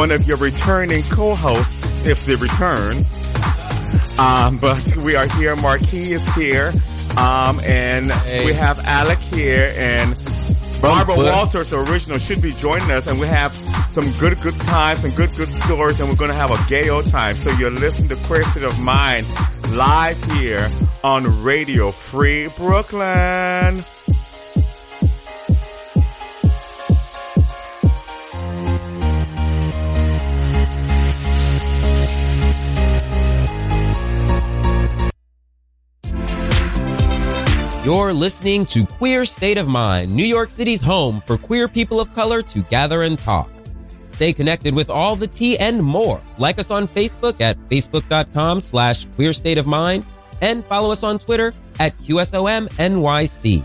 one 0.00 0.10
of 0.12 0.26
your 0.26 0.38
returning 0.38 1.02
co-hosts, 1.10 2.06
if 2.06 2.24
they 2.24 2.34
return. 2.36 3.04
Um, 4.18 4.56
but 4.56 4.96
we 4.96 5.14
are 5.14 5.28
here. 5.36 5.54
Marquis 5.56 6.12
is 6.14 6.26
here, 6.34 6.72
um, 7.18 7.60
and 7.62 8.10
Hey. 8.10 8.46
we 8.46 8.54
have 8.54 8.78
Alec 8.86 9.18
here, 9.18 9.74
and 9.76 10.14
Barbara. 10.80 11.16
Walters, 11.16 11.68
the 11.68 11.80
original, 11.80 12.18
should 12.18 12.40
be 12.40 12.54
joining 12.54 12.90
us, 12.90 13.08
and 13.08 13.20
we 13.20 13.26
have 13.26 13.54
some 13.90 14.10
good, 14.12 14.40
good 14.40 14.58
times, 14.60 15.00
some 15.00 15.10
good, 15.10 15.36
good 15.36 15.48
stories, 15.64 16.00
and 16.00 16.08
we're 16.08 16.16
going 16.16 16.34
to 16.34 16.40
have 16.40 16.50
a 16.50 16.58
gay 16.66 16.88
old 16.88 17.06
time. 17.06 17.34
So 17.34 17.50
you're 17.58 17.70
listening 17.70 18.08
to 18.08 18.16
Queer 18.26 18.44
State 18.44 18.62
of 18.62 18.80
Mind 18.80 19.26
live 19.72 20.16
here 20.32 20.70
on 21.04 21.42
Radio 21.42 21.90
Free 21.90 22.48
Brooklyn. 22.56 23.84
You're 37.82 38.12
listening 38.12 38.66
to 38.66 38.84
Queer 38.84 39.24
State 39.24 39.56
of 39.56 39.66
Mind, 39.66 40.14
New 40.14 40.26
York 40.26 40.50
City's 40.50 40.82
home 40.82 41.22
for 41.26 41.38
queer 41.38 41.66
people 41.66 41.98
of 41.98 42.12
color 42.14 42.42
to 42.42 42.60
gather 42.64 43.04
and 43.04 43.18
talk. 43.18 43.48
Stay 44.12 44.34
connected 44.34 44.74
with 44.74 44.90
all 44.90 45.16
the 45.16 45.26
tea 45.26 45.56
and 45.56 45.82
more. 45.82 46.20
Like 46.36 46.58
us 46.58 46.70
on 46.70 46.86
Facebook 46.86 47.40
at 47.40 47.58
facebook.com 47.70 48.60
slash 48.60 49.06
queer 49.14 49.32
state 49.32 49.56
of 49.56 49.66
mind 49.66 50.04
and 50.42 50.62
follow 50.66 50.92
us 50.92 51.02
on 51.02 51.18
Twitter 51.18 51.54
at 51.78 51.96
QSOMNYC. 51.96 53.64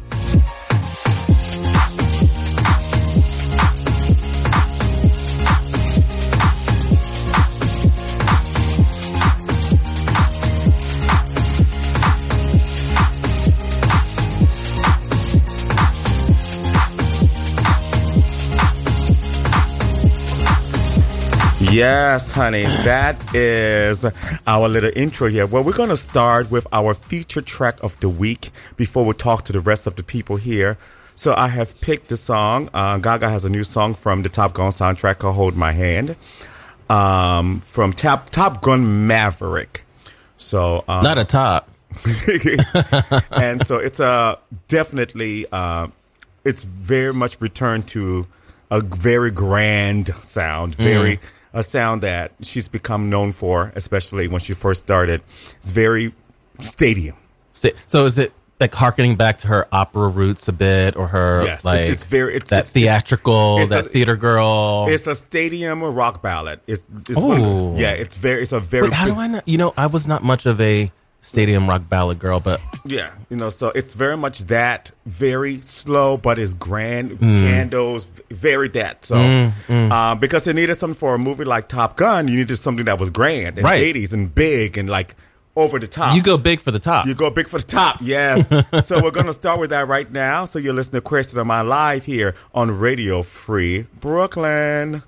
Yes, 21.71 22.33
honey, 22.33 22.63
that 22.63 23.33
is 23.33 24.05
our 24.45 24.67
little 24.67 24.91
intro 24.93 25.29
here. 25.29 25.47
Well, 25.47 25.63
we're 25.63 25.71
going 25.71 25.87
to 25.87 25.95
start 25.95 26.51
with 26.51 26.67
our 26.73 26.93
feature 26.93 27.39
track 27.39 27.81
of 27.81 27.97
the 28.01 28.09
week 28.09 28.51
before 28.75 29.05
we 29.05 29.13
talk 29.13 29.45
to 29.45 29.53
the 29.53 29.61
rest 29.61 29.87
of 29.87 29.95
the 29.95 30.03
people 30.03 30.35
here. 30.35 30.77
So 31.15 31.33
I 31.33 31.47
have 31.47 31.79
picked 31.79 32.09
the 32.09 32.17
song. 32.17 32.69
Uh, 32.73 32.97
Gaga 32.97 33.29
has 33.29 33.45
a 33.45 33.49
new 33.49 33.63
song 33.63 33.93
from 33.93 34.21
the 34.21 34.27
Top 34.27 34.51
Gun 34.53 34.71
soundtrack 34.71 35.19
called 35.19 35.35
"Hold 35.35 35.55
My 35.55 35.71
Hand," 35.71 36.17
um, 36.89 37.61
from 37.61 37.93
Top 37.93 38.31
Top 38.31 38.61
Gun 38.61 39.07
Maverick. 39.07 39.85
So 40.35 40.83
um, 40.89 41.03
Not 41.03 41.17
a 41.19 41.23
top. 41.23 41.69
and 43.31 43.65
so 43.65 43.77
it's 43.77 44.01
a 44.01 44.39
definitely 44.67 45.45
uh, 45.53 45.87
it's 46.43 46.65
very 46.65 47.13
much 47.13 47.39
returned 47.39 47.87
to 47.89 48.27
a 48.69 48.81
very 48.81 49.31
grand 49.31 50.13
sound, 50.21 50.75
very 50.75 51.19
a 51.53 51.63
sound 51.63 52.01
that 52.03 52.31
she's 52.41 52.67
become 52.67 53.09
known 53.09 53.31
for, 53.31 53.71
especially 53.75 54.27
when 54.27 54.39
she 54.41 54.53
first 54.53 54.79
started. 54.81 55.23
It's 55.57 55.71
very 55.71 56.13
stadium. 56.59 57.17
So 57.87 58.05
is 58.05 58.17
it 58.19 58.33
like 58.59 58.73
harkening 58.75 59.15
back 59.15 59.39
to 59.39 59.47
her 59.47 59.67
opera 59.71 60.07
roots 60.07 60.47
a 60.47 60.53
bit, 60.53 60.95
or 60.95 61.07
her 61.07 61.43
Yes, 61.43 61.61
it's- 61.61 61.65
like 61.65 61.85
it's 61.87 62.03
very- 62.03 62.35
it's- 62.35 62.49
that 62.51 62.59
it's- 62.59 62.71
theatrical, 62.71 63.57
it's 63.59 63.69
that 63.69 63.87
a- 63.87 63.89
theater 63.89 64.15
girl? 64.15 64.85
It's 64.87 65.07
a 65.07 65.15
stadium 65.15 65.83
rock 65.83 66.21
ballad. 66.21 66.59
It's, 66.67 66.83
it's 67.09 67.19
one 67.19 67.41
Oh. 67.41 67.75
yeah, 67.75 67.89
it's 67.91 68.15
very 68.15 68.43
it's 68.43 68.51
a 68.51 68.59
very 68.59 68.83
Wait, 68.83 68.93
how 68.93 69.07
do 69.07 69.15
I 69.15 69.27
know? 69.27 69.41
You 69.45 69.57
know, 69.57 69.73
I 69.77 69.87
was 69.87 70.07
not 70.07 70.23
much 70.23 70.45
of 70.45 70.61
a 70.61 70.91
stadium 71.21 71.69
rock 71.69 71.87
ballad 71.87 72.19
girl, 72.19 72.39
but 72.39 72.59
Yeah, 72.83 73.11
you 73.29 73.37
know, 73.37 73.49
so 73.49 73.69
it's 73.75 73.93
very 73.93 74.17
much 74.17 74.39
that, 74.45 74.91
very 75.05 75.57
slow, 75.59 76.17
but 76.17 76.37
it's 76.39 76.53
grand. 76.53 77.11
Hmm. 77.19 77.35
Candles, 77.35 78.05
very 78.31 78.67
that. 78.69 79.05
So, 79.05 79.51
uh, 79.69 80.15
because 80.15 80.43
they 80.45 80.53
needed 80.53 80.75
something 80.75 80.97
for 80.97 81.13
a 81.13 81.17
movie 81.19 81.45
like 81.45 81.67
Top 81.67 81.95
Gun, 81.95 82.27
you 82.27 82.37
needed 82.37 82.57
something 82.57 82.85
that 82.85 82.99
was 82.99 83.09
grand 83.11 83.57
and 83.59 83.63
Right. 83.65 83.95
80s 83.95 84.11
and 84.13 84.33
big 84.33 84.77
and 84.77 84.89
like 84.89 85.15
over 85.55 85.77
the 85.79 85.87
top. 85.87 86.15
you 86.15 86.23
go 86.23 86.37
big 86.37 86.59
for 86.59 86.71
the 86.71 86.79
top. 86.79 87.05
You 87.05 87.13
go 87.13 87.29
big 87.29 87.47
for 87.47 87.59
the 87.59 87.67
top, 87.67 87.97
yes. 88.01 88.47
so 88.87 89.03
we're 89.03 89.11
going 89.11 89.25
to 89.27 89.33
start 89.33 89.59
with 89.59 89.69
that 89.71 89.87
right 89.87 90.09
now. 90.11 90.45
So 90.45 90.57
you're 90.59 90.73
listening 90.73 91.01
to 91.01 91.05
Question 91.05 91.39
of 91.39 91.45
My 91.45 91.61
Live 91.61 92.05
here 92.05 92.33
on 92.55 92.71
Radio 92.79 93.21
Free 93.21 93.85
Brooklyn. 93.99 95.03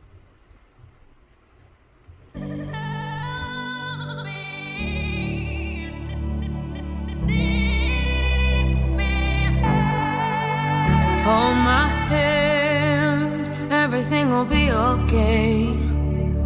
Hold 11.26 11.56
my 11.56 11.88
hand, 12.12 13.48
everything 13.72 14.30
will 14.30 14.44
be 14.44 14.70
okay. 14.70 15.74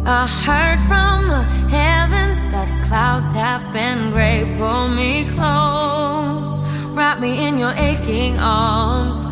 I 0.06 0.26
heard 0.44 0.80
from 0.90 1.26
the 1.26 1.42
heavens 1.76 2.38
that 2.52 2.68
clouds 2.86 3.32
have 3.32 3.72
been 3.72 4.12
gray. 4.12 4.44
Pull 4.56 4.88
me 5.00 5.24
close, 5.34 6.62
wrap 6.96 7.18
me 7.18 7.48
in 7.48 7.58
your 7.58 7.72
aching 7.72 8.38
arms. 8.38 9.24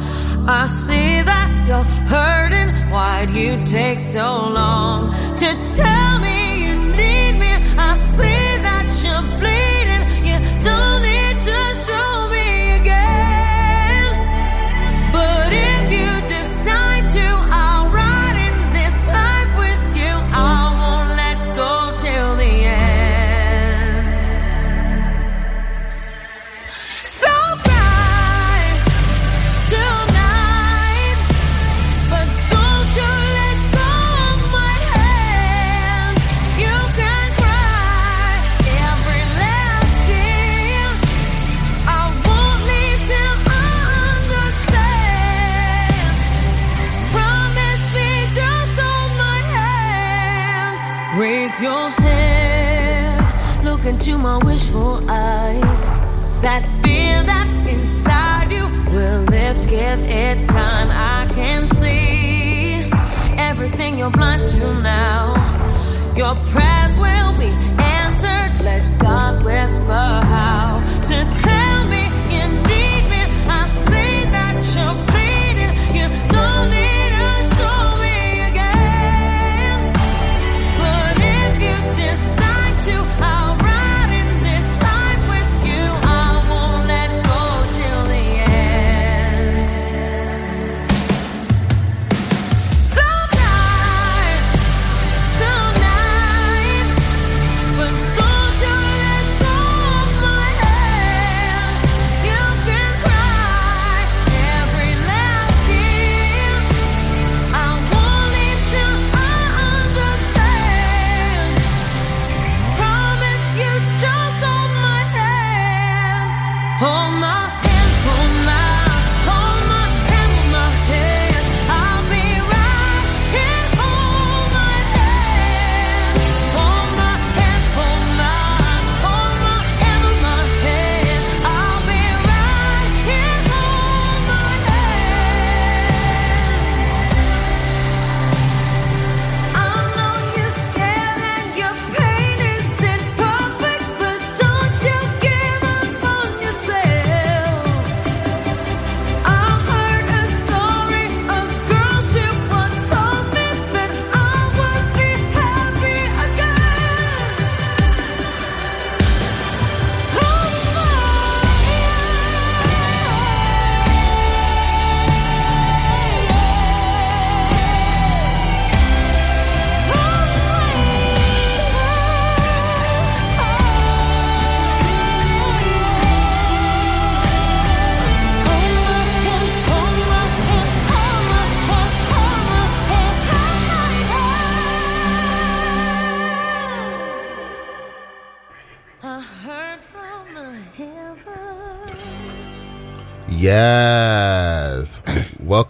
I 0.49 0.67
see 0.67 1.23
that 1.31 1.49
you're 1.69 1.91
hurting. 2.13 2.71
Why'd 2.91 3.31
you 3.31 3.65
take 3.65 4.01
so 4.01 4.27
long 4.61 5.13
to 5.37 5.49
tell 5.77 6.19
me 6.19 6.67
you 6.67 6.75
need 6.75 7.35
me? 7.39 7.53
I 7.79 7.95
see 7.95 8.43
that 8.67 8.89
you're 9.05 9.39
bleeding. 9.39 9.66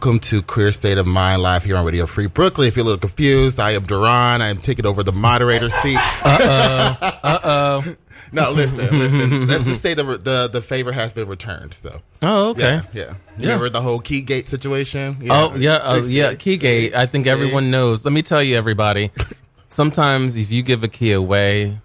Welcome 0.06 0.20
to 0.20 0.41
Queer 0.41 0.70
State 0.70 0.99
of 0.99 1.06
Mind 1.08 1.43
live 1.43 1.64
here 1.64 1.76
on 1.76 1.85
Radio 1.85 2.06
Free 2.06 2.29
Brooklyn. 2.29 2.69
If 2.69 2.76
you're 2.76 2.85
a 2.85 2.87
little 2.87 3.00
confused, 3.00 3.58
I 3.58 3.73
am 3.73 3.82
Duran. 3.82 4.41
I 4.41 4.47
am 4.47 4.58
taking 4.58 4.87
over 4.87 5.03
the 5.03 5.11
moderator 5.11 5.69
seat. 5.69 5.99
Uh 5.99 6.38
oh. 6.43 7.19
Uh 7.25 7.38
oh. 7.43 7.97
no, 8.31 8.53
listen, 8.53 8.99
listen. 9.00 9.49
Let's 9.49 9.64
just 9.64 9.82
say 9.82 9.94
the, 9.94 10.05
the 10.05 10.49
the 10.53 10.62
favor 10.62 10.93
has 10.93 11.12
been 11.12 11.26
returned. 11.26 11.75
So. 11.75 12.03
Oh, 12.23 12.50
okay. 12.50 12.82
Yeah. 12.93 13.14
yeah. 13.37 13.47
Remember 13.49 13.69
the 13.69 13.81
whole 13.81 13.99
Keygate 13.99 14.47
situation? 14.47 15.17
Yeah. 15.20 15.32
Oh, 15.32 15.56
yeah. 15.56 15.79
Uh, 15.79 16.03
yeah. 16.06 16.35
Keygate. 16.35 16.94
I 16.94 17.06
think 17.06 17.26
everyone 17.26 17.73
knows. 17.73 18.05
Let 18.05 18.12
me 18.12 18.23
tell 18.23 18.44
you, 18.44 18.56
everybody. 18.56 19.11
Sometimes 19.69 20.37
if 20.37 20.53
you 20.53 20.62
give 20.62 20.85
a 20.85 20.88
key 20.88 21.11
away, 21.11 21.81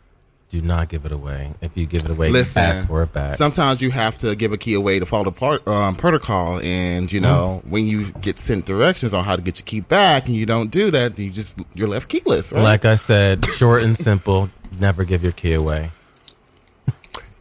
do 0.52 0.62
not 0.62 0.90
give 0.90 1.06
it 1.06 1.14
away. 1.14 1.54
If 1.62 1.78
you 1.78 1.86
give 1.86 2.04
it 2.04 2.12
away, 2.12 2.30
Listen, 2.30 2.62
ask 2.62 2.86
for 2.86 3.02
it 3.04 3.14
back. 3.14 3.38
Sometimes 3.38 3.82
you 3.82 3.90
have 3.92 4.18
to 4.18 4.36
give 4.36 4.52
a 4.52 4.58
key 4.58 4.74
away 4.74 5.00
to 5.00 5.06
follow 5.06 5.24
the 5.24 5.32
part, 5.32 5.66
um, 5.66 5.96
protocol. 5.96 6.60
And, 6.60 7.12
you 7.12 7.22
know, 7.22 7.62
mm. 7.64 7.70
when 7.70 7.86
you 7.88 8.12
get 8.12 8.38
sent 8.38 8.66
directions 8.66 9.14
on 9.14 9.24
how 9.24 9.38
to 9.38 9.42
get 9.42 9.60
your 9.60 9.66
key 9.66 9.80
back 9.80 10.28
and 10.28 10.36
you 10.36 10.46
don't 10.46 10.70
do 10.70 10.92
that, 10.92 11.18
you 11.18 11.32
just, 11.32 11.60
you're 11.74 11.88
left 11.88 12.10
keyless, 12.10 12.52
right? 12.52 12.62
Like 12.62 12.84
I 12.84 12.96
said, 12.96 13.46
short 13.46 13.84
and 13.84 13.98
simple, 13.98 14.50
never 14.78 15.06
give 15.06 15.24
your 15.24 15.32
key 15.32 15.54
away. 15.54 15.92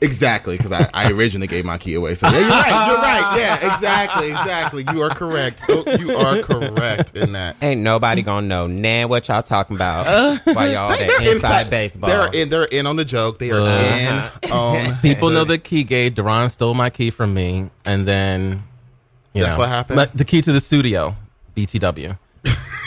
Exactly, 0.02 0.56
because 0.56 0.72
I, 0.72 0.88
I 0.94 1.12
originally 1.12 1.46
gave 1.46 1.64
my 1.64 1.76
key 1.76 1.94
away. 1.94 2.14
So 2.14 2.26
yeah, 2.28 2.38
you're 2.38 2.48
right. 2.48 2.88
You're 2.88 2.96
right. 2.96 3.36
Yeah, 3.38 3.74
exactly, 3.74 4.28
exactly. 4.28 4.84
You 4.92 5.02
are 5.02 5.10
correct. 5.10 5.62
Oh, 5.68 5.84
you 5.98 6.12
are 6.16 6.42
correct 6.42 7.16
in 7.16 7.32
that. 7.32 7.56
Ain't 7.62 7.82
nobody 7.82 8.22
gonna 8.22 8.46
know 8.46 8.66
nah 8.66 9.06
what 9.06 9.28
y'all 9.28 9.42
talking 9.42 9.76
about 9.76 10.06
while 10.44 10.70
y'all 10.70 10.88
they, 10.88 11.06
are 11.06 11.32
inside 11.34 11.64
in, 11.64 11.70
baseball. 11.70 12.08
They're 12.08 12.30
in. 12.32 12.48
They're 12.48 12.64
in 12.64 12.86
on 12.86 12.96
the 12.96 13.04
joke. 13.04 13.38
They 13.38 13.50
are 13.50 13.60
uh-huh. 13.60 14.30
in 14.44 14.52
on. 14.52 14.98
People 15.00 15.28
the, 15.28 15.34
know 15.34 15.44
the 15.44 15.58
key 15.58 15.84
gate. 15.84 16.14
Duran 16.14 16.48
stole 16.48 16.74
my 16.74 16.88
key 16.88 17.10
from 17.10 17.34
me, 17.34 17.68
and 17.86 18.08
then 18.08 18.62
you 19.34 19.42
that's 19.42 19.54
know, 19.54 19.60
what 19.60 19.68
happened. 19.68 20.10
The 20.14 20.24
key 20.24 20.40
to 20.42 20.52
the 20.52 20.60
studio, 20.60 21.14
BTW. 21.56 22.18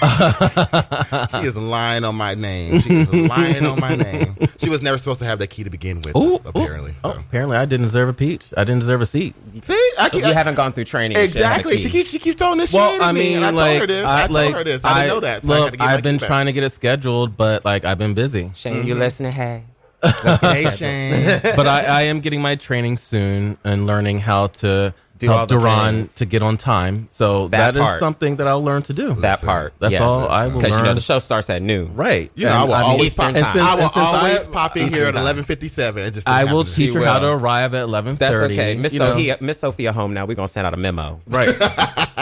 she 1.29 1.47
is 1.47 1.55
lying 1.55 2.03
on 2.03 2.15
my 2.15 2.33
name. 2.33 2.81
She 2.81 2.93
is 2.93 3.13
lying 3.13 3.65
on 3.65 3.79
my 3.79 3.95
name. 3.95 4.35
She 4.57 4.69
was 4.69 4.81
never 4.81 4.97
supposed 4.97 5.19
to 5.19 5.25
have 5.25 5.39
that 5.39 5.49
key 5.49 5.63
to 5.63 5.69
begin 5.69 6.01
with. 6.01 6.15
Ooh, 6.15 6.35
apparently, 6.45 6.91
ooh. 6.91 6.99
So. 6.99 7.13
Oh, 7.15 7.19
apparently, 7.19 7.57
I 7.57 7.65
didn't 7.65 7.85
deserve 7.85 8.09
a 8.09 8.13
peach. 8.13 8.45
I 8.57 8.63
didn't 8.63 8.79
deserve 8.79 9.01
a 9.01 9.05
seat. 9.05 9.35
See, 9.61 9.91
I 9.99 10.09
keep, 10.09 10.23
you 10.23 10.29
I, 10.29 10.33
haven't 10.33 10.55
gone 10.55 10.73
through 10.73 10.85
training. 10.85 11.17
Exactly. 11.17 11.77
She 11.77 11.89
keeps 11.89 12.09
she 12.09 12.19
keeps 12.19 12.37
throwing 12.37 12.57
this 12.57 12.73
well, 12.73 12.91
shit 12.91 13.01
at 13.01 13.09
I 13.09 13.11
mean, 13.11 13.23
me, 13.23 13.33
and 13.35 13.45
I 13.45 13.49
like, 13.51 13.79
told 13.79 13.81
her 13.81 13.87
this. 13.87 14.05
I, 14.05 14.23
I 14.23 14.27
like, 14.27 14.43
told 14.45 14.55
her 14.55 14.63
this. 14.63 14.81
I, 14.83 14.93
didn't 14.93 15.15
know 15.15 15.19
that. 15.21 15.41
So 15.43 15.47
look, 15.47 15.81
I've 15.81 16.03
been 16.03 16.19
trying 16.19 16.47
to 16.47 16.53
get 16.53 16.63
it 16.63 16.71
scheduled, 16.71 17.37
but 17.37 17.63
like 17.65 17.85
I've 17.85 17.97
been 17.97 18.13
busy. 18.13 18.51
Shane, 18.55 18.73
mm-hmm. 18.75 18.87
you 18.87 18.95
listening? 18.95 19.31
Hey. 19.31 19.63
hey 20.41 20.65
Shane. 20.69 21.41
but 21.55 21.65
I, 21.65 21.83
I 21.85 22.01
am 22.03 22.19
getting 22.19 22.41
my 22.41 22.55
training 22.55 22.97
soon 22.97 23.57
and 23.63 23.87
learning 23.87 24.19
how 24.19 24.47
to 24.47 24.93
do 25.27 25.33
help 25.33 25.49
Duran 25.49 26.07
to 26.15 26.25
get 26.25 26.43
on 26.43 26.57
time. 26.57 27.07
So 27.09 27.47
that, 27.49 27.73
that 27.73 27.93
is 27.93 27.99
something 27.99 28.37
that 28.37 28.47
I'll 28.47 28.63
learn 28.63 28.83
to 28.83 28.93
do. 28.93 29.13
That 29.15 29.41
part. 29.41 29.73
That's 29.79 29.93
yes. 29.93 30.01
all 30.01 30.27
I 30.27 30.47
will 30.47 30.59
Because 30.59 30.77
you 30.77 30.83
know 30.83 30.93
the 30.93 31.01
show 31.01 31.19
starts 31.19 31.49
at 31.49 31.61
noon. 31.61 31.95
Right. 31.95 32.31
You 32.35 32.45
know, 32.45 32.51
and 32.51 32.59
I 32.59 32.63
will 32.63 32.73
I 32.73 32.81
always 32.83 33.15
pop, 33.15 33.35
since, 33.35 33.45
I 33.45 33.75
will 33.75 33.89
always 33.95 34.47
I, 34.47 34.51
pop 34.51 34.77
in 34.77 34.89
here 34.89 35.05
at 35.05 35.15
eleven 35.15 35.43
fifty 35.43 35.67
seven. 35.67 36.11
Just 36.11 36.27
I 36.27 36.45
will 36.45 36.63
teach 36.63 36.93
her 36.93 37.03
how 37.03 37.19
to 37.19 37.29
arrive 37.29 37.73
at 37.73 37.83
eleven 37.83 38.17
thirty. 38.17 38.55
That's 38.55 38.59
okay. 38.59 38.75
Miss 38.79 38.95
Sophia 38.95 39.37
Miss 39.41 39.59
Sophia 39.59 39.93
home 39.93 40.13
now. 40.13 40.25
We're 40.25 40.35
gonna 40.35 40.47
send 40.47 40.67
out 40.67 40.73
a 40.73 40.77
memo. 40.77 41.21
Right. 41.27 41.49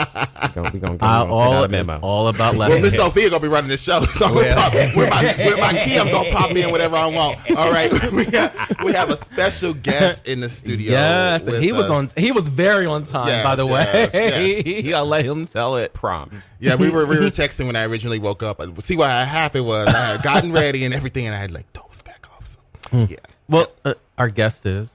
we're 0.56 0.62
gonna, 0.62 0.70
we 0.72 0.80
gonna, 0.80 0.98
uh, 1.00 1.26
all, 1.30 1.52
out 1.54 1.64
a 1.64 1.68
memo. 1.68 1.98
all 2.00 2.28
about 2.28 2.56
Well, 2.56 2.80
Miss 2.80 2.94
Sophia 2.94 3.30
gonna 3.30 3.42
be 3.42 3.48
running 3.48 3.68
the 3.68 3.76
show. 3.76 4.00
So 4.12 4.32
with, 4.32 4.54
my, 4.54 4.92
with 5.44 5.58
my 5.58 5.72
key, 5.84 5.98
I'm 5.98 6.10
gonna 6.10 6.30
pop 6.30 6.50
in 6.50 6.70
whatever 6.70 6.96
I 6.96 7.06
want. 7.06 7.38
All 7.56 7.72
right. 7.72 7.90
we, 8.12 8.24
have, 8.26 8.76
we 8.84 8.92
have 8.92 9.10
a 9.10 9.16
special 9.16 9.72
guest 9.74 10.28
in 10.28 10.40
the 10.40 10.48
studio. 10.48 10.92
Yes, 10.92 11.46
he 11.46 11.72
was 11.72 11.90
on. 11.90 12.10
He 12.16 12.30
was 12.30 12.46
very 12.46 12.86
on 12.92 13.04
time. 13.04 13.42
By 13.42 13.56
the 13.56 13.66
way 13.66 13.72
way. 13.72 14.10
Yes, 14.12 14.66
yes. 14.66 14.94
I'll 14.94 15.06
let 15.06 15.24
him 15.24 15.46
tell 15.46 15.76
it. 15.76 15.94
Prompt. 15.94 16.34
Yeah, 16.60 16.76
we 16.76 16.90
were 16.90 17.06
we 17.06 17.18
were 17.18 17.26
texting 17.26 17.66
when 17.66 17.76
I 17.76 17.84
originally 17.84 18.18
woke 18.18 18.42
up. 18.42 18.60
See 18.82 18.96
what 18.96 19.10
happened 19.10 19.66
was 19.66 19.88
I 19.88 20.12
had 20.12 20.22
gotten 20.22 20.52
ready 20.62 20.84
and 20.84 20.94
everything, 20.94 21.26
and 21.26 21.34
I 21.34 21.38
had 21.38 21.50
like 21.50 21.72
dozed 21.72 22.04
back 22.04 22.26
off. 22.34 22.46
So, 22.46 22.60
hmm. 22.90 23.04
yeah. 23.08 23.16
Well, 23.48 23.68
uh, 23.84 23.94
our 24.18 24.28
guest 24.28 24.66
is 24.66 24.92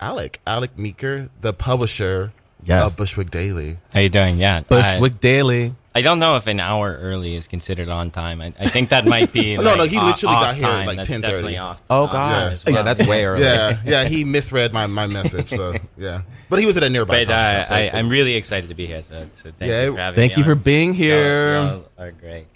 Alec 0.00 0.40
Alec 0.46 0.78
Meeker, 0.78 1.30
the 1.40 1.52
publisher 1.52 2.32
yes. 2.62 2.84
of 2.84 2.96
Bushwick 2.96 3.30
Daily. 3.30 3.78
How 3.92 4.00
you 4.00 4.08
doing? 4.08 4.38
Yeah, 4.38 4.60
Bushwick 4.62 5.14
I, 5.14 5.18
Daily. 5.18 5.74
I 5.92 6.02
don't 6.02 6.20
know 6.20 6.36
if 6.36 6.46
an 6.46 6.60
hour 6.60 6.96
early 7.00 7.34
is 7.34 7.48
considered 7.48 7.88
on 7.88 8.12
time. 8.12 8.40
I, 8.40 8.52
I 8.60 8.68
think 8.68 8.90
that 8.90 9.06
might 9.06 9.32
be. 9.32 9.56
no, 9.56 9.62
like, 9.62 9.78
no, 9.78 9.84
he 9.86 10.00
literally 10.00 10.34
got 10.34 10.56
here 10.56 10.66
at 10.66 10.86
like 10.86 11.02
ten 11.02 11.20
thirty. 11.20 11.58
Oh 11.58 11.74
god, 11.88 12.62
yeah. 12.64 12.74
yeah. 12.74 12.82
that's 12.82 13.04
way 13.06 13.24
early. 13.24 13.42
Yeah, 13.42 13.80
yeah, 13.84 14.04
he 14.04 14.24
misread 14.24 14.72
my, 14.72 14.86
my 14.86 15.08
message. 15.08 15.48
So 15.48 15.74
yeah, 15.96 16.22
but 16.48 16.60
he 16.60 16.66
was 16.66 16.76
at 16.76 16.84
a 16.84 16.90
nearby. 16.90 17.24
But 17.24 17.32
uh, 17.32 17.64
I, 17.70 17.80
am 17.98 18.08
really 18.08 18.36
excited 18.36 18.68
to 18.68 18.74
be 18.74 18.86
here. 18.86 19.02
So, 19.02 19.26
so 19.32 19.50
thank 19.58 19.70
yeah, 19.70 19.84
you 19.84 19.92
for 19.94 19.98
having 19.98 20.16
thank 20.16 20.30
me. 20.30 20.34
Thank 20.34 20.36
you 20.36 20.42
on. 20.42 20.44
for 20.44 20.54
being 20.54 20.94
here. 20.94 21.54
Y'all, 21.54 21.66
y'all 21.66 21.84
are 21.98 22.12
great. 22.12 22.46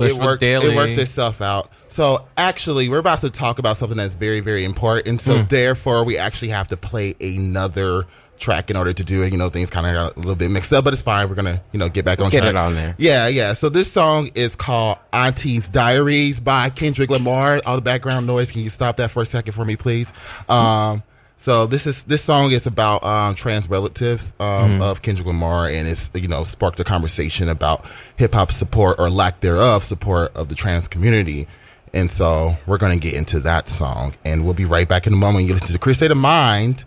it 0.00 0.14
worked. 0.14 0.42
Daily. 0.42 0.72
It 0.72 0.76
worked 0.76 0.96
itself 0.96 1.42
out. 1.42 1.70
So 1.88 2.26
actually, 2.38 2.88
we're 2.88 3.00
about 3.00 3.20
to 3.20 3.30
talk 3.30 3.58
about 3.58 3.76
something 3.76 3.98
that's 3.98 4.14
very, 4.14 4.40
very 4.40 4.64
important. 4.64 5.20
So 5.20 5.34
mm. 5.34 5.48
therefore, 5.50 6.04
we 6.04 6.16
actually 6.16 6.48
have 6.48 6.68
to 6.68 6.76
play 6.78 7.14
another 7.20 8.06
track 8.38 8.70
in 8.70 8.76
order 8.76 8.92
to 8.92 9.04
do 9.04 9.22
it. 9.22 9.32
You 9.32 9.38
know, 9.38 9.48
things 9.48 9.70
kind 9.70 9.86
of 9.86 9.92
got 9.92 10.16
a 10.16 10.18
little 10.18 10.36
bit 10.36 10.50
mixed 10.50 10.72
up, 10.72 10.84
but 10.84 10.92
it's 10.92 11.02
fine. 11.02 11.28
We're 11.28 11.34
gonna, 11.34 11.62
you 11.72 11.78
know, 11.78 11.88
get 11.88 12.04
back 12.04 12.20
on 12.20 12.30
get 12.30 12.40
track. 12.40 12.50
it 12.50 12.56
on 12.56 12.74
there. 12.74 12.94
Yeah, 12.98 13.28
yeah. 13.28 13.52
So 13.54 13.68
this 13.68 13.90
song 13.90 14.30
is 14.34 14.56
called 14.56 14.98
Auntie's 15.12 15.68
Diaries 15.68 16.40
by 16.40 16.70
Kendrick 16.70 17.10
Lamar. 17.10 17.60
All 17.66 17.76
the 17.76 17.82
background 17.82 18.26
noise. 18.26 18.50
Can 18.50 18.62
you 18.62 18.70
stop 18.70 18.96
that 18.96 19.10
for 19.10 19.22
a 19.22 19.26
second 19.26 19.52
for 19.52 19.64
me, 19.64 19.76
please? 19.76 20.12
Um, 20.48 21.02
so 21.38 21.66
this 21.66 21.86
is 21.86 22.02
this 22.04 22.22
song 22.22 22.50
is 22.50 22.66
about 22.66 23.04
um, 23.04 23.34
trans 23.36 23.70
relatives 23.70 24.34
um, 24.40 24.46
mm-hmm. 24.46 24.82
of 24.82 25.02
Kendrick 25.02 25.26
Lamar, 25.26 25.68
and 25.68 25.86
it's 25.86 26.10
you 26.14 26.28
know 26.28 26.42
sparked 26.44 26.80
a 26.80 26.84
conversation 26.84 27.48
about 27.48 27.90
hip 28.16 28.34
hop 28.34 28.50
support 28.50 28.96
or 28.98 29.08
lack 29.08 29.40
thereof 29.40 29.84
support 29.84 30.36
of 30.36 30.48
the 30.48 30.54
trans 30.54 30.88
community. 30.88 31.46
And 31.94 32.10
so 32.10 32.56
we're 32.66 32.76
to 32.78 32.98
get 32.98 33.14
into 33.14 33.40
that 33.40 33.68
song, 33.68 34.14
and 34.24 34.44
we'll 34.44 34.54
be 34.54 34.64
right 34.64 34.88
back 34.88 35.06
in 35.06 35.12
a 35.12 35.16
moment. 35.16 35.46
You 35.46 35.54
listen 35.54 35.78
to 35.78 35.94
State 35.94 36.10
of 36.10 36.18
Mind 36.18 36.84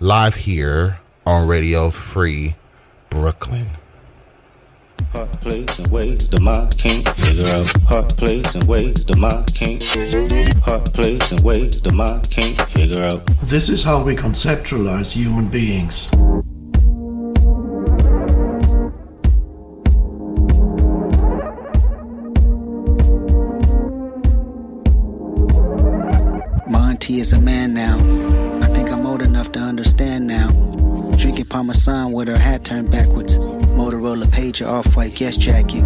live 0.00 0.36
here 0.36 1.00
on 1.26 1.48
Radio 1.48 1.90
Free 1.90 2.54
Brooklyn. 3.10 3.68
Hot 5.10 5.32
place 5.40 5.78
and 5.78 5.90
ways 5.90 6.28
the 6.28 6.38
mind 6.38 6.78
can't 6.78 7.08
figure 7.16 7.48
out. 7.48 7.82
Hot 7.82 8.16
place 8.16 8.54
and 8.54 8.64
ways 8.68 9.04
the 9.04 9.16
mind 9.16 9.52
can't. 9.54 9.82
Hot 10.62 10.92
place 10.92 11.32
and 11.32 11.40
ways 11.40 11.80
the 11.82 11.90
mind 11.90 12.30
can't 12.30 12.60
figure 12.68 13.02
out. 13.02 13.26
This 13.42 13.68
is 13.68 13.82
how 13.82 14.04
we 14.04 14.14
conceptualize 14.14 15.12
human 15.12 15.48
beings. 15.48 16.12
Monty 26.68 27.18
is 27.18 27.32
a 27.32 27.40
man 27.40 27.74
now 27.74 27.98
old 27.98 28.37
enough 29.38 29.52
to 29.52 29.60
understand 29.60 30.26
now. 30.26 30.50
Drinking 31.16 31.44
Parmesan 31.44 32.10
with 32.10 32.26
her 32.26 32.36
hat 32.36 32.64
turned 32.64 32.90
backwards. 32.90 33.38
Motorola 33.38 34.24
pager, 34.24 34.66
off-white 34.66 35.14
Guess 35.14 35.36
jacket. 35.36 35.82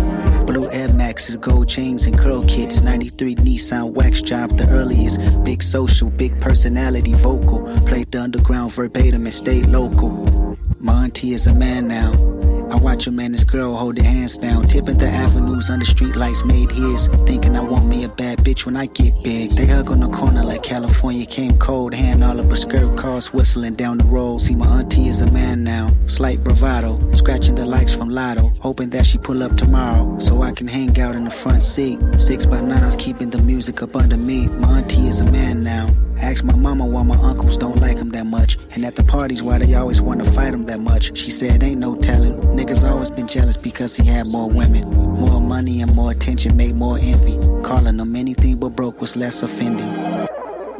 Blue 0.46 0.70
Air 0.70 0.88
Maxes, 0.94 1.36
gold 1.36 1.68
chains 1.68 2.06
and 2.06 2.18
curl 2.18 2.42
kits. 2.46 2.80
93 2.80 3.36
Nissan 3.36 3.92
wax 3.92 4.22
job, 4.22 4.56
the 4.56 4.66
earliest. 4.70 5.20
Big 5.44 5.62
social, 5.62 6.08
big 6.08 6.40
personality, 6.40 7.12
vocal. 7.12 7.60
Played 7.84 8.10
the 8.10 8.22
underground 8.22 8.72
verbatim 8.72 9.26
and 9.26 9.34
stayed 9.34 9.66
local. 9.66 10.56
Auntie 10.88 11.34
is 11.34 11.46
a 11.46 11.54
man 11.54 11.88
now. 11.88 12.41
I 12.72 12.76
watch 12.76 13.06
him 13.06 13.20
and 13.20 13.34
his 13.34 13.44
girl 13.44 13.76
hold 13.76 13.96
their 13.96 14.04
hands 14.04 14.38
down, 14.38 14.66
tipping 14.66 14.96
the 14.96 15.06
avenues 15.06 15.68
under 15.68 15.84
streetlights 15.84 16.42
made 16.46 16.72
his. 16.72 17.06
Thinking 17.26 17.54
I 17.54 17.60
want 17.60 17.84
me 17.84 18.04
a 18.04 18.08
bad 18.08 18.38
bitch 18.38 18.64
when 18.64 18.78
I 18.78 18.86
get 18.86 19.22
big. 19.22 19.50
They 19.50 19.66
hug 19.66 19.90
on 19.90 20.00
the 20.00 20.08
corner 20.08 20.42
like 20.42 20.62
California 20.62 21.26
came 21.26 21.58
cold, 21.58 21.92
hand 21.92 22.24
all 22.24 22.40
of 22.40 22.48
her 22.48 22.56
skirt 22.56 22.96
cars 22.96 23.34
whistling 23.34 23.74
down 23.74 23.98
the 23.98 24.04
road. 24.04 24.40
See, 24.40 24.54
my 24.54 24.66
auntie 24.78 25.08
is 25.08 25.20
a 25.20 25.30
man 25.30 25.62
now, 25.62 25.90
slight 26.08 26.42
bravado, 26.42 26.98
scratching 27.12 27.56
the 27.56 27.66
likes 27.66 27.92
from 27.92 28.08
Lotto, 28.08 28.54
hoping 28.60 28.88
that 28.90 29.04
she 29.04 29.18
pull 29.18 29.42
up 29.42 29.54
tomorrow 29.58 30.18
so 30.18 30.40
I 30.40 30.52
can 30.52 30.66
hang 30.66 30.98
out 30.98 31.14
in 31.14 31.24
the 31.24 31.30
front 31.30 31.62
seat. 31.62 32.00
Six 32.18 32.46
by 32.46 32.62
nines 32.62 32.96
keeping 32.96 33.28
the 33.28 33.42
music 33.42 33.82
up 33.82 33.94
under 33.94 34.16
me. 34.16 34.46
My 34.48 34.78
auntie 34.78 35.08
is 35.08 35.20
a 35.20 35.30
man 35.30 35.62
now. 35.62 35.90
Ask 36.22 36.44
my 36.44 36.54
mama 36.54 36.86
why 36.86 37.02
my 37.02 37.16
uncles 37.16 37.58
don't 37.58 37.80
like 37.80 37.98
him 37.98 38.10
that 38.10 38.26
much, 38.26 38.56
and 38.70 38.84
at 38.84 38.94
the 38.94 39.02
parties 39.02 39.42
why 39.42 39.58
they 39.58 39.74
always 39.74 40.00
want 40.00 40.24
to 40.24 40.32
fight 40.32 40.54
him 40.54 40.66
that 40.66 40.78
much. 40.78 41.16
She 41.18 41.32
said, 41.32 41.64
Ain't 41.64 41.80
no 41.80 41.96
telling. 41.96 42.34
Niggas 42.34 42.88
always 42.88 43.10
been 43.10 43.26
jealous 43.26 43.56
because 43.56 43.96
he 43.96 44.04
had 44.04 44.28
more 44.28 44.48
women. 44.48 44.88
More 44.88 45.40
money 45.40 45.82
and 45.82 45.92
more 45.94 46.12
attention 46.12 46.56
made 46.56 46.76
more 46.76 46.96
envy. 46.96 47.36
Calling 47.62 47.98
him 47.98 48.14
anything 48.14 48.56
but 48.58 48.70
broke 48.70 49.00
was 49.00 49.16
less 49.16 49.42
offending. 49.42 49.92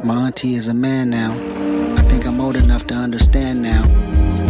My 0.01 0.27
auntie 0.27 0.55
is 0.55 0.69
a 0.69 0.73
man 0.73 1.09
now. 1.09 1.33
I 1.97 2.01
think 2.03 2.25
I'm 2.25 2.39
old 2.39 2.55
enough 2.55 2.87
to 2.87 2.93
understand 2.93 3.61
now. 3.61 3.83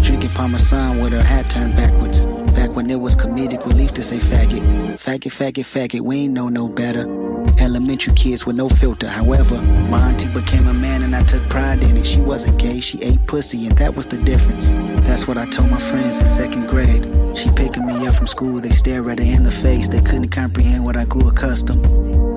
Drinking 0.02 0.30
Parmesan 0.32 1.00
with 1.00 1.14
her 1.14 1.24
hat 1.24 1.50
turned 1.50 1.76
backwards. 1.76 2.24
Back 2.54 2.76
when 2.76 2.90
it 2.92 3.00
was 3.00 3.16
comedic 3.16 3.66
relief 3.66 3.96
to 3.96 4.04
say 4.04 4.18
faggot. 4.18 4.62
Faggot, 5.02 5.32
faggot, 5.32 5.66
faggot, 5.66 6.02
we 6.02 6.18
ain't 6.22 6.34
know 6.34 6.50
no 6.50 6.68
better. 6.68 7.23
Elementary 7.60 8.14
kids 8.14 8.46
with 8.46 8.56
no 8.56 8.70
filter. 8.70 9.08
However, 9.08 9.62
my 9.90 10.10
auntie 10.10 10.28
became 10.28 10.68
a 10.68 10.74
man 10.74 11.04
and 11.04 11.16
I 11.16 11.24
took 11.24 11.44
pride 11.50 11.84
in 11.84 11.98
it. 11.98 12.06
She 12.06 12.20
wasn't 12.20 12.60
gay, 12.60 12.80
she 12.80 13.02
ate 13.02 13.26
pussy, 13.26 13.68
and 13.68 13.78
that 13.78 13.96
was 13.96 14.06
the 14.06 14.18
difference. 14.18 14.72
That's 15.08 15.28
what 15.28 15.38
I 15.38 15.50
told 15.50 15.70
my 15.70 15.80
friends 15.80 16.20
in 16.20 16.26
second 16.26 16.68
grade. 16.68 17.06
She 17.36 17.50
picking 17.52 17.86
me 17.86 18.08
up 18.08 18.16
from 18.16 18.28
school, 18.28 18.60
they 18.60 18.70
stare 18.70 19.10
at 19.10 19.20
her 19.20 19.26
in 19.26 19.44
the 19.44 19.52
face. 19.52 19.88
They 19.88 20.02
couldn't 20.02 20.30
comprehend 20.30 20.86
what 20.86 20.96
I 20.96 21.06
grew 21.06 21.28
accustomed. 21.28 21.84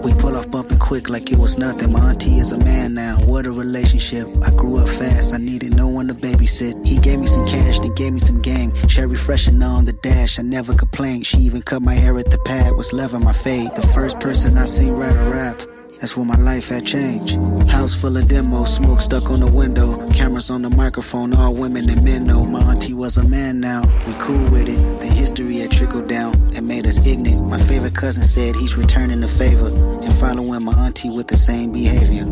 We 0.03 0.15
pull 0.15 0.37
off 0.37 0.51
bumping 0.51 0.79
quick 0.79 1.09
like 1.09 1.31
it 1.33 1.39
was 1.39 1.59
nothing. 1.59 1.93
My 1.93 2.11
auntie 2.11 2.39
is 2.39 2.53
a 2.53 2.59
man 2.59 2.95
now. 2.95 3.17
What 3.25 3.47
a 3.47 3.53
relationship. 3.53 4.29
I 4.43 4.51
grew 4.51 4.79
up 4.79 4.89
fast. 4.89 5.35
I 5.35 5.39
needed 5.39 5.75
no 5.75 5.89
one 5.89 6.07
to 6.07 6.15
babysit. 6.15 6.87
He 6.87 6.99
gave 6.99 7.19
me 7.19 7.27
some 7.27 7.47
cash, 7.47 7.81
then 7.81 7.95
gave 7.95 8.13
me 8.13 8.21
some 8.21 8.41
game. 8.41 8.73
Cherry 8.89 9.17
freshener 9.17 9.69
on 9.69 9.85
the 9.85 9.93
dash. 9.93 10.39
I 10.39 10.43
never 10.43 10.75
complained. 10.75 11.27
She 11.27 11.39
even 11.39 11.63
cut 11.63 11.83
my 11.83 11.95
hair 11.95 12.19
at 12.19 12.31
the 12.31 12.39
pad. 12.39 12.77
Was 12.77 12.93
loving 12.93 13.25
my 13.25 13.33
fade. 13.33 13.75
The 13.75 13.87
first 13.89 14.21
person 14.21 14.57
I 14.57 14.65
seen 14.65 14.93
write 14.93 15.17
a 15.17 15.31
rap. 15.31 15.76
That's 16.01 16.17
when 16.17 16.27
my 16.27 16.37
life 16.37 16.69
had 16.69 16.87
changed. 16.87 17.37
House 17.69 17.95
full 17.95 18.17
of 18.17 18.29
demos, 18.29 18.75
smoke 18.75 19.01
stuck 19.01 19.31
on 19.31 19.41
the 19.41 19.47
window. 19.47 20.09
Cameras 20.13 20.51
on 20.51 20.63
the 20.63 20.71
microphone, 20.71 21.33
all 21.33 21.55
women 21.55 21.89
and 21.89 22.05
men 22.05 22.27
know 22.27 22.45
my 22.45 22.61
auntie 22.71 22.93
was 22.93 23.17
a 23.17 23.25
man 23.25 23.61
now. 23.61 23.83
We 24.07 24.13
cool 24.15 24.45
with 24.51 24.69
it. 24.69 25.01
The 25.01 25.07
history 25.07 25.59
had 25.59 25.73
trickled 25.73 26.09
down 26.09 26.35
and 26.55 26.69
made 26.69 26.87
us 26.87 27.05
ignorant. 27.07 27.49
My 27.49 27.59
favorite 27.59 27.95
cousin 27.95 28.25
said 28.25 28.57
he's 28.57 28.77
returning 28.77 29.21
the 29.21 29.29
favor 29.29 29.69
and 30.03 30.15
following 30.15 30.65
my 30.65 30.75
auntie 30.75 31.11
with 31.11 31.29
the 31.29 31.37
same 31.37 31.73
behavior. 31.73 32.25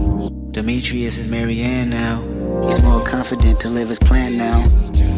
Demetrius 0.51 1.17
is 1.19 1.31
Marianne 1.31 1.91
now. 1.91 2.23
He's 2.65 2.81
more 2.83 3.03
confident 3.05 3.61
to 3.61 3.71
live 3.71 3.89
his 3.89 3.99
plan 3.99 4.37
now. 4.37 4.61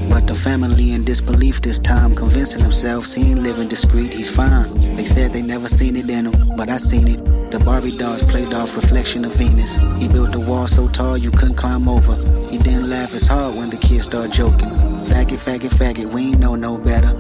But 0.08 0.26
the 0.26 0.34
family 0.34 0.92
in 0.92 1.04
disbelief 1.04 1.60
this 1.60 1.78
time, 1.78 2.14
convincing 2.14 2.62
themselves 2.62 3.14
he 3.14 3.30
ain't 3.30 3.42
living 3.42 3.68
discreet, 3.68 4.12
he's 4.12 4.30
fine. 4.30 4.72
They 4.96 5.04
said 5.04 5.32
they 5.32 5.42
never 5.42 5.68
seen 5.68 5.96
it 5.96 6.08
in 6.08 6.26
him, 6.26 6.56
but 6.56 6.68
I 6.68 6.78
seen 6.78 7.08
it. 7.08 7.50
The 7.50 7.58
Barbie 7.58 7.96
dolls 7.96 8.22
played 8.22 8.52
off 8.52 8.76
reflection 8.76 9.24
of 9.24 9.34
Venus. 9.34 9.78
He 9.98 10.08
built 10.08 10.34
a 10.34 10.40
wall 10.40 10.66
so 10.66 10.88
tall 10.88 11.16
you 11.16 11.30
couldn't 11.30 11.56
climb 11.56 11.88
over. 11.88 12.14
He 12.50 12.58
didn't 12.58 12.88
laugh 12.88 13.14
as 13.14 13.26
hard 13.26 13.54
when 13.56 13.70
the 13.70 13.76
kids 13.76 14.04
started 14.04 14.32
joking. 14.32 14.70
Faggot, 15.06 15.38
faggot, 15.38 15.70
faggot, 15.70 16.10
we 16.10 16.28
ain't 16.28 16.40
know 16.40 16.56
no 16.56 16.76
better. 16.76 17.12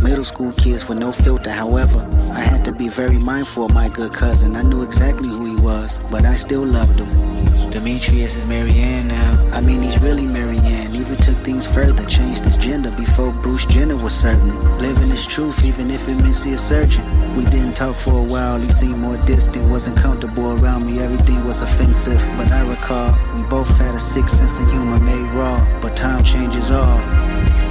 Middle 0.00 0.24
school 0.24 0.52
kids 0.52 0.88
with 0.88 0.98
no 0.98 1.12
filter, 1.12 1.50
however, 1.50 2.08
I 2.32 2.40
had 2.40 2.64
to 2.64 2.72
be 2.72 2.88
very 2.88 3.18
mindful 3.18 3.66
of 3.66 3.74
my 3.74 3.88
good 3.88 4.12
cousin. 4.12 4.56
I 4.56 4.62
knew 4.62 4.82
exactly 4.82 5.28
who 5.28 5.44
he 5.44 5.56
was, 5.56 5.98
but 6.10 6.24
I 6.24 6.36
still 6.36 6.62
loved 6.62 7.00
him. 7.00 7.70
Demetrius 7.70 8.36
is 8.36 8.46
Marianne 8.46 9.08
now. 9.08 9.50
I 9.52 9.60
mean, 9.60 9.82
he's 9.82 10.00
really 10.00 10.26
Marianne. 10.26 10.94
Even 10.94 11.16
took 11.16 11.36
things 11.38 11.66
further, 11.66 12.04
changed 12.04 12.44
his 12.44 12.56
gender 12.56 12.90
before 12.92 13.32
Bruce 13.32 13.66
Jenner 13.66 13.96
was 13.96 14.14
certain. 14.14 14.78
Living 14.78 15.10
his 15.10 15.26
truth, 15.26 15.64
even 15.64 15.90
if 15.90 16.08
it 16.08 16.14
meant 16.14 16.34
see 16.34 16.52
a 16.52 16.58
surgeon. 16.58 17.04
We 17.36 17.44
didn't 17.46 17.74
talk 17.74 17.96
for 17.96 18.18
a 18.18 18.22
while, 18.22 18.58
he 18.60 18.68
seemed 18.68 18.98
more 18.98 19.16
distant, 19.18 19.70
wasn't 19.70 19.96
comfortable 19.96 20.52
around 20.52 20.86
me, 20.86 21.00
everything 21.00 21.44
was 21.44 21.62
offensive. 21.62 22.20
But 22.36 22.48
I 22.52 22.68
recall, 22.68 23.14
we 23.34 23.42
both 23.48 23.68
had 23.78 23.94
a 23.94 24.00
sick 24.00 24.28
sense 24.28 24.58
of 24.58 24.70
humor 24.70 25.00
made 25.00 25.32
raw, 25.32 25.58
but 25.80 25.96
time 25.96 26.22
changes 26.24 26.70
all. 26.70 26.98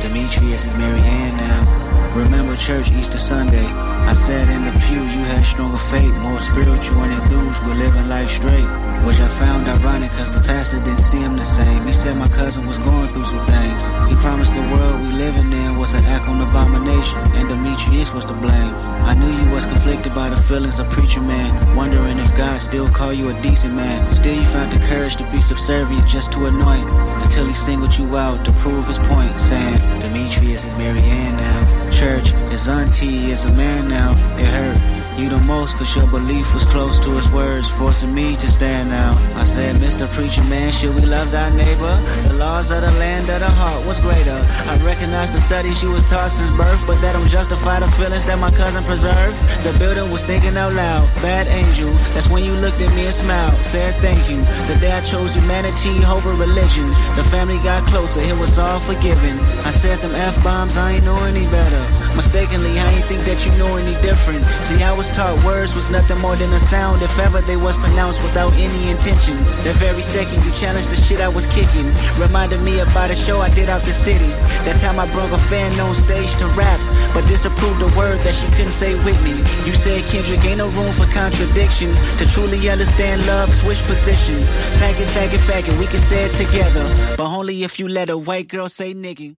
Demetrius 0.01 0.65
is 0.65 0.73
Marianne 0.75 1.37
now. 1.37 1.80
Remember 2.15 2.57
church 2.57 2.91
Easter 2.91 3.17
Sunday. 3.17 3.65
I 3.65 4.11
sat 4.11 4.49
in 4.49 4.65
the 4.65 4.71
pew, 4.85 4.99
you 4.99 5.23
had 5.31 5.45
stronger 5.45 5.77
faith, 5.77 6.13
more 6.15 6.41
spiritual 6.41 7.03
and 7.03 7.13
enthused 7.13 7.63
with 7.63 7.77
living 7.77 8.09
life 8.09 8.29
straight. 8.29 8.67
Which 9.05 9.21
I 9.21 9.29
found 9.29 9.65
ironic 9.67 10.11
cause 10.11 10.29
the 10.29 10.41
pastor 10.41 10.79
didn't 10.79 10.99
see 10.99 11.19
him 11.19 11.37
the 11.37 11.45
same. 11.45 11.87
He 11.87 11.93
said 11.93 12.17
my 12.17 12.27
cousin 12.27 12.67
was 12.67 12.77
going 12.79 13.13
through 13.13 13.25
some 13.25 13.47
things. 13.47 13.85
He 14.09 14.15
promised 14.17 14.53
the 14.53 14.59
world 14.59 15.01
we 15.01 15.11
living 15.13 15.53
in 15.53 15.77
was 15.77 15.93
an 15.93 16.03
act 16.03 16.27
on 16.27 16.41
abomination, 16.41 17.19
and 17.33 17.47
Demetrius 17.47 18.11
was 18.11 18.25
to 18.25 18.33
blame. 18.33 18.75
I 19.07 19.13
knew 19.13 19.31
you 19.31 19.49
was 19.49 19.65
conflicted 19.65 20.13
by 20.13 20.29
the 20.29 20.37
feelings 20.43 20.79
of 20.79 20.89
preacher 20.89 21.21
man, 21.21 21.77
wondering 21.77 22.19
if 22.19 22.35
God 22.35 22.59
still 22.59 22.89
call 22.89 23.13
you 23.13 23.29
a 23.29 23.41
decent 23.41 23.73
man. 23.73 24.11
Still 24.11 24.35
you 24.35 24.45
found 24.47 24.73
the 24.73 24.85
courage 24.85 25.15
to 25.15 25.31
be 25.31 25.41
subservient 25.41 26.05
just 26.07 26.33
to 26.33 26.45
anoint, 26.45 26.89
until 27.23 27.47
he 27.47 27.53
singled 27.53 27.97
you 27.97 28.17
out 28.17 28.43
to 28.43 28.51
prove 28.63 28.85
his 28.85 28.99
point, 28.99 29.39
saying, 29.39 29.79
Demetrius 30.01 30.65
is 30.65 30.73
Marianne 30.77 31.37
now. 31.37 31.80
Church, 32.01 32.31
his 32.49 32.67
auntie 32.67 33.29
is 33.29 33.45
a 33.45 33.51
man 33.51 33.87
now. 33.87 34.13
It 34.35 34.47
hurt. 34.47 35.00
You 35.21 35.29
the 35.29 35.37
most 35.41 35.75
cause 35.75 35.95
your 35.95 36.07
belief 36.07 36.51
was 36.51 36.65
close 36.65 36.99
to 37.01 37.11
his 37.11 37.29
words, 37.29 37.69
forcing 37.69 38.11
me 38.11 38.35
to 38.37 38.47
stand 38.49 38.91
out. 38.91 39.15
I 39.37 39.43
said, 39.43 39.75
Mr. 39.75 40.07
Preacher 40.07 40.43
Man, 40.45 40.71
should 40.71 40.95
we 40.95 41.01
love 41.01 41.29
thy 41.29 41.55
neighbor? 41.55 41.95
The 42.27 42.33
laws 42.33 42.71
of 42.71 42.81
the 42.81 42.89
land 42.93 43.29
of 43.29 43.39
the 43.39 43.51
heart 43.51 43.85
was 43.85 43.99
greater. 43.99 44.33
I 44.65 44.79
recognize 44.83 45.29
the 45.29 45.39
studies 45.39 45.77
she 45.77 45.85
was 45.85 46.05
taught 46.05 46.31
since 46.31 46.49
birth, 46.57 46.81
but 46.87 46.99
that 47.01 47.13
don't 47.13 47.27
justify 47.27 47.79
the 47.79 47.91
feelings 47.91 48.25
that 48.25 48.39
my 48.39 48.49
cousin 48.49 48.83
preserved. 48.83 49.37
The 49.63 49.77
building 49.77 50.11
was 50.11 50.23
thinking 50.23 50.57
out 50.57 50.73
loud, 50.73 51.05
bad 51.21 51.45
angel. 51.47 51.93
That's 52.15 52.27
when 52.27 52.43
you 52.43 52.53
looked 52.53 52.81
at 52.81 52.91
me 52.95 53.05
and 53.05 53.13
smiled, 53.13 53.63
said 53.63 53.93
thank 54.01 54.27
you. 54.27 54.37
The 54.73 54.79
day 54.81 54.91
I 54.91 55.01
chose 55.01 55.35
humanity 55.35 56.03
over 56.03 56.33
religion, 56.33 56.89
the 57.15 57.25
family 57.29 57.57
got 57.57 57.85
closer, 57.85 58.21
it 58.21 58.37
was 58.39 58.57
all 58.57 58.79
forgiven. 58.79 59.37
I 59.69 59.69
said 59.69 59.99
them 59.99 60.15
F 60.15 60.43
bombs, 60.43 60.77
I 60.77 60.93
ain't 60.93 61.05
know 61.05 61.21
any 61.25 61.45
better. 61.45 61.83
Mistakenly, 62.15 62.79
I 62.79 62.91
ain't 62.91 63.05
think 63.05 63.21
that 63.25 63.45
you 63.45 63.51
know 63.57 63.77
any 63.77 63.93
different. 64.01 64.43
See, 64.65 64.81
I 64.81 64.91
was 64.91 65.10
taught 65.13 65.43
words 65.45 65.75
was 65.75 65.89
nothing 65.89 66.17
more 66.19 66.35
than 66.35 66.51
a 66.53 66.59
sound 66.59 67.01
if 67.01 67.17
ever 67.19 67.41
they 67.41 67.57
was 67.57 67.75
pronounced 67.77 68.21
without 68.23 68.53
any 68.53 68.89
intentions. 68.89 69.57
The 69.63 69.73
very 69.73 70.01
second 70.01 70.43
you 70.45 70.51
challenged 70.51 70.89
the 70.89 70.95
shit 70.95 71.19
I 71.21 71.27
was 71.27 71.45
kicking, 71.47 71.87
reminded 72.19 72.61
me 72.61 72.79
about 72.79 73.11
a 73.11 73.15
show 73.15 73.39
I 73.41 73.49
did 73.53 73.69
out 73.69 73.81
the 73.83 73.93
city. 73.93 74.27
That 74.65 74.79
time 74.79 74.99
I 74.99 75.11
brought 75.11 75.31
a 75.31 75.37
fan 75.37 75.79
on 75.79 75.95
stage 75.95 76.35
to 76.37 76.47
rap, 76.47 76.79
but 77.13 77.27
disapproved 77.27 77.81
a 77.81 77.87
word 77.97 78.19
that 78.21 78.35
she 78.35 78.47
couldn't 78.55 78.71
say 78.71 78.95
with 78.95 79.21
me. 79.23 79.31
You 79.67 79.75
said 79.75 80.03
Kendrick 80.05 80.43
ain't 80.45 80.57
no 80.59 80.69
room 80.69 80.93
for 80.93 81.05
contradiction. 81.13 81.93
To 82.19 82.25
truly 82.33 82.69
understand 82.69 83.25
love, 83.27 83.53
switch 83.53 83.81
position. 83.83 84.39
Faggot, 84.79 85.07
faggot, 85.15 85.39
faggot, 85.49 85.77
we 85.79 85.87
can 85.87 85.99
say 85.99 86.25
it 86.25 86.35
together, 86.37 86.83
but 87.17 87.25
only 87.27 87.63
if 87.63 87.79
you 87.79 87.87
let 87.87 88.09
a 88.09 88.17
white 88.17 88.47
girl 88.47 88.69
say 88.69 88.93
nigga. 88.93 89.35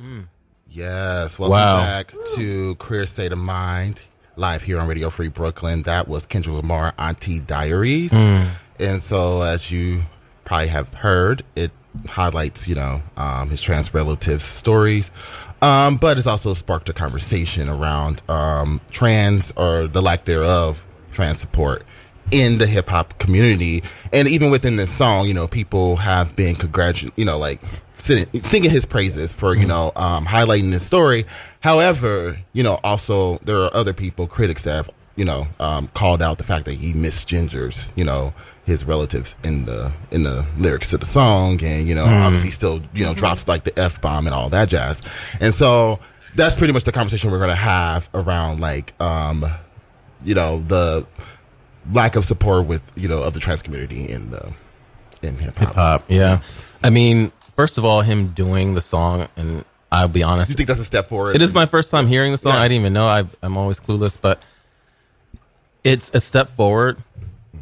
Mm. 0.00 0.26
Yes, 0.68 1.38
welcome 1.38 1.52
Wow. 1.52 1.78
back 1.78 2.12
to 2.34 2.74
Queer 2.74 3.06
State 3.06 3.32
of 3.32 3.38
Mind, 3.38 4.02
live 4.36 4.62
here 4.62 4.78
on 4.78 4.86
Radio 4.86 5.10
Free 5.10 5.28
Brooklyn. 5.28 5.82
That 5.82 6.08
was 6.08 6.26
Kendrick 6.26 6.56
Lamar, 6.56 6.94
Auntie 6.98 7.40
Diaries. 7.40 8.12
Mm. 8.12 8.46
And 8.78 9.02
so, 9.02 9.42
as 9.42 9.70
you 9.70 10.02
probably 10.44 10.68
have 10.68 10.92
heard, 10.94 11.42
it 11.56 11.72
highlights, 12.08 12.68
you 12.68 12.74
know, 12.74 13.02
um, 13.16 13.50
his 13.50 13.62
trans 13.62 13.92
relatives' 13.94 14.44
stories. 14.44 15.10
Um, 15.62 15.96
but 15.96 16.18
it's 16.18 16.26
also 16.26 16.52
sparked 16.52 16.88
a 16.90 16.92
conversation 16.92 17.68
around 17.68 18.22
um, 18.28 18.80
trans 18.90 19.52
or 19.56 19.88
the 19.88 20.02
lack 20.02 20.26
thereof 20.26 20.84
trans 21.12 21.40
support 21.40 21.84
in 22.30 22.58
the 22.58 22.66
hip 22.66 22.88
hop 22.88 23.18
community. 23.18 23.82
And 24.12 24.28
even 24.28 24.50
within 24.50 24.76
this 24.76 24.90
song, 24.90 25.26
you 25.26 25.34
know, 25.34 25.46
people 25.46 25.96
have 25.96 26.34
been 26.36 26.54
congratulating, 26.54 27.12
you 27.16 27.24
know, 27.24 27.38
like 27.38 27.60
singing, 27.98 28.26
singing 28.42 28.70
his 28.70 28.86
praises 28.86 29.32
for, 29.32 29.54
you 29.54 29.66
know, 29.66 29.92
um, 29.96 30.24
highlighting 30.26 30.70
this 30.70 30.84
story. 30.86 31.24
However, 31.60 32.38
you 32.52 32.62
know, 32.62 32.78
also 32.84 33.38
there 33.38 33.56
are 33.58 33.70
other 33.74 33.92
people, 33.92 34.26
critics 34.26 34.64
that 34.64 34.74
have, 34.76 34.90
you 35.16 35.24
know, 35.24 35.46
um, 35.60 35.88
called 35.94 36.22
out 36.22 36.38
the 36.38 36.44
fact 36.44 36.64
that 36.66 36.74
he 36.74 36.92
misgenders, 36.92 37.92
you 37.96 38.04
know, 38.04 38.32
his 38.66 38.84
relatives 38.84 39.36
in 39.44 39.64
the 39.64 39.92
in 40.10 40.24
the 40.24 40.44
lyrics 40.58 40.90
to 40.90 40.98
the 40.98 41.06
song 41.06 41.62
and 41.62 41.86
you 41.86 41.94
know 41.94 42.04
Mm. 42.04 42.22
obviously 42.24 42.50
still 42.50 42.82
you 42.92 43.04
know 43.04 43.14
drops 43.14 43.46
like 43.46 43.62
the 43.62 43.78
f 43.78 44.00
bomb 44.00 44.26
and 44.26 44.34
all 44.34 44.48
that 44.48 44.68
jazz 44.68 45.02
and 45.40 45.54
so 45.54 46.00
that's 46.34 46.56
pretty 46.56 46.72
much 46.72 46.82
the 46.82 46.90
conversation 46.90 47.30
we're 47.30 47.38
gonna 47.38 47.54
have 47.54 48.08
around 48.12 48.58
like 48.60 48.92
um 49.00 49.46
you 50.24 50.34
know 50.34 50.62
the 50.64 51.06
lack 51.92 52.16
of 52.16 52.24
support 52.24 52.66
with 52.66 52.82
you 52.96 53.08
know 53.08 53.22
of 53.22 53.34
the 53.34 53.40
trans 53.40 53.62
community 53.62 54.10
in 54.10 54.30
the 54.30 54.52
in 55.22 55.36
hip 55.36 55.56
hop. 55.58 55.74
Hop, 55.74 56.04
yeah. 56.08 56.40
I 56.82 56.90
mean, 56.90 57.32
first 57.56 57.78
of 57.78 57.84
all, 57.84 58.02
him 58.02 58.28
doing 58.28 58.74
the 58.74 58.80
song, 58.80 59.28
and 59.36 59.64
I'll 59.90 60.08
be 60.08 60.22
honest. 60.22 60.50
You 60.50 60.54
think 60.56 60.68
that's 60.68 60.80
a 60.80 60.84
step 60.84 61.08
forward? 61.08 61.36
It 61.36 61.42
is 61.42 61.54
my 61.54 61.66
first 61.66 61.90
time 61.90 62.06
hearing 62.06 62.32
the 62.32 62.38
song. 62.38 62.52
Yeah. 62.54 62.60
I 62.60 62.68
didn't 62.68 62.80
even 62.82 62.92
know. 62.92 63.06
I, 63.08 63.24
I'm 63.42 63.56
always 63.56 63.80
clueless, 63.80 64.18
but 64.20 64.42
it's 65.84 66.10
a 66.14 66.20
step 66.20 66.50
forward, 66.50 66.98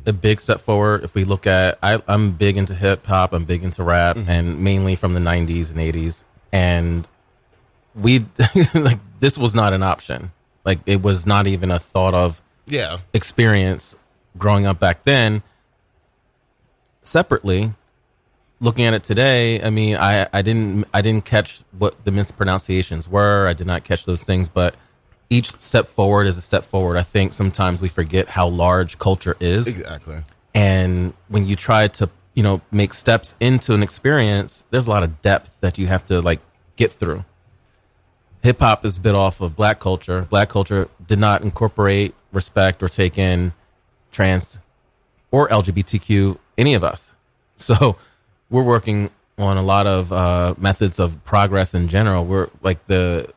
a 0.07 0.12
big 0.12 0.40
step 0.40 0.61
forward. 0.61 1.04
If 1.04 1.14
we 1.14 1.25
look 1.25 1.47
at, 1.47 1.78
I, 1.83 2.02
I'm 2.09 2.33
big 2.33 2.57
into 2.57 2.75
hip 2.75 3.07
hop. 3.07 3.33
I'm 3.33 3.45
big 3.45 3.64
into 3.64 3.83
rap, 3.83 4.16
Mm-hmm. 4.16 4.31
and 4.31 4.61
mainly 4.64 4.97
from 4.97 5.14
the 5.14 5.21
'90s 5.21 5.71
and 5.71 5.78
'80s. 5.78 6.25
And 6.52 7.07
we 7.95 8.26
like 8.75 8.99
this 9.21 9.38
was 9.38 9.54
not 9.54 9.73
an 9.73 9.83
option. 9.83 10.33
Like 10.64 10.81
it 10.87 11.02
was 11.02 11.26
not 11.26 11.47
even 11.47 11.71
a 11.71 11.78
thought 11.78 12.14
of 12.14 12.40
Yeah. 12.66 12.99
experience 13.12 13.97
growing 14.37 14.67
up 14.67 14.79
back 14.79 15.05
then. 15.05 15.43
Separately, 17.03 17.75
looking 18.61 18.85
at 18.85 18.95
it 18.95 19.05
today, 19.05 19.62
I 19.62 19.71
mean, 19.71 19.97
I, 19.97 20.26
I 20.33 20.43
didn't 20.43 20.87
I 20.95 21.03
didn't 21.03 21.25
catch 21.25 21.62
what 21.76 22.05
the 22.05 22.11
mispronunciations 22.11 23.09
were. 23.09 23.47
I 23.47 23.53
did 23.53 23.67
not 23.67 23.85
catch 23.85 24.05
those 24.05 24.25
things, 24.25 24.49
but 24.49 24.75
each 25.31 25.59
step 25.59 25.87
forward 25.87 26.26
is 26.26 26.37
a 26.37 26.41
step 26.41 26.64
forward. 26.64 26.97
I 26.97 27.03
think 27.03 27.33
sometimes 27.33 27.81
we 27.81 27.88
forget 27.88 28.29
how 28.29 28.49
large 28.49 28.99
culture 28.99 29.37
is. 29.41 29.67
Exactly. 29.69 30.19
And 30.55 31.14
when 31.29 31.47
you 31.47 31.57
try 31.57 31.88
to, 31.88 32.09
you 32.35 32.43
know, 32.43 32.61
make 32.71 32.95
steps 32.95 33.35
into 33.41 33.75
an 33.75 33.83
experience, 33.83 34.64
there's 34.71 34.87
a 34.87 34.91
lot 34.91 35.03
of 35.03 35.21
depth 35.23 35.57
that 35.61 35.79
you 35.79 35.87
have 35.88 36.07
to 36.07 36.21
like 36.21 36.41
get 36.76 36.93
through. 36.93 37.25
Hip 38.43 38.61
hop 38.61 38.85
is 38.85 38.99
bit 38.99 39.14
off 39.14 39.41
of 39.41 39.57
black 39.57 39.81
culture. 39.81 40.23
Black 40.23 40.50
culture 40.50 40.88
did 41.07 41.19
not 41.19 41.43
incorporate, 41.43 42.14
respect, 42.31 42.83
or 42.83 42.88
take 42.88 43.19
in 43.19 43.55
trans 44.14 44.59
or 45.30 45.49
LGBTQ, 45.49 46.38
any 46.56 46.73
of 46.75 46.83
us. 46.85 47.11
So 47.56 47.97
we're 48.50 48.64
working 48.64 49.11
on 49.38 49.56
a 49.56 49.62
lot 49.62 49.87
of 49.87 50.12
uh, 50.12 50.54
methods 50.59 50.99
of 50.99 51.23
progress 51.25 51.73
in 51.73 51.87
general. 51.87 52.25
We're 52.25 52.49
like 52.62 52.85
the 52.88 53.33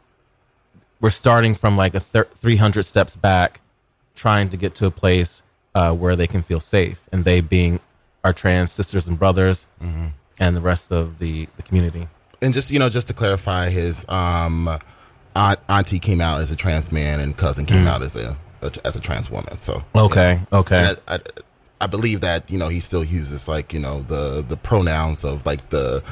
we're 0.99 1.11
starting 1.11 1.53
from 1.53 1.77
like 1.77 1.93
a 1.93 1.99
thir- 1.99 2.27
300 2.35 2.81
steps 2.83 3.15
back, 3.15 3.61
trying 4.15 4.49
to 4.49 4.57
get 4.57 4.73
to 4.75 4.87
a 4.87 4.91
place 4.91 5.43
uh, 5.75 5.93
where 5.93 6.15
they 6.15 6.25
can 6.25 6.41
feel 6.41 6.59
safe, 6.59 7.07
and 7.11 7.25
they 7.25 7.41
being 7.41 7.79
our 8.23 8.33
trans 8.33 8.71
sisters 8.71 9.07
and 9.07 9.19
brothers, 9.19 9.67
and 10.39 10.57
the 10.57 10.61
rest 10.61 10.91
of 10.91 11.19
the 11.19 11.47
the 11.57 11.61
community. 11.61 12.07
And 12.41 12.55
just 12.55 12.71
you 12.71 12.79
know, 12.79 12.89
just 12.89 13.07
to 13.09 13.13
clarify, 13.13 13.69
his 13.69 14.03
um, 14.09 14.67
aunt, 15.35 15.59
auntie 15.69 15.99
came 15.99 16.21
out 16.21 16.41
as 16.41 16.49
a 16.49 16.55
trans 16.55 16.91
man, 16.91 17.19
and 17.19 17.37
cousin 17.37 17.65
came 17.67 17.83
Mm. 17.85 17.87
out 17.87 18.01
as 18.01 18.15
a, 18.15 18.35
a 18.67 18.87
as 18.87 18.95
a 18.95 18.99
trans 18.99 19.29
woman. 19.31 19.57
So 19.57 19.83
Okay, 19.95 20.39
okay. 20.51 20.93
I, 21.07 21.15
I, 21.15 21.19
I 21.81 21.87
believe 21.87 22.21
that 22.21 22.49
you 22.49 22.57
know 22.57 22.67
he 22.69 22.79
still 22.79 23.03
uses 23.03 23.47
like 23.47 23.73
you 23.73 23.79
know 23.79 24.01
the 24.01 24.43
the 24.47 24.57
pronouns 24.57 25.23
of 25.23 25.45
like 25.45 25.69
the 25.69 26.03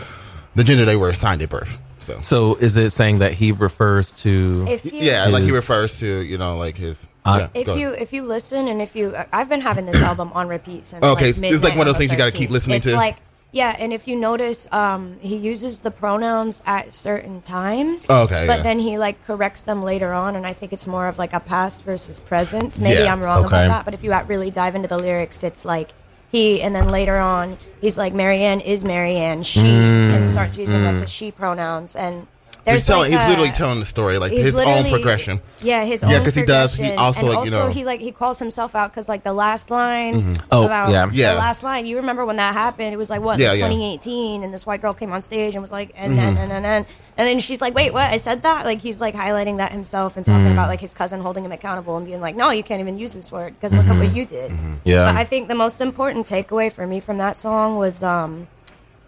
the 0.56 0.64
gender 0.64 0.86
they 0.86 0.96
were 0.96 1.10
assigned 1.10 1.42
at 1.42 1.50
birth. 1.50 1.80
So 2.02 2.22
So 2.22 2.56
is 2.56 2.78
it 2.78 2.92
saying 2.92 3.20
that 3.20 3.34
he 3.34 3.52
refers 3.52 4.12
to? 4.24 4.66
If 4.70 4.86
you- 4.86 4.92
yeah, 4.94 5.26
like 5.28 5.44
he 5.44 5.52
refers 5.52 6.00
to 6.00 6.22
you 6.24 6.38
know 6.38 6.58
like 6.58 6.78
his. 6.78 7.10
Uh, 7.26 7.48
yeah, 7.56 7.62
If 7.62 7.68
you 7.80 7.88
ahead. 7.90 8.02
if 8.04 8.14
you 8.14 8.22
listen 8.24 8.68
and 8.68 8.80
if 8.80 8.96
you 8.96 9.16
I've 9.34 9.50
been 9.50 9.62
having 9.62 9.88
this 9.88 10.00
album 10.04 10.32
on 10.34 10.48
repeat 10.48 10.86
since 10.86 11.04
Okay, 11.04 11.32
like 11.32 11.52
it's 11.52 11.64
like 11.64 11.76
one 11.76 11.88
of 11.88 11.94
those 11.94 11.98
things 11.98 12.12
you 12.12 12.18
gotta 12.18 12.32
keep 12.32 12.52
listening 12.52 12.78
it's 12.78 12.86
to. 12.86 12.94
like 12.96 13.18
yeah, 13.52 13.76
and 13.80 13.94
if 13.94 14.08
you 14.08 14.16
notice, 14.16 14.68
um, 14.72 15.18
he 15.22 15.38
uses 15.38 15.80
the 15.80 15.92
pronouns 15.92 16.62
at 16.66 16.92
certain 16.92 17.42
times. 17.42 18.08
Oh, 18.10 18.24
okay, 18.24 18.46
but 18.48 18.58
yeah. 18.58 18.64
then 18.64 18.80
he 18.80 18.98
like 18.98 19.26
corrects 19.26 19.62
them 19.62 19.82
later 19.84 20.12
on, 20.14 20.36
and 20.36 20.46
I 20.46 20.54
think 20.54 20.74
it's 20.74 20.86
more 20.86 21.08
of 21.08 21.18
like 21.18 21.34
a 21.34 21.40
past 21.40 21.84
versus 21.84 22.20
present. 22.20 22.80
Maybe 22.80 23.04
Yeah, 23.04 23.14
I'm 23.14 23.22
wrong 23.22 23.46
okay. 23.46 23.48
about 23.48 23.68
that, 23.70 23.86
but 23.86 23.94
if 23.94 24.04
you 24.04 24.14
really 24.28 24.52
dive 24.52 24.76
into 24.76 24.90
the 24.90 24.98
lyrics, 24.98 25.44
it's 25.44 25.64
like 25.64 25.92
he, 26.32 26.62
and 26.62 26.76
then 26.76 26.90
later 26.90 27.18
on, 27.18 27.58
he's 27.80 27.98
like 27.98 28.14
Marianne 28.14 28.60
is 28.60 28.84
Marianne, 28.84 29.44
she, 29.44 29.68
and 29.68 30.28
starts 30.28 30.58
using 30.58 30.84
like 30.84 31.00
the 31.00 31.08
she 31.08 31.32
pronouns, 31.32 31.96
and 31.96 32.24
So 32.24 32.35
there's 32.66 32.82
he's 32.82 32.88
telling, 32.88 33.12
like 33.12 33.20
he's 33.20 33.28
a- 33.28 33.30
literally 33.30 33.52
telling 33.52 33.80
the 33.80 33.86
story, 33.86 34.18
like 34.18 34.32
his 34.32 34.56
own 34.56 34.90
progression. 34.90 35.42
Yeah, 35.62 35.86
his 35.86 36.04
own 36.04 36.10
progression. 36.10 36.10
Yeah, 36.10 36.18
own 36.18 36.24
'cause 36.24 36.36
he 36.36 36.44
does- 36.44 36.74
he 36.76 36.84
progression. 36.84 37.00
also, 37.00 37.20
and 37.20 37.36
like, 37.36 37.46
you 37.46 37.52
know- 37.52 37.68
he 37.68 37.86
like 37.86 38.02
he 38.02 38.12
calls 38.12 38.40
himself 38.40 38.76
out 38.76 38.92
because 38.92 39.08
like 39.08 39.24
the 39.24 39.34
last 39.34 39.70
line 39.70 40.16
mm-hmm. 40.16 40.34
Oh, 40.52 40.66
about 40.66 40.90
yeah. 40.90 41.10
Yeah. 41.12 41.34
the 41.34 41.40
last 41.40 41.64
line. 41.64 41.86
You 41.86 41.98
remember 41.98 42.26
when 42.26 42.36
that 42.38 42.54
happened? 42.54 42.94
It 42.94 42.98
was 42.98 43.10
like 43.10 43.22
what 43.22 43.40
Yeah, 43.40 43.50
like 43.50 43.60
yeah. 43.60 43.68
2018, 43.68 44.44
and 44.44 44.54
this 44.54 44.66
white 44.66 44.82
girl 44.82 44.94
came 44.94 45.12
on 45.12 45.22
stage 45.22 45.56
and 45.56 45.62
was 45.62 45.72
like, 45.72 45.92
and 45.96 46.14
mm-hmm. 46.14 46.36
then 46.36 46.38
and 46.38 46.52
and 46.52 46.66
and 46.66 46.66
and, 46.66 46.86
and 47.18 47.28
then 47.28 47.40
she's 47.40 47.62
like, 47.62 47.74
wait, 47.74 47.94
what? 47.94 48.12
I 48.12 48.18
said 48.18 48.44
that? 48.44 48.66
Like 48.66 48.80
he's 48.82 49.00
like 49.00 49.16
highlighting 49.16 49.58
that 49.58 49.72
himself 49.72 50.18
and 50.18 50.26
talking 50.26 50.44
mm-hmm. 50.44 50.54
about 50.54 50.68
like 50.68 50.82
his 50.82 50.94
cousin 50.94 51.22
holding 51.22 51.46
him 51.46 51.52
accountable 51.52 51.96
and 51.98 52.06
being 52.06 52.22
like, 52.22 52.36
no, 52.36 52.50
you 52.50 52.64
can't 52.64 52.82
even 52.82 52.98
use 52.98 53.14
this 53.14 53.32
word 53.32 53.54
because 53.56 53.76
look 53.76 53.86
at 53.88 53.98
what 53.98 54.14
you 54.14 54.26
did. 54.26 54.52
Yeah. 54.84 55.06
But 55.06 55.16
I 55.16 55.24
think 55.24 55.48
the 55.48 55.56
most 55.56 55.82
important 55.82 56.28
takeaway 56.28 56.72
for 56.72 56.86
me 56.86 57.00
from 57.00 57.18
that 57.20 57.38
song 57.38 57.78
was 57.78 58.04
um, 58.04 58.48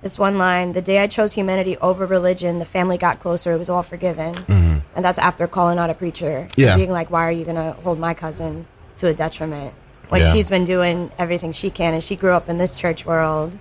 this 0.01 0.17
one 0.19 0.37
line: 0.37 0.73
"The 0.73 0.81
day 0.81 0.99
I 0.99 1.07
chose 1.07 1.33
humanity 1.33 1.77
over 1.77 2.05
religion, 2.05 2.59
the 2.59 2.65
family 2.65 2.97
got 2.97 3.19
closer. 3.19 3.51
It 3.53 3.57
was 3.57 3.69
all 3.69 3.81
forgiven." 3.83 4.33
Mm-hmm. 4.33 4.77
And 4.95 5.05
that's 5.05 5.19
after 5.19 5.47
calling 5.47 5.77
out 5.79 5.89
a 5.89 5.93
preacher, 5.93 6.47
Yeah. 6.55 6.75
being 6.75 6.91
like, 6.91 7.09
"Why 7.11 7.23
are 7.25 7.31
you 7.31 7.45
gonna 7.45 7.75
hold 7.83 7.99
my 7.99 8.13
cousin 8.13 8.65
to 8.97 9.07
a 9.07 9.13
detriment 9.13 9.73
when 10.09 10.21
Yeah. 10.21 10.33
she's 10.33 10.49
been 10.49 10.65
doing 10.65 11.11
everything 11.19 11.51
she 11.51 11.69
can, 11.69 11.93
and 11.93 12.03
she 12.03 12.15
grew 12.15 12.31
up 12.33 12.49
in 12.49 12.57
this 12.57 12.75
church 12.77 13.05
world?" 13.05 13.57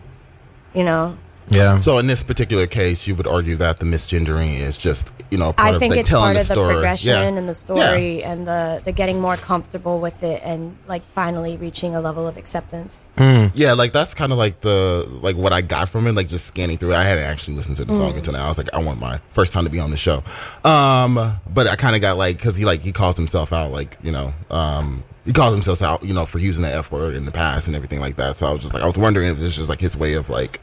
You 0.74 0.84
know, 0.84 1.16
yeah. 1.50 1.78
So 1.78 1.98
in 1.98 2.06
this 2.06 2.22
particular 2.24 2.66
case, 2.66 3.06
you 3.06 3.14
would 3.14 3.26
argue 3.26 3.56
that 3.56 3.78
the 3.78 3.86
misgendering 3.86 4.58
is 4.58 4.76
just 4.78 5.10
you 5.30 5.38
know 5.38 5.52
part 5.52 5.70
I 5.70 5.74
of 5.74 5.78
think 5.80 5.90
like, 5.92 6.00
it's 6.00 6.08
telling 6.10 6.34
part 6.34 6.36
the 6.36 6.40
of 6.42 6.48
the 6.48 6.54
story. 6.54 6.74
progression 6.74 7.08
Yeah. 7.10 7.22
and 7.22 7.48
the 7.48 7.54
story 7.54 8.22
and 8.22 8.46
the 8.46 8.80
the 8.84 8.92
getting 8.92 9.20
more 9.20 9.36
comfortable 9.36 9.98
with 10.00 10.22
it 10.22 10.40
and 10.44 10.76
like 10.86 11.02
finally 11.14 11.56
reaching 11.56 11.94
a 11.94 12.00
level 12.00 12.28
of 12.28 12.36
acceptance. 12.36 13.10
Yeah, 13.18 13.72
like 13.72 13.92
that's 13.92 14.14
kind 14.14 14.32
of 14.32 14.38
like 14.38 14.60
the 14.60 15.06
like 15.22 15.36
what 15.36 15.52
I 15.52 15.62
got 15.62 15.88
from 15.88 16.06
it. 16.06 16.12
Like 16.12 16.28
just 16.28 16.46
scanning 16.46 16.78
through 16.78 16.92
it. 16.92 16.96
I 16.96 17.04
hadn't 17.04 17.24
actually 17.24 17.56
listened 17.56 17.76
to 17.78 17.84
the 17.84 17.92
song 17.96 18.14
until 18.14 18.32
now. 18.32 18.44
I 18.44 18.48
was 18.48 18.58
like, 18.58 18.72
I 18.74 18.82
want 18.82 19.00
my 19.00 19.20
first 19.32 19.52
time 19.52 19.64
to 19.64 19.70
be 19.70 19.80
on 19.80 19.90
the 19.90 19.96
show. 19.96 20.22
Um, 20.64 21.14
but 21.52 21.66
I 21.66 21.76
kind 21.76 21.94
of 21.96 22.02
got 22.02 22.16
like 22.16 22.36
because 22.36 22.56
he 22.56 22.64
like 22.64 22.80
he 22.80 22.92
calls 22.92 23.16
himself 23.16 23.52
out 23.52 23.72
like 23.72 23.96
you 24.02 24.12
know 24.12 24.32
um 24.50 25.02
he 25.24 25.32
calls 25.32 25.54
himself 25.54 25.82
out 25.82 26.04
you 26.04 26.14
know 26.14 26.24
for 26.26 26.38
using 26.38 26.62
the 26.62 26.72
f 26.72 26.92
word 26.92 27.16
in 27.16 27.24
the 27.24 27.32
past 27.32 27.66
and 27.66 27.74
everything 27.76 27.98
like 28.00 28.16
that. 28.16 28.36
So 28.36 28.46
I 28.46 28.52
was 28.52 28.62
just 28.62 28.74
like 28.74 28.82
I 28.82 28.86
was 28.86 28.96
wondering 28.96 29.28
if 29.28 29.36
this 29.38 29.46
is 29.48 29.56
just 29.56 29.68
like 29.68 29.80
his 29.80 29.96
way 29.96 30.14
of 30.14 30.28
like 30.28 30.60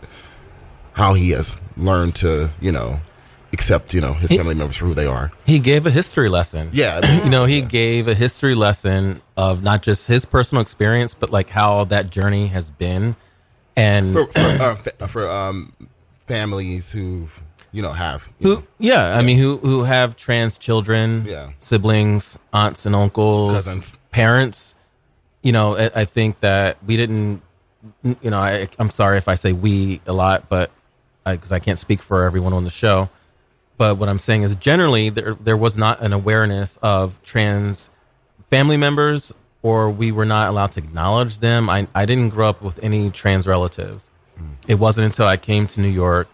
how 0.93 1.13
he 1.13 1.31
has 1.31 1.59
learned 1.77 2.15
to 2.15 2.51
you 2.61 2.71
know 2.71 2.99
accept 3.51 3.93
you 3.93 4.01
know 4.01 4.13
his 4.13 4.29
He- 4.31 4.37
family 4.37 4.55
members 4.55 4.77
for 4.77 4.85
who 4.85 4.93
they 4.93 5.05
are. 5.05 5.31
He 5.45 5.59
gave 5.59 5.85
a 5.85 5.91
history 5.91 6.29
lesson. 6.29 6.69
Yeah, 6.73 7.01
you 7.23 7.29
know, 7.29 7.45
he 7.45 7.61
gave 7.61 8.07
a 8.07 8.15
history 8.15 8.55
lesson 8.55 9.21
of 9.37 9.61
not 9.63 9.81
just 9.83 10.07
his 10.07 10.25
personal 10.25 10.61
experience, 10.61 11.13
but 11.13 11.29
like 11.31 11.49
how 11.49 11.83
that 11.85 12.09
journey 12.09 12.47
has 12.47 12.69
been. 12.71 13.15
And 13.75 14.13
for 14.13 14.25
for, 14.27 14.39
uh, 14.39 15.07
for 15.07 15.27
um 15.27 15.73
families 16.27 16.91
who 16.91 17.27
you 17.71 17.81
know 17.81 17.91
have 17.91 18.29
you 18.39 18.47
know, 18.49 18.55
who, 18.57 18.63
yeah, 18.79 19.15
I 19.17 19.21
mean, 19.23 19.37
who 19.39 19.57
who 19.57 19.83
have 19.83 20.15
trans 20.15 20.57
children, 20.57 21.25
Yeah. 21.27 21.49
siblings, 21.59 22.37
aunts 22.53 22.85
and 22.85 22.95
uncles, 22.95 23.53
Cousins. 23.53 23.97
parents. 24.11 24.75
You 25.41 25.51
know, 25.51 25.75
I, 25.75 25.91
I 26.01 26.05
think 26.05 26.39
that 26.39 26.77
we 26.85 26.97
didn't. 26.97 27.41
You 28.03 28.29
know, 28.29 28.39
I, 28.39 28.69
I'm 28.79 28.89
sorry 28.89 29.17
if 29.17 29.27
I 29.27 29.35
say 29.35 29.51
we 29.51 29.99
a 30.05 30.13
lot, 30.13 30.47
but 30.47 30.71
because 31.25 31.51
I, 31.51 31.59
can't 31.59 31.79
speak 31.79 32.01
for 32.01 32.23
everyone 32.23 32.53
on 32.53 32.63
the 32.63 32.69
show. 32.69 33.09
But 33.77 33.97
what 33.97 34.09
I'm 34.09 34.19
saying 34.19 34.43
is, 34.43 34.55
generally, 34.55 35.09
there 35.09 35.35
there 35.35 35.57
was 35.57 35.77
not 35.77 36.01
an 36.01 36.13
awareness 36.13 36.77
of 36.81 37.21
trans 37.23 37.89
family 38.49 38.77
members, 38.77 39.31
or 39.61 39.89
we 39.89 40.11
were 40.11 40.25
not 40.25 40.49
allowed 40.49 40.73
to 40.73 40.79
acknowledge 40.79 41.39
them. 41.39 41.69
I 41.69 41.87
I 41.95 42.05
didn't 42.05 42.29
grow 42.29 42.49
up 42.49 42.61
with 42.61 42.79
any 42.83 43.09
trans 43.09 43.47
relatives. 43.47 44.09
Mm. 44.39 44.55
It 44.67 44.75
wasn't 44.75 45.05
until 45.05 45.27
I 45.27 45.37
came 45.37 45.67
to 45.67 45.81
New 45.81 45.89
York, 45.89 46.27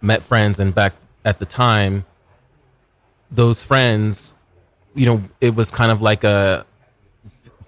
met 0.00 0.22
friends, 0.22 0.60
and 0.60 0.74
back 0.74 0.94
at 1.24 1.38
the 1.38 1.46
time, 1.46 2.04
those 3.30 3.62
friends, 3.62 4.34
you 4.94 5.06
know, 5.06 5.22
it 5.40 5.54
was 5.54 5.70
kind 5.70 5.90
of 5.90 6.00
like 6.00 6.24
a 6.24 6.64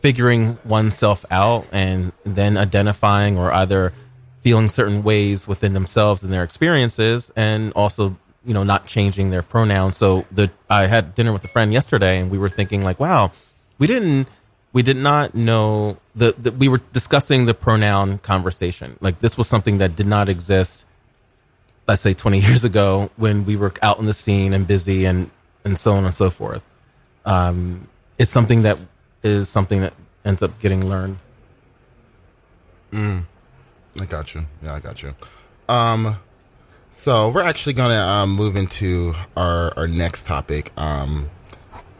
figuring 0.01 0.59
oneself 0.65 1.25
out 1.31 1.67
and 1.73 2.13
then 2.25 2.57
identifying 2.57 3.37
or 3.37 3.53
either 3.53 3.93
feeling 4.41 4.69
certain 4.69 5.03
ways 5.03 5.47
within 5.47 5.73
themselves 5.75 6.23
and 6.23 6.33
their 6.33 6.43
experiences 6.43 7.31
and 7.37 7.73
also 7.75 8.17
you 8.45 8.55
know 8.55 8.63
not 8.63 8.87
changing 8.87 9.31
their 9.31 9.43
pronouns. 9.43 9.97
So 9.97 10.25
the 10.31 10.51
i 10.69 10.87
had 10.87 11.15
dinner 11.15 11.33
with 11.33 11.45
a 11.45 11.49
friend 11.49 11.73
yesterday 11.73 12.19
and 12.19 12.31
we 12.31 12.39
were 12.39 12.49
thinking 12.49 12.83
like 12.83 12.99
wow 12.99 13.33
we 13.79 13.87
didn't 13.87 14.29
we 14.73 14.83
did 14.83 14.97
not 14.97 15.35
know 15.35 15.99
the 16.15 16.33
we 16.59 16.69
were 16.69 16.81
discussing 16.93 17.47
the 17.47 17.55
pronoun 17.55 18.19
conversation. 18.19 18.97
Like 19.01 19.21
this 19.21 19.37
was 19.37 19.49
something 19.49 19.79
that 19.79 19.97
did 19.97 20.07
not 20.07 20.29
exist 20.29 20.87
let's 21.89 22.03
say 22.03 22.15
20 22.15 22.39
years 22.47 22.65
ago 22.65 23.11
when 23.17 23.45
we 23.45 23.57
were 23.57 23.73
out 23.83 23.99
in 23.99 24.07
the 24.07 24.15
scene 24.15 24.55
and 24.55 24.67
busy 24.67 25.05
and 25.05 25.31
and 25.65 25.79
so 25.79 25.95
on 25.95 26.05
and 26.05 26.15
so 26.15 26.31
forth. 26.31 26.63
Um 27.25 27.89
it's 28.19 28.31
something 28.31 28.63
that 28.63 28.79
is 29.23 29.49
something 29.49 29.81
that 29.83 29.93
ends 30.25 30.43
up 30.43 30.59
getting 30.61 30.87
learned 30.89 31.19
I 33.99 34.05
got 34.05 34.35
you. 34.35 34.47
Yeah, 34.63 34.75
I 34.75 34.81
got 34.81 35.03
you. 35.03 35.15
Um, 35.69 36.17
so 36.93 37.31
we're 37.31 37.43
actually 37.43 37.73
gonna 37.73 37.95
um, 38.01 38.33
move 38.35 38.57
into 38.57 39.15
our 39.37 39.73
our 39.77 39.89
next 39.89 40.27
topic. 40.27 40.71
Um, 40.77 41.31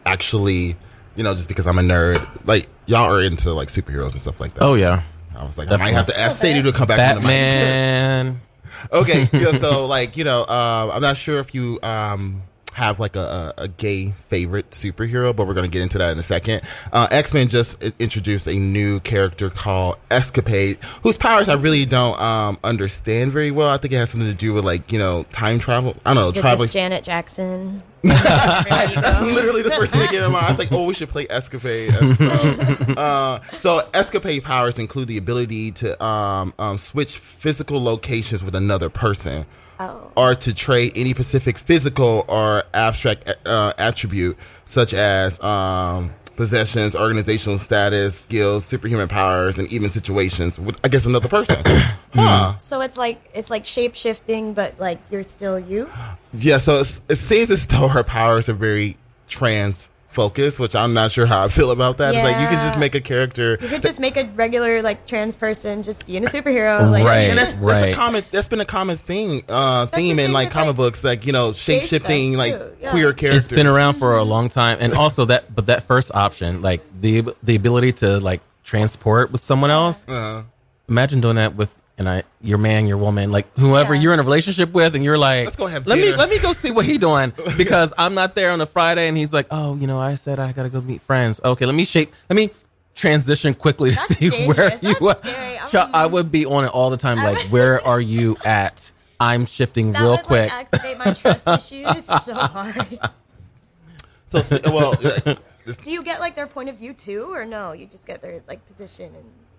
actually, 0.05 0.75
you 1.15 1.23
know, 1.23 1.33
just 1.33 1.47
because 1.47 1.67
I'm 1.67 1.79
a 1.79 1.81
nerd, 1.81 2.27
like 2.45 2.67
y'all 2.85 3.11
are 3.13 3.21
into 3.21 3.51
like 3.53 3.69
superheroes 3.69 4.11
and 4.11 4.21
stuff 4.21 4.39
like 4.39 4.53
that. 4.55 4.63
oh 4.63 4.75
yeah 4.75 5.03
I 5.35 5.43
was 5.45 5.57
like, 5.57 5.71
I 5.71 5.77
might 5.77 5.93
have 5.93 6.05
to 6.07 6.19
ask 6.19 6.41
Sadie 6.41 6.61
to 6.63 6.71
come 6.71 6.87
back 6.87 6.99
on 7.15 7.21
the 7.21 7.27
mic. 7.27 7.29
batman 7.29 8.41
Okay, 8.93 9.27
yeah, 9.33 9.57
so 9.57 9.85
like 9.85 10.17
you 10.17 10.23
know, 10.23 10.41
um, 10.41 10.91
I'm 10.91 11.01
not 11.01 11.17
sure 11.17 11.39
if 11.39 11.53
you 11.55 11.79
um 11.83 12.41
have 12.73 12.99
like 12.99 13.15
a, 13.15 13.53
a, 13.57 13.67
gay 13.67 14.11
favorite 14.23 14.69
superhero, 14.71 15.35
but 15.35 15.47
we're 15.47 15.53
gonna 15.53 15.67
get 15.67 15.81
into 15.81 15.97
that 15.97 16.11
in 16.11 16.19
a 16.19 16.23
second. 16.23 16.61
Uh, 16.91 17.07
X 17.11 17.33
Men 17.33 17.49
just 17.49 17.81
introduced 17.99 18.47
a 18.47 18.53
new 18.53 18.99
character 19.01 19.49
called 19.49 19.97
Escapade, 20.09 20.77
whose 21.03 21.17
powers 21.17 21.49
I 21.49 21.55
really 21.55 21.85
don't 21.85 22.19
um 22.21 22.57
understand 22.63 23.31
very 23.31 23.51
well. 23.51 23.69
I 23.69 23.77
think 23.77 23.93
it 23.93 23.97
has 23.97 24.09
something 24.09 24.29
to 24.29 24.35
do 24.35 24.53
with 24.53 24.63
like 24.63 24.91
you 24.91 24.99
know 24.99 25.23
time 25.31 25.59
travel. 25.59 25.95
I 26.05 26.13
don't 26.13 26.23
know 26.23 26.29
Is 26.29 26.37
it 26.37 26.41
traveling. 26.41 26.69
Janet 26.69 27.03
Jackson? 27.03 27.83
Literally 28.03 29.61
the 29.61 29.73
first 29.75 29.91
thing 29.91 30.01
that 30.01 30.09
came 30.09 30.21
to 30.21 30.29
mind. 30.29 30.45
I 30.45 30.49
was 30.49 30.57
like, 30.57 30.71
oh, 30.71 30.87
we 30.87 30.95
should 30.95 31.09
play 31.09 31.27
Escapade. 31.29 31.91
So, 31.91 32.93
uh, 32.97 33.39
so 33.59 33.87
Escapade 33.93 34.43
powers 34.43 34.79
include 34.79 35.07
the 35.07 35.17
ability 35.17 35.71
to 35.73 36.03
um, 36.03 36.51
um, 36.57 36.79
switch 36.79 37.17
physical 37.17 37.81
locations 37.83 38.43
with 38.43 38.55
another 38.55 38.89
person. 38.89 39.45
Oh. 39.89 40.11
Or 40.15 40.35
to 40.35 40.53
trade 40.53 40.93
any 40.95 41.09
specific 41.11 41.57
physical 41.57 42.25
or 42.27 42.63
abstract 42.73 43.33
uh, 43.45 43.73
attribute, 43.77 44.37
such 44.65 44.93
as 44.93 45.41
um, 45.43 46.11
possessions, 46.35 46.95
organizational 46.95 47.59
status, 47.59 48.19
skills, 48.19 48.65
superhuman 48.65 49.07
powers, 49.07 49.57
and 49.57 49.71
even 49.71 49.89
situations 49.89 50.59
with, 50.59 50.79
I 50.83 50.87
guess, 50.87 51.05
another 51.05 51.27
person. 51.27 51.57
huh. 52.13 52.57
So 52.57 52.81
it's 52.81 52.97
like 52.97 53.29
it's 53.33 53.49
like 53.49 53.65
shape 53.65 53.95
shifting, 53.95 54.53
but 54.53 54.79
like 54.79 54.99
you're 55.09 55.23
still 55.23 55.59
you. 55.59 55.89
Yeah, 56.33 56.57
so 56.57 56.79
it's, 56.79 57.01
it 57.09 57.17
seems 57.17 57.51
as 57.51 57.65
though 57.67 57.87
her 57.87 58.03
powers 58.03 58.49
are 58.49 58.53
very 58.53 58.97
trans 59.27 59.90
focus, 60.11 60.59
which 60.59 60.75
I'm 60.75 60.93
not 60.93 61.11
sure 61.11 61.25
how 61.25 61.45
I 61.45 61.47
feel 61.47 61.71
about 61.71 61.97
that. 61.97 62.13
It's 62.13 62.23
like 62.23 62.39
you 62.39 62.47
can 62.47 62.61
just 62.65 62.77
make 62.77 62.95
a 62.95 63.01
character. 63.01 63.57
You 63.61 63.67
could 63.67 63.81
just 63.81 63.99
make 63.99 64.17
a 64.17 64.25
regular 64.35 64.81
like 64.81 65.07
trans 65.07 65.35
person 65.35 65.83
just 65.83 66.07
being 66.07 66.23
a 66.23 66.27
superhero. 66.27 66.89
Like, 66.91 67.05
and 67.05 67.37
that's, 67.37 67.55
that's 67.55 67.87
a 67.87 67.93
common. 67.93 68.23
That's 68.31 68.47
been 68.47 68.61
a 68.61 68.65
common 68.65 68.97
thing, 68.97 69.43
uh, 69.49 69.85
theme 69.87 70.19
in 70.19 70.33
like 70.33 70.47
with, 70.47 70.53
comic 70.53 70.75
books, 70.75 71.03
like 71.03 71.25
you 71.25 71.33
know, 71.33 71.53
shape 71.53 71.83
shifting, 71.83 72.37
like. 72.37 72.53
Yeah. 72.81 72.91
queer 72.91 73.13
characters. 73.13 73.45
It's 73.45 73.53
been 73.53 73.67
around 73.67 73.95
for 73.95 74.15
a 74.17 74.23
long 74.23 74.49
time, 74.49 74.77
and 74.81 74.93
also 74.93 75.25
that, 75.25 75.53
but 75.53 75.67
that 75.67 75.83
first 75.83 76.11
option, 76.13 76.61
like 76.61 76.81
the 76.99 77.33
the 77.43 77.55
ability 77.55 77.93
to 77.93 78.19
like 78.19 78.41
transport 78.63 79.31
with 79.31 79.41
someone 79.41 79.69
else. 79.69 80.05
Uh-huh. 80.07 80.43
Imagine 80.89 81.21
doing 81.21 81.35
that 81.35 81.55
with 81.55 81.73
and 82.01 82.09
I, 82.09 82.23
your 82.41 82.57
man, 82.57 82.87
your 82.87 82.97
woman, 82.97 83.29
like 83.31 83.47
whoever 83.57 83.95
you're 83.95 84.13
in 84.13 84.19
a 84.19 84.23
relationship 84.23 84.73
with, 84.73 84.95
and 84.95 85.03
you're 85.03 85.17
like, 85.17 85.45
Let's 85.45 85.55
go 85.57 85.67
have 85.67 85.87
let 85.87 85.97
me 85.97 86.13
let 86.13 86.29
me 86.29 86.37
go 86.39 86.51
see 86.53 86.71
what 86.71 86.85
he 86.85 86.97
doing 86.97 87.31
because 87.57 87.93
I'm 87.97 88.13
not 88.13 88.35
there 88.35 88.51
on 88.51 88.59
a 88.59 88.65
Friday, 88.65 89.07
and 89.07 89.15
he's 89.15 89.31
like, 89.31 89.47
oh, 89.51 89.75
you 89.77 89.87
know, 89.87 89.99
I 89.99 90.15
said 90.15 90.39
I 90.39 90.51
gotta 90.51 90.69
go 90.69 90.81
meet 90.81 91.01
friends. 91.01 91.39
Okay, 91.43 91.65
let 91.65 91.75
me 91.75 91.85
shape, 91.85 92.13
let 92.29 92.35
me 92.35 92.49
transition 92.95 93.53
quickly 93.53 93.91
to 93.91 93.95
see 93.97 94.29
where 94.47 94.69
dangerous. 94.71 94.83
you 94.83 94.95
That's 94.99 95.21
are. 95.21 95.27
scary. 95.27 95.57
I'm- 95.59 95.89
I 95.93 96.05
would 96.05 96.31
be 96.31 96.45
on 96.45 96.65
it 96.65 96.69
all 96.69 96.89
the 96.89 96.97
time, 96.97 97.17
like, 97.17 97.37
where 97.49 97.85
are 97.87 98.01
you 98.01 98.35
at? 98.43 98.91
I'm 99.19 99.45
shifting 99.45 99.91
that 99.93 100.01
real 100.01 100.11
would 100.11 100.23
quick. 100.23 100.49
like 100.51 100.73
activate 100.73 100.97
my 100.97 101.13
trust 101.13 101.47
issues 101.47 102.05
so 102.23 102.33
hard. 102.33 102.99
So, 104.25 104.41
so- 104.41 104.59
well, 104.65 104.93
Do 105.83 105.91
you 105.91 106.03
get 106.03 106.19
like 106.19 106.35
their 106.35 106.47
point 106.47 106.69
of 106.69 106.77
view 106.77 106.93
too, 106.93 107.31
or 107.33 107.45
no? 107.45 107.71
You 107.71 107.85
just 107.85 108.05
get 108.07 108.21
their 108.21 108.41
like 108.47 108.65
position 108.67 109.13
and 109.15 109.23
stuff. 109.23 109.50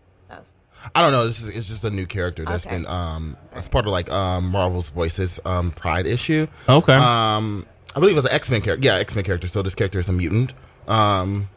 I 0.95 1.03
don't 1.03 1.13
know. 1.13 1.27
This 1.27 1.43
is, 1.43 1.57
it's 1.57 1.69
just 1.69 1.85
a 1.85 1.91
new 1.91 2.07
character 2.07 2.45
that's 2.45 2.67
Okay. 2.67 2.77
been 2.77 2.87
um 2.87 3.37
it's 3.55 3.69
part 3.69 3.87
of 3.87 3.93
like 3.93 4.11
um 4.11 4.51
Marvel's 4.51 4.91
Voices 4.91 5.39
um 5.45 5.71
Pride 5.71 6.07
issue. 6.07 6.47
Okay. 6.69 6.95
Um, 6.95 7.67
I 7.95 8.01
believe 8.01 8.17
it's 8.17 8.27
an 8.29 8.35
X 8.35 8.51
Men 8.51 8.61
character. 8.63 8.85
Yeah, 8.87 8.95
X 8.97 9.15
Men 9.15 9.25
character. 9.25 9.47
So 9.49 9.63
this 9.63 9.75
character 9.75 9.99
is 10.01 10.09
a 10.09 10.13
mutant. 10.13 10.55
Um, 10.89 11.49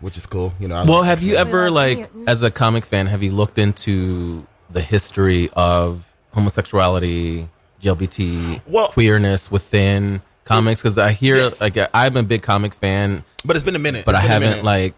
which 0.00 0.16
is 0.16 0.26
cool. 0.26 0.52
You 0.60 0.68
know. 0.68 0.76
I 0.76 0.84
Well, 0.84 1.02
have 1.02 1.22
you 1.22 1.36
ever 1.36 1.70
like 1.70 2.10
as 2.26 2.42
a 2.42 2.50
comic 2.50 2.84
fan 2.84 3.06
have 3.06 3.22
you 3.22 3.32
looked 3.32 3.58
into 3.58 4.46
the 4.70 4.80
history 4.82 5.48
of 5.54 6.06
homosexuality, 6.34 7.48
LGBT 7.82 8.60
queerness 8.92 9.50
within 9.50 10.20
comics 10.44 10.82
cuz 10.82 10.98
I 10.98 11.12
hear 11.12 11.50
like 11.60 11.76
I'm 11.94 12.16
a 12.16 12.22
big 12.22 12.42
comic 12.42 12.74
fan, 12.74 13.24
But 13.44 13.56
it's 13.56 13.64
been 13.64 13.76
a 13.76 13.80
minute. 13.80 14.04
but 14.04 14.14
It's 14.14 14.24
I 14.24 14.26
haven't 14.26 14.64
like 14.64 14.94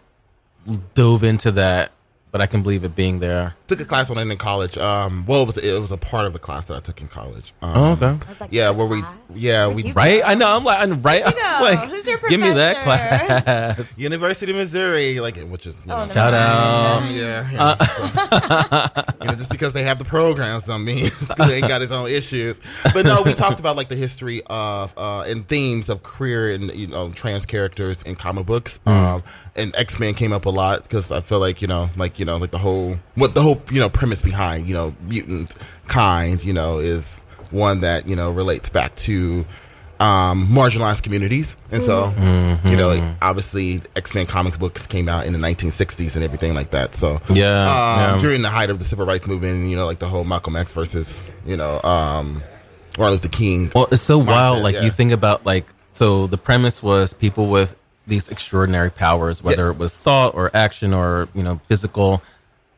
dove 0.95 1.23
into 1.23 1.51
that, 1.51 1.91
but 2.33 2.41
I 2.41 2.47
can 2.47 2.63
believe 2.63 2.83
it 2.83 2.95
being 2.95 3.19
there. 3.19 3.53
took 3.67 3.79
a 3.79 3.85
class 3.85 4.09
on 4.09 4.17
it 4.17 4.21
in 4.29 4.37
college. 4.37 4.75
Um, 4.77 5.23
well, 5.27 5.43
it 5.43 5.45
was 5.45 5.57
it 5.59 5.79
was 5.79 5.91
a 5.91 5.97
part 5.97 6.25
of 6.25 6.33
the 6.33 6.39
class 6.39 6.65
that 6.65 6.75
I 6.75 6.79
took 6.79 6.99
in 6.99 7.07
college. 7.07 7.53
Um, 7.61 7.73
Oh, 7.77 7.91
okay. 7.93 8.17
Like, 8.41 8.49
yeah, 8.51 8.71
where 8.71 8.87
we 8.87 9.03
yeah 9.35 9.67
we 9.67 9.91
Right? 9.93 10.21
I 10.25 10.33
know. 10.33 10.49
I'm 10.49 10.63
like 10.63 10.79
I'm 10.79 11.01
right. 11.03 11.23
Where'd 11.23 11.35
you 11.35 11.41
I'm 11.45 11.61
like 11.63 11.89
Who's 11.89 12.07
your 12.07 12.17
give 12.27 12.39
me 12.41 12.51
that 12.51 12.77
class. 12.83 13.97
University 13.99 14.51
of 14.51 14.57
Missouri, 14.57 15.19
like 15.19 15.37
which 15.37 15.67
is 15.67 15.85
you 15.85 15.93
Oh, 15.93 15.99
never 15.99 16.13
Shout 16.13 16.33
out. 16.33 17.03
Yeah, 17.11 17.49
yeah. 17.51 17.85
So, 17.85 19.03
you 19.21 19.27
know, 19.27 19.35
just 19.35 19.51
because 19.51 19.73
they 19.73 19.83
have 19.83 19.99
the 19.99 20.05
programs 20.05 20.63
don't 20.63 20.83
mean 20.83 21.05
it's 21.21 21.33
'cause 21.35 21.47
they 21.49 21.57
ain't 21.57 21.67
got 21.67 21.81
its 21.83 21.91
own 21.91 22.07
issues. 22.09 22.59
But 22.95 23.05
no, 23.05 23.21
we 23.23 23.33
talked 23.33 23.59
about 23.59 23.75
like 23.77 23.89
the 23.89 23.95
history 23.95 24.41
of 24.47 24.93
uh 24.97 25.21
and 25.27 25.47
themes 25.47 25.87
of 25.89 26.01
queer 26.03 26.49
and 26.51 26.73
you 26.73 26.87
know 26.87 27.11
trans 27.11 27.45
characters 27.45 28.01
in 28.03 28.15
comic 28.15 28.45
books. 28.47 28.79
Um, 28.87 29.21
and 29.55 29.75
X 29.75 29.99
Men 29.99 30.15
came 30.15 30.33
up 30.33 30.45
a 30.45 30.49
lot 30.49 30.81
because 30.83 31.11
I 31.11 31.21
feel 31.21 31.39
like 31.39 31.61
you 31.61 31.67
know 31.67 31.91
like 31.95 32.17
you 32.17 32.22
know 32.25 32.37
like 32.37 32.51
the 32.51 32.57
whole 32.57 32.97
what 33.15 33.33
the 33.35 33.41
whole 33.41 33.61
you 33.71 33.79
know 33.79 33.89
premise 33.89 34.21
behind 34.21 34.67
you 34.67 34.73
know 34.73 34.93
mutant 35.07 35.55
kind 35.87 36.43
you 36.43 36.53
know 36.53 36.79
is 36.79 37.21
one 37.51 37.81
that 37.81 38.07
you 38.07 38.15
know 38.15 38.31
relates 38.31 38.69
back 38.69 38.95
to 38.95 39.45
um 39.99 40.47
marginalized 40.47 41.03
communities 41.03 41.55
and 41.71 41.81
so 41.83 42.05
Mhm. 42.17 42.71
you 42.71 42.75
know 42.77 43.15
obviously 43.21 43.81
x-men 43.95 44.25
comics 44.25 44.57
books 44.57 44.87
came 44.87 45.07
out 45.07 45.25
in 45.27 45.33
the 45.33 45.39
1960s 45.39 46.15
and 46.15 46.23
everything 46.25 46.55
like 46.55 46.71
that 46.71 46.95
so 46.95 47.19
Yeah, 47.29 47.61
um, 47.61 48.15
yeah. 48.15 48.17
during 48.19 48.41
the 48.41 48.49
height 48.49 48.69
of 48.71 48.79
the 48.79 48.85
civil 48.85 49.05
rights 49.05 49.27
movement 49.27 49.69
you 49.69 49.75
know 49.75 49.85
like 49.85 49.99
the 49.99 50.07
whole 50.09 50.23
malcolm 50.23 50.55
x 50.55 50.73
versus 50.73 51.25
you 51.45 51.55
know 51.55 51.79
um 51.83 52.41
martin 52.97 53.13
luther 53.13 53.29
king 53.29 53.71
Well, 53.73 53.87
it's 53.91 54.01
so 54.01 54.19
mindset, 54.19 54.25
wild. 54.27 54.63
Like 54.63 54.75
yeah. 54.75 54.81
you 54.83 54.91
think 54.91 55.11
about 55.11 55.45
like 55.45 55.67
so 55.91 56.25
the 56.25 56.39
premise 56.39 56.81
was 56.81 57.13
people 57.13 57.47
with 57.47 57.75
these 58.07 58.27
extraordinary 58.29 58.89
powers, 58.91 59.41
whether 59.43 59.69
it 59.69 59.77
was 59.77 59.97
thought 59.97 60.35
or 60.35 60.51
action 60.53 60.93
or 60.93 61.27
you 61.33 61.43
know 61.43 61.59
physical, 61.63 62.21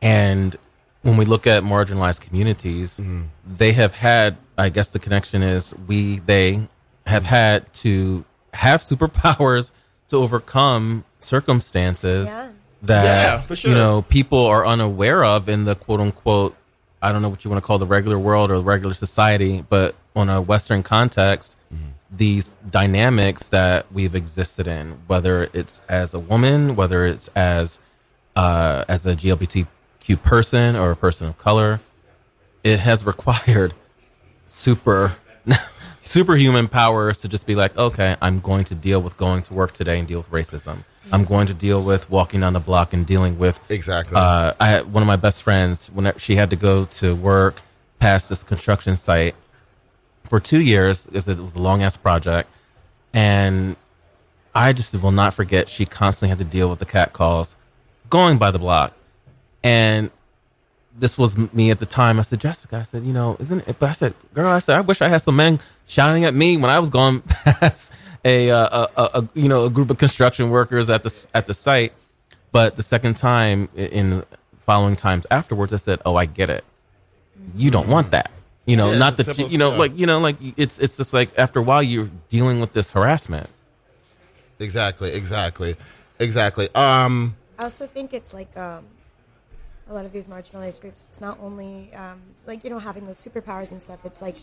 and 0.02 0.56
when 1.02 1.16
we 1.16 1.24
look 1.24 1.46
at 1.46 1.62
marginalized 1.62 2.20
communities, 2.20 2.98
Mm-hmm. 2.98 3.22
they 3.56 3.72
have 3.72 3.94
had. 3.94 4.36
I 4.58 4.70
guess 4.70 4.90
the 4.90 4.98
connection 4.98 5.42
is 5.42 5.74
we 5.86 6.18
they 6.20 6.66
have 7.06 7.24
had 7.24 7.72
to 7.74 8.24
have 8.54 8.80
superpowers 8.82 9.70
to 10.08 10.16
overcome 10.16 11.04
circumstances 11.18 12.28
Yeah. 12.28 12.48
that 12.82 13.04
Yeah, 13.04 13.40
for 13.42 13.56
sure. 13.56 13.70
you 13.72 13.76
know 13.76 14.02
people 14.02 14.46
are 14.46 14.66
unaware 14.66 15.24
of 15.24 15.48
in 15.48 15.64
the 15.64 15.74
quote 15.74 16.00
unquote 16.00 16.56
I 17.02 17.12
don't 17.12 17.22
know 17.22 17.28
what 17.28 17.44
you 17.44 17.50
want 17.50 17.62
to 17.62 17.66
call 17.66 17.78
the 17.78 17.86
regular 17.86 18.18
world 18.18 18.50
or 18.50 18.58
regular 18.60 18.94
society, 18.94 19.64
but 19.68 19.94
on 20.16 20.28
a 20.30 20.40
Western 20.40 20.82
context, 20.82 21.54
these 22.10 22.48
dynamics 22.70 23.48
that 23.48 23.90
we've 23.92 24.14
existed 24.14 24.68
in, 24.68 24.98
whether 25.06 25.48
it's 25.52 25.80
as 25.88 26.14
a 26.14 26.20
woman, 26.20 26.76
whether 26.76 27.06
it's 27.06 27.28
as 27.34 27.80
uh, 28.34 28.84
as 28.88 29.06
a 29.06 29.16
GLBTQ 29.16 30.22
person 30.22 30.76
or 30.76 30.90
a 30.90 30.96
person 30.96 31.26
of 31.26 31.38
color, 31.38 31.80
it 32.62 32.80
has 32.80 33.04
required 33.06 33.74
super 34.46 35.16
superhuman 36.02 36.68
powers 36.68 37.18
to 37.18 37.28
just 37.28 37.46
be 37.46 37.54
like, 37.54 37.76
okay, 37.76 38.16
I'm 38.22 38.40
going 38.40 38.64
to 38.66 38.74
deal 38.74 39.00
with 39.02 39.16
going 39.16 39.42
to 39.42 39.54
work 39.54 39.72
today 39.72 39.98
and 39.98 40.06
deal 40.06 40.18
with 40.18 40.30
racism. 40.30 40.84
I'm 41.12 41.24
going 41.24 41.46
to 41.48 41.54
deal 41.54 41.82
with 41.82 42.08
walking 42.10 42.40
down 42.40 42.52
the 42.52 42.60
block 42.60 42.92
and 42.92 43.06
dealing 43.06 43.38
with 43.38 43.60
exactly 43.68 44.16
uh, 44.16 44.54
I 44.58 44.66
had 44.68 44.92
one 44.92 45.02
of 45.02 45.06
my 45.06 45.16
best 45.16 45.42
friends 45.42 45.88
when 45.88 46.12
she 46.18 46.36
had 46.36 46.50
to 46.50 46.56
go 46.56 46.84
to 46.84 47.14
work 47.14 47.60
past 47.98 48.28
this 48.28 48.44
construction 48.44 48.96
site 48.96 49.34
for 50.26 50.40
two 50.40 50.60
years 50.60 51.06
because 51.06 51.28
it 51.28 51.40
was 51.40 51.54
a 51.54 51.62
long 51.62 51.82
ass 51.82 51.96
project, 51.96 52.48
and 53.12 53.76
I 54.54 54.72
just 54.72 54.94
will 54.94 55.12
not 55.12 55.34
forget. 55.34 55.68
She 55.68 55.86
constantly 55.86 56.30
had 56.30 56.38
to 56.38 56.44
deal 56.44 56.68
with 56.68 56.78
the 56.78 56.86
cat 56.86 57.12
calls 57.12 57.56
going 58.10 58.38
by 58.38 58.50
the 58.50 58.58
block, 58.58 58.92
and 59.62 60.10
this 60.98 61.18
was 61.18 61.36
me 61.36 61.70
at 61.70 61.78
the 61.78 61.86
time. 61.86 62.18
I 62.18 62.22
said, 62.22 62.40
Jessica, 62.40 62.76
I 62.76 62.82
said, 62.82 63.04
you 63.04 63.12
know, 63.12 63.36
isn't 63.38 63.68
it? 63.68 63.78
But 63.78 63.90
I 63.90 63.92
said, 63.92 64.14
girl, 64.34 64.48
I 64.48 64.58
said, 64.58 64.76
I 64.76 64.80
wish 64.80 65.02
I 65.02 65.08
had 65.08 65.22
some 65.22 65.36
men 65.36 65.60
shouting 65.86 66.24
at 66.24 66.34
me 66.34 66.56
when 66.56 66.70
I 66.70 66.78
was 66.78 66.90
going 66.90 67.20
past 67.22 67.92
a, 68.24 68.50
uh, 68.50 68.86
a, 68.96 69.02
a, 69.20 69.28
you 69.34 69.48
know, 69.48 69.64
a 69.64 69.70
group 69.70 69.90
of 69.90 69.98
construction 69.98 70.50
workers 70.50 70.90
at 70.90 71.02
the 71.02 71.26
at 71.34 71.46
the 71.46 71.54
site. 71.54 71.92
But 72.52 72.76
the 72.76 72.82
second 72.82 73.16
time, 73.16 73.68
in 73.76 74.24
following 74.64 74.96
times 74.96 75.26
afterwards, 75.30 75.72
I 75.72 75.76
said, 75.76 76.00
oh, 76.06 76.16
I 76.16 76.24
get 76.24 76.48
it. 76.48 76.64
You 77.54 77.70
don't 77.70 77.88
want 77.88 78.10
that. 78.12 78.30
You 78.66 78.76
know, 78.76 78.90
Yeah, 78.92 78.98
not 78.98 79.18
it's 79.18 79.28
a 79.28 79.32
that 79.32 79.38
you, 79.38 79.46
you 79.46 79.58
know, 79.58 79.72
yeah. 79.72 79.78
like 79.78 79.98
you 79.98 80.06
know, 80.06 80.18
like 80.18 80.36
it's 80.56 80.78
it's 80.78 80.96
just 80.96 81.14
like 81.14 81.30
after 81.38 81.60
a 81.60 81.62
while 81.62 81.82
you're 81.82 82.10
dealing 82.28 82.60
with 82.60 82.72
this 82.72 82.90
harassment. 82.90 83.48
exactly 84.58 85.12
exactly 85.12 85.76
exactly 86.18 86.66
um 86.74 87.36
I 87.58 87.64
also 87.64 87.86
think 87.86 88.12
it's 88.12 88.32
like 88.34 88.54
um, 88.56 88.84
a 89.88 89.94
lot 89.94 90.04
of 90.04 90.12
these 90.12 90.26
marginalized 90.26 90.80
groups. 90.80 91.06
It's 91.08 91.20
not 91.22 91.38
only 91.40 91.92
um, 91.94 92.20
like 92.46 92.64
you 92.64 92.70
know 92.70 92.78
having 92.78 93.04
those 93.04 93.16
superpowers 93.24 93.72
and 93.72 93.80
stuff. 93.80 94.04
It's 94.04 94.20
like 94.20 94.36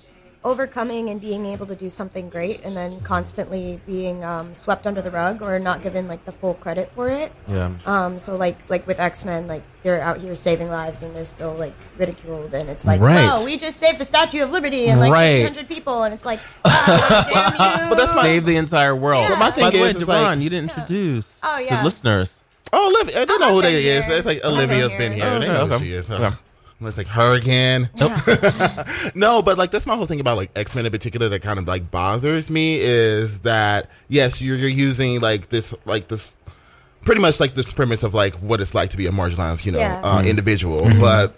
overcoming 0.44 1.10
and 1.10 1.20
being 1.22 1.46
able 1.46 1.66
to 1.66 1.76
do 1.76 1.90
something 1.90 2.30
great, 2.30 2.62
and 2.64 2.76
then 2.76 3.00
constantly 3.02 3.80
being 3.86 4.24
um, 4.24 4.54
swept 4.54 4.86
under 4.86 5.02
the 5.02 5.12
rug 5.12 5.42
or 5.42 5.58
not 5.60 5.82
given 5.82 6.08
like 6.08 6.26
the 6.26 6.32
full 6.32 6.54
credit 6.56 6.92
for 6.96 7.10
it. 7.10 7.32
Yeah. 7.48 7.72
Um, 7.86 8.20
so 8.20 8.36
like 8.36 8.58
like 8.70 8.86
with 8.88 9.00
X 9.00 9.24
Men, 9.26 9.48
like 9.48 9.64
they're 9.84 10.02
out 10.02 10.20
here 10.20 10.36
saving 10.36 10.70
lives 10.70 11.04
and 11.04 11.16
they're 11.16 11.26
still 11.26 11.54
like 11.54 11.74
ridiculed, 11.98 12.54
and 12.54 12.70
it's 12.70 12.86
like, 12.86 13.02
Right. 13.02 13.26
no, 13.26 13.44
we 13.46 13.58
just 13.58 13.78
saved 13.78 13.98
the 14.00 14.06
Statue 14.06 14.42
of 14.44 14.52
Liberty 14.52 14.88
and 14.88 15.00
like 15.00 15.12
Right. 15.12 15.44
1,500 15.44 15.68
people, 15.68 16.04
and 16.04 16.14
it's 16.14 16.26
like, 16.26 16.40
ah, 16.66 17.26
damn 17.58 17.84
you. 17.84 17.90
but 17.90 17.96
that's 17.98 18.16
my 18.16 18.24
Save 18.24 18.46
the 18.46 18.56
entire 18.58 18.96
world. 18.96 19.22
Yeah. 19.24 19.30
But 19.30 19.40
my 19.40 19.50
By 19.50 19.52
thing 19.56 19.72
the 19.72 19.78
way, 19.84 19.90
is, 19.90 19.96
it's 19.96 20.06
Javon, 20.06 20.24
like- 20.24 20.40
you 20.40 20.50
didn't 20.50 20.70
introduce 20.72 21.40
Oh, 21.44 21.58
to 21.58 21.64
yeah. 21.66 21.84
listeners. 21.84 22.40
Oh, 22.76 22.88
Olivia. 22.88 23.22
I 23.22 23.26
do 23.26 23.38
know 23.40 23.52
who 23.52 23.58
I've 23.58 23.64
that 23.64 23.70
been 23.70 23.76
is. 23.78 24.06
here. 24.06 24.18
It's 24.18 24.26
like 24.26 24.44
I've 24.44 24.68
been 24.68 24.70
here. 24.90 24.98
been 24.98 25.12
here. 25.14 25.26
Oh, 25.26 25.40
they 25.40 25.46
okay, 25.50 25.54
know 25.54 25.68
who 25.68 25.80
she 25.80 25.92
is. 25.92 26.10
Okay. 26.10 26.36
It's 26.88 26.98
like 26.98 27.08
her 27.08 27.36
again. 27.36 27.90
no, 29.16 29.42
but 29.42 29.58
like 29.58 29.72
that's 29.72 29.86
my 29.86 29.96
whole 29.96 30.06
thing 30.06 30.20
about 30.20 30.38
like 30.38 30.52
X 30.56 30.76
Men 30.76 30.86
in 30.86 30.92
particular 30.92 31.30
that 31.30 31.42
kind 31.42 31.60
of 31.60 31.68
like 31.68 31.90
bothers 31.92 32.50
me 32.50 32.78
is 32.80 33.40
that 33.40 33.90
yes, 34.10 34.42
you're 34.42 34.58
you're 34.58 34.70
using 34.70 35.22
like 35.22 35.50
this 35.50 35.74
like 35.86 36.08
this 36.08 36.36
pretty 37.04 37.22
much 37.22 37.40
like 37.40 37.54
this 37.56 37.72
premise 37.74 38.04
of 38.04 38.14
like 38.14 38.36
what 38.36 38.62
it's 38.62 38.74
like 38.74 38.90
to 38.92 38.98
be 38.98 39.08
a 39.08 39.12
marginalized 39.12 39.66
you 39.66 39.72
know 39.72 39.80
Yeah. 39.80 40.00
uh, 40.04 40.20
Mm-hmm. 40.20 40.28
individual, 40.28 40.86
but 41.00 41.30
uh, 41.32 41.34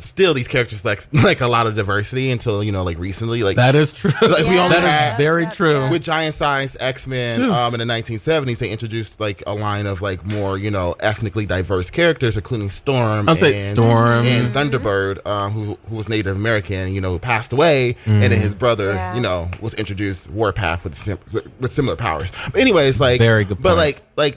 still 0.00 0.34
these 0.34 0.48
characters 0.48 0.84
like 0.84 1.06
like 1.12 1.40
a 1.40 1.46
lot 1.46 1.68
of 1.68 1.74
diversity 1.76 2.30
until 2.32 2.64
you 2.64 2.72
know 2.72 2.82
like 2.82 2.98
recently 2.98 3.44
like 3.44 3.54
That 3.56 3.76
is 3.76 3.92
true. 3.92 4.10
like 4.22 4.44
we 4.44 4.58
only 4.58 4.74
That 4.74 4.82
is 4.84 4.90
had 4.90 5.16
very 5.16 5.46
true. 5.46 5.88
with 5.88 6.02
Giant 6.02 6.34
Size 6.34 6.76
X 6.80 7.06
Men 7.06 7.40
True. 7.40 7.52
um, 7.52 7.72
in 7.74 7.78
the 7.86 7.92
1970s, 7.94 8.58
they 8.58 8.70
introduced 8.70 9.20
like 9.20 9.42
a 9.46 9.54
line 9.54 9.86
of 9.86 10.02
like 10.02 10.24
more 10.26 10.58
you 10.58 10.70
know 10.70 10.96
ethnically 10.98 11.46
diverse 11.46 11.90
characters, 11.90 12.36
including 12.36 12.70
Storm. 12.70 13.28
I'll 13.28 13.36
say 13.36 13.60
Storm. 13.60 14.24
and 14.26 14.52
Thunderbird, 14.52 15.24
um, 15.26 15.52
who 15.52 15.78
who 15.88 15.94
was 15.96 16.08
Native 16.08 16.34
American, 16.36 16.92
you 16.92 17.00
know, 17.00 17.18
passed 17.20 17.52
away, 17.52 17.94
and 18.06 18.22
then 18.22 18.32
his 18.32 18.54
brother, 18.54 18.92
Yeah. 18.94 19.14
you 19.14 19.20
know, 19.20 19.48
was 19.60 19.74
introduced 19.74 20.28
Warpath 20.30 20.82
with 20.84 20.96
sim- 20.96 21.18
with 21.60 21.70
similar 21.70 21.94
powers. 21.96 22.32
But 22.50 22.60
anyways, 22.60 22.98
like 22.98 23.18
Very 23.18 23.44
good 23.44 23.62
But 23.62 23.70
point. 23.70 23.78
like 23.78 24.02
like 24.16 24.36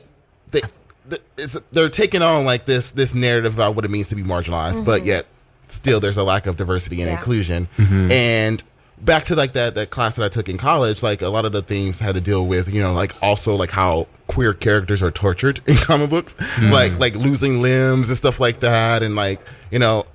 they. 0.51 0.61
the- 0.61 0.67
it's, 0.67 0.73
they're 1.71 1.89
taking 1.89 2.21
on 2.21 2.45
like 2.45 2.65
this 2.65 2.91
this 2.91 3.13
narrative 3.13 3.53
about 3.53 3.75
what 3.75 3.85
it 3.85 3.91
means 3.91 4.09
to 4.09 4.15
be 4.15 4.23
marginalized, 4.23 4.85
but 4.85 5.05
yet 5.05 5.25
still 5.67 5.99
there's 5.99 6.17
a 6.17 6.23
lack 6.23 6.45
of 6.47 6.55
diversity 6.55 7.01
and 7.01 7.09
Yeah. 7.09 7.17
inclusion. 7.17 7.67
Mm-hmm. 7.77 8.11
And 8.11 8.63
back 9.01 9.25
to 9.25 9.35
like 9.35 9.53
that 9.53 9.75
that 9.75 9.89
class 9.89 10.15
that 10.15 10.25
I 10.25 10.29
took 10.29 10.47
in 10.49 10.57
college, 10.57 11.03
like 11.03 11.21
a 11.21 11.29
lot 11.29 11.45
of 11.45 11.51
the 11.51 11.61
themes 11.61 11.99
had 11.99 12.15
to 12.15 12.21
deal 12.21 12.45
with 12.47 12.69
you 12.73 12.81
know 12.81 12.93
like 12.93 13.13
also 13.21 13.55
like 13.55 13.71
how 13.71 14.07
queer 14.27 14.53
characters 14.53 15.03
are 15.03 15.11
tortured 15.11 15.59
in 15.67 15.75
comic 15.75 16.09
books, 16.09 16.35
Mm. 16.35 16.71
like 16.71 16.97
like 16.99 17.15
losing 17.15 17.61
limbs 17.61 18.09
and 18.09 18.17
stuff 18.17 18.39
like 18.39 18.59
that, 18.61 19.03
and 19.03 19.15
like 19.15 19.39
you 19.71 19.79
know 19.79 20.05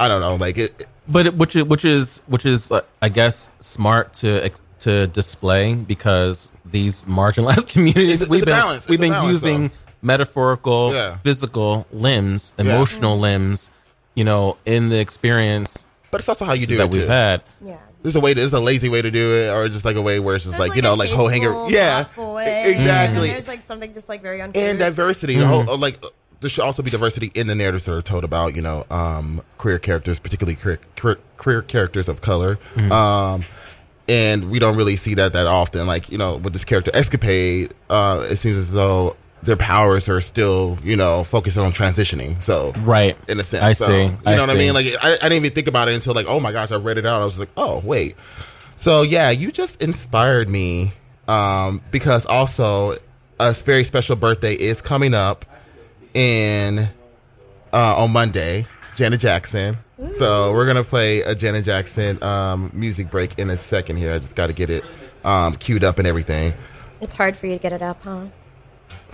I 0.00 0.08
don't 0.08 0.20
know 0.20 0.36
like 0.36 0.58
it. 0.58 0.86
but 1.08 1.26
it, 1.26 1.36
which 1.36 1.56
is 1.56 1.64
which 1.64 1.84
is 1.84 2.22
which 2.26 2.46
is 2.46 2.70
uh, 2.70 2.82
I 3.02 3.08
guess 3.08 3.50
smart 3.60 4.14
to 4.14 4.50
to 4.80 5.06
display 5.08 5.74
because 5.74 6.52
these 6.64 7.04
marginalized 7.06 7.68
communities 7.72 8.20
It's 8.20 8.28
a- 8.28 8.30
we've 8.30 8.44
been 8.44 8.54
balance. 8.54 8.86
We've 8.88 8.98
a 9.00 9.02
been 9.02 9.12
balance, 9.12 9.32
using 9.42 9.70
metaphorical 10.06 10.92
Yeah. 10.94 11.16
physical 11.24 11.86
limbs 11.92 12.54
emotional 12.58 13.18
limbs 13.18 13.70
you 14.14 14.24
know 14.24 14.56
in 14.64 14.88
the 14.88 14.98
experience 14.98 15.84
But 16.10 16.20
it's 16.20 16.28
also 16.28 16.44
how 16.44 16.52
you 16.54 16.66
do 16.66 16.76
that 16.78 16.84
it 16.84 16.92
we've 16.92 17.02
too. 17.02 17.08
had 17.08 17.42
Yeah. 17.62 17.76
There's 18.02 18.14
a 18.14 18.20
way. 18.20 18.34
There's 18.34 18.52
a 18.52 18.60
lazy 18.60 18.88
way 18.88 19.02
to 19.02 19.10
do 19.10 19.34
it, 19.34 19.48
or 19.52 19.68
just 19.68 19.84
like 19.84 19.96
a 19.96 20.02
way 20.02 20.20
where 20.20 20.36
it's 20.36 20.44
just 20.44 20.56
There's, 20.56 20.68
like, 20.68 20.76
you 20.76 20.82
know, 20.82 20.94
like 20.94 21.10
whole 21.10 21.26
hanger. 21.28 21.50
Yeah, 21.68 22.04
thoughtful 22.04 22.34
way, 22.34 22.70
exactly. 22.70 23.30
And 23.30 23.30
there's 23.34 23.48
like 23.48 23.62
something 23.62 23.92
just 23.92 24.08
like 24.08 24.22
very 24.22 24.40
unfair. 24.40 24.70
and 24.70 24.78
diversity. 24.78 25.34
The 25.34 25.44
whole, 25.46 25.68
uh, 25.68 25.76
like 25.76 25.98
there 26.38 26.48
should 26.48 26.62
also 26.62 26.84
be 26.84 26.90
diversity 26.90 27.32
in 27.34 27.48
the 27.48 27.56
narratives 27.56 27.86
that 27.86 27.94
are 27.94 28.02
told 28.02 28.22
about 28.22 28.54
you 28.54 28.62
know 28.62 28.84
um, 28.92 29.42
queer 29.58 29.80
characters, 29.80 30.20
particularly 30.20 30.54
queer, 30.54 30.78
queer, 30.96 31.18
queer 31.36 31.62
characters 31.62 32.06
of 32.08 32.20
color. 32.20 32.60
Um, 32.76 33.44
and 34.08 34.50
we 34.52 34.60
don't 34.60 34.76
really 34.76 34.94
see 34.94 35.14
that 35.14 35.32
that 35.32 35.46
often. 35.48 35.88
Like 35.88 36.08
you 36.12 36.18
know, 36.18 36.36
with 36.36 36.52
this 36.52 36.64
character 36.64 36.92
Escapade, 36.94 37.74
uh, 37.90 38.24
it 38.30 38.36
seems 38.36 38.56
as 38.56 38.70
though 38.70 39.16
their 39.46 39.56
powers 39.56 40.08
are 40.08 40.20
still 40.20 40.76
you 40.82 40.96
know 40.96 41.24
focusing 41.24 41.62
on 41.62 41.72
transitioning. 41.72 42.42
So 42.42 42.72
right 42.80 43.16
in 43.28 43.40
a 43.40 43.44
sense. 43.44 43.62
I 43.62 43.72
So, 43.72 43.86
see 43.86 44.02
You 44.02 44.08
know 44.08 44.18
I 44.24 44.40
what 44.40 44.50
I 44.50 44.54
mean? 44.54 44.74
Like 44.74 44.86
I, 45.02 45.14
I 45.14 45.28
didn't 45.28 45.44
even 45.44 45.50
think 45.52 45.68
about 45.68 45.88
it 45.88 45.94
until 45.94 46.14
like, 46.14 46.26
oh 46.28 46.40
my 46.40 46.52
gosh, 46.52 46.72
I 46.72 46.76
read 46.76 46.98
it 46.98 47.06
out. 47.06 47.20
I 47.20 47.24
was 47.24 47.38
like, 47.38 47.50
oh 47.56 47.80
wait. 47.84 48.16
So 48.76 49.02
yeah, 49.02 49.30
you 49.30 49.50
just 49.50 49.82
inspired 49.82 50.50
me 50.50 50.92
um, 51.28 51.80
because 51.90 52.26
also 52.26 52.98
a 53.40 53.52
very 53.52 53.84
special 53.84 54.16
birthday 54.16 54.54
is 54.54 54.82
coming 54.82 55.14
up 55.14 55.46
in 56.12 56.80
uh, 57.72 57.94
on 57.96 58.12
Monday. 58.12 58.66
Janet 58.96 59.20
Jackson. 59.20 59.76
So 60.18 60.52
we're 60.52 60.66
gonna 60.66 60.84
play 60.84 61.20
a 61.20 61.34
Janet 61.34 61.64
Jackson 61.64 62.22
um, 62.22 62.70
music 62.74 63.10
break 63.10 63.38
in 63.38 63.50
a 63.50 63.56
second 63.56 63.96
here. 63.96 64.12
I 64.12 64.18
just 64.18 64.34
got 64.36 64.48
to 64.48 64.52
get 64.52 64.70
it 64.70 64.84
um, 65.24 65.54
queued 65.56 65.84
up 65.84 65.98
and 65.98 66.06
everything. 66.06 66.54
It's 67.00 67.14
hard 67.14 67.36
for 67.36 67.46
you 67.46 67.54
to 67.54 67.58
get 67.58 67.72
it 67.72 67.82
up, 67.82 68.02
huh? 68.02 68.26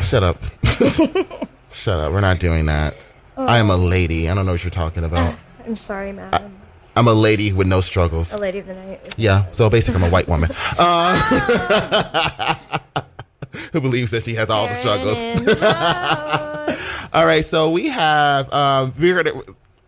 Shut 0.00 0.22
up. 0.22 0.36
Shut 1.70 2.00
up. 2.00 2.12
We're 2.12 2.20
not 2.20 2.38
doing 2.38 2.66
that. 2.66 3.06
I 3.36 3.58
am 3.58 3.70
a 3.70 3.76
lady. 3.76 4.28
I 4.28 4.34
don't 4.34 4.46
know 4.46 4.52
what 4.52 4.64
you're 4.64 4.70
talking 4.70 5.04
about. 5.04 5.34
I'm 5.66 5.76
sorry, 5.76 6.12
madam. 6.12 6.58
I'm 6.94 7.08
a 7.08 7.14
lady 7.14 7.52
with 7.52 7.66
no 7.66 7.80
struggles. 7.80 8.32
A 8.32 8.36
lady 8.36 8.58
of 8.58 8.66
the 8.66 8.74
night. 8.74 9.14
Yeah, 9.16 9.50
so 9.52 9.70
basically, 9.70 10.02
I'm 10.02 10.08
a 10.08 10.12
white 10.12 10.28
woman 10.28 10.50
uh, 10.78 12.54
who 13.72 13.80
believes 13.80 14.10
that 14.10 14.24
she 14.24 14.34
has 14.34 14.50
all 14.50 14.66
the 14.66 14.74
struggles. 14.74 15.16
all 17.14 17.24
right, 17.24 17.44
so 17.44 17.70
we 17.70 17.88
have 17.88 18.52
um, 18.52 18.92
we're 18.98 19.22
gonna 19.22 19.42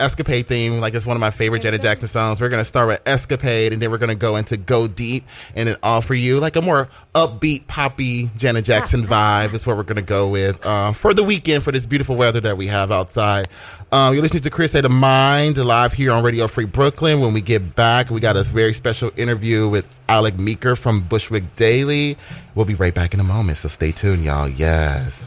escapade 0.05 0.47
theme. 0.47 0.79
Like 0.79 0.95
it's 0.95 1.07
one 1.07 1.17
of 1.17 1.21
my 1.21 1.31
favorite 1.31 1.63
Janet 1.63 1.83
Jackson 1.83 2.09
songs. 2.09 2.41
We're 2.41 2.49
gonna 2.49 2.65
start 2.65 2.89
with 2.89 3.01
escapade, 3.07 3.73
and 3.73 3.81
then 3.81 3.91
we're 3.91 3.99
gonna 3.99 4.15
go 4.15 4.37
into 4.37 4.57
go 4.57 4.87
deep, 4.87 5.25
and 5.57 5.69
then 5.69 5.77
all 5.83 6.01
for 6.01 6.15
you, 6.15 6.39
like 6.39 6.57
a 6.57 6.63
more 6.63 6.89
upbeat, 7.15 7.67
poppy 7.67 8.31
Janet 8.37 8.65
Jackson 8.65 9.03
vibe 9.03 9.55
is 9.55 9.67
what 9.67 9.77
we're 9.77 9.83
gonna 9.83 10.03
go 10.03 10.29
with 10.29 10.65
uh, 10.65 10.93
for 10.93 11.15
the 11.15 11.25
weekend 11.25 11.63
for 11.65 11.73
this 11.73 11.87
beautiful 11.87 12.17
weather 12.17 12.41
that 12.41 12.57
we 12.57 12.67
have 12.67 12.93
outside. 12.93 13.49
Um, 13.93 14.13
you're 14.13 14.23
listening 14.23 14.43
to 14.43 14.51
Queer 14.51 14.67
State 14.69 14.85
of 14.85 14.91
Mind 14.91 15.57
live 15.57 15.93
here 15.93 16.11
on 16.11 16.25
Radio 16.25 16.49
Free 16.49 16.65
Brooklyn. 16.65 17.21
When 17.21 17.33
we 17.33 17.41
get 17.41 17.77
back, 17.77 18.11
we 18.11 18.21
got 18.21 18.37
a 18.37 18.43
very 18.43 18.73
special 18.73 19.13
interview 19.17 19.69
with 19.69 19.89
Alec 20.09 20.39
Meeker 20.39 20.75
from 20.75 21.01
Bushwick 21.03 21.55
Daily. 21.55 22.17
We'll 22.55 22.67
be 22.67 22.75
right 22.75 22.95
back 22.95 23.15
in 23.15 23.21
a 23.21 23.25
moment, 23.25 23.59
so 23.59 23.69
stay 23.69 23.93
tuned, 23.93 24.25
y'all. 24.25 24.49
Yes. 24.49 25.27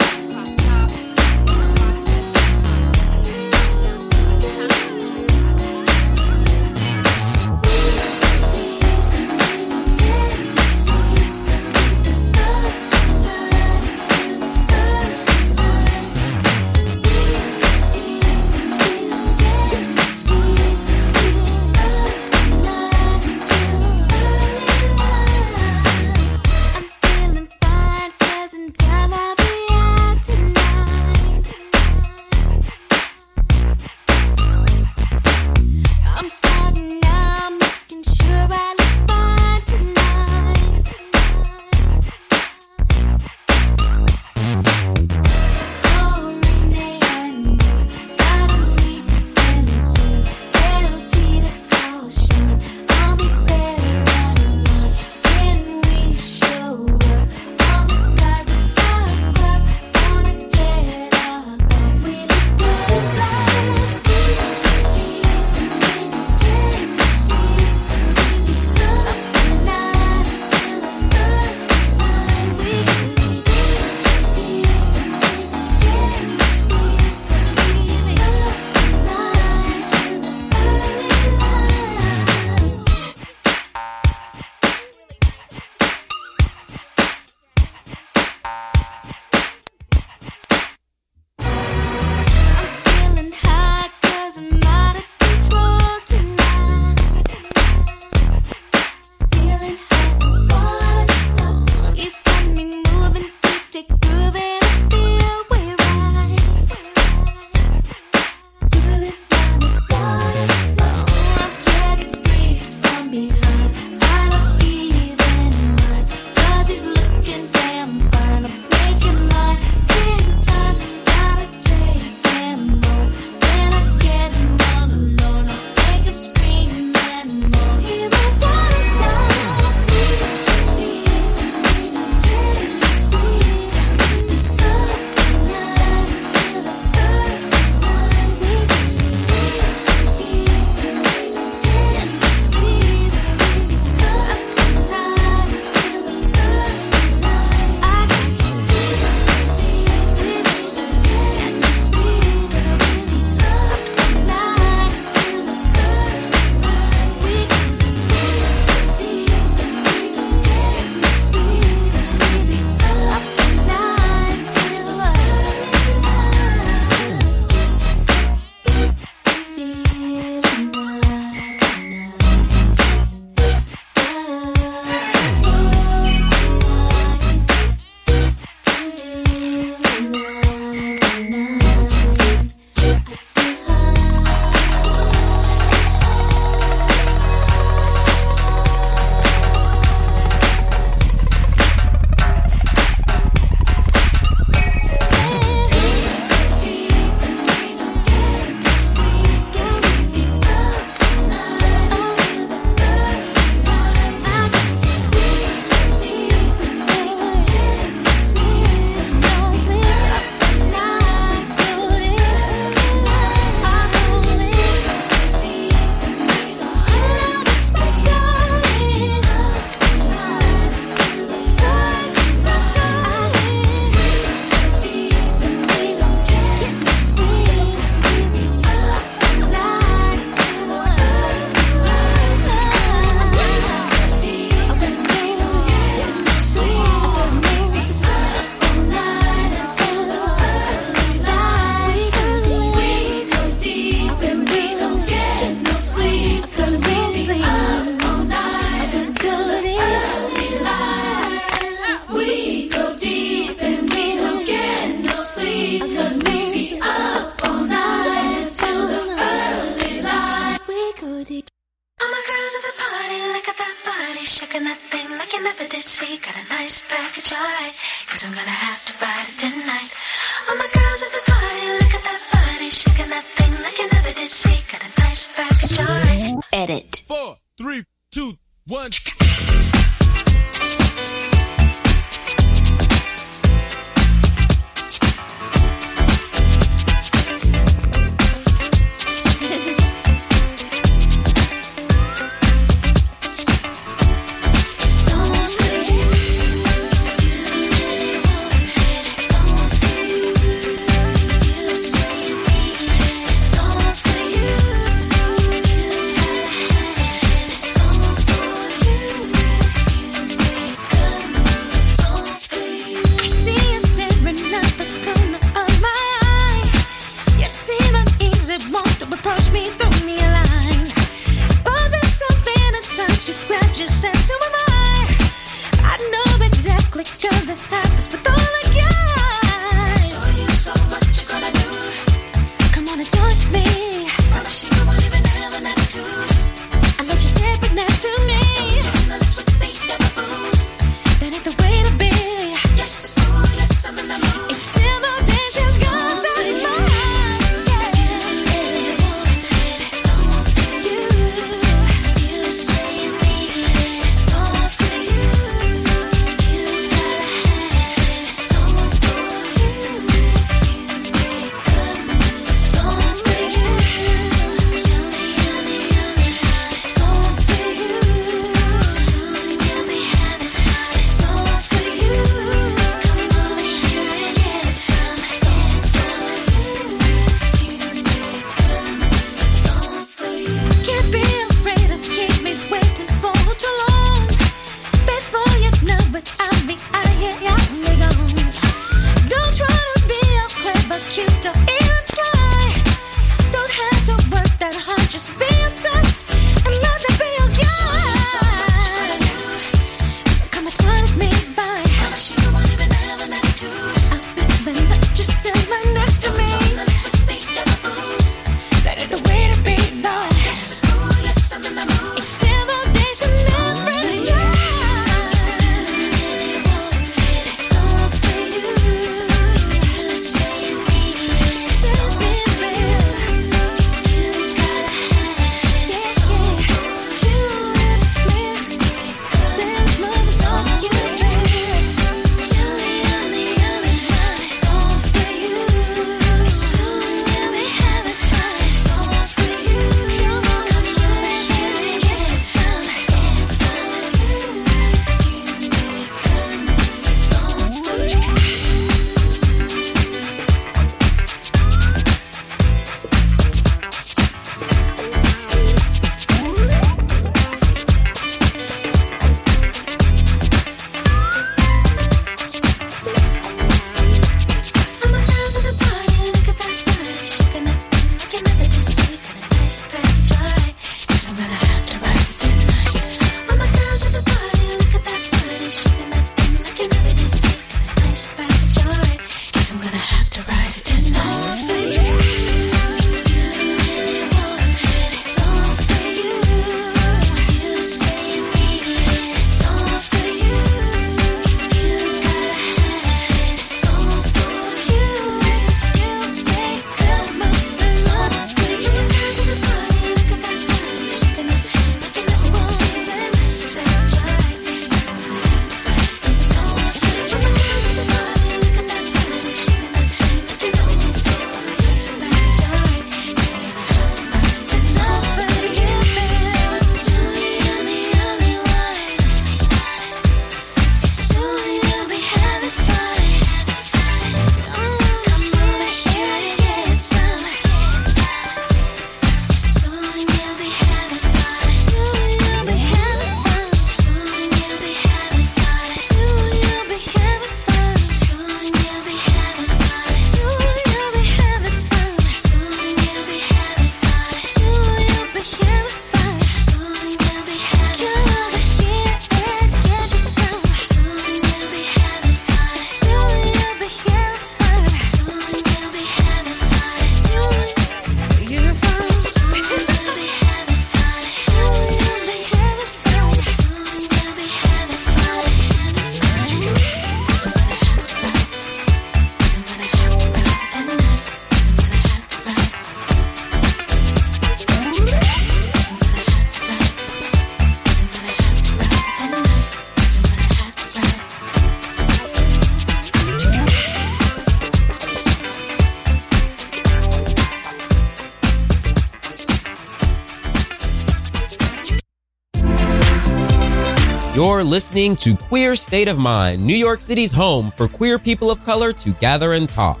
Listening 594.66 595.16
to 595.16 595.36
Queer 595.36 595.76
State 595.76 596.08
of 596.08 596.18
Mind, 596.18 596.64
New 596.64 596.76
York 596.76 597.00
City's 597.00 597.32
home 597.32 597.70
for 597.76 597.88
queer 597.88 598.18
people 598.18 598.50
of 598.50 598.62
color 598.64 598.92
to 598.92 599.10
gather 599.14 599.52
and 599.52 599.68
talk. 599.68 600.00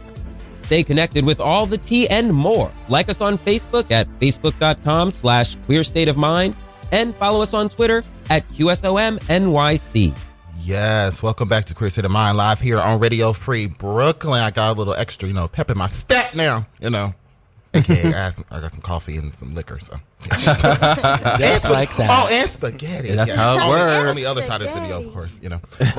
Stay 0.64 0.82
connected 0.82 1.24
with 1.24 1.38
all 1.40 1.64
the 1.66 1.78
tea 1.78 2.08
and 2.08 2.32
more. 2.32 2.72
Like 2.88 3.08
us 3.08 3.20
on 3.20 3.38
Facebook 3.38 3.90
at 3.90 4.08
facebook.com 4.18 5.12
slash 5.12 5.56
queer 5.64 5.84
state 5.84 6.08
of 6.08 6.16
mind 6.16 6.56
and 6.92 7.14
follow 7.14 7.40
us 7.40 7.54
on 7.54 7.68
Twitter 7.68 8.02
at 8.28 8.48
QSOMNYC. 8.48 10.14
Yes, 10.62 11.22
welcome 11.22 11.48
back 11.48 11.66
to 11.66 11.74
Queer 11.74 11.90
State 11.90 12.04
of 12.04 12.10
Mind 12.10 12.36
live 12.36 12.60
here 12.60 12.78
on 12.78 12.98
Radio 12.98 13.32
Free 13.32 13.68
Brooklyn. 13.68 14.40
I 14.40 14.50
got 14.50 14.74
a 14.74 14.78
little 14.78 14.94
extra, 14.94 15.28
you 15.28 15.34
know, 15.34 15.46
pep 15.46 15.70
in 15.70 15.78
my 15.78 15.86
step 15.86 16.34
now, 16.34 16.66
you 16.80 16.90
know. 16.90 17.14
AKA, 17.76 18.08
I, 18.08 18.12
got 18.12 18.34
some, 18.34 18.44
I 18.50 18.60
got 18.60 18.72
some 18.72 18.82
coffee 18.82 19.16
and 19.16 19.34
some 19.34 19.54
liquor, 19.54 19.78
so. 19.78 19.96
Just 20.30 21.64
like 21.64 21.94
that. 21.96 22.08
Oh, 22.10 22.28
and 22.32 22.50
spaghetti. 22.50 23.12
That's 23.12 23.28
yes. 23.28 23.36
how 23.38 23.54
it 23.56 23.60
on 23.60 23.68
works. 23.70 23.82
The, 23.84 24.08
on 24.08 24.16
the 24.16 24.26
other 24.26 24.42
side 24.42 24.60
of 24.62 24.66
the 24.68 24.72
city, 24.72 24.92
of 24.92 25.12
course, 25.12 25.38
you 25.42 25.48
know. 25.50 25.60
That's 25.78 25.96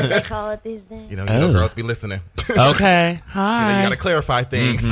what 0.00 0.10
they 0.10 0.20
call 0.20 0.50
it 0.50 0.62
these 0.62 0.86
days. 0.86 1.10
You 1.10 1.16
know, 1.16 1.24
you 1.24 1.28
know 1.30 1.48
Oh. 1.48 1.52
girls 1.52 1.74
be 1.74 1.82
listening. 1.82 2.20
Okay. 2.48 3.08
You, 3.10 3.16
know, 3.16 3.22
Hi. 3.30 3.78
you 3.82 3.86
got 3.88 3.90
to 3.92 3.98
clarify 3.98 4.44
things. 4.44 4.84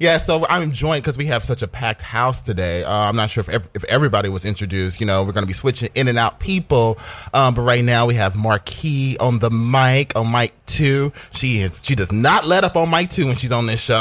yeah, 0.00 0.16
so 0.16 0.42
I'm 0.48 0.72
joined 0.72 1.02
because 1.02 1.18
we 1.18 1.26
have 1.26 1.44
such 1.44 1.60
a 1.60 1.68
packed 1.68 2.00
house 2.00 2.40
today. 2.40 2.82
Uh, 2.82 2.90
I'm 2.90 3.14
not 3.14 3.28
sure 3.28 3.42
if 3.42 3.48
ev- 3.50 3.68
if 3.74 3.84
everybody 3.84 4.30
was 4.30 4.46
introduced. 4.46 5.00
You 5.00 5.06
know, 5.06 5.22
we're 5.24 5.32
going 5.32 5.42
to 5.42 5.46
be 5.46 5.52
switching 5.52 5.90
in 5.94 6.08
and 6.08 6.16
out 6.16 6.40
people, 6.40 6.98
um, 7.34 7.54
but 7.54 7.60
right 7.60 7.84
now 7.84 8.06
we 8.06 8.14
have 8.14 8.36
Marquis 8.36 9.18
on 9.20 9.38
the 9.38 9.50
mic 9.50 10.16
on 10.16 10.32
mic 10.32 10.54
two. 10.64 11.12
She 11.32 11.60
is 11.60 11.84
she 11.84 11.94
does 11.94 12.10
not 12.10 12.46
let 12.46 12.64
up 12.64 12.74
on 12.76 12.88
mic 12.88 13.10
two 13.10 13.26
when 13.26 13.36
she's 13.36 13.52
on 13.52 13.66
this 13.66 13.82
show. 13.82 14.00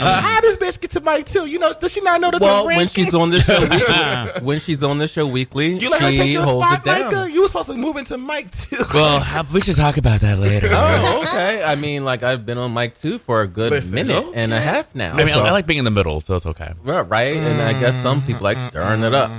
How 0.00 0.40
does 0.40 0.58
bitch 0.58 0.80
get 0.80 0.90
to 0.92 1.00
mic 1.00 1.24
two? 1.26 1.46
You 1.46 1.58
know, 1.58 1.72
does 1.72 1.92
she 1.92 2.00
not 2.00 2.20
know 2.20 2.30
that 2.30 2.40
Well, 2.40 2.62
the 2.68 2.76
when 2.76 2.88
she's 2.88 3.14
on 3.14 3.30
the 3.30 3.40
show 3.40 3.60
weekly, 3.60 4.42
when 4.46 4.60
she's 4.60 4.82
on 4.82 4.98
the 4.98 5.08
show 5.08 5.26
weekly, 5.26 5.78
you 5.78 5.90
let 5.90 6.00
her 6.02 6.10
she 6.10 6.16
take 6.18 6.30
your 6.32 6.42
holds 6.42 6.66
spot, 6.66 6.80
it 6.80 6.84
down. 6.84 7.04
Micah. 7.14 7.30
You 7.32 7.42
were 7.42 7.48
supposed 7.48 7.68
to 7.70 7.76
move 7.76 7.96
into 7.96 8.16
mic 8.18 8.50
two. 8.50 8.76
Well, 8.94 9.20
how- 9.20 9.44
we 9.52 9.60
should 9.60 9.76
talk 9.76 9.96
about 9.96 10.20
that 10.20 10.38
later. 10.38 10.68
Oh, 10.72 11.22
okay. 11.26 11.62
I 11.62 11.74
mean, 11.74 12.04
like 12.04 12.22
I've 12.22 12.44
been 12.46 12.58
on 12.58 12.72
mic 12.74 12.98
two 12.98 13.18
for 13.18 13.42
a 13.42 13.46
good 13.48 13.70
Listen, 13.72 13.94
minute 13.94 14.26
and 14.34 14.52
a 14.52 14.60
half 14.60 14.94
now. 14.94 15.12
I 15.12 15.16
mean, 15.18 15.28
so- 15.28 15.42
I 15.44 15.50
like 15.50 15.66
being 15.66 15.78
in 15.78 15.84
the 15.84 15.90
middle, 15.90 16.20
so 16.20 16.34
it's 16.34 16.46
okay. 16.46 16.72
Right, 16.82 17.02
right? 17.02 17.36
And 17.36 17.60
I 17.62 17.78
guess 17.78 17.94
some 18.02 18.22
people 18.26 18.42
like 18.44 18.58
stirring 18.58 19.02
it 19.02 19.14
up. 19.14 19.30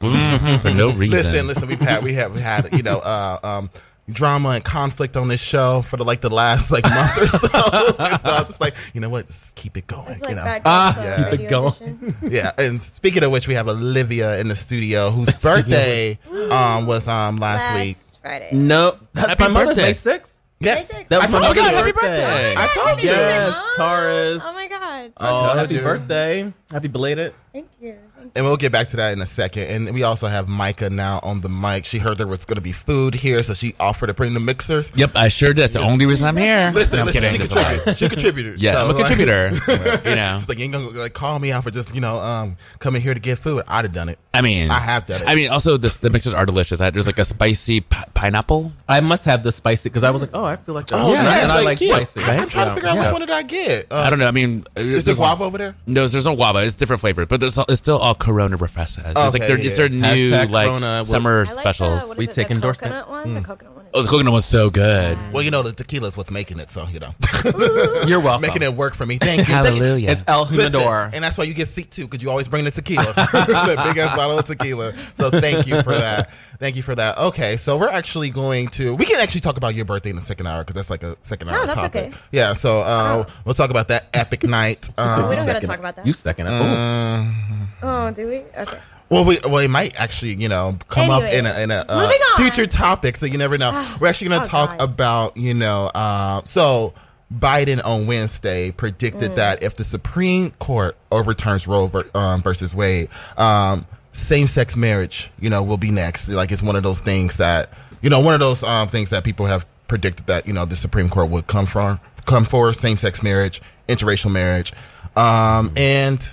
For 0.00 0.70
no 0.70 0.90
reason. 0.90 1.10
Listen, 1.32 1.46
listen. 1.46 1.68
We've 1.68 1.80
had 1.80 2.02
we 2.02 2.12
have 2.14 2.34
we 2.34 2.40
had 2.40 2.68
you 2.72 2.82
know 2.82 2.98
uh, 2.98 3.38
um, 3.42 3.70
drama 4.10 4.50
and 4.50 4.64
conflict 4.64 5.16
on 5.16 5.28
this 5.28 5.42
show 5.42 5.82
for 5.82 5.96
the 5.96 6.04
like 6.04 6.20
the 6.20 6.28
last 6.32 6.70
like 6.70 6.84
month 6.84 7.16
or 7.18 7.26
so. 7.26 7.38
so 7.48 7.50
I 7.98 8.36
was 8.38 8.48
just 8.48 8.60
like, 8.60 8.74
you 8.94 9.00
know 9.00 9.08
what, 9.08 9.26
just 9.26 9.54
keep 9.56 9.76
it 9.76 9.86
going. 9.86 10.06
It's 10.10 10.28
you 10.28 10.34
know, 10.34 10.58
Ah, 10.64 10.92
Girls 10.94 11.14
Club 11.16 11.30
keep 11.30 11.40
it 11.40 11.48
going. 11.48 12.14
yeah. 12.32 12.52
And 12.58 12.80
speaking 12.80 13.22
of 13.22 13.30
which, 13.30 13.46
we 13.48 13.54
have 13.54 13.68
Olivia 13.68 14.38
in 14.40 14.48
the 14.48 14.56
studio 14.56 15.10
whose 15.10 15.32
birthday 15.40 16.18
um 16.50 16.86
was 16.86 17.06
um 17.08 17.36
last, 17.36 17.74
week. 17.74 17.88
Last 17.96 18.20
Friday. 18.22 18.48
No, 18.52 18.96
that's 19.14 19.28
Happy 19.30 19.42
my 19.44 19.48
mother's 19.48 19.76
birthday. 19.76 20.10
May 20.10 20.18
6th. 20.18 20.28
Yes, 20.60 20.92
May. 20.92 21.02
That 21.08 21.16
was 21.16 21.24
I 21.24 21.26
my 21.26 21.32
told 21.32 21.56
mother's 21.56 21.70
you. 21.72 21.76
Happy 21.76 21.92
birthday. 21.92 22.08
birthday. 22.24 22.54
I 22.56 22.66
told 22.68 23.02
you. 23.02 23.08
Yes, 23.10 23.52
Oh, 23.56 23.72
Taurus. 23.76 24.42
Oh 24.46 24.52
my 24.54 24.68
god. 24.68 24.80
I 24.80 25.30
Oh, 25.30 25.36
told 25.44 25.58
happy 25.58 25.74
you. 25.74 25.80
birthday. 25.80 26.52
Happy 26.70 26.88
belated. 26.88 27.34
Thank 27.52 27.68
you. 27.80 27.96
Thank 28.22 28.32
And 28.36 28.44
we'll 28.44 28.56
get 28.56 28.72
back 28.72 28.88
to 28.88 28.96
that 28.96 29.12
in 29.12 29.20
a 29.20 29.26
second. 29.26 29.64
And 29.64 29.94
we 29.94 30.02
also 30.02 30.26
have 30.26 30.48
Micah 30.48 30.90
now 30.90 31.20
on 31.22 31.40
the 31.40 31.48
mic. 31.48 31.84
She 31.84 31.98
heard 31.98 32.18
there 32.18 32.26
was 32.26 32.44
going 32.44 32.56
to 32.56 32.60
be 32.62 32.72
food 32.72 33.14
here, 33.14 33.42
so 33.42 33.54
she 33.54 33.74
offered 33.80 34.06
to 34.08 34.14
bring 34.14 34.34
the 34.34 34.40
mixers. 34.40 34.92
Yep, 34.94 35.12
I 35.16 35.28
sure 35.28 35.52
did. 35.52 35.62
That's 35.62 35.72
the 35.74 35.80
only 35.80 36.06
reason 36.06 36.26
I'm 36.26 36.36
here. 36.36 36.70
Listen, 36.74 36.94
No, 36.96 37.00
I'm 37.00 37.06
listen, 37.06 37.22
kidding. 37.22 37.40
she 37.40 37.46
That's 37.46 37.52
a 37.52 37.54
lie. 37.56 37.62
contributed. 37.74 37.98
She 37.98 38.08
contributed. 38.08 38.62
Yeah, 38.62 38.72
So, 38.74 38.84
I'm 38.84 38.90
a 38.90 38.92
like- 38.92 39.06
contributor. 39.06 39.50
you 40.10 40.16
know. 40.16 40.36
She's 40.38 40.48
like, 40.48 40.58
you 40.58 40.64
ain't 40.64 40.72
gonna 40.72 40.86
like 40.90 41.12
call 41.14 41.38
me 41.38 41.52
out 41.52 41.64
for 41.64 41.70
just 41.70 41.94
you 41.94 42.00
know 42.00 42.18
um 42.18 42.56
coming 42.78 43.02
here 43.02 43.14
to 43.14 43.20
get 43.20 43.38
food. 43.38 43.62
I'd 43.68 43.84
have 43.84 43.92
done 43.94 44.08
it. 44.08 44.18
I 44.34 44.40
mean, 44.40 44.70
I 44.70 44.78
have 44.78 45.06
done 45.06 45.22
it. 45.22 45.28
I 45.28 45.34
mean, 45.34 45.50
also 45.50 45.76
this, 45.76 45.98
the 45.98 46.08
mixers 46.10 46.32
are 46.32 46.46
delicious. 46.46 46.80
I- 46.80 46.90
There's 46.90 47.06
like 47.06 47.18
a 47.18 47.24
spicy 47.24 47.80
pi- 47.82 48.06
pineapple. 48.14 48.72
I 48.88 49.00
must 49.00 49.24
have 49.24 49.42
the 49.42 49.52
spicy 49.52 49.88
because 49.88 50.04
I 50.04 50.10
was 50.10 50.22
like, 50.22 50.30
oh, 50.34 50.44
I 50.44 50.56
feel 50.56 50.74
like 50.74 50.86
that. 50.88 50.96
Oh, 50.98 51.12
yeah, 51.12 51.22
I, 51.28 51.34
it's 51.34 51.42
and 51.44 51.52
I 51.52 51.54
like 51.56 51.64
like 51.64 51.78
cute. 51.78 51.92
spicy. 52.08 52.20
I'm 52.22 52.48
trying 52.48 52.68
to 52.68 52.74
figure 52.74 52.88
out 52.88 52.94
Yeah. 52.96 53.02
which 53.04 53.12
one 53.12 53.20
did 53.20 53.30
I 53.30 53.42
get. 53.42 53.86
Uh, 53.90 53.96
I 53.96 54.10
don't 54.10 54.18
know. 54.18 54.28
I 54.28 54.30
mean, 54.30 54.64
Is 54.76 55.04
there 55.04 55.14
guava 55.14 55.44
over 55.44 55.58
there? 55.58 55.74
No, 55.86 56.06
there's 56.06 56.24
no 56.26 56.34
guava. 56.36 56.60
It's 56.64 56.76
different 56.76 57.00
flavors, 57.00 57.26
but 57.28 57.40
there's 57.40 57.58
it's 57.58 57.74
still 57.78 57.98
all 57.98 58.11
Corona 58.14 58.56
refrescas. 58.56 59.10
It's 59.10 59.16
like 59.16 59.34
Okay, 59.34 59.46
they're, 59.46 59.58
yeah. 59.58 59.66
it's 59.66 59.76
their 59.76 59.88
new 59.88 60.30
Hashtag 60.30 60.50
like 60.50 60.68
Corona 60.68 61.04
summer 61.04 61.40
I 61.40 61.52
like 61.52 61.60
specials. 61.60 62.02
The, 62.02 62.08
what 62.08 62.14
is 62.14 62.18
We 62.18 62.24
it, 62.24 62.32
take 62.32 62.48
the 62.48 62.54
endorsements. 62.54 63.04
coconut 63.04 63.10
one. 63.10 63.34
The 63.34 63.40
hmm. 63.40 63.46
coconut 63.46 63.76
one. 63.76 63.81
Is 63.94 63.98
oh, 63.98 64.02
the 64.04 64.08
coconut 64.08 64.32
was 64.32 64.46
so 64.46 64.70
good. 64.70 65.18
Well, 65.34 65.42
you 65.42 65.50
know 65.50 65.60
the 65.60 65.70
tequila's 65.72 66.16
what's 66.16 66.30
making 66.30 66.58
it, 66.60 66.70
so 66.70 66.86
you 66.88 66.98
know, 66.98 67.12
You're 68.06 68.20
welcome. 68.20 68.40
making 68.40 68.62
it 68.62 68.72
work 68.72 68.94
for 68.94 69.04
me. 69.04 69.18
Thank 69.18 69.40
you. 69.46 69.54
Hallelujah. 69.54 70.12
It's 70.12 70.24
El 70.26 70.44
Listen, 70.46 70.72
Jimador. 70.72 71.10
and 71.12 71.22
that's 71.22 71.36
why 71.36 71.44
you 71.44 71.52
get 71.52 71.68
seat 71.68 71.90
two 71.90 72.08
because 72.08 72.22
you 72.22 72.30
always 72.30 72.48
bring 72.48 72.64
the 72.64 72.70
tequila, 72.70 73.04
the 73.14 73.82
big 73.86 73.98
ass 73.98 74.16
bottle 74.16 74.38
of 74.38 74.46
tequila. 74.46 74.94
So 75.18 75.28
thank 75.28 75.66
you 75.66 75.82
for 75.82 75.92
that. 75.92 76.30
Thank 76.58 76.76
you 76.76 76.82
for 76.82 76.94
that. 76.94 77.18
Okay, 77.18 77.58
so 77.58 77.76
we're 77.76 77.90
actually 77.90 78.30
going 78.30 78.68
to 78.68 78.94
we 78.94 79.04
can 79.04 79.20
actually 79.20 79.42
talk 79.42 79.58
about 79.58 79.74
your 79.74 79.84
birthday 79.84 80.08
in 80.10 80.16
the 80.16 80.22
second 80.22 80.46
hour 80.46 80.62
because 80.64 80.76
that's 80.76 80.88
like 80.90 81.02
a 81.02 81.14
second 81.20 81.50
hour 81.50 81.56
No, 81.58 81.66
that's 81.66 81.80
topic. 81.82 82.04
okay. 82.06 82.16
Yeah, 82.30 82.54
so 82.54 82.78
uh, 82.80 83.28
we'll 83.44 83.54
talk 83.54 83.68
about 83.68 83.88
that 83.88 84.06
epic 84.14 84.42
night. 84.44 84.88
Um, 84.96 85.28
we 85.28 85.34
don't 85.36 85.44
gotta 85.44 85.66
talk 85.66 85.78
about 85.80 85.96
that. 85.96 86.06
You 86.06 86.14
second 86.14 86.46
it. 86.46 86.50
Mm. 86.50 87.66
Oh, 87.82 88.10
do 88.10 88.26
we? 88.26 88.38
Okay. 88.56 88.78
Well, 89.12 89.24
we 89.26 89.38
well, 89.44 89.58
it 89.58 89.68
might 89.68 89.94
actually, 90.00 90.34
you 90.34 90.48
know, 90.48 90.78
come 90.88 91.10
up 91.10 91.22
in 91.22 91.44
a 91.46 91.60
in 91.60 91.70
a 91.70 91.84
uh, 91.88 92.10
future 92.36 92.64
topic, 92.66 93.16
so 93.18 93.26
you 93.26 93.36
never 93.36 93.58
know. 93.58 93.70
We're 94.00 94.08
actually 94.08 94.28
going 94.30 94.40
to 94.40 94.46
Oh, 94.46 94.50
talk 94.50 94.78
God. 94.78 94.88
about, 94.88 95.36
you 95.36 95.52
know, 95.52 95.90
uh, 95.94 96.40
so 96.46 96.94
Biden 97.32 97.84
on 97.84 98.06
Wednesday 98.06 98.70
predicted 98.70 99.32
Mm. 99.32 99.36
that 99.36 99.62
if 99.62 99.74
the 99.76 99.84
Supreme 99.84 100.50
Court 100.52 100.96
overturns 101.10 101.66
Roe 101.68 101.88
ver- 101.88 102.08
um, 102.14 102.42
versus 102.42 102.74
Wade, 102.74 103.08
um, 103.36 103.84
same 104.12 104.46
sex 104.46 104.76
marriage, 104.76 105.30
you 105.40 105.50
know, 105.50 105.62
will 105.62 105.76
be 105.78 105.90
next. 105.90 106.28
Like 106.28 106.50
it's 106.50 106.62
one 106.62 106.76
of 106.76 106.82
those 106.82 107.00
things 107.02 107.36
that, 107.36 107.70
you 108.00 108.08
know, 108.10 108.20
one 108.20 108.32
of 108.34 108.40
those 108.40 108.62
um, 108.62 108.88
things 108.88 109.10
that 109.10 109.24
people 109.24 109.44
have 109.46 109.66
predicted 109.88 110.26
that 110.26 110.46
you 110.46 110.54
know 110.54 110.64
the 110.64 110.74
Supreme 110.76 111.10
Court 111.10 111.28
would 111.28 111.46
come 111.48 111.66
from, 111.66 112.00
come 112.24 112.44
for 112.46 112.72
same 112.72 112.96
sex 112.96 113.22
marriage, 113.22 113.60
interracial 113.88 114.30
marriage, 114.32 114.72
um, 115.16 115.70
and. 115.76 116.32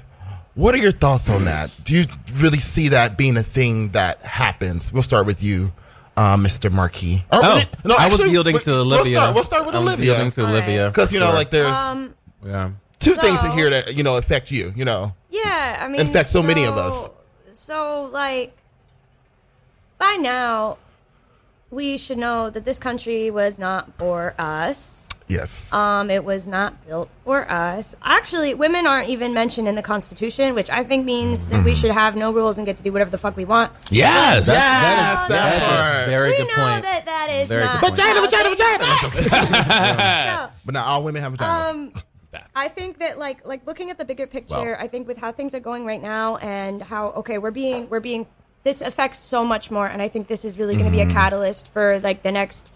What 0.56 0.76
are 0.76 0.80
your 0.80 0.92
thoughts 0.92 1.30
on 1.30 1.46
that? 1.46 1.72
Do 1.84 1.96
you 1.96 2.06
really 2.38 2.58
see 2.60 2.90
that 2.90 3.18
being 3.18 3.38
a 3.38 3.44
thing 3.44 3.90
that 3.90 4.24
happens? 4.24 4.92
We'll 4.92 5.04
start 5.04 5.26
with 5.26 5.42
you, 5.42 5.72
uh, 6.18 6.36
Mr. 6.38 6.72
Marquis. 6.72 7.24
Or- 7.32 7.40
Oh, 7.42 7.62
no, 7.86 7.96
I 7.98 8.08
was 8.10 8.20
yielding 8.28 8.56
wait, 8.56 8.64
to 8.66 8.74
Olivia. 8.80 9.20
We'll 9.20 9.22
start, 9.22 9.36
we'll 9.36 9.44
start 9.44 9.66
with 9.68 9.76
I 9.76 9.80
was 9.80 9.94
Olivia. 9.94 10.06
yielding 10.14 10.32
to 10.32 10.42
All 10.42 10.48
right. 10.48 10.54
Olivia 10.58 10.88
Because, 10.90 11.14
you 11.14 11.20
know, 11.20 11.28
Sure. 11.28 11.36
like 11.36 11.50
there's 11.52 11.72
Um. 11.72 12.14
yeah. 12.46 12.70
two 13.00 13.16
things 13.16 13.40
so- 13.40 13.46
in 13.46 13.52
here 13.58 13.70
that, 13.70 13.96
you 13.96 14.04
know, 14.04 14.18
affect 14.18 14.52
you, 14.52 14.74
you 14.76 14.84
know. 14.86 15.14
Yeah, 15.30 15.78
I 15.82 15.88
mean, 15.88 16.02
In 16.02 16.08
fact, 16.08 16.30
so 16.30 16.42
many 16.44 16.66
of 16.66 16.76
us. 16.78 16.94
so- 16.94 17.14
So, 17.52 18.10
like, 18.14 18.56
by 19.98 20.16
now, 20.20 20.78
we 21.70 21.98
should 21.98 22.18
know 22.18 22.50
that 22.50 22.64
this 22.64 22.80
country 22.80 23.30
was 23.30 23.60
not 23.60 23.90
for 23.98 24.34
us. 24.40 25.09
Yes. 25.30 25.72
Um, 25.72 26.10
it 26.10 26.26
was 26.26 26.48
not 26.48 26.86
built 26.88 27.08
for 27.24 27.50
us. 27.50 27.96
Actually, 28.04 28.56
women 28.56 28.88
aren't 28.88 29.10
even 29.10 29.32
mentioned 29.34 29.68
in 29.68 29.76
the 29.76 29.84
Constitution, 29.84 30.56
which 30.56 30.72
I 30.72 30.84
think 30.84 31.06
means 31.06 31.50
that 31.50 31.64
we 31.64 31.76
should 31.76 31.92
have 31.92 32.16
no 32.16 32.34
rules 32.34 32.58
and 32.58 32.66
get 32.66 32.78
to 32.78 32.84
do 32.84 32.92
whatever 32.92 33.12
the 33.12 33.20
fuck 33.20 33.38
we 33.38 33.46
want. 33.46 33.72
Yes. 33.92 34.48
yes, 34.48 34.48
that 34.48 35.22
is- 35.24 35.30
that 35.30 35.30
that 35.30 35.62
is 35.62 35.68
part. 35.68 36.08
a 36.08 36.10
very 36.10 36.30
we 36.32 36.38
good 36.38 36.48
know 36.48 36.54
point. 36.72 36.84
that 36.84 37.06
that 37.06 37.28
is 37.30 37.48
Very 37.48 37.64
not 37.64 37.80
good 37.80 37.90
point. 37.90 37.98
Vagina, 37.98 38.20
how 38.20 38.26
vagina, 38.26 38.44
things 39.12 39.30
vagina. 39.30 40.40
work. 40.42 40.52
But 40.66 40.74
not 40.74 40.86
all 40.88 41.04
women 41.04 41.22
have 41.22 41.34
vaginas. 41.34 41.70
Um, 41.72 41.94
I 42.56 42.68
think 42.68 42.98
that 43.00 43.20
like 43.20 43.46
like 43.48 43.66
looking 43.68 43.92
at 43.92 43.98
the 44.00 44.06
bigger 44.06 44.26
picture, 44.28 44.76
I 44.80 44.88
think 44.88 45.08
with 45.08 45.18
how 45.18 45.32
things 45.32 45.54
are 45.54 45.60
going 45.60 45.86
right 45.86 46.02
now 46.02 46.38
and 46.38 46.82
how 46.82 47.10
okay 47.12 47.38
we're 47.38 47.52
being 47.52 47.88
we're 47.90 48.00
being 48.00 48.26
this 48.64 48.82
affects 48.82 49.20
so 49.20 49.46
much 49.46 49.72
more, 49.72 49.88
and 49.88 50.02
I 50.02 50.08
think 50.10 50.28
this 50.28 50.44
is 50.44 50.58
really 50.58 50.74
going 50.74 50.86
to 50.86 50.92
be 50.92 51.02
a 51.02 51.08
catalyst 51.10 51.68
for 51.70 52.00
like 52.00 52.24
the 52.24 52.32
next. 52.32 52.74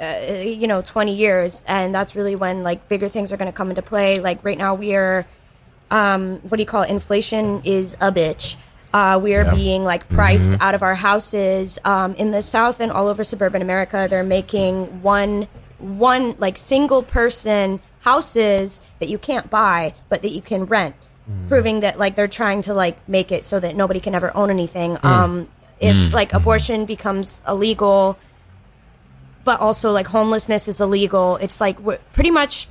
Uh, 0.00 0.40
you 0.42 0.66
know, 0.66 0.80
20 0.80 1.14
years, 1.14 1.62
and 1.68 1.94
that's 1.94 2.16
really 2.16 2.34
when 2.34 2.62
like 2.62 2.88
bigger 2.88 3.08
things 3.08 3.32
are 3.32 3.36
going 3.36 3.50
to 3.50 3.56
come 3.56 3.68
into 3.68 3.82
play. 3.82 4.18
Like 4.18 4.42
right 4.42 4.56
now, 4.56 4.74
we 4.74 4.94
are, 4.94 5.26
um, 5.90 6.38
what 6.40 6.56
do 6.56 6.62
you 6.62 6.66
call 6.66 6.82
it? 6.82 6.90
Inflation 6.90 7.60
is 7.64 7.94
a 8.00 8.10
bitch. 8.10 8.56
Uh, 8.92 9.20
we 9.22 9.34
are 9.34 9.54
being 9.54 9.84
like 9.84 10.08
priced 10.08 10.54
out 10.60 10.74
of 10.74 10.82
our 10.82 10.94
houses 10.94 11.78
um, 11.84 12.14
in 12.14 12.30
the 12.30 12.42
South 12.42 12.80
and 12.80 12.90
all 12.90 13.08
over 13.08 13.22
suburban 13.22 13.62
America. 13.62 14.06
They're 14.08 14.24
making 14.24 15.02
one 15.02 15.46
one 15.78 16.34
like 16.38 16.56
single 16.58 17.02
person 17.02 17.80
houses 18.00 18.80
that 18.98 19.08
you 19.08 19.18
can't 19.18 19.48
buy, 19.50 19.94
but 20.08 20.22
that 20.22 20.30
you 20.30 20.40
can 20.42 20.64
rent, 20.64 20.94
proving 21.48 21.80
that 21.80 21.98
like 21.98 22.16
they're 22.16 22.26
trying 22.28 22.62
to 22.62 22.74
like 22.74 23.06
make 23.08 23.30
it 23.30 23.44
so 23.44 23.60
that 23.60 23.76
nobody 23.76 24.00
can 24.00 24.14
ever 24.14 24.34
own 24.36 24.50
anything. 24.50 24.98
Um, 25.02 25.48
if 25.78 26.12
like 26.12 26.32
abortion 26.32 26.84
becomes 26.84 27.42
illegal, 27.46 28.18
but 29.50 29.60
also 29.60 29.90
like 29.90 30.06
homelessness 30.06 30.68
is 30.68 30.80
illegal, 30.80 31.34
it's 31.38 31.60
like 31.60 31.76
pretty 32.12 32.30
much 32.30 32.68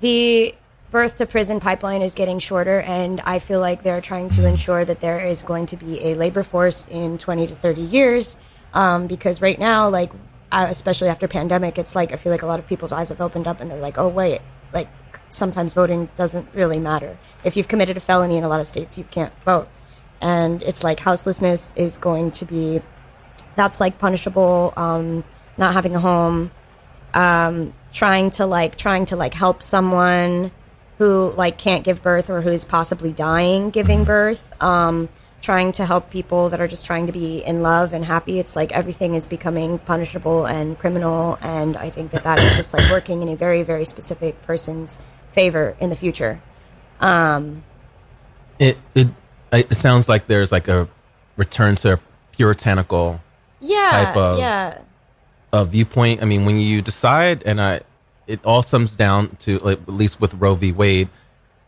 the 0.00 0.52
birth 0.90 1.14
to 1.18 1.24
prison 1.24 1.60
pipeline 1.60 2.02
is 2.02 2.16
getting 2.16 2.40
shorter, 2.40 2.80
and 2.80 3.20
I 3.20 3.38
feel 3.38 3.60
like 3.60 3.84
they're 3.84 4.00
trying 4.00 4.28
to 4.30 4.44
ensure 4.44 4.84
that 4.84 4.98
there 4.98 5.20
is 5.20 5.44
going 5.44 5.66
to 5.66 5.76
be 5.76 6.04
a 6.04 6.16
labor 6.16 6.42
force 6.42 6.88
in 6.88 7.16
20 7.16 7.46
to 7.46 7.54
30 7.54 7.80
years. 7.80 8.38
Um, 8.74 9.06
because 9.06 9.40
right 9.40 9.56
now, 9.56 9.88
like, 9.88 10.10
uh, 10.50 10.66
especially 10.68 11.10
after 11.10 11.28
pandemic, 11.28 11.78
it's 11.78 11.94
like 11.94 12.12
I 12.12 12.16
feel 12.16 12.32
like 12.32 12.42
a 12.42 12.46
lot 12.46 12.58
of 12.58 12.66
people's 12.66 12.92
eyes 12.92 13.10
have 13.10 13.20
opened 13.20 13.46
up 13.46 13.60
and 13.60 13.70
they're 13.70 13.78
like, 13.78 13.98
oh, 13.98 14.08
wait, 14.08 14.40
like, 14.72 14.88
sometimes 15.28 15.74
voting 15.74 16.08
doesn't 16.16 16.48
really 16.54 16.80
matter. 16.80 17.16
If 17.44 17.56
you've 17.56 17.68
committed 17.68 17.96
a 17.96 18.00
felony 18.00 18.36
in 18.36 18.42
a 18.42 18.48
lot 18.48 18.58
of 18.58 18.66
states, 18.66 18.98
you 18.98 19.04
can't 19.04 19.32
vote. 19.44 19.68
And 20.20 20.60
it's 20.64 20.82
like 20.82 20.98
houselessness 20.98 21.72
is 21.76 21.98
going 21.98 22.32
to 22.32 22.46
be 22.46 22.80
that's 23.56 23.80
like 23.80 23.98
punishable. 23.98 24.72
Um, 24.76 25.24
not 25.56 25.74
having 25.74 25.94
a 25.94 26.00
home, 26.00 26.50
um, 27.14 27.72
trying 27.92 28.30
to 28.30 28.46
like 28.46 28.76
trying 28.76 29.06
to 29.06 29.16
like 29.16 29.34
help 29.34 29.62
someone 29.62 30.50
who 30.98 31.32
like 31.36 31.58
can't 31.58 31.84
give 31.84 32.02
birth 32.02 32.30
or 32.30 32.40
who's 32.40 32.64
possibly 32.64 33.12
dying 33.12 33.70
giving 33.70 34.04
birth. 34.04 34.52
Um, 34.62 35.08
trying 35.40 35.72
to 35.72 35.84
help 35.84 36.08
people 36.08 36.50
that 36.50 36.60
are 36.60 36.68
just 36.68 36.86
trying 36.86 37.06
to 37.06 37.12
be 37.12 37.38
in 37.44 37.62
love 37.62 37.92
and 37.92 38.04
happy. 38.04 38.38
It's 38.38 38.54
like 38.54 38.70
everything 38.72 39.14
is 39.14 39.26
becoming 39.26 39.78
punishable 39.78 40.46
and 40.46 40.78
criminal, 40.78 41.36
and 41.42 41.76
I 41.76 41.90
think 41.90 42.12
that 42.12 42.22
that 42.22 42.38
is 42.38 42.56
just 42.56 42.72
like 42.72 42.88
working 42.90 43.22
in 43.22 43.28
a 43.28 43.36
very 43.36 43.62
very 43.62 43.84
specific 43.84 44.40
person's 44.42 44.98
favor 45.32 45.76
in 45.80 45.90
the 45.90 45.96
future. 45.96 46.40
Um, 47.00 47.64
It 48.58 48.78
it 48.94 49.08
it 49.50 49.74
sounds 49.74 50.08
like 50.08 50.28
there's 50.28 50.52
like 50.52 50.68
a 50.68 50.88
return 51.36 51.74
to 51.76 51.94
a 51.94 52.00
puritanical 52.32 53.20
yeah, 53.60 53.90
type 53.90 54.16
of 54.16 54.38
yeah. 54.38 54.78
A 55.52 55.64
viewpoint. 55.64 56.22
I 56.22 56.24
mean, 56.24 56.44
when 56.44 56.58
you 56.58 56.80
decide, 56.82 57.42
and 57.44 57.60
I, 57.60 57.80
it 58.26 58.40
all 58.44 58.62
sums 58.62 58.96
down 58.96 59.36
to 59.40 59.58
like, 59.58 59.80
at 59.82 59.88
least 59.88 60.20
with 60.20 60.34
Roe 60.34 60.54
v. 60.54 60.72
Wade, 60.72 61.08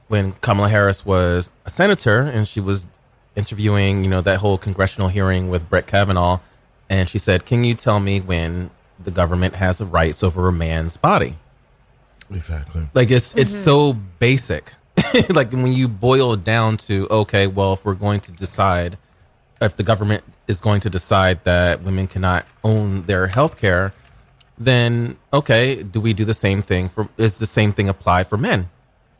when 0.08 0.32
Kamala 0.34 0.68
Harris 0.68 1.04
was 1.04 1.50
a 1.64 1.70
senator 1.70 2.20
and 2.20 2.46
she 2.46 2.60
was 2.60 2.86
interviewing, 3.36 4.04
you 4.04 4.10
know, 4.10 4.20
that 4.20 4.38
whole 4.38 4.58
congressional 4.58 5.08
hearing 5.08 5.48
with 5.50 5.68
Brett 5.68 5.86
Kavanaugh, 5.86 6.38
and 6.88 7.08
she 7.08 7.18
said, 7.18 7.44
"Can 7.46 7.64
you 7.64 7.74
tell 7.74 7.98
me 8.00 8.20
when 8.20 8.70
the 9.02 9.10
government 9.10 9.56
has 9.56 9.78
the 9.78 9.86
rights 9.86 10.22
over 10.22 10.46
a 10.48 10.52
man's 10.52 10.96
body?" 10.96 11.36
Exactly. 12.30 12.88
Like 12.94 13.10
it's 13.10 13.34
it's 13.36 13.52
Mm-hmm. 13.52 13.62
so 13.64 13.92
basic. 14.18 14.72
like 15.30 15.52
when 15.52 15.72
you 15.72 15.88
boil 15.88 16.32
it 16.34 16.44
down 16.44 16.76
to 16.78 17.08
okay, 17.10 17.46
well, 17.46 17.72
if 17.74 17.84
we're 17.84 17.94
going 17.94 18.20
to 18.20 18.32
decide, 18.32 18.96
if 19.64 19.76
the 19.76 19.82
government 19.82 20.24
is 20.46 20.60
going 20.60 20.80
to 20.80 20.90
decide 20.90 21.42
that 21.44 21.82
women 21.82 22.06
cannot 22.06 22.46
own 22.62 23.02
their 23.02 23.26
health 23.26 23.58
care, 23.58 23.92
then 24.58 25.16
okay, 25.32 25.82
do 25.82 26.00
we 26.00 26.12
do 26.12 26.24
the 26.24 26.34
same 26.34 26.62
thing 26.62 26.88
for? 26.88 27.08
Is 27.16 27.38
the 27.38 27.46
same 27.46 27.72
thing 27.72 27.88
apply 27.88 28.24
for 28.24 28.36
men? 28.36 28.70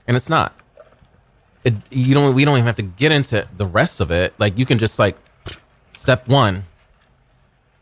And 0.07 0.17
it's 0.17 0.29
not. 0.29 0.55
It, 1.65 1.75
you 1.91 2.15
don't. 2.15 2.35
We 2.35 2.45
don't 2.45 2.57
even 2.57 2.67
have 2.67 2.77
to 2.77 2.83
get 2.83 3.11
into 3.11 3.49
the 3.57 3.67
rest 3.67 4.01
of 4.01 4.11
it. 4.11 4.35
Like 4.39 4.59
you 4.59 4.67
can 4.67 4.79
just 4.79 4.99
like 4.99 5.17
step 5.93 6.29
one, 6.29 6.67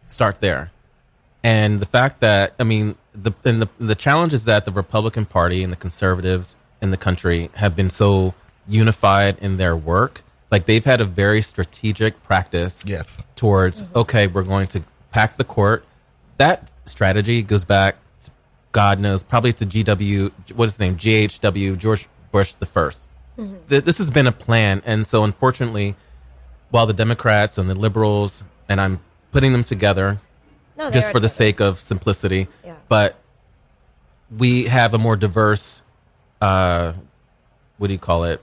start 0.07 0.41
there. 0.41 0.71
And 1.45 1.81
the 1.81 1.87
fact 1.87 2.21
that 2.21 2.55
I 2.59 2.65
mean 2.65 2.97
the 3.15 3.33
and 3.45 3.61
the 3.61 3.69
the 3.79 3.95
challenge 3.95 4.33
is 4.33 4.45
that 4.45 4.65
the 4.65 4.73
Republican 4.73 5.27
Party 5.27 5.63
and 5.63 5.73
the 5.73 5.77
conservatives 5.77 6.57
in 6.81 6.91
the 6.91 6.97
country 6.97 7.51
have 7.55 7.77
been 7.77 7.91
so 7.91 8.35
unified 8.69 9.39
in 9.41 9.57
their 9.57 9.77
work. 9.77 10.23
Like 10.53 10.67
they've 10.67 10.85
had 10.85 11.01
a 11.01 11.05
very 11.07 11.41
strategic 11.43 12.23
practice 12.23 12.85
Yes. 12.87 13.23
towards 13.35 13.85
okay, 13.97 14.27
we're 14.27 14.43
going 14.45 14.67
to 14.69 14.85
pack 15.11 15.39
the 15.39 15.45
court. 15.45 15.85
That 16.37 16.71
strategy 16.85 17.43
goes 17.43 17.65
back, 17.65 17.97
God 18.73 19.01
knows, 19.01 19.23
probably 19.23 19.53
to 19.55 19.65
GW. 19.67 20.31
What 20.55 20.65
is 20.69 20.73
his 20.75 20.81
name? 20.81 20.97
GHW 20.97 21.77
George 21.79 22.07
Bush 22.31 22.53
the 22.55 22.67
1st 22.67 23.07
Th- 23.69 23.83
This 23.83 23.97
has 23.99 24.11
been 24.11 24.27
a 24.27 24.33
plan, 24.33 24.83
and 24.85 25.07
so 25.07 25.25
unfortunately, 25.25 25.97
while 26.71 26.87
the 26.87 26.93
Democrats 26.93 27.57
and 27.59 27.69
the 27.69 27.75
liberals, 27.75 28.45
and 28.69 28.79
I'm 28.81 29.01
putting 29.33 29.53
them 29.53 29.65
together 29.65 30.21
No, 30.77 30.91
just 30.91 31.09
are 31.09 31.13
for 31.13 31.21
the 31.21 31.29
together. 31.29 31.35
sake 31.35 31.61
of 31.61 31.81
simplicity, 31.81 32.49
Yeah. 32.65 32.75
but 32.89 33.17
we 34.37 34.65
have 34.65 34.93
a 34.95 34.99
more 34.99 35.17
diverse, 35.17 35.83
uh, 36.43 36.93
what 37.79 37.87
do 37.89 37.95
you 37.95 37.99
call 37.99 38.25
it, 38.25 38.43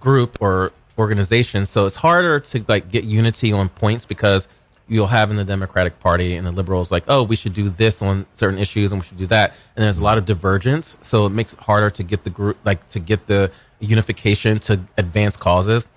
group 0.00 0.38
or 0.40 0.72
organization. 1.02 1.66
So 1.66 1.84
it's 1.86 1.96
harder 1.96 2.40
to 2.40 2.64
like 2.68 2.90
get 2.90 3.04
unity 3.04 3.52
on 3.52 3.68
points 3.68 4.06
because 4.06 4.48
you'll 4.88 5.08
have 5.08 5.30
in 5.30 5.36
the 5.36 5.44
Democratic 5.44 5.98
Party 6.00 6.36
and 6.36 6.46
the 6.46 6.52
liberals 6.52 6.90
like, 6.90 7.04
oh, 7.08 7.22
we 7.22 7.36
should 7.36 7.54
do 7.54 7.70
this 7.70 8.02
on 8.02 8.26
certain 8.34 8.58
issues 8.58 8.92
and 8.92 9.00
we 9.00 9.06
should 9.06 9.18
do 9.18 9.26
that. 9.26 9.54
And 9.76 9.84
there's 9.84 9.98
a 9.98 10.02
lot 10.02 10.18
of 10.18 10.24
divergence. 10.24 10.96
So 11.02 11.26
it 11.26 11.30
makes 11.30 11.54
it 11.54 11.60
harder 11.60 11.90
to 11.90 12.02
get 12.02 12.24
the 12.24 12.30
group, 12.30 12.56
like 12.64 12.88
to 12.90 13.00
get 13.00 13.26
the 13.26 13.50
unification 13.80 14.58
to 14.60 14.80
advance 14.96 15.36
causes. 15.36 15.88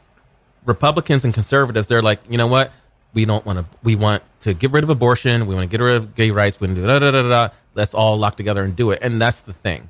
Republicans 0.65 1.23
and 1.25 1.33
conservatives, 1.33 1.87
they're 1.87 2.01
like, 2.01 2.19
you 2.29 2.37
know 2.37 2.47
what? 2.47 2.71
We 3.13 3.23
don't 3.25 3.45
want 3.45 3.59
to. 3.59 3.65
We 3.83 3.95
want 3.95 4.23
to 4.41 4.53
get 4.53 4.71
rid 4.71 4.83
of 4.83 4.89
abortion. 4.89 5.47
We 5.47 5.55
want 5.55 5.69
to 5.69 5.77
get 5.77 5.83
rid 5.83 5.95
of 5.95 6.15
gay 6.15 6.31
rights. 6.31 6.59
We 6.59 6.67
want 6.67 6.75
to 6.75 6.81
do 6.81 6.87
da 6.87 6.99
da 6.99 7.11
da 7.11 7.29
da. 7.29 7.53
Let's 7.73 7.93
all 7.93 8.17
lock 8.17 8.35
together 8.35 8.63
and 8.63 8.75
do 8.75 8.91
it. 8.91 8.99
And 9.01 9.21
that's 9.21 9.41
the 9.41 9.53
thing. 9.53 9.89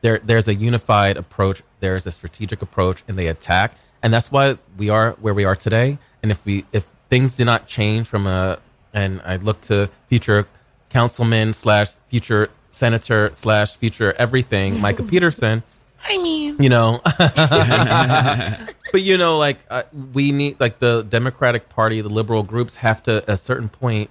There, 0.00 0.20
there's 0.22 0.48
a 0.48 0.54
unified 0.54 1.16
approach. 1.16 1.62
There's 1.80 2.06
a 2.06 2.10
strategic 2.10 2.62
approach, 2.62 3.04
and 3.06 3.16
they 3.18 3.28
attack. 3.28 3.76
And 4.04 4.12
that's 4.12 4.30
why 4.30 4.58
we 4.76 4.90
are 4.90 5.12
where 5.12 5.32
we 5.32 5.44
are 5.46 5.56
today. 5.56 5.98
And 6.22 6.30
if 6.30 6.44
we, 6.44 6.66
if 6.72 6.86
things 7.08 7.34
did 7.34 7.46
not 7.46 7.66
change 7.66 8.06
from 8.06 8.26
a, 8.26 8.58
and 8.92 9.20
I 9.24 9.36
look 9.36 9.62
to 9.62 9.88
future 10.08 10.46
councilman 10.90 11.54
slash 11.54 11.92
future 12.08 12.50
senator 12.70 13.30
slash 13.32 13.76
future 13.76 14.14
everything, 14.18 14.78
Micah 14.80 15.02
Peterson. 15.10 15.62
I 16.06 16.18
mean, 16.18 16.62
You 16.62 16.68
know, 16.68 17.00
but 17.18 19.00
you 19.00 19.16
know, 19.16 19.38
like 19.38 19.58
uh, 19.70 19.84
we 20.12 20.32
need, 20.32 20.60
like 20.60 20.78
the 20.78 21.02
Democratic 21.02 21.70
Party, 21.70 22.02
the 22.02 22.10
liberal 22.10 22.42
groups 22.42 22.76
have 22.76 23.02
to, 23.04 23.16
at 23.16 23.28
a 23.30 23.36
certain 23.38 23.70
point, 23.70 24.10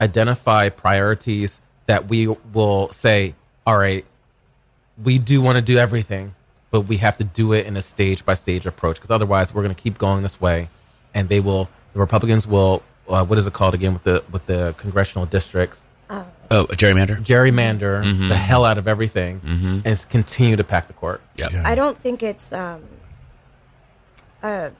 identify 0.00 0.68
priorities 0.68 1.60
that 1.86 2.08
we 2.08 2.26
will 2.26 2.90
say, 2.90 3.36
all 3.64 3.78
right, 3.78 4.04
we 5.00 5.20
do 5.20 5.40
want 5.40 5.54
to 5.56 5.62
do 5.62 5.78
everything, 5.78 6.34
but 6.70 6.82
we 6.82 6.98
have 6.98 7.16
to 7.16 7.24
do 7.24 7.52
it 7.52 7.66
in 7.66 7.76
a 7.76 7.82
stage 7.82 8.24
by 8.24 8.34
stage 8.34 8.66
approach 8.66 8.96
because 8.96 9.10
otherwise 9.10 9.54
we're 9.54 9.62
going 9.62 9.74
to 9.74 9.80
keep 9.82 9.98
going 9.98 10.22
this 10.22 10.40
way, 10.40 10.68
and 11.14 11.28
they 11.28 11.40
will, 11.40 11.68
the 11.94 12.00
Republicans 12.00 12.46
will, 12.46 12.82
uh, 13.08 13.24
what 13.24 13.38
is 13.38 13.46
it 13.46 13.52
called 13.54 13.74
again 13.74 13.92
with 13.92 14.04
the 14.04 14.22
with 14.30 14.46
the 14.46 14.74
congressional 14.78 15.26
districts? 15.26 15.84
oh, 16.50 16.64
a 16.64 16.66
gerrymander. 16.68 17.22
Gerrymander 17.22 18.02
Mhm. 18.02 18.28
the 18.30 18.36
hell 18.36 18.64
out 18.64 18.78
of 18.78 18.88
everything 18.88 19.40
Mhm. 19.44 19.82
and 19.84 20.06
continue 20.08 20.56
to 20.56 20.64
pack 20.64 20.86
the 20.86 20.94
court. 20.94 21.20
Yep. 21.36 21.52
I 21.64 21.74
don't 21.74 21.96
think 21.98 22.22
it's. 22.22 22.52
Um, 22.54 22.84
uh, 24.42 24.70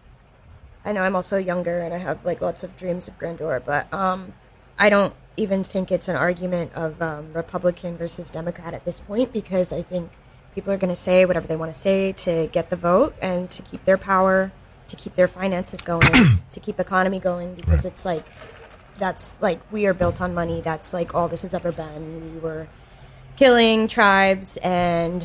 I 0.84 0.92
know 0.92 1.02
I'm 1.02 1.14
also 1.16 1.36
younger 1.36 1.80
and 1.80 1.92
I 1.92 1.98
have 1.98 2.24
like 2.24 2.40
lots 2.40 2.62
of 2.64 2.76
dreams 2.76 3.08
of 3.08 3.18
grandeur, 3.18 3.60
but 3.64 3.92
um, 3.92 4.32
I 4.78 4.88
don't 4.88 5.12
even 5.36 5.62
think 5.64 5.92
it's 5.92 6.08
an 6.08 6.16
argument 6.16 6.72
of 6.74 7.00
um, 7.02 7.32
Republican 7.34 7.96
versus 7.98 8.30
Democrat 8.30 8.72
at 8.74 8.84
this 8.84 9.00
point 9.00 9.32
because 9.32 9.72
I 9.72 9.82
think 9.82 10.10
people 10.58 10.72
are 10.72 10.76
going 10.76 10.90
to 10.90 10.96
say 10.96 11.24
whatever 11.24 11.46
they 11.46 11.54
want 11.54 11.72
to 11.72 11.78
say 11.78 12.10
to 12.10 12.48
get 12.50 12.68
the 12.68 12.74
vote 12.74 13.14
and 13.22 13.48
to 13.48 13.62
keep 13.62 13.84
their 13.84 13.96
power, 13.96 14.50
to 14.88 14.96
keep 14.96 15.14
their 15.14 15.28
finances 15.28 15.80
going, 15.80 16.40
to 16.50 16.58
keep 16.58 16.80
economy 16.80 17.20
going 17.20 17.54
because 17.54 17.84
it's 17.84 18.04
like 18.04 18.24
that's 18.96 19.40
like 19.40 19.60
we 19.70 19.86
are 19.86 19.94
built 19.94 20.20
on 20.20 20.34
money. 20.34 20.60
That's 20.60 20.92
like 20.92 21.14
all 21.14 21.28
this 21.28 21.42
has 21.42 21.54
ever 21.54 21.70
been. 21.70 22.34
We 22.34 22.40
were 22.40 22.66
killing 23.36 23.86
tribes 23.86 24.56
and 24.56 25.24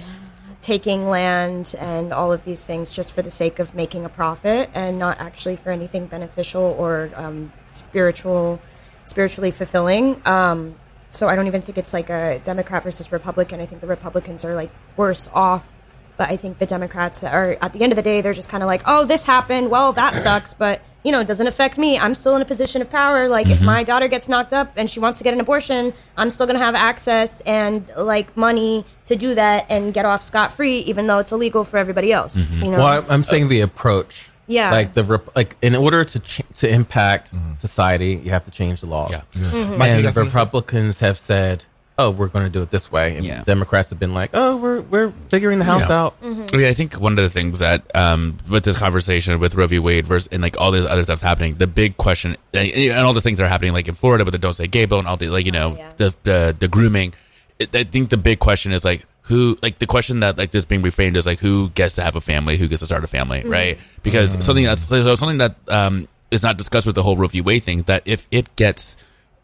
taking 0.61 1.09
land 1.09 1.73
and 1.79 2.13
all 2.13 2.31
of 2.31 2.45
these 2.45 2.63
things 2.63 2.91
just 2.91 3.11
for 3.11 3.23
the 3.23 3.31
sake 3.31 3.57
of 3.57 3.73
making 3.73 4.05
a 4.05 4.09
profit 4.09 4.69
and 4.75 4.99
not 4.99 5.19
actually 5.19 5.55
for 5.55 5.71
anything 5.71 6.05
beneficial 6.05 6.75
or 6.77 7.09
um, 7.15 7.51
spiritual 7.71 8.61
spiritually 9.05 9.49
fulfilling 9.49 10.21
um, 10.27 10.75
so 11.15 11.27
i 11.27 11.35
don't 11.35 11.47
even 11.47 11.61
think 11.61 11.77
it's 11.77 11.93
like 11.93 12.09
a 12.09 12.39
democrat 12.43 12.83
versus 12.83 13.11
republican. 13.11 13.61
I 13.61 13.65
think 13.65 13.81
the 13.81 13.87
republicans 13.87 14.43
are 14.45 14.53
like 14.55 14.71
worse 14.97 15.29
off. 15.33 15.69
But 16.15 16.29
i 16.29 16.37
think 16.37 16.59
the 16.59 16.67
democrats 16.67 17.23
are 17.23 17.57
at 17.61 17.73
the 17.73 17.81
end 17.81 17.91
of 17.91 17.95
the 17.95 18.03
day 18.03 18.21
they're 18.21 18.33
just 18.33 18.49
kind 18.49 18.61
of 18.63 18.67
like 18.67 18.83
oh 18.85 19.05
this 19.05 19.25
happened. 19.25 19.69
Well 19.71 19.93
that 19.93 20.13
sucks 20.25 20.53
but 20.53 20.81
you 21.03 21.11
know 21.11 21.19
it 21.21 21.27
doesn't 21.27 21.47
affect 21.47 21.77
me. 21.77 21.97
I'm 21.97 22.13
still 22.13 22.35
in 22.35 22.41
a 22.41 22.45
position 22.45 22.81
of 22.81 22.89
power. 22.89 23.27
Like 23.27 23.49
if 23.49 23.59
Mhm. 23.59 23.65
my 23.65 23.83
daughter 23.83 24.07
gets 24.07 24.29
knocked 24.29 24.53
up 24.53 24.73
and 24.77 24.89
she 24.89 24.99
wants 24.99 25.17
to 25.17 25.23
get 25.23 25.33
an 25.33 25.39
abortion 25.39 25.91
i'm 26.17 26.29
still 26.29 26.45
going 26.45 26.57
to 26.59 26.63
have 26.63 26.75
access 26.75 27.41
and 27.41 27.89
like 27.97 28.35
money 28.37 28.85
to 29.07 29.15
do 29.15 29.33
that 29.35 29.65
and 29.69 29.93
get 29.93 30.05
off 30.05 30.21
scot-free 30.21 30.79
even 30.91 31.07
though 31.07 31.19
it's 31.19 31.31
illegal 31.31 31.63
for 31.65 31.77
everybody 31.77 32.11
else 32.13 32.51
you 32.51 32.69
know? 32.71 32.77
Well, 32.77 33.05
I'm 33.09 33.23
saying 33.23 33.47
the 33.49 33.61
approach. 33.61 34.29
Yeah. 34.53 34.71
Like 34.71 34.93
the 34.93 35.03
rep- 35.03 35.35
like 35.35 35.55
in 35.61 35.75
order 35.75 36.03
to 36.03 36.19
ch- 36.19 36.41
to 36.61 36.67
impact 36.69 37.31
society, 37.57 38.21
you 38.23 38.31
have 38.31 38.45
to 38.45 38.51
change 38.51 38.81
the 38.81 38.87
laws. 38.87 39.11
Mhm. 39.33 39.77
Mike, 39.77 39.89
And 39.89 39.99
the 40.05 40.11
something 40.11 40.25
to 40.25 40.29
say? 40.31 40.39
Republicans 40.39 40.99
have 40.99 41.17
said, 41.19 41.65
"Oh, 41.97 42.09
we're 42.09 42.27
going 42.27 42.45
to 42.45 42.49
do 42.49 42.61
it 42.61 42.69
this 42.71 42.91
way," 42.91 43.15
and 43.15 43.25
Yeah. 43.25 43.43
Democrats 43.43 43.89
have 43.91 43.99
been 43.99 44.13
like, 44.13 44.31
"Oh, 44.33 44.55
we're 44.57 44.81
we're 44.81 45.11
figuring 45.29 45.59
the 45.59 45.65
house 45.65 45.85
Yeah. 45.89 45.99
out." 46.01 46.21
Mm-hmm. 46.21 46.59
Yeah, 46.59 46.67
I 46.69 46.73
think 46.73 46.93
one 46.99 47.13
of 47.13 47.23
the 47.23 47.29
things 47.29 47.59
that 47.59 47.79
um, 47.95 48.37
with 48.49 48.63
this 48.63 48.75
conversation 48.75 49.39
with 49.39 49.55
Roe 49.55 49.67
v. 49.67 49.79
Wade 49.79 50.05
versus 50.07 50.29
and 50.31 50.41
like 50.41 50.55
all 50.59 50.71
this 50.71 50.85
other 50.85 51.03
stuff 51.03 51.21
happening, 51.21 51.55
the 51.55 51.67
big 51.67 51.97
question 51.97 52.35
and 52.53 52.69
and 52.71 52.99
all 53.05 53.13
the 53.13 53.21
things 53.21 53.37
that 53.37 53.43
are 53.45 53.53
happening, 53.55 53.73
like 53.73 53.87
in 53.87 53.95
Florida 53.95 54.23
with 54.23 54.33
the 54.33 54.37
Don't 54.39 54.53
Say 54.53 54.67
Gay 54.67 54.85
bill 54.85 54.99
and 54.99 55.07
all 55.07 55.17
the 55.17 55.29
like, 55.29 55.45
you 55.45 55.51
know, 55.51 55.77
the 55.97 56.13
the 56.23 56.55
the 56.57 56.67
grooming. 56.67 57.13
It, 57.59 57.75
I 57.75 57.83
think 57.83 58.09
the 58.09 58.17
big 58.17 58.39
question 58.39 58.71
is 58.71 58.83
like 58.83 59.05
who, 59.23 59.57
like 59.61 59.79
the 59.79 59.85
question 59.87 60.19
that 60.19 60.37
like 60.37 60.51
this 60.51 60.65
being 60.65 60.81
reframed 60.81 61.15
is 61.15 61.25
like 61.25 61.39
who 61.39 61.69
gets 61.69 61.95
to 61.95 62.01
have 62.03 62.15
a 62.15 62.21
family, 62.21 62.57
who 62.57 62.67
gets 62.67 62.81
to 62.81 62.85
start 62.85 63.03
a 63.03 63.07
family, 63.07 63.41
Mhm. 63.41 63.49
right? 63.49 63.79
Because 64.03 64.31
something 64.43 64.65
that's 64.65 64.85
so 64.87 65.15
something 65.15 65.37
that 65.39 65.55
um, 65.69 66.07
is 66.31 66.43
not 66.43 66.57
discussed 66.57 66.85
with 66.87 66.95
the 66.95 67.03
whole 67.03 67.15
Roe 67.17 67.27
v. 67.27 67.41
Wade 67.41 67.63
thing 67.63 67.83
that 67.83 68.01
if 68.05 68.27
it 68.31 68.53
gets 68.55 68.97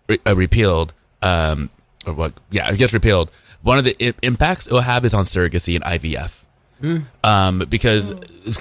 re- 0.07 0.19
uh, 0.27 0.35
repealed, 0.35 0.93
um, 1.21 1.69
or 2.05 2.13
what? 2.13 2.33
Yeah, 2.51 2.69
it 2.71 2.77
gets 2.77 2.93
repealed. 2.93 3.31
One 3.61 3.77
of 3.77 3.83
the 3.85 3.95
i- 4.01 4.13
impacts 4.21 4.67
it 4.67 4.73
will 4.73 4.81
have 4.81 5.05
is 5.05 5.13
on 5.13 5.25
surrogacy 5.25 5.75
and 5.75 5.83
IVF. 5.83 6.45
Um, 7.23 7.59
because 7.69 8.13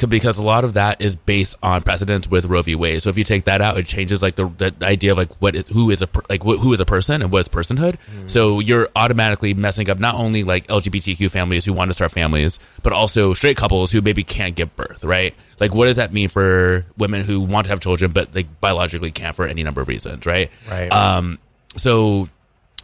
because 0.08 0.38
a 0.38 0.42
lot 0.42 0.64
of 0.64 0.74
that 0.74 1.00
is 1.00 1.16
based 1.16 1.56
on 1.62 1.82
precedents 1.82 2.28
with 2.28 2.46
Roe 2.46 2.62
v. 2.62 2.74
Wade. 2.74 3.02
So 3.02 3.10
if 3.10 3.16
you 3.16 3.24
take 3.24 3.44
that 3.44 3.60
out, 3.60 3.78
it 3.78 3.86
changes 3.86 4.22
like 4.22 4.34
the, 4.34 4.48
the 4.48 4.74
idea 4.82 5.12
of 5.12 5.18
like 5.18 5.30
what 5.40 5.54
is, 5.54 5.68
who 5.68 5.90
is 5.90 6.02
a 6.02 6.06
per- 6.06 6.22
like 6.28 6.42
wh- 6.42 6.58
who 6.60 6.72
is 6.72 6.80
a 6.80 6.84
person 6.84 7.22
and 7.22 7.30
what 7.30 7.38
is 7.40 7.48
personhood. 7.48 7.96
So 8.26 8.60
you're 8.60 8.88
automatically 8.96 9.54
messing 9.54 9.88
up 9.88 9.98
not 9.98 10.16
only 10.16 10.42
like 10.44 10.66
LGBTQ 10.66 11.30
families 11.30 11.64
who 11.64 11.72
want 11.72 11.90
to 11.90 11.94
start 11.94 12.10
families, 12.10 12.58
but 12.82 12.92
also 12.92 13.34
straight 13.34 13.56
couples 13.56 13.92
who 13.92 14.00
maybe 14.02 14.24
can't 14.24 14.54
give 14.54 14.74
birth. 14.76 15.04
Right? 15.04 15.34
Like 15.60 15.74
what 15.74 15.86
does 15.86 15.96
that 15.96 16.12
mean 16.12 16.28
for 16.28 16.84
women 16.96 17.22
who 17.22 17.40
want 17.40 17.66
to 17.66 17.70
have 17.70 17.80
children 17.80 18.12
but 18.12 18.34
like 18.34 18.60
biologically 18.60 19.10
can't 19.10 19.36
for 19.36 19.46
any 19.46 19.62
number 19.62 19.80
of 19.80 19.88
reasons? 19.88 20.26
Right? 20.26 20.50
Right. 20.68 20.92
Um. 20.92 21.38
So 21.76 22.26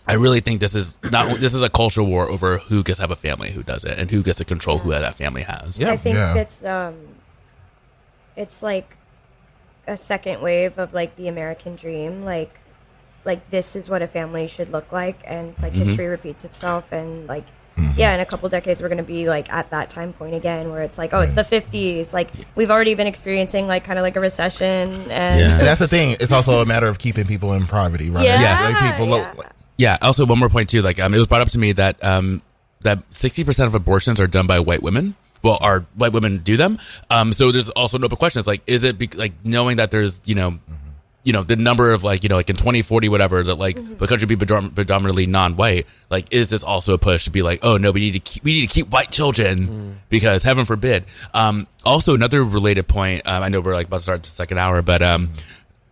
I 0.07 0.15
really 0.15 0.41
think 0.41 0.61
this 0.61 0.75
is 0.75 0.99
not 1.11 1.41
this 1.41 1.55
is 1.55 1.63
a 1.63 1.71
cultural 1.71 2.07
war 2.07 2.29
over 2.29 2.59
who 2.59 2.83
gets 2.83 2.99
to 2.99 3.03
have 3.05 3.11
a 3.11 3.17
family, 3.17 3.51
who 3.51 3.63
does 3.63 3.85
it, 3.85 3.99
and 3.99 4.11
who 4.11 4.23
gets 4.23 4.39
to 4.39 4.45
control 4.45 4.79
who 4.79 4.91
that 4.91 5.15
family 5.15 5.43
has. 5.43 5.79
Yeah, 5.79 5.91
I 5.91 5.97
think 5.97 6.17
that's 6.17 6.65
um, 6.65 6.95
it's 8.37 8.63
like 8.63 8.97
a 9.87 9.97
second 9.97 10.41
wave 10.43 10.79
of 10.79 10.93
like 10.93 11.17
the 11.17 11.29
American 11.29 11.77
dream, 11.77 12.25
like 12.25 12.61
like 13.25 13.51
this 13.51 13.75
is 13.77 13.89
what 13.89 14.03
a 14.03 14.07
family 14.07 14.47
should 14.49 14.69
look 14.71 14.93
like, 14.93 15.21
and 15.27 15.51
it's 15.51 15.63
like 15.63 15.73
Mhm. 15.73 15.77
history 15.77 16.07
repeats 16.07 16.45
itself, 16.45 16.93
and 16.93 17.27
like 17.27 17.45
yeah, 17.97 18.15
in 18.15 18.21
a 18.21 18.27
couple 18.27 18.49
decades 18.49 18.81
we're 18.83 18.89
gonna 18.89 19.03
be 19.03 19.29
like 19.29 19.53
at 19.53 19.71
that 19.71 19.89
time 19.91 20.13
point 20.13 20.35
again, 20.35 20.71
where 20.71 20.83
it's 20.83 20.99
like 20.99 21.13
oh, 21.13 21.21
it's 21.21 21.33
the 21.33 21.45
fifties, 21.45 22.13
like 22.13 22.31
we've 22.55 22.71
already 22.71 22.95
been 22.95 23.07
experiencing 23.07 23.67
like 23.67 23.85
kind 23.85 23.99
of 23.99 24.03
like 24.03 24.17
a 24.17 24.21
recession, 24.21 25.11
and 25.11 25.41
And 25.41 25.61
that's 25.61 25.81
the 25.81 25.89
thing. 25.89 26.13
It's 26.21 26.31
also 26.33 26.61
a 26.61 26.67
matter 26.67 26.87
of 26.87 26.99
keeping 26.99 27.27
people 27.27 27.53
in 27.55 27.67
poverty, 27.67 28.11
right? 28.11 28.25
Yeah, 28.25 28.59
Like 28.63 28.79
people 28.95 29.07
look, 29.09 29.39
like, 29.39 29.49
Yeah. 29.77 29.99
Also, 30.03 30.25
one 30.27 30.39
more 30.39 30.49
point 30.49 30.69
too. 30.69 30.83
Like, 30.83 31.01
um, 31.01 31.15
it 31.15 31.19
was 31.19 31.27
brought 31.27 31.41
up 31.41 31.49
to 31.51 31.59
me 31.59 31.73
that 31.73 32.03
um, 32.05 32.43
that 32.83 33.03
sixty 33.11 33.45
percent 33.45 33.67
of 33.67 33.75
abortions 33.75 34.21
are 34.21 34.27
done 34.27 34.47
by 34.47 34.61
white 34.61 34.83
women. 34.83 35.15
Well, 35.43 35.59
are 35.61 35.81
white 35.95 36.13
women 36.13 36.39
do 36.39 36.57
them? 36.57 36.79
Um, 37.11 37.33
so 37.35 37.53
there's 37.53 37.69
also 37.71 37.99
an 37.99 38.05
open 38.05 38.17
question. 38.17 38.39
It's 38.39 38.49
like, 38.49 38.63
is 38.67 38.83
it 38.83 38.97
be- 38.97 39.09
like 39.09 39.33
knowing 39.45 39.77
that 39.77 39.91
there's 39.91 40.19
you 40.25 40.35
know, 40.35 40.59
you 41.23 41.35
know, 41.35 41.43
the 41.43 41.57
number 41.57 41.93
of 41.93 42.03
like 42.03 42.23
you 42.23 42.31
know, 42.31 42.37
like 42.37 42.49
in 42.49 42.57
twenty 42.57 42.81
forty 42.81 43.11
whatever 43.11 43.43
that 43.43 43.57
like 43.57 43.77
the 43.99 44.07
country 44.07 44.27
be 44.27 44.37
predom- 44.37 44.75
predominantly 44.75 45.27
non-white. 45.27 45.87
Like, 46.09 46.33
is 46.33 46.49
this 46.49 46.65
also 46.65 46.95
a 46.95 46.99
push 46.99 47.25
to 47.25 47.31
be 47.31 47.43
like, 47.43 47.61
oh 47.63 47.77
no, 47.77 47.91
we 47.91 48.01
need 48.01 48.13
to 48.13 48.21
keep, 48.21 48.43
we 48.45 48.53
need 48.53 48.69
to 48.69 48.75
keep 48.75 48.89
white 48.89 49.11
children 49.11 50.01
because 50.09 50.43
heaven 50.45 50.65
forbid. 50.65 51.05
Um, 51.35 51.67
also 51.85 52.15
another 52.15 52.43
related 52.43 52.89
point. 52.89 53.27
Um, 53.27 53.43
I 53.43 53.49
know 53.51 53.61
we're 53.61 53.75
like 53.75 53.89
about 53.89 53.99
to 53.99 54.03
start 54.03 54.23
the 54.23 54.29
second 54.31 54.57
hour, 54.59 54.81
but 54.81 55.03
um, 55.03 55.35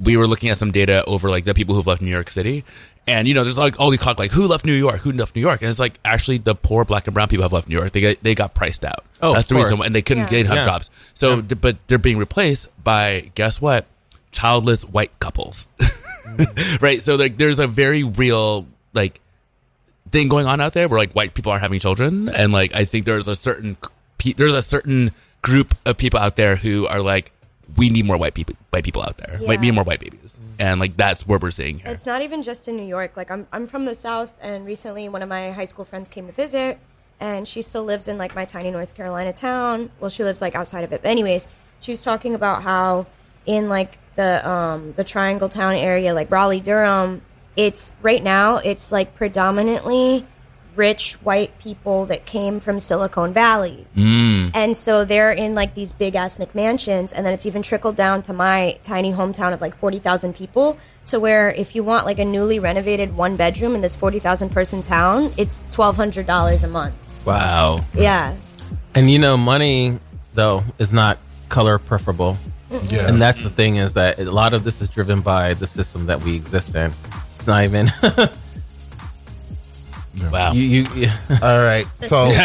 we 0.00 0.16
were 0.16 0.26
looking 0.26 0.48
at 0.48 0.56
some 0.56 0.70
data 0.70 1.04
over 1.04 1.28
like 1.28 1.44
the 1.44 1.52
people 1.54 1.74
who've 1.74 1.86
left 1.86 2.00
New 2.00 2.10
York 2.10 2.30
City. 2.30 2.64
And 3.06 3.26
you 3.26 3.34
know, 3.34 3.42
there's 3.42 3.58
like 3.58 3.80
all 3.80 3.90
these 3.90 3.98
talk 4.00 4.18
like 4.20 4.30
who 4.30 4.46
left 4.46 4.64
New 4.64 4.72
York, 4.74 5.00
who 5.00 5.10
left 5.12 5.34
New 5.34 5.40
York, 5.40 5.60
and 5.60 5.68
it's 5.68 5.80
like 5.80 5.98
actually 6.04 6.38
the 6.38 6.54
poor 6.54 6.84
black 6.84 7.06
and 7.08 7.14
brown 7.14 7.26
people 7.28 7.42
have 7.42 7.52
left 7.52 7.68
New 7.68 7.74
York. 7.76 7.90
They 7.90 8.00
get, 8.00 8.22
they 8.22 8.34
got 8.36 8.54
priced 8.54 8.84
out. 8.84 9.04
Oh, 9.20 9.32
that's 9.32 9.44
of 9.44 9.48
the 9.48 9.54
reason, 9.56 9.70
course. 9.70 9.78
why- 9.80 9.86
and 9.86 9.94
they 9.94 10.02
couldn't 10.02 10.24
Yeah. 10.24 10.30
they 10.30 10.42
didn't 10.44 10.54
Yeah. 10.56 10.64
jobs. 10.64 10.90
So, 11.14 11.40
d- 11.40 11.54
but 11.56 11.76
they're 11.88 11.98
being 11.98 12.18
replaced 12.18 12.68
by 12.84 13.30
guess 13.34 13.60
what? 13.60 13.86
Childless 14.30 14.82
white 14.84 15.10
couples, 15.18 15.68
right? 16.80 17.02
So 17.02 17.16
like, 17.16 17.36
there's 17.36 17.58
a 17.58 17.66
very 17.66 18.02
real 18.02 18.66
like 18.94 19.20
thing 20.10 20.28
going 20.28 20.46
on 20.46 20.60
out 20.60 20.72
there 20.72 20.88
where 20.88 20.98
like 20.98 21.12
white 21.12 21.34
people 21.34 21.50
aren't 21.52 21.62
having 21.62 21.80
children, 21.80 22.28
and 22.28 22.52
like 22.52 22.74
I 22.74 22.84
think 22.84 23.04
there's 23.06 23.28
a 23.28 23.34
certain 23.34 23.76
there's 24.36 24.54
a 24.54 24.62
certain 24.62 25.10
group 25.42 25.74
of 25.84 25.96
people 25.96 26.20
out 26.20 26.36
there 26.36 26.54
who 26.56 26.86
are 26.86 27.00
like, 27.00 27.32
we 27.76 27.88
need 27.90 28.04
more 28.04 28.16
white 28.16 28.34
people, 28.34 28.54
white 28.70 28.84
people 28.84 29.02
out 29.02 29.18
there, 29.18 29.38
like, 29.40 29.60
we 29.60 29.66
need 29.66 29.72
more 29.72 29.84
white 29.84 30.00
babies, 30.00 30.36
and 30.58 30.80
like 30.80 30.96
that's 30.96 31.26
what 31.26 31.42
we're 31.42 31.50
seeing 31.50 31.78
here. 31.78 31.90
It's 31.90 32.06
not 32.06 32.22
even 32.22 32.42
just 32.42 32.68
in 32.68 32.76
New 32.76 32.86
York. 32.86 33.16
Like 33.16 33.30
I'm 33.30 33.46
I'm 33.52 33.66
from 33.66 33.84
the 33.84 33.94
South 33.94 34.38
and 34.40 34.64
recently 34.66 35.08
one 35.08 35.22
of 35.22 35.28
my 35.28 35.50
high 35.50 35.64
school 35.64 35.84
friends 35.84 36.08
came 36.08 36.26
to 36.26 36.32
visit 36.32 36.78
and 37.20 37.46
she 37.46 37.62
still 37.62 37.84
lives 37.84 38.08
in 38.08 38.18
like 38.18 38.34
my 38.34 38.44
tiny 38.44 38.70
North 38.70 38.94
Carolina 38.94 39.32
town. 39.32 39.90
Well, 40.00 40.10
she 40.10 40.24
lives 40.24 40.42
like 40.42 40.54
outside 40.54 40.84
of 40.84 40.92
it. 40.92 41.02
But 41.02 41.10
anyways, 41.10 41.46
she 41.80 41.92
was 41.92 42.02
talking 42.02 42.34
about 42.34 42.62
how 42.62 43.06
in 43.46 43.68
like 43.68 43.98
the 44.16 44.48
um 44.48 44.92
the 44.96 45.04
Triangle 45.04 45.48
Town 45.48 45.74
area, 45.74 46.14
like 46.14 46.30
Raleigh, 46.30 46.60
Durham, 46.60 47.22
it's 47.56 47.92
right 48.02 48.22
now 48.22 48.56
it's 48.56 48.92
like 48.92 49.14
predominantly 49.14 50.26
rich 50.74 51.14
white 51.22 51.58
people 51.58 52.06
that 52.06 52.26
came 52.26 52.60
from 52.60 52.78
Silicon 52.78 53.32
Valley. 53.32 53.86
Mm. 53.96 54.50
And 54.54 54.76
so 54.76 55.04
they're 55.04 55.32
in 55.32 55.54
like 55.54 55.74
these 55.74 55.92
big 55.92 56.14
ass 56.14 56.36
McMansions, 56.36 57.12
and 57.14 57.26
then 57.26 57.32
it's 57.32 57.46
even 57.46 57.62
trickled 57.62 57.96
down 57.96 58.22
to 58.22 58.32
my 58.32 58.78
tiny 58.82 59.12
hometown 59.12 59.52
of 59.52 59.60
like 59.60 59.76
40,000 59.76 60.34
people. 60.34 60.78
To 61.06 61.18
where 61.18 61.50
if 61.50 61.74
you 61.74 61.82
want 61.82 62.06
like 62.06 62.20
a 62.20 62.24
newly 62.24 62.60
renovated 62.60 63.16
one 63.16 63.36
bedroom 63.36 63.74
in 63.74 63.80
this 63.80 63.96
40,000 63.96 64.50
person 64.50 64.82
town, 64.82 65.32
it's 65.36 65.62
$1,200 65.72 66.64
a 66.64 66.68
month. 66.68 66.94
Wow. 67.24 67.84
Yeah. 67.92 68.36
And 68.94 69.10
you 69.10 69.18
know, 69.18 69.36
money 69.36 69.98
though 70.34 70.62
is 70.78 70.92
not 70.92 71.18
color 71.48 71.78
preferable. 71.78 72.38
Yeah. 72.88 73.08
And 73.08 73.20
that's 73.20 73.42
the 73.42 73.50
thing 73.50 73.76
is 73.76 73.94
that 73.94 74.18
a 74.18 74.30
lot 74.30 74.54
of 74.54 74.64
this 74.64 74.80
is 74.80 74.88
driven 74.88 75.20
by 75.20 75.54
the 75.54 75.66
system 75.66 76.06
that 76.06 76.22
we 76.22 76.34
exist 76.34 76.74
in. 76.74 76.92
It's 77.34 77.46
not 77.46 77.64
even. 77.64 77.88
wow. 80.30 80.52
You, 80.52 80.62
you, 80.62 80.84
you 80.94 81.08
All 81.42 81.58
right. 81.58 81.84
So 81.98 82.26
is 82.26 82.36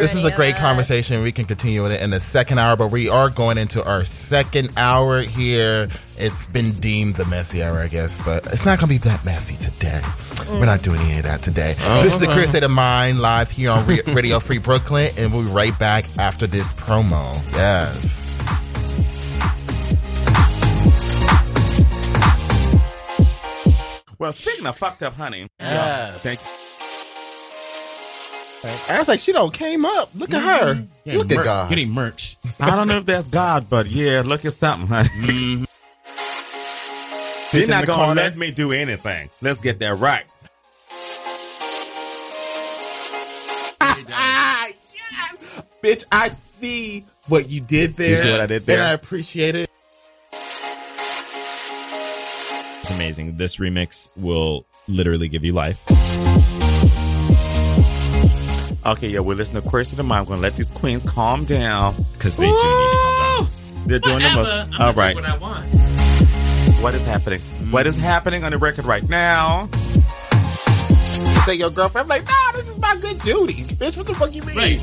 this 0.00 0.14
is 0.14 0.24
a 0.24 0.34
great 0.34 0.54
conversation. 0.56 1.22
We 1.22 1.32
can 1.32 1.44
continue 1.44 1.82
with 1.82 1.92
it 1.92 2.02
in 2.02 2.10
the 2.10 2.20
second 2.20 2.58
hour, 2.58 2.76
but 2.76 2.92
we 2.92 3.08
are 3.08 3.30
going 3.30 3.58
into 3.58 3.84
our 3.84 4.04
second 4.04 4.72
hour 4.76 5.20
here. 5.22 5.88
It's 6.18 6.48
been 6.48 6.72
deemed 6.74 7.16
the 7.16 7.24
messy 7.24 7.62
hour, 7.62 7.78
I 7.78 7.88
guess, 7.88 8.18
but 8.24 8.46
it's 8.46 8.64
not 8.64 8.78
going 8.78 8.88
to 8.88 8.94
be 8.94 9.08
that 9.08 9.24
messy 9.24 9.56
today. 9.56 10.00
We're 10.48 10.66
not 10.66 10.82
doing 10.82 11.00
any 11.00 11.18
of 11.18 11.24
that 11.24 11.42
today. 11.42 11.74
Oh, 11.80 12.02
this 12.02 12.14
is 12.14 12.20
the 12.20 12.26
okay. 12.26 12.34
Queer 12.34 12.46
State 12.46 12.64
of 12.64 12.70
Mind 12.70 13.20
live 13.20 13.50
here 13.50 13.70
on 13.70 13.86
Radio 13.86 14.38
Free 14.38 14.58
Brooklyn, 14.58 15.10
and 15.16 15.32
we'll 15.32 15.44
be 15.44 15.50
right 15.50 15.78
back 15.78 16.04
after 16.18 16.46
this 16.46 16.72
promo. 16.72 17.34
Yes. 17.52 18.36
Well, 24.18 24.32
speaking 24.32 24.66
of 24.66 24.76
fucked 24.76 25.02
up, 25.02 25.14
honey. 25.14 25.48
Yes. 25.58 26.20
Thank 26.20 26.40
you. 26.40 26.69
I 28.62 28.98
was 28.98 29.08
like, 29.08 29.20
she 29.20 29.32
don't 29.32 29.52
came 29.54 29.84
up. 29.86 30.10
Look 30.14 30.34
at 30.34 30.42
her. 30.42 30.86
Look 31.06 31.32
at 31.32 31.44
God. 31.44 31.70
Getting 31.70 31.90
merch. 31.90 32.36
I 32.60 32.76
don't 32.76 32.88
know 32.88 32.98
if 32.98 33.06
that's 33.06 33.28
God, 33.28 33.70
but 33.70 33.86
yeah, 33.86 34.22
look 34.24 34.44
at 34.44 34.52
something, 34.52 34.86
honey. 34.88 35.08
Bitch 37.50 37.58
You're 37.60 37.68
not 37.68 37.80
the 37.80 37.86
gonna 37.86 38.04
corner. 38.04 38.20
let 38.22 38.36
me 38.36 38.50
do 38.50 38.70
anything. 38.72 39.30
Let's 39.40 39.60
get 39.60 39.78
that 39.80 39.98
right. 39.98 40.24
Ah, 43.80 44.68
yes. 44.92 45.62
Bitch, 45.82 46.04
I 46.12 46.28
see 46.28 47.06
what 47.26 47.50
you 47.50 47.60
did 47.60 47.96
there. 47.96 48.18
You 48.18 48.24
see 48.24 48.30
what 48.30 48.40
I 48.40 48.46
did 48.46 48.66
there? 48.66 48.78
And 48.78 48.88
I 48.88 48.92
appreciate 48.92 49.54
it. 49.54 49.70
It's 52.82 52.90
amazing. 52.90 53.36
This 53.36 53.56
remix 53.56 54.10
will 54.16 54.66
literally 54.86 55.28
give 55.28 55.44
you 55.44 55.52
life. 55.52 55.82
Okay, 58.84 59.08
yeah, 59.08 59.20
we're 59.20 59.34
listening 59.34 59.62
to 59.62 59.68
Queer 59.68 59.84
State 59.84 59.98
of 59.98 60.06
Mind. 60.06 60.20
I'm 60.20 60.24
gonna 60.26 60.40
let 60.40 60.56
these 60.56 60.70
queens 60.70 61.02
calm 61.02 61.44
down. 61.44 62.06
Because 62.14 62.36
they 62.38 62.46
do 62.46 62.52
need 62.52 62.58
to 62.58 62.98
calm 63.02 63.44
down. 63.44 63.48
They're 63.86 63.98
doing 63.98 64.18
the 64.20 64.24
Whatever. 64.24 64.68
All 64.78 64.88
I'm 64.88 64.94
right. 64.94 65.14
Do 65.16 65.20
what, 65.20 65.30
I 65.30 65.36
want. 65.36 65.66
what 66.82 66.94
is 66.94 67.02
happening? 67.02 67.40
What 67.70 67.86
is 67.86 67.96
happening 67.96 68.42
on 68.42 68.52
the 68.52 68.58
record 68.58 68.86
right 68.86 69.06
now? 69.06 69.68
Say 71.44 71.56
your 71.56 71.68
girlfriend. 71.70 72.10
I'm 72.10 72.18
like, 72.18 72.26
no, 72.26 72.52
this 72.54 72.68
is 72.70 72.78
my 72.78 72.96
good 73.00 73.20
Judy. 73.20 73.64
Bitch, 73.74 73.98
what 73.98 74.06
the 74.06 74.14
fuck 74.14 74.34
you 74.34 74.40
mean? 74.42 74.80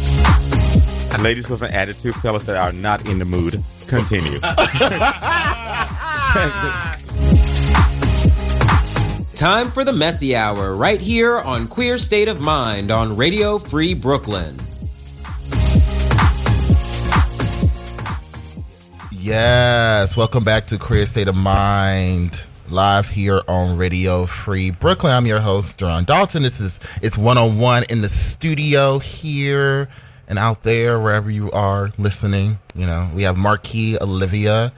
Ladies 1.24 1.50
with 1.50 1.64
an 1.64 1.72
attitude, 1.72 2.14
fellas 2.16 2.44
that 2.44 2.56
are 2.56 2.72
not 2.72 3.04
in 3.08 3.18
the 3.18 3.26
mood, 3.26 3.64
continue. 3.88 4.40
Time 9.38 9.70
for 9.70 9.84
the 9.84 9.94
messy 9.94 10.36
hour 10.36 10.74
right 10.74 11.00
here 11.00 11.38
on 11.38 11.68
Queer 11.68 12.00
State 12.00 12.28
of 12.28 12.42
Mind 12.42 12.90
on 12.90 13.18
Radio 13.18 13.60
Free 13.60 13.94
Brooklyn. 13.94 14.58
Yes, 19.12 20.18
welcome 20.18 20.44
back 20.44 20.66
to 20.66 20.80
Queer 20.80 21.06
State 21.06 21.28
of 21.28 21.36
Mind, 21.36 22.48
live 22.70 23.08
here 23.10 23.44
on 23.48 23.78
Radio 23.78 24.26
Free 24.26 24.72
Brooklyn. 24.72 25.14
I'm 25.14 25.28
your 25.28 25.40
host, 25.40 25.78
Duran 25.78 26.06
Dalton. 26.06 26.42
This 26.42 26.60
is 26.60 26.80
it's 27.04 27.16
one 27.16 27.38
on 27.38 27.60
one 27.60 27.84
in 27.92 28.02
the 28.02 28.10
studio 28.10 28.98
here 28.98 29.88
and 30.28 30.40
out 30.40 30.64
there, 30.64 31.00
wherever 31.00 31.30
you 31.30 31.52
are 31.52 31.92
listening. 32.00 32.58
You 32.74 32.88
know, 32.88 33.12
we 33.14 33.22
have 33.22 33.38
Marquis, 33.38 34.00
Olivia, 34.02 34.74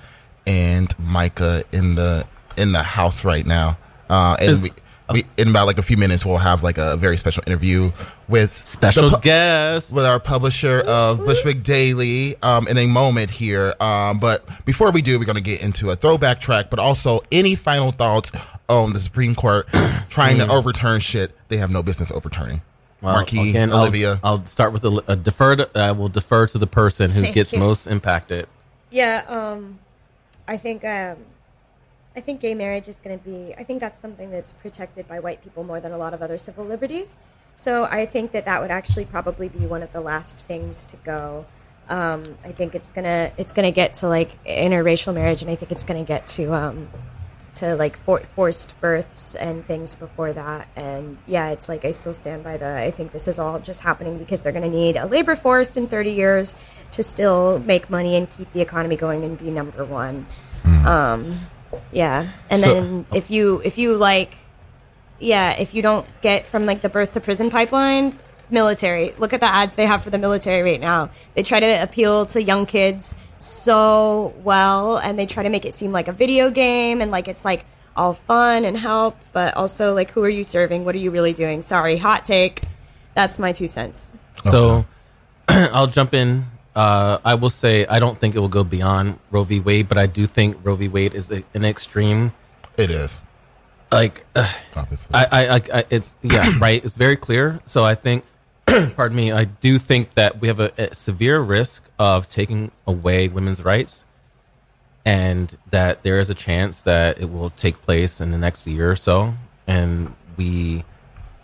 and 0.45 0.93
Micah 0.99 1.63
in 1.71 1.95
the 1.95 2.27
in 2.57 2.73
the 2.73 2.83
house 2.83 3.23
right 3.23 3.45
now. 3.45 3.77
Uh, 4.09 4.35
and 4.41 4.61
we, 4.63 4.69
we 5.13 5.23
in 5.37 5.47
about 5.49 5.67
like 5.67 5.77
a 5.77 5.83
few 5.83 5.97
minutes 5.97 6.25
we'll 6.25 6.37
have 6.37 6.61
like 6.63 6.77
a 6.77 6.97
very 6.97 7.17
special 7.17 7.43
interview 7.47 7.91
with 8.27 8.63
Special 8.65 9.09
the 9.09 9.17
pu- 9.17 9.21
guest. 9.21 9.93
with 9.93 10.05
our 10.05 10.19
publisher 10.19 10.83
of 10.87 11.19
Bushwick 11.19 11.63
Daily 11.63 12.35
um, 12.43 12.67
in 12.67 12.77
a 12.77 12.87
moment 12.87 13.29
here. 13.31 13.73
Um, 13.79 14.19
but 14.19 14.45
before 14.65 14.91
we 14.91 15.01
do, 15.01 15.17
we're 15.17 15.25
going 15.25 15.35
to 15.35 15.41
get 15.41 15.61
into 15.61 15.89
a 15.89 15.95
throwback 15.95 16.39
track, 16.41 16.69
but 16.69 16.79
also 16.79 17.21
any 17.31 17.55
final 17.55 17.91
thoughts 17.91 18.31
on 18.67 18.93
the 18.93 18.99
Supreme 18.99 19.33
Court 19.35 19.67
trying 20.09 20.37
to 20.37 20.47
overturn 20.47 20.99
shit 20.99 21.33
they 21.49 21.57
have 21.57 21.71
no 21.71 21.81
business 21.81 22.11
overturning. 22.11 22.61
Well, 23.01 23.13
Marquis, 23.13 23.49
again, 23.51 23.71
I'll- 23.71 23.79
Olivia. 23.79 24.19
I'll, 24.23 24.45
start 24.45 24.73
with 24.73 24.83
a, 24.83 25.03
a 25.07 25.15
deferred. 25.15 25.75
I 25.75 25.91
will 25.93 26.09
defer 26.09 26.45
to 26.47 26.57
the 26.57 26.67
person 26.67 27.09
who 27.09 27.21
Thank 27.23 27.33
gets 27.35 27.53
you. 27.53 27.59
most 27.59 27.87
impacted. 27.87 28.47
Yeah, 28.91 29.23
um, 29.27 29.79
I 30.47 30.57
think 30.57 30.83
um, 30.83 31.15
I 32.19 32.21
think 32.21 32.41
gay 32.41 32.53
marriage 32.53 32.89
is 32.89 32.99
going 32.99 33.17
to 33.17 33.23
be. 33.23 33.55
I 33.57 33.63
think 33.63 33.79
that's 33.79 33.97
something 33.97 34.29
that's 34.29 34.51
protected 34.51 35.07
by 35.07 35.21
white 35.21 35.41
people 35.41 35.63
more 35.63 35.79
than 35.79 35.93
a 35.93 35.97
lot 35.97 36.13
of 36.13 36.21
other 36.21 36.37
civil 36.37 36.65
liberties. 36.65 37.21
So 37.55 37.85
I 37.85 38.05
think 38.05 38.33
that 38.33 38.43
that 38.43 38.61
would 38.61 38.71
actually 38.71 39.05
probably 39.05 39.47
be 39.47 39.65
one 39.65 39.83
of 39.83 39.93
the 39.93 40.01
last 40.01 40.45
things 40.45 40.83
to 40.83 40.97
go. 40.97 41.45
Um, 41.87 42.25
I 42.43 42.51
think 42.51 42.75
it's 42.75 42.91
gonna 42.91 43.31
it's 43.37 43.53
gonna 43.53 43.71
get 43.71 43.93
to 43.95 44.09
like 44.09 44.43
interracial 44.43 45.13
marriage, 45.13 45.41
and 45.41 45.49
I 45.49 45.55
think 45.55 45.71
it's 45.71 45.85
gonna 45.85 46.03
get 46.03 46.27
to 46.35 46.53
um, 46.53 46.89
to 47.53 47.75
like 47.75 47.97
for- 47.99 48.25
forced 48.35 48.77
births 48.81 49.35
and 49.35 49.65
things 49.65 49.95
before 49.95 50.33
that. 50.33 50.67
And 50.75 51.19
yeah, 51.25 51.51
it's 51.51 51.69
like 51.69 51.85
I 51.85 51.91
still 51.91 52.13
stand 52.13 52.43
by 52.43 52.57
the. 52.57 52.79
I 52.79 52.91
think 52.91 53.13
this 53.13 53.29
is 53.29 53.39
all 53.39 53.59
just 53.59 53.79
happening 53.79 54.17
because 54.17 54.41
they're 54.41 54.51
going 54.51 54.69
to 54.69 54.77
need 54.77 54.97
a 54.97 55.05
labor 55.05 55.37
force 55.37 55.77
in 55.77 55.87
30 55.87 56.11
years 56.11 56.57
to 56.91 57.01
still 57.01 57.59
make 57.59 57.89
money 57.89 58.17
and 58.17 58.29
keep 58.29 58.51
the 58.51 58.59
economy 58.59 58.97
going 58.97 59.23
and 59.23 59.37
be 59.39 59.49
number 59.49 59.85
one. 59.85 60.27
Um, 60.85 61.39
yeah, 61.91 62.27
and 62.49 62.59
So- 62.61 62.73
then 62.73 63.05
if 63.13 63.29
you 63.31 63.61
if 63.63 63.77
you 63.77 63.95
like, 63.95 64.35
yeah, 65.19 65.51
if 65.51 65.73
you 65.73 65.81
don't 65.81 66.05
get 66.21 66.47
from 66.47 66.65
like 66.65 66.81
the 66.81 66.89
birth 66.89 67.11
to 67.13 67.19
prison 67.19 67.49
pipeline. 67.49 68.17
Military. 68.51 69.13
Look 69.19 69.33
at 69.33 69.41
the 69.41 69.45
ads 69.45 69.75
they 69.75 69.85
have 69.85 70.01
for 70.01 70.09
the 70.09 70.17
military 70.17 70.63
right 70.63 70.81
now. 70.81 71.11
They 71.35 71.43
try 71.43 71.59
to 71.59 71.83
appeal 71.83 72.25
to 72.25 72.41
young 72.41 72.65
kids 72.65 73.15
so 73.37 74.33
well, 74.43 74.97
and 74.97 75.19
they 75.19 75.27
try 75.27 75.43
to 75.43 75.49
make 75.49 75.65
it 75.65 75.73
seem 75.75 75.91
like 75.91 76.07
a 76.07 76.11
video 76.11 76.49
game 76.49 76.99
and 76.99 77.11
like 77.11 77.27
it's 77.27 77.45
like 77.45 77.63
all 77.95 78.15
fun 78.15 78.65
and 78.65 78.75
help, 78.75 79.17
but 79.33 79.55
also 79.55 79.93
like 79.93 80.09
who 80.09 80.23
are 80.23 80.29
you 80.29 80.43
serving? 80.43 80.83
What 80.83 80.95
are 80.95 80.97
you 80.97 81.11
really 81.11 81.31
doing? 81.31 81.61
Sorry, 81.61 81.97
hot 81.97 82.25
take. 82.25 82.63
That's 83.13 83.37
my 83.37 83.51
two 83.51 83.67
cents. 83.67 84.11
So 84.45 84.83
I'll 85.47 85.85
jump 85.85 86.15
in. 86.15 86.45
Uh, 86.75 87.17
I 87.25 87.35
will 87.35 87.49
say 87.49 87.85
I 87.87 87.99
don't 87.99 88.19
think 88.19 88.35
it 88.35 88.39
will 88.39 88.47
go 88.47 88.63
beyond 88.63 89.19
Roe 89.31 89.43
v. 89.43 89.59
Wade, 89.59 89.89
but 89.89 89.97
I 89.97 90.05
do 90.05 90.25
think 90.27 90.57
Roe 90.63 90.75
v. 90.75 90.87
Wade 90.87 91.13
is 91.13 91.31
a, 91.31 91.43
an 91.53 91.65
extreme. 91.65 92.33
It 92.77 92.89
is. 92.89 93.25
Like, 93.91 94.23
uh, 94.35 94.51
I, 95.11 95.25
I, 95.31 95.55
I, 95.55 95.61
I, 95.73 95.83
it's 95.89 96.15
yeah, 96.21 96.57
right. 96.59 96.83
It's 96.83 96.95
very 96.95 97.17
clear. 97.17 97.59
So 97.65 97.83
I 97.83 97.95
think, 97.95 98.23
pardon 98.95 99.17
me, 99.17 99.31
I 99.31 99.45
do 99.45 99.79
think 99.79 100.13
that 100.13 100.39
we 100.39 100.47
have 100.47 100.59
a, 100.59 100.71
a 100.77 100.93
severe 100.93 101.39
risk 101.39 101.83
of 101.97 102.29
taking 102.29 102.71
away 102.85 103.27
women's 103.27 103.63
rights, 103.63 104.05
and 105.05 105.57
that 105.71 106.03
there 106.03 106.19
is 106.19 106.29
a 106.29 106.35
chance 106.35 106.83
that 106.83 107.19
it 107.19 107.31
will 107.31 107.49
take 107.49 107.81
place 107.81 108.21
in 108.21 108.29
the 108.31 108.37
next 108.37 108.67
year 108.67 108.91
or 108.91 108.95
so, 108.95 109.33
and 109.65 110.13
we 110.37 110.83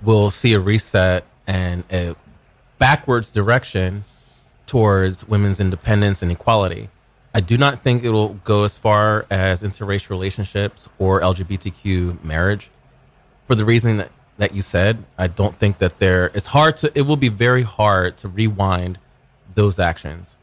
will 0.03 0.29
see 0.29 0.53
a 0.53 0.59
reset 0.59 1.25
and 1.47 1.83
a 1.91 2.15
backwards 2.77 3.31
direction 3.31 4.05
towards 4.65 5.27
women's 5.27 5.59
independence 5.59 6.21
and 6.21 6.31
equality. 6.31 6.89
I 7.33 7.41
do 7.41 7.57
not 7.57 7.81
think 7.81 8.03
it 8.03 8.11
will 8.11 8.35
go 8.45 8.63
as 8.63 8.77
far 8.77 9.25
as 9.29 9.61
interracial 9.61 10.09
relationships 10.11 10.87
or 10.97 11.19
LGBTQ 11.21 12.23
marriage 12.23 12.69
for 13.45 13.55
the 13.55 13.65
reason 13.65 13.97
that, 13.97 14.11
that 14.37 14.55
you 14.55 14.61
said. 14.61 15.03
I 15.17 15.27
don't 15.27 15.55
think 15.55 15.79
that 15.79 15.99
there, 15.99 16.27
it's 16.33 16.47
hard 16.47 16.77
to, 16.77 16.91
it 16.95 17.01
will 17.01 17.17
be 17.17 17.29
very 17.29 17.63
hard 17.63 18.17
to 18.17 18.29
rewind 18.29 18.99
those 19.53 19.79
actions. 19.79 20.37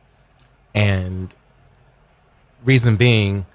And 0.74 1.34
reason 2.64 2.96
being, 2.96 3.46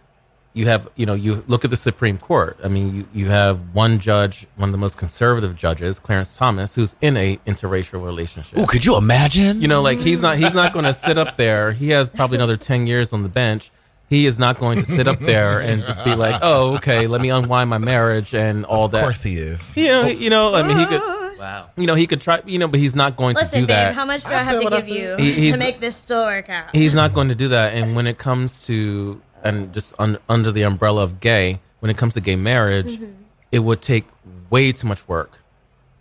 you 0.58 0.66
have, 0.66 0.90
you 0.96 1.06
know, 1.06 1.14
you 1.14 1.44
look 1.48 1.64
at 1.64 1.70
the 1.70 1.78
Supreme 1.78 2.18
Court. 2.18 2.58
I 2.64 2.68
mean, 2.68 2.96
you, 2.96 3.08
you 3.14 3.30
have 3.30 3.76
one 3.76 4.00
judge, 4.00 4.48
one 4.56 4.70
of 4.70 4.72
the 4.74 4.80
most 4.80 4.98
conservative 4.98 5.56
judges, 5.56 6.00
Clarence 6.00 6.36
Thomas, 6.36 6.74
who's 6.74 6.96
in 7.00 7.16
a 7.16 7.38
interracial 7.46 8.04
relationship. 8.04 8.58
Ooh, 8.58 8.66
could 8.66 8.84
you 8.84 8.98
imagine? 8.98 9.62
You 9.62 9.68
know, 9.68 9.82
like 9.82 10.00
he's 10.00 10.22
not 10.22 10.38
he's 10.38 10.56
not 10.56 10.74
going 10.74 10.86
to 10.86 10.94
sit 10.94 11.18
up 11.18 11.38
there. 11.38 11.72
He 11.72 11.90
has 11.92 12.10
probably 12.10 12.38
another 12.38 12.58
ten 12.58 12.88
years 12.88 13.14
on 13.14 13.22
the 13.24 13.30
bench. 13.30 13.72
He 14.10 14.26
is 14.26 14.40
not 14.40 14.58
going 14.58 14.80
to 14.80 14.86
sit 14.86 15.08
up 15.08 15.20
there 15.20 15.60
and 15.60 15.84
just 15.84 16.04
be 16.06 16.16
like, 16.16 16.40
"Oh, 16.42 16.76
okay, 16.78 17.08
let 17.08 17.22
me 17.22 17.30
unwind 17.30 17.70
my 17.70 17.78
marriage 17.78 18.34
and 18.34 18.66
all 18.66 18.88
that." 18.88 18.98
Of 19.00 19.04
course 19.04 19.22
he 19.22 19.36
is. 19.36 19.60
You 19.76 19.88
know, 19.88 20.06
you 20.06 20.30
know. 20.30 20.56
I 20.56 20.68
mean, 20.68 20.78
he 20.78 20.86
could. 20.86 21.02
Wow. 21.38 21.70
You 21.78 21.86
know, 21.86 21.94
he 21.94 22.08
could 22.08 22.22
try. 22.22 22.42
You 22.46 22.58
know, 22.58 22.68
but 22.68 22.80
he's 22.80 22.96
not 22.96 23.16
going 23.16 23.36
to 23.36 23.42
do 23.42 23.48
that. 23.48 23.52
Listen, 23.52 23.68
babe, 23.68 23.68
that. 23.68 23.96
how 23.96 24.06
much 24.06 24.24
do 24.24 24.30
I, 24.30 24.40
I 24.40 24.44
have 24.44 24.62
to 24.62 24.70
give 24.70 24.88
you 24.88 25.18
He- 25.18 25.52
to 25.52 25.58
make 25.58 25.80
this 25.80 25.96
still 25.96 26.26
work 26.26 26.50
out? 26.50 26.76
He's 26.76 26.96
not 26.96 27.14
going 27.14 27.30
to 27.30 27.36
do 27.36 27.50
that. 27.50 27.74
And 27.74 27.96
when 27.96 28.08
it 28.08 28.18
comes 28.18 28.66
to 28.68 29.22
and 29.48 29.74
just 29.74 29.94
un, 30.00 30.18
under 30.30 30.52
the 30.52 30.64
umbrella 30.64 31.04
of 31.04 31.20
gay, 31.20 31.60
when 31.80 31.90
it 31.90 31.98
comes 31.98 32.14
to 32.16 32.22
gay 32.22 32.36
marriage, 32.36 32.98
Mhm. 32.98 33.14
it 33.52 33.60
would 33.60 33.82
take 33.82 34.06
way 34.50 34.72
too 34.72 34.88
much 34.88 35.08
work. 35.08 35.32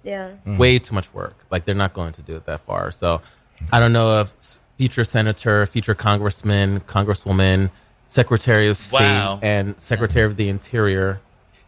Yeah. 0.02 0.32
Way 0.44 0.78
too 0.78 0.94
much 0.94 1.12
work. 1.12 1.34
Like 1.50 1.64
they're 1.64 1.74
not 1.74 1.92
going 1.92 2.12
to 2.12 2.22
do 2.22 2.36
it 2.36 2.46
that 2.46 2.60
far. 2.60 2.90
So 2.90 3.20
I 3.72 3.80
don't 3.80 3.92
know 3.92 4.20
if 4.20 4.32
future 4.78 5.04
senator, 5.04 5.64
future 5.66 5.94
congressman, 5.94 6.80
congresswoman, 6.80 7.70
secretary 8.08 8.68
of 8.68 8.76
state, 8.76 9.00
Wow. 9.00 9.38
and 9.42 9.74
secretary 9.80 10.26
of 10.26 10.36
the 10.36 10.48
interior. 10.48 11.20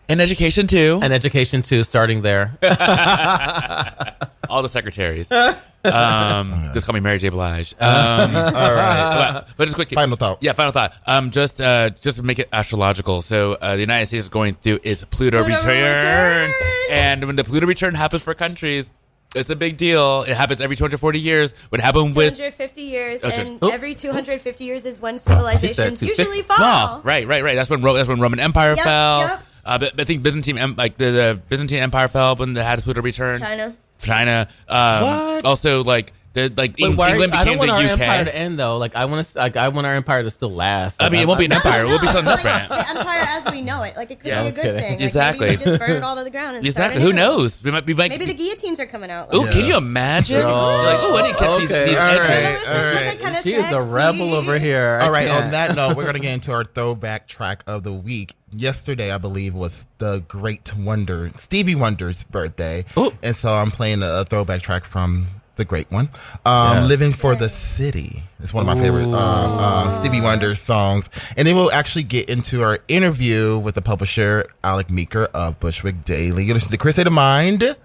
And 0.08 0.20
education 0.22 0.66
too. 0.66 1.00
And 1.02 1.12
education 1.12 1.62
too, 1.62 1.84
starting 1.84 2.22
there. 2.22 2.52
All 4.48 4.62
the 4.62 4.68
secretaries. 4.70 5.30
Um, 5.30 6.70
just 6.72 6.86
call 6.86 6.94
me 6.94 7.00
Mary 7.00 7.18
J. 7.18 7.28
Blige. 7.28 7.74
Um, 7.80 8.34
All 8.36 8.52
right. 8.74 9.32
But, 9.34 9.48
but 9.56 9.64
just 9.66 9.74
quick. 9.74 9.90
Final 9.90 10.16
thought. 10.16 10.38
Yeah, 10.40 10.52
final 10.54 10.72
thought. 10.72 10.94
Um, 11.06 11.30
just 11.30 11.60
uh, 11.60 11.90
just 11.90 12.16
to 12.18 12.22
make 12.22 12.38
it 12.38 12.48
astrological. 12.52 13.20
So 13.22 13.52
uh, 13.60 13.74
the 13.74 13.80
United 13.80 14.06
States 14.06 14.24
is 14.24 14.30
going 14.30 14.54
through 14.54 14.80
its 14.82 15.04
Pluto, 15.04 15.44
Pluto 15.44 15.56
return. 15.66 16.48
return. 16.48 16.52
and 16.90 17.24
when 17.26 17.36
the 17.36 17.44
Pluto 17.44 17.66
return 17.66 17.94
happens 17.94 18.22
for 18.22 18.32
countries, 18.34 18.88
it's 19.36 19.50
a 19.50 19.56
big 19.56 19.76
deal. 19.76 20.22
It 20.22 20.36
happens 20.36 20.60
every 20.62 20.74
240 20.76 21.20
years. 21.20 21.52
What 21.68 21.80
happened 21.82 22.16
with 22.16 22.34
250 22.36 22.82
years, 22.82 23.20
Oh, 23.24 23.28
and 23.28 23.62
every 23.64 23.94
250 23.94 24.64
years 24.64 24.86
is 24.86 25.00
when 25.00 25.18
civilizations 25.18 26.02
usually 26.02 26.40
fall. 26.42 26.56
Oh, 26.58 27.00
right, 27.04 27.26
right, 27.26 27.44
right. 27.44 27.54
That's 27.54 27.68
when 27.68 27.82
Ro- 27.82 27.94
that's 27.94 28.08
when 28.08 28.20
Roman 28.20 28.40
Empire 28.40 28.74
Yep, 28.74 28.84
fell. 28.84 29.20
yep. 29.20 29.42
Uh, 29.68 29.78
but, 29.78 29.94
but 29.94 30.00
I 30.02 30.04
think 30.06 30.22
Byzantine, 30.22 30.56
em- 30.58 30.74
like 30.76 30.96
the, 30.96 31.10
the 31.10 31.40
Byzantine 31.48 31.80
Empire 31.80 32.08
fell 32.08 32.34
when 32.36 32.54
the 32.54 32.64
had 32.64 32.84
returned. 32.86 33.40
China. 33.40 33.76
China. 34.00 34.48
Um, 34.68 35.02
What? 35.02 35.44
Also, 35.44 35.84
like 35.84 36.12
the 36.34 36.52
like 36.56 36.76
Wait, 36.78 36.90
Eng- 36.90 36.96
why- 36.96 37.10
England 37.12 37.32
I 37.34 37.44
don't 37.44 37.54
became 37.54 37.58
want 37.58 37.70
the 37.70 37.88
our 37.88 37.94
UK. 37.94 38.00
empire 38.00 38.24
to 38.26 38.34
end 38.36 38.58
though. 38.58 38.76
Like 38.76 38.94
I 38.94 39.06
want 39.06 39.26
to, 39.26 39.38
like 39.38 39.56
I 39.56 39.68
want 39.68 39.86
our 39.86 39.94
empire 39.94 40.22
to 40.22 40.30
still 40.30 40.50
last. 40.50 41.02
I 41.02 41.08
mean, 41.08 41.20
it 41.20 41.26
won't 41.26 41.38
be 41.38 41.46
an 41.46 41.52
empire. 41.52 41.84
It 41.84 41.88
will 41.88 41.98
be 42.00 42.06
something 42.06 42.24
Like, 42.26 42.42
different. 42.42 42.68
the 42.68 42.88
empire 42.98 43.20
as 43.26 43.44
we 43.50 43.60
know 43.62 43.82
it. 43.82 43.96
Like 43.96 44.10
it 44.10 44.20
could 44.20 44.26
Yeah. 44.28 44.42
be 44.42 44.48
a 44.48 44.52
good 44.52 44.66
Okay. 44.66 44.80
thing. 44.80 44.90
Like, 44.98 45.00
Exactly. 45.00 45.46
Maybe 45.48 45.58
we 45.58 45.64
just 45.64 45.78
burn 45.80 45.90
it 45.92 46.02
all 46.02 46.16
to 46.16 46.24
the 46.24 46.30
ground 46.30 46.56
and 46.56 46.66
start 46.66 46.92
Exactly. 46.92 47.02
Who 47.02 47.08
anew. 47.10 47.16
knows? 47.20 47.62
We 47.62 47.70
might 47.70 47.86
be 47.86 47.94
like. 47.94 48.10
Maybe 48.10 48.26
the 48.26 48.34
guillotines 48.34 48.78
are 48.80 48.86
coming 48.86 49.10
out. 49.10 49.28
Oh, 49.32 49.40
Like, 49.40 49.52
can 49.52 49.64
you 49.64 49.76
imagine? 49.76 50.42
Oh, 50.42 50.46
like, 50.84 50.98
oh, 51.00 51.16
I 51.16 51.22
didn't 51.22 51.38
catch 51.38 51.60
these, 51.60 51.72
okay. 51.72 51.88
these 51.88 51.98
All 51.98 52.04
edges. 52.06 52.18
right. 52.28 52.68
All 52.76 52.94
Like, 52.94 53.04
right. 53.06 53.18
kinda 53.20 53.42
She 53.42 53.54
is 53.54 53.64
a 53.66 53.70
sexy. 53.70 53.88
rebel 53.88 54.34
over 54.34 54.58
here. 54.58 54.98
I 55.00 55.06
All 55.06 55.12
right. 55.12 55.28
On 55.28 55.40
can't. 55.40 55.52
that 55.52 55.74
note, 55.76 55.96
we're 55.96 56.02
going 56.04 56.14
to 56.14 56.20
get 56.20 56.34
into 56.34 56.52
our 56.52 56.64
throwback 56.64 57.26
track 57.26 57.62
of 57.66 57.82
the 57.82 57.92
week. 57.92 58.34
Yesterday, 58.54 59.10
I 59.12 59.18
believe, 59.18 59.54
was 59.54 59.86
the 59.98 60.24
great 60.26 60.74
wonder, 60.74 61.30
Stevie 61.36 61.74
Wonder's 61.74 62.24
birthday. 62.24 62.84
And 63.22 63.34
so 63.36 63.52
I'm 63.54 63.70
playing 63.70 64.02
a, 64.02 64.20
a 64.20 64.24
throwback 64.24 64.62
track 64.62 64.84
from 64.84 65.26
the 65.58 65.64
great 65.66 65.90
one. 65.92 66.08
Um, 66.46 66.78
Yes. 66.78 66.88
Living 66.88 67.12
for 67.12 67.34
the 67.36 67.48
City. 67.50 68.22
It's 68.40 68.54
one 68.54 68.66
of 68.66 68.74
my 68.74 68.80
favorite 68.82 69.08
uh, 69.12 69.16
uh, 69.16 69.90
Stevie 69.90 70.20
Wonder 70.22 70.54
songs. 70.54 71.10
And 71.36 71.46
then 71.46 71.54
we'll 71.54 71.70
actually 71.72 72.04
get 72.04 72.30
into 72.30 72.62
our 72.62 72.78
interview 72.88 73.58
with 73.58 73.74
the 73.74 73.82
publisher, 73.82 74.46
Alec 74.64 74.88
Meeker 74.90 75.24
of 75.34 75.60
Bushwick 75.60 76.04
Daily. 76.04 76.44
You're 76.44 76.54
listening 76.54 76.72
to 76.72 76.78
Chris 76.78 76.96
of 76.98 77.12
Mind 77.12 77.76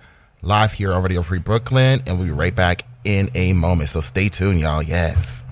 live 0.41 0.71
here 0.73 0.93
on 0.93 1.03
Radio 1.03 1.21
Free 1.21 1.39
Brooklyn. 1.39 2.01
And 2.07 2.17
we'll 2.17 2.27
be 2.27 2.31
right 2.33 2.55
back 2.55 2.83
in 3.03 3.29
a 3.35 3.53
moment. 3.53 3.89
So 3.89 3.99
stay 4.01 4.29
tuned, 4.29 4.59
y'all. 4.61 4.81
Yes. 4.81 5.42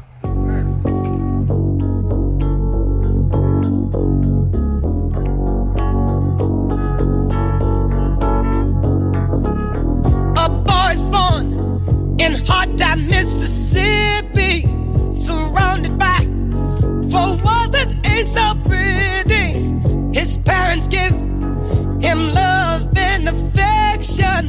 Love 22.27 22.97
and 22.97 23.27
affection 23.29 24.47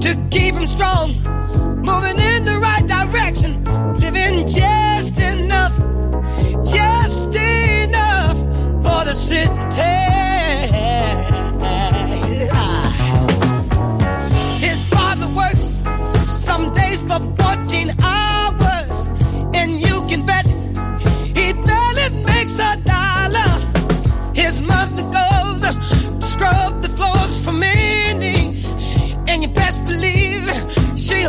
to 0.00 0.16
keep 0.30 0.54
him 0.54 0.66
strong, 0.66 1.14
moving 1.82 2.18
in 2.18 2.44
the 2.44 2.58
right 2.58 2.86
direction, 2.86 3.64
living 3.98 4.46
just 4.46 5.18
enough, 5.18 5.51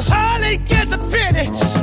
hardly 0.02 0.58
gets 0.58 0.92
a 0.92 0.98
penny. 0.98 1.83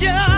Find 0.00 0.37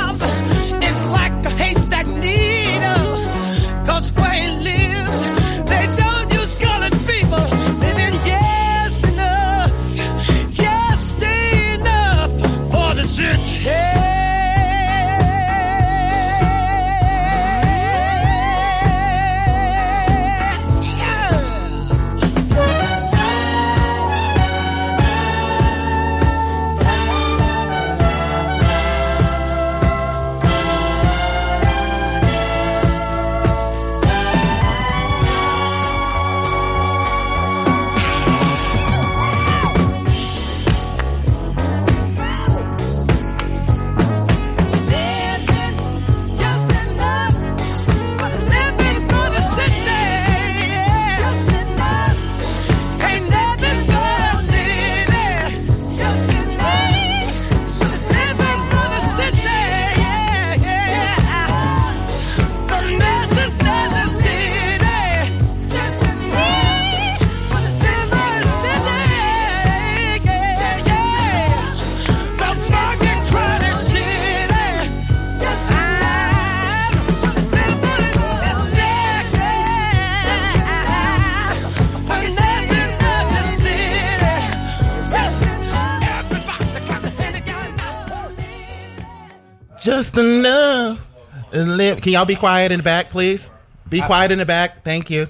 Just 90.00 90.16
enough. 90.16 91.06
Live. 91.52 92.00
Can 92.00 92.14
y'all 92.14 92.24
be 92.24 92.34
quiet 92.34 92.72
in 92.72 92.78
the 92.78 92.82
back, 92.82 93.10
please? 93.10 93.50
Be 93.90 94.00
quiet 94.00 94.32
in 94.32 94.38
the 94.38 94.46
back. 94.46 94.82
Thank 94.82 95.10
you. 95.10 95.28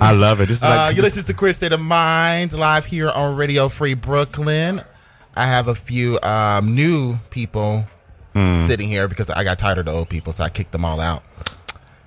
I 0.00 0.10
love 0.10 0.40
it. 0.40 0.46
This 0.48 0.56
is 0.56 0.64
Uh, 0.64 0.70
like 0.88 0.96
you 0.96 1.02
listen 1.02 1.22
to 1.22 1.32
Queer 1.32 1.52
State 1.52 1.70
of 1.70 1.78
Mind 1.78 2.52
live 2.52 2.84
here 2.86 3.08
on 3.10 3.36
Radio 3.36 3.68
Free 3.68 3.94
Brooklyn. 3.94 4.82
I 5.36 5.46
have 5.46 5.68
a 5.68 5.74
few 5.76 6.18
um, 6.24 6.74
new 6.74 7.18
people 7.30 7.86
Hmm. 8.34 8.66
sitting 8.66 8.88
here 8.88 9.06
because 9.06 9.30
I 9.30 9.44
got 9.44 9.56
tired 9.60 9.78
of 9.78 9.84
the 9.84 9.92
old 9.92 10.08
people, 10.08 10.32
so 10.32 10.42
I 10.42 10.48
kicked 10.48 10.72
them 10.72 10.84
all 10.84 10.98
out. 11.00 11.22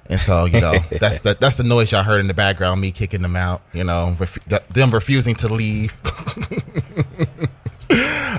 And 0.08 0.20
so, 0.20 0.44
you 0.46 0.60
know, 0.60 0.74
that's 1.00 1.20
the, 1.20 1.38
that's 1.40 1.56
the 1.56 1.64
noise 1.64 1.94
y'all 1.94 2.04
heard 2.04 2.20
in 2.20 2.28
the 2.28 2.34
background, 2.34 2.82
me 2.82 2.92
kicking 2.92 3.22
them 3.22 3.38
out, 3.38 3.62
you 3.72 3.86
know, 3.86 4.18
ref- 4.20 4.38
them 4.68 4.92
refusing 4.92 5.36
to 5.36 5.48
leave. 5.54 5.96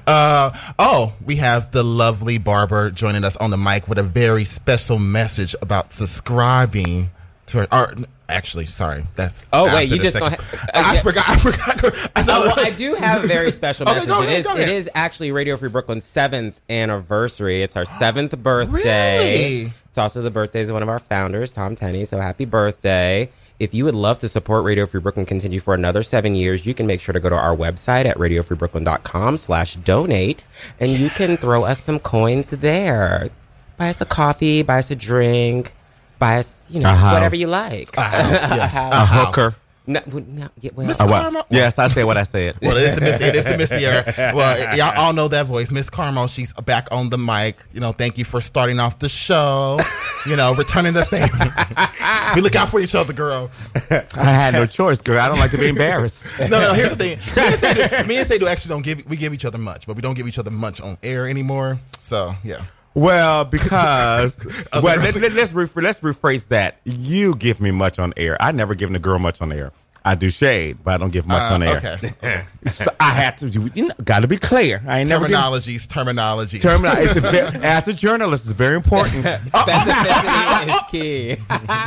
uh, 0.07 0.51
oh, 0.78 1.12
we 1.24 1.36
have 1.36 1.70
the 1.72 1.82
lovely 1.82 2.38
Barber 2.38 2.90
joining 2.90 3.24
us 3.24 3.36
on 3.36 3.51
the 3.51 3.57
mic 3.57 3.88
with 3.88 3.98
a 3.98 4.03
very 4.03 4.44
special 4.44 4.98
message 4.98 5.55
about 5.62 5.90
subscribing 5.92 7.11
to 7.46 7.59
her. 7.59 7.68
Or, 7.72 7.94
actually, 8.28 8.66
sorry, 8.66 9.05
that's 9.16 9.48
Oh, 9.53 9.64
wait, 9.74 9.90
you 9.90 9.98
just 9.98 10.16
second- 10.18 10.38
gonna- 10.38 10.70
I 10.74 10.94
yeah. 10.94 11.03
forgot. 11.03 11.28
I 11.28 11.36
forgot. 11.36 11.84
I 12.16 12.20
Oh, 12.28 12.40
well, 12.42 12.55
I 12.59 12.70
do 12.70 12.94
have 12.94 13.24
a 13.24 13.26
very 13.26 13.51
special 13.61 13.86
message. 13.86 14.09
ahead, 14.09 14.38
is 14.40 14.46
go 14.46 14.53
ahead. 14.55 14.68
is 14.68 14.90
actually 14.94 15.32
Radio 15.32 15.57
Free 15.57 15.68
Brooklyn's 15.68 16.05
seventh 16.05 16.61
anniversary. 16.70 17.62
It's 17.62 17.76
our 17.76 17.84
seventh 17.84 18.36
birthday. 18.42 19.18
Really? 19.64 19.72
Also 20.01 20.22
the 20.22 20.30
birthdays 20.30 20.70
of 20.70 20.74
one 20.74 20.82
of 20.82 20.88
our 20.88 20.98
founders, 20.98 21.53
Tom 21.53 21.74
Tenney. 21.76 22.05
So 22.05 22.18
happy 22.20 22.44
birthday. 22.44 23.30
If 23.59 23.74
you 23.74 23.84
would 23.84 23.94
love 23.94 24.18
to 24.20 24.28
support 24.28 24.64
Radio 24.64 24.86
Free 24.86 25.01
Brooklyn 25.01 25.26
continue 25.26 25.61
for 25.61 25.74
another 25.74 26.03
seven 26.03 26.34
years, 26.34 26.64
you 26.64 26.72
can 26.72 26.86
make 26.86 26.98
sure 27.01 27.12
to 27.12 27.20
go 27.20 27.28
to 27.28 27.36
our 27.36 27.55
website 27.55 28.07
at 28.07 28.16
radiofreebrooklyn.com 28.16 29.36
slash 29.36 29.76
donate 29.76 30.44
and 30.80 30.90
you 30.90 31.11
can 31.11 31.36
throw 31.36 31.64
us 31.64 31.78
some 31.80 31.98
coins 31.98 32.51
there. 32.51 33.28
Buy 33.76 33.90
us 33.90 34.01
a 34.01 34.07
coffee, 34.07 34.62
buy 34.62 34.78
us 34.78 34.90
a 34.90 34.96
drink, 34.96 35.74
buy 36.18 36.38
us, 36.38 36.70
you 36.70 36.80
know, 36.80 36.92
whatever 36.94 37.36
you 37.36 37.48
like. 37.48 37.96
A 37.98 38.01
house, 38.01 38.30
yes. 38.30 38.72
house. 38.72 38.94
A 38.94 39.07
hooker. 39.07 39.55
No, 39.91 40.01
well, 40.07 40.24
no, 40.28 40.49
yeah, 40.61 40.70
well, 40.74 40.88
Uh, 41.01 41.30
what? 41.32 41.47
Yes, 41.51 41.76
I 41.76 41.88
said 41.88 42.05
what 42.05 42.16
I 42.16 42.22
said. 42.22 42.55
Well, 42.62 42.76
it's 42.76 42.95
the 42.95 43.01
Miss, 43.01 43.20
it 43.20 43.34
is 43.34 43.45
the 43.45 43.57
Miss 43.59 43.68
Sierra. 43.70 44.32
Well, 44.34 44.76
y'all 44.76 44.97
all 44.97 45.12
know 45.12 45.26
that 45.26 45.47
voice, 45.47 45.72
Miss 45.72 45.91
Carmel. 45.91 46.28
She's 46.28 46.53
back 46.53 46.86
on 46.93 47.11
the 47.11 47.18
mic. 47.18 47.57
You 47.72 47.80
know, 47.80 47.91
thank 47.91 48.16
you 48.16 48.24
for 48.24 48.41
starting 48.41 48.78
off 48.78 49.01
the 49.01 49.09
show. 49.09 49.80
You 50.26 50.36
know, 50.36 50.55
returning 50.55 50.93
the 50.93 51.05
favor. 51.05 51.36
we 52.36 52.41
look 52.41 52.55
out 52.55 52.68
for 52.68 52.78
each 52.78 52.95
other, 52.95 53.12
girl. 53.12 53.51
I 53.91 54.05
had 54.14 54.55
no 54.55 54.64
choice, 54.66 55.01
girl. 55.03 55.18
I 55.18 55.28
don't 55.28 55.38
like 55.41 55.51
to 55.51 55.59
be 55.59 55.68
embarrassed. 55.68 56.22
No, 56.38 56.61
no. 56.61 56.72
Here's 56.72 56.95
the 56.95 56.97
thing. 56.97 57.18
Me 57.18 57.47
and 57.47 57.59
Sadu, 57.59 58.07
me 58.07 58.16
and 58.18 58.26
Sadu 58.28 58.47
actually 58.47 58.68
don't 58.68 58.82
give 58.84 59.05
we 59.09 59.16
give 59.16 59.34
each 59.34 59.45
other 59.45 59.59
much, 59.59 59.86
but 59.88 59.97
we 59.97 60.03
don't 60.03 60.14
give 60.14 60.28
each 60.28 60.38
other 60.38 60.51
much 60.53 60.80
on 60.80 60.99
air 61.03 61.26
anymore. 61.26 61.80
So 62.03 62.34
yeah. 62.45 62.62
Well, 62.95 63.45
because 63.45 64.36
well, 64.72 64.82
girls- 64.82 65.16
let, 65.16 65.32
us 65.32 65.34
let's, 65.36 65.53
re- 65.53 65.82
let's 65.82 66.01
rephrase 66.01 66.49
that. 66.49 66.78
You 66.84 67.34
give 67.36 67.61
me 67.61 67.70
much 67.70 67.99
on 67.99 68.12
air. 68.16 68.36
I 68.43 68.53
never 68.53 68.74
given 68.74 68.97
a 68.97 68.99
girl 69.01 69.18
much 69.18 69.41
on 69.41 69.53
air. 69.53 69.72
I 70.03 70.14
do 70.14 70.30
shade, 70.30 70.78
but 70.82 70.95
I 70.95 70.97
don't 70.97 71.11
give 71.11 71.26
much 71.26 71.43
Uh, 71.43 71.55
on 71.55 71.62
air. 71.62 71.76
okay. 71.76 72.45
so 72.68 72.91
I 72.99 73.11
have 73.11 73.36
to. 73.36 73.49
You 73.74 73.88
know, 73.88 73.95
got 74.03 74.20
to 74.20 74.28
be 74.28 74.38
clear. 74.38 74.82
I 74.86 75.01
ain't 75.01 75.11
never 75.11 75.28
given- 75.28 75.38
Terminologies, 75.43 75.86
terminologies. 75.86 76.62
Termini- 76.62 77.03
it's 77.05 77.16
a 77.16 77.55
as 77.66 77.86
a 77.86 77.93
journalist, 77.93 78.45
it's 78.47 78.55
very 78.55 78.76
important. 78.76 79.24
Specificity 79.24 80.66
is 80.68 80.80
key. 80.91 81.28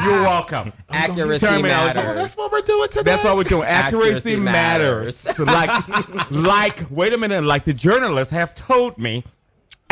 You're 0.05 0.21
welcome. 0.21 0.71
Accuracy 0.91 1.45
Terminology. 1.45 1.95
matters. 1.95 2.11
Oh, 2.11 2.15
that's 2.15 2.37
what 2.37 2.51
we're 2.51 2.61
doing 2.61 2.87
today. 2.89 3.03
That's 3.11 3.23
what 3.23 3.35
we're 3.35 3.43
doing. 3.43 3.63
Accuracy, 3.67 4.33
Accuracy 4.33 4.35
matters. 4.37 5.25
matters. 5.25 5.39
like, 5.39 6.31
like, 6.31 6.85
wait 6.91 7.13
a 7.13 7.17
minute. 7.17 7.43
Like 7.43 7.65
the 7.65 7.73
journalists 7.73 8.31
have 8.31 8.53
told 8.53 8.99
me, 8.99 9.23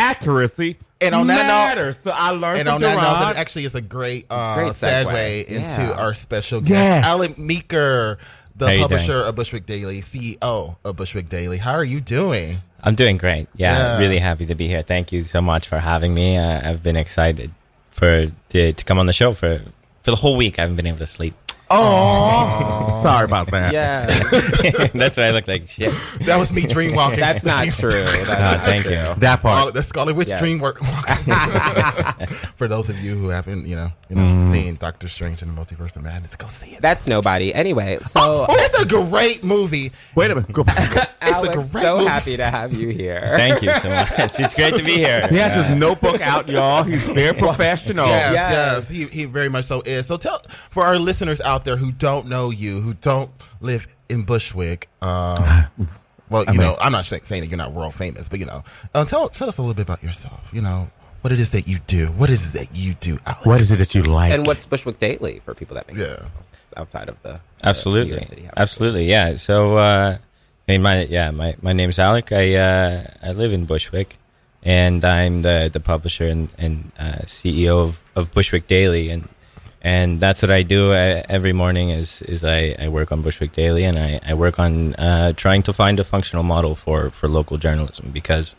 accuracy 0.01 0.77
And 0.99 1.15
on 1.15 1.27
that 1.27 1.75
note- 1.77 1.95
so 2.03 2.11
I 2.11 2.31
learned 2.31 2.59
And 2.59 2.67
from 2.67 2.75
on 2.75 2.81
that 2.81 2.95
note, 2.95 3.19
that 3.33 3.35
actually 3.37 3.65
is 3.65 3.75
a 3.75 3.81
great, 3.81 4.25
uh, 4.29 4.55
Great 4.55 4.73
segue. 4.73 5.05
segue, 5.05 5.45
into 5.45 5.81
Yeah. 5.81 5.91
our 5.97 6.13
special 6.13 6.59
guest, 6.61 6.71
Yes. 6.71 7.05
Alec 7.05 7.37
Meeker, 7.37 8.17
the 8.55 8.67
How 8.67 8.73
you 8.73 8.81
publisher 8.81 9.13
doing? 9.13 9.25
of 9.27 9.35
Bushwick 9.35 9.65
Daily, 9.65 10.01
CEO 10.01 10.75
of 10.85 10.95
Bushwick 10.95 11.29
Daily. 11.29 11.57
How 11.57 11.71
are 11.73 11.83
you 11.83 12.01
doing? 12.01 12.61
I'm 12.83 12.95
doing 12.95 13.17
great. 13.17 13.47
Yeah, 13.55 13.75
Yeah. 13.77 13.97
really 13.99 14.19
happy 14.19 14.45
to 14.47 14.55
be 14.55 14.67
here. 14.67 14.81
Thank 14.81 15.11
you 15.11 15.23
so 15.23 15.39
much 15.41 15.67
for 15.67 15.79
having 15.79 16.13
me. 16.13 16.37
Uh, 16.37 16.69
I've 16.69 16.83
been 16.83 16.97
excited 16.97 17.51
for 17.91 18.25
to, 18.49 18.73
to 18.73 18.83
come 18.83 18.97
on 18.99 19.05
the 19.05 19.13
show 19.13 19.33
for 19.33 19.61
for 20.03 20.09
the 20.11 20.17
whole 20.17 20.35
week. 20.35 20.57
I 20.57 20.61
haven't 20.63 20.77
been 20.77 20.87
able 20.87 20.97
to 20.99 21.05
sleep. 21.07 21.33
Oh, 21.73 22.99
sorry 23.01 23.25
about 23.25 23.49
that. 23.51 23.73
Yeah. 23.73 24.05
That's 24.93 25.17
why 25.17 25.23
I 25.23 25.31
look 25.31 25.47
like 25.47 25.67
shit. 25.69 25.93
That 26.21 26.37
was 26.37 26.51
me 26.53 26.67
dream 26.67 26.95
walking. 26.95 27.19
That's 27.19 27.43
not 27.45 27.65
true. 27.73 27.89
That's 27.91 28.27
not 28.29 28.59
thank 28.61 28.83
true. 28.83 28.91
you. 28.97 29.15
That 29.15 29.41
part. 29.41 29.55
Scarlet, 29.55 29.73
that's 29.73 29.87
Scarlet 29.87 30.15
Witch 30.15 30.29
Yeah. 30.29 30.39
dream 30.39 30.59
work. 30.59 30.79
For 32.55 32.67
those 32.67 32.89
of 32.89 32.99
you 32.99 33.15
who 33.15 33.29
haven't, 33.29 33.65
you 33.67 33.75
know, 33.75 33.91
you 34.09 34.15
know, 34.15 34.21
Mm. 34.21 34.51
seen 34.51 34.75
Doctor 34.75 35.07
Strange 35.07 35.41
and 35.41 35.55
the 35.55 35.59
Multiverse 35.59 35.95
of 35.95 36.03
Madness, 36.03 36.35
go 36.35 36.47
see 36.47 36.71
it. 36.75 36.81
That's 36.81 37.07
nobody. 37.07 37.53
Anyway, 37.53 37.97
so 38.03 38.19
Oh, 38.21 38.45
it's 38.49 38.81
a 38.81 38.85
great 38.85 39.43
movie. 39.43 39.91
Wait 40.15 40.29
a 40.31 40.35
minute. 40.35 40.51
Go. 40.51 40.63
Alex, 41.21 41.69
great 41.71 41.83
so 41.83 41.97
movie. 41.97 42.07
happy 42.09 42.37
to 42.37 42.45
have 42.45 42.73
you 42.73 42.89
here. 42.89 43.21
Thank 43.25 43.61
you 43.61 43.71
so 43.73 43.89
much. 43.89 44.11
It's 44.39 44.53
great 44.53 44.75
to 44.75 44.83
be 44.83 44.95
here. 44.97 45.27
He 45.29 45.37
has 45.37 45.65
his 45.67 45.79
notebook 45.79 46.21
out, 46.21 46.47
y'all. 46.49 46.83
He's 46.83 47.03
very 47.09 47.35
professional. 47.37 48.05
Yes, 48.07 48.33
Yes. 48.33 48.51
yes, 48.53 48.89
he 48.89 49.05
he 49.05 49.25
very 49.25 49.49
much 49.49 49.65
so 49.65 49.81
is. 49.85 50.05
So 50.05 50.17
tell 50.17 50.41
for 50.69 50.83
our 50.83 50.99
listeners 50.99 51.41
out 51.41 51.60
there 51.63 51.77
who 51.77 51.91
don't 51.91 52.27
know 52.27 52.49
you, 52.51 52.81
who 52.81 52.93
don't 52.95 53.31
live 53.59 53.87
in 54.09 54.23
Bushwick, 54.23 54.87
um, 55.01 55.35
Well, 56.29 56.43
you 56.43 56.49
I 56.49 56.51
mean- 56.53 56.61
know, 56.61 56.77
I'm 56.79 56.93
not 56.93 57.03
saying 57.05 57.23
saying 57.23 57.41
that 57.41 57.49
you're 57.49 57.57
not 57.57 57.73
world 57.73 57.93
famous, 57.93 58.29
but 58.29 58.39
you 58.39 58.45
know, 58.45 58.63
uh, 58.93 59.03
tell 59.03 59.27
tell 59.29 59.49
us 59.49 59.57
a 59.57 59.61
little 59.61 59.73
bit 59.73 59.83
about 59.83 60.01
yourself. 60.01 60.49
You 60.53 60.61
know, 60.61 60.89
what 61.21 61.33
it 61.33 61.39
is 61.41 61.49
that 61.49 61.67
you 61.67 61.79
do. 61.87 62.07
What 62.07 62.29
is 62.29 62.49
it 62.55 62.59
that 62.59 62.75
you 62.77 62.93
do, 62.93 63.17
Alex? 63.25 63.45
What 63.45 63.59
is 63.59 63.69
it 63.69 63.75
that 63.79 63.93
you 63.93 64.03
like? 64.03 64.31
And 64.31 64.47
what's 64.47 64.65
Bushwick 64.65 64.97
Daily 64.97 65.41
for 65.43 65.53
people 65.53 65.75
that 65.75 65.91
may 65.91 66.01
Yeah. 66.01 66.23
outside 66.77 67.09
of 67.09 67.21
the 67.21 67.41
Absolutely, 67.65 68.13
New 68.15 68.21
City 68.23 68.49
absolutely, 68.55 69.05
yeah. 69.09 69.35
So, 69.35 69.75
uh, 69.75 70.17
I 70.69 70.71
mean, 70.71 70.81
my 70.81 71.03
yeah, 71.03 71.31
my 71.31 71.53
my 71.61 71.73
name's 71.73 71.99
Alec. 71.99 72.31
I 72.31 72.55
uh, 72.55 73.03
I 73.21 73.33
live 73.33 73.51
in 73.51 73.65
Bushwick, 73.65 74.17
and 74.63 75.03
I'm 75.03 75.41
the 75.41 75.69
the 75.71 75.81
publisher 75.81 76.27
and, 76.27 76.47
and 76.57 76.93
uh, 76.97 77.23
CEO 77.25 77.83
of, 77.83 78.05
of 78.15 78.31
Bushwick 78.31 78.67
Daily, 78.67 79.09
and 79.09 79.27
and 79.81 80.19
that's 80.19 80.41
what 80.41 80.51
I 80.51 80.63
do 80.63 80.91
uh, 80.91 81.23
every 81.27 81.53
morning. 81.53 81.89
Is 81.89 82.21
is 82.23 82.43
I, 82.43 82.75
I 82.79 82.87
work 82.87 83.11
on 83.11 83.21
Bushwick 83.21 83.51
Daily, 83.53 83.83
and 83.83 83.97
I, 83.97 84.19
I 84.25 84.33
work 84.33 84.59
on 84.59 84.93
uh, 84.95 85.33
trying 85.33 85.63
to 85.63 85.73
find 85.73 85.99
a 85.99 86.03
functional 86.03 86.43
model 86.43 86.75
for 86.75 87.09
for 87.09 87.27
local 87.27 87.57
journalism 87.57 88.11
because 88.11 88.55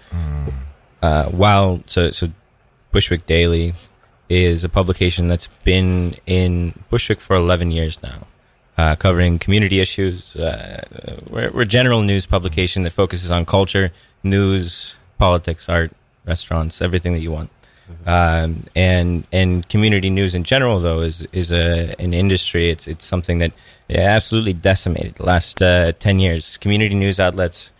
uh, 1.03 1.27
while 1.27 1.83
so 1.87 2.11
so 2.11 2.29
Bushwick 2.91 3.27
Daily 3.27 3.75
is 4.29 4.65
a 4.65 4.69
publication 4.69 5.29
that's 5.29 5.49
been 5.65 6.17
in 6.27 6.73
Bushwick 6.91 7.21
for 7.21 7.37
11 7.37 7.71
years 7.71 8.03
now, 8.03 8.27
uh, 8.79 8.97
covering 8.97 9.39
community 9.39 9.79
issues. 9.81 10.35
Uh, 10.37 10.85
we're, 11.29 11.51
we're 11.51 11.63
a 11.63 11.67
general 11.67 12.01
news 12.01 12.25
publication 12.25 12.83
that 12.83 12.91
focuses 12.91 13.31
on 13.31 13.45
culture, 13.45 13.93
news, 14.23 14.97
politics, 15.19 15.69
art, 15.69 15.93
restaurants, 16.25 16.81
everything 16.81 17.13
that 17.13 17.21
you 17.21 17.31
want. 17.31 17.51
Um, 18.07 18.63
and 18.75 19.27
and 19.33 19.69
community 19.69 20.11
news 20.11 20.35
in 20.35 20.45
general, 20.45 20.81
though, 20.81 21.01
is 21.01 21.27
is 21.33 21.53
a 21.53 21.95
an 21.99 22.13
industry. 22.15 22.71
It's 22.71 22.89
it's 22.89 23.05
something 23.05 23.39
that 23.39 23.53
absolutely 23.91 24.55
decimated 24.55 25.17
the 25.17 25.25
last 25.25 25.63
uh, 25.63 25.93
ten 25.93 26.19
years. 26.19 26.57
Community 26.59 26.95
news 26.95 27.21
outlets 27.21 27.73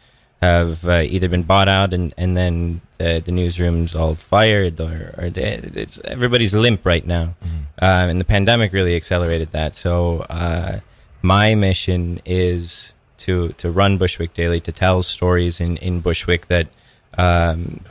have 0.43 0.87
uh, 0.89 1.03
either 1.05 1.29
been 1.29 1.45
bought 1.45 1.69
out 1.69 1.95
and, 1.95 2.13
and 2.19 2.37
then 2.37 2.81
the, 2.99 3.23
the 3.25 3.31
newsrooms 3.31 3.97
all 3.97 4.17
fired 4.17 4.81
or, 4.81 5.15
or 5.17 5.31
they, 5.31 5.61
it's 5.75 6.01
everybody's 6.05 6.53
limp 6.53 6.85
right 6.85 7.07
now. 7.07 7.35
Um, 7.79 8.11
and 8.11 8.21
the 8.21 8.25
pandemic 8.25 8.73
really 8.73 8.97
accelerated 8.97 9.53
that. 9.53 9.77
So, 9.77 10.27
uh, 10.29 10.81
my 11.23 11.55
mission 11.55 12.21
is 12.25 12.93
to, 13.19 13.51
to 13.51 13.71
run 13.71 13.99
Bushwick 13.99 14.35
Daily, 14.35 14.59
to 14.61 14.73
tell 14.73 15.05
stories 15.05 15.61
in, 15.61 15.77
in 15.77 16.01
Bushwick 16.01 16.49
that, 16.49 16.69
um, 17.17 17.85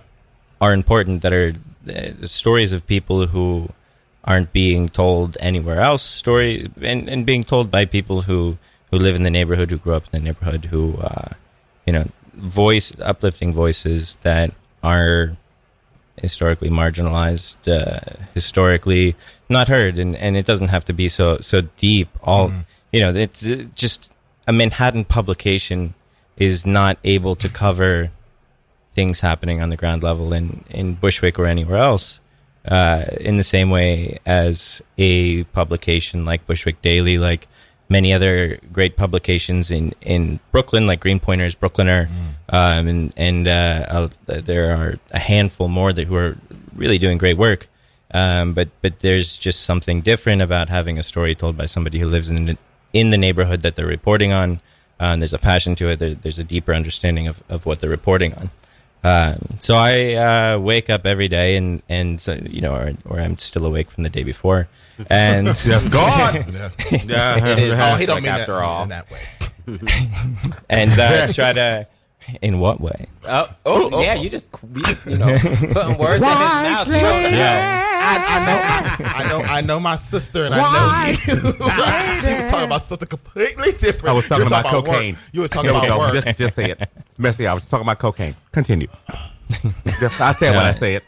are 0.60 0.74
important, 0.74 1.22
that 1.22 1.32
are 1.32 1.54
uh, 1.88 2.12
the 2.20 2.28
stories 2.28 2.74
of 2.74 2.86
people 2.88 3.28
who 3.28 3.70
aren't 4.24 4.54
being 4.54 4.88
told 4.88 5.36
anywhere 5.40 5.80
else 5.80 6.04
story 6.04 6.70
and, 6.82 7.10
and 7.10 7.26
being 7.26 7.44
told 7.44 7.72
by 7.72 7.86
people 7.86 8.24
who, 8.24 8.58
who 8.92 8.98
live 8.98 9.16
in 9.16 9.24
the 9.24 9.32
neighborhood, 9.32 9.72
who 9.72 9.78
grew 9.78 9.94
up 9.94 10.04
in 10.06 10.12
the 10.12 10.20
neighborhood, 10.20 10.66
who, 10.66 10.98
uh, 10.98 11.30
you 11.86 11.94
know, 11.94 12.08
voice 12.34 12.92
uplifting 13.02 13.52
voices 13.54 14.18
that 14.22 14.54
are 14.84 15.38
historically 16.18 16.70
marginalized, 16.70 17.58
uh, 17.68 18.24
historically 18.34 19.16
not 19.50 19.68
heard, 19.68 19.98
and, 19.98 20.16
and 20.16 20.38
it 20.38 20.46
doesn't 20.46 20.70
have 20.70 20.86
to 20.86 20.94
be 20.94 21.10
so 21.10 21.38
so 21.42 21.62
deep. 21.78 22.10
All 22.24 22.52
you 22.92 23.00
know, 23.00 23.12
it's 23.14 23.42
just 23.76 24.12
a 24.48 24.54
Manhattan 24.54 25.06
publication 25.06 25.94
is 26.38 26.66
not 26.66 26.98
able 27.04 27.36
to 27.36 27.50
cover 27.50 28.12
things 28.94 29.22
happening 29.22 29.62
on 29.62 29.70
the 29.70 29.78
ground 29.78 30.04
level 30.04 30.34
in 30.34 30.64
in 30.70 30.96
Bushwick 30.96 31.40
or 31.40 31.46
anywhere 31.46 31.78
else. 31.78 32.20
Uh, 32.64 33.06
in 33.20 33.38
the 33.38 33.44
same 33.44 33.72
way 33.72 34.20
as 34.24 34.84
a 34.98 35.44
publication 35.46 36.26
like 36.26 36.46
Bushwick 36.46 36.80
Daily, 36.84 37.18
like 37.18 37.48
many 37.90 38.14
other 38.14 38.60
great 38.72 38.96
publications 38.96 39.72
in, 39.72 39.94
in 40.02 40.40
Brooklyn, 40.52 40.86
like 40.86 41.02
Greenpointers, 41.02 41.58
Brooklyner, 41.58 42.08
um, 42.50 42.88
and 42.88 43.14
and 43.18 43.48
uh, 43.48 44.10
there 44.28 44.76
are 44.76 45.00
a 45.12 45.20
handful 45.20 45.68
more 45.68 45.92
that 45.92 46.08
who 46.08 46.16
are 46.16 46.38
really 46.76 46.98
doing 46.98 47.18
great 47.18 47.38
work. 47.38 47.68
Um, 48.14 48.54
but 48.54 48.70
but 48.82 49.00
there's 49.00 49.38
just 49.38 49.62
something 49.62 50.02
different 50.02 50.42
about 50.42 50.70
having 50.70 51.00
a 51.00 51.04
story 51.04 51.34
told 51.34 51.58
by 51.58 51.66
somebody 51.66 52.00
who 52.00 52.08
lives 52.08 52.30
in 52.30 52.46
the, 52.46 52.58
in 52.94 53.10
the 53.10 53.18
neighborhood 53.18 53.62
that 53.62 53.76
they're 53.76 53.88
reporting 53.88 54.32
on. 54.32 54.62
And 55.00 55.20
there's 55.20 55.34
a 55.34 55.40
passion 55.40 55.76
to 55.78 55.90
it. 55.90 55.98
There, 55.98 56.14
there's 56.14 56.38
a 56.38 56.44
deeper 56.44 56.76
understanding 56.76 57.28
of, 57.28 57.42
of 57.50 57.66
what 57.66 57.82
they're 57.82 57.90
reporting 57.90 58.36
on. 58.36 58.52
Um, 59.04 59.58
so 59.60 59.76
I 59.76 60.14
uh, 60.14 60.60
wake 60.60 60.90
up 60.90 61.06
every 61.08 61.28
day 61.28 61.56
and 61.58 61.82
and 61.90 62.22
so, 62.22 62.34
you 62.34 62.62
know, 62.62 62.74
or, 62.76 62.94
or 63.06 63.20
I'm 63.20 63.38
still 63.40 63.66
awake 63.66 63.90
from 63.90 64.04
the 64.04 64.10
day 64.10 64.24
before, 64.24 64.68
and 65.10 65.48
Yes, 65.66 65.88
God. 65.88 66.36
Yeah. 67.06 67.46
It 67.48 67.60
is 67.60 67.74
Oh, 67.80 67.96
he 67.96 68.06
don't 68.06 68.18
Bushwick 68.18 68.24
mean 68.24 68.24
that- 68.24 68.40
after 68.42 68.58
mean 68.58 68.64
all. 68.64 68.84
in 68.84 68.90
that 68.90 69.10
way. 69.10 69.22
and 70.70 70.92
uh, 71.00 71.28
try 71.34 71.54
to. 71.54 71.88
In 72.42 72.60
what 72.60 72.80
way? 72.80 73.08
Oh, 73.26 73.48
Oh, 73.66 73.90
oh, 73.94 74.02
yeah, 74.02 74.16
oh. 74.18 74.22
you 74.22 74.30
just 74.30 74.52
you 74.76 74.84
just 74.84 75.06
you 75.06 75.18
know 75.18 75.38
putting 75.42 75.98
words 75.98 76.22
in 76.22 76.28
his 76.28 76.28
mouth. 76.28 76.88
You 76.88 76.94
don't- 76.94 77.32
Yeah. 77.34 77.88
I, 78.04 78.16
I 78.28 78.46
know, 78.46 79.06
I, 79.06 79.14
I 79.24 79.30
know, 79.30 79.42
I 79.56 79.62
know 79.62 79.80
my 79.80 79.96
sister, 79.96 80.46
and 80.46 80.56
I 80.56 80.58
know 80.58 81.12
you. 81.12 81.16
she 82.16 82.34
was 82.34 82.52
talking 82.52 82.66
about 82.66 82.84
something 82.84 83.08
completely 83.08 83.72
different. 83.74 84.08
I 84.10 84.14
was 84.14 84.28
talking 84.28 84.46
You 84.46 84.50
were 84.52 84.60
about 84.60 84.74
work. 84.74 84.86
cocaine. 84.86 85.18
You 85.34 85.42
were 85.42 85.48
talking 85.48 85.70
Here 85.72 85.80
about 85.80 85.88
go. 85.88 86.00
work. 86.00 86.24
Just, 86.24 86.38
just 86.38 86.56
say 86.56 86.72
it. 86.72 86.90
It's 87.08 87.20
messy. 87.20 87.46
I 87.48 87.54
was 87.54 87.64
talking 87.66 87.86
about 87.86 88.00
cocaine. 88.00 88.36
Continue. 88.52 88.88
Just- 90.00 90.22
I 90.22 90.32
said 90.34 90.56
what 90.56 90.66
I 90.66 90.72
said. 90.72 91.02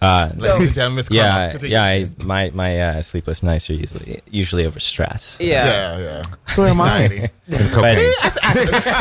Uh, 0.00 0.30
Ladies 0.36 0.66
and 0.68 0.74
gentlemen, 0.74 1.04
yeah, 1.10 1.50
continue. 1.52 1.72
yeah. 1.74 1.82
I, 1.84 2.08
my 2.24 2.50
my 2.54 2.80
uh, 2.80 3.02
sleepless 3.02 3.42
nights 3.42 3.68
are 3.70 3.74
usually 3.74 4.20
usually 4.30 4.64
over 4.66 4.78
stress. 4.80 5.38
Yeah. 5.40 5.64
yeah, 5.66 5.98
yeah. 5.98 6.22
Who 6.54 6.62
am 6.64 6.80
I? 6.80 7.02
Anxiety. 7.04 7.28
But- 7.74 7.98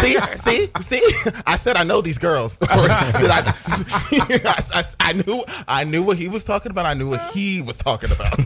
see, 0.02 0.18
see, 0.44 0.70
see. 0.82 1.32
I 1.46 1.58
said 1.58 1.78
I 1.78 1.84
know 1.84 2.02
these 2.02 2.18
girls. 2.18 2.58
I, 2.70 3.54
I, 4.74 4.84
I 5.00 5.14
knew, 5.14 5.44
I 5.68 5.84
knew 5.84 6.04
what 6.04 6.18
he 6.18 6.28
was 6.28 6.44
talking 6.44 6.72
about. 6.72 6.86
I 6.86 6.94
knew 6.94 7.10
what 7.10 7.22
he 7.34 7.62
was 7.62 7.78
talking 7.78 8.12
about. 8.12 8.38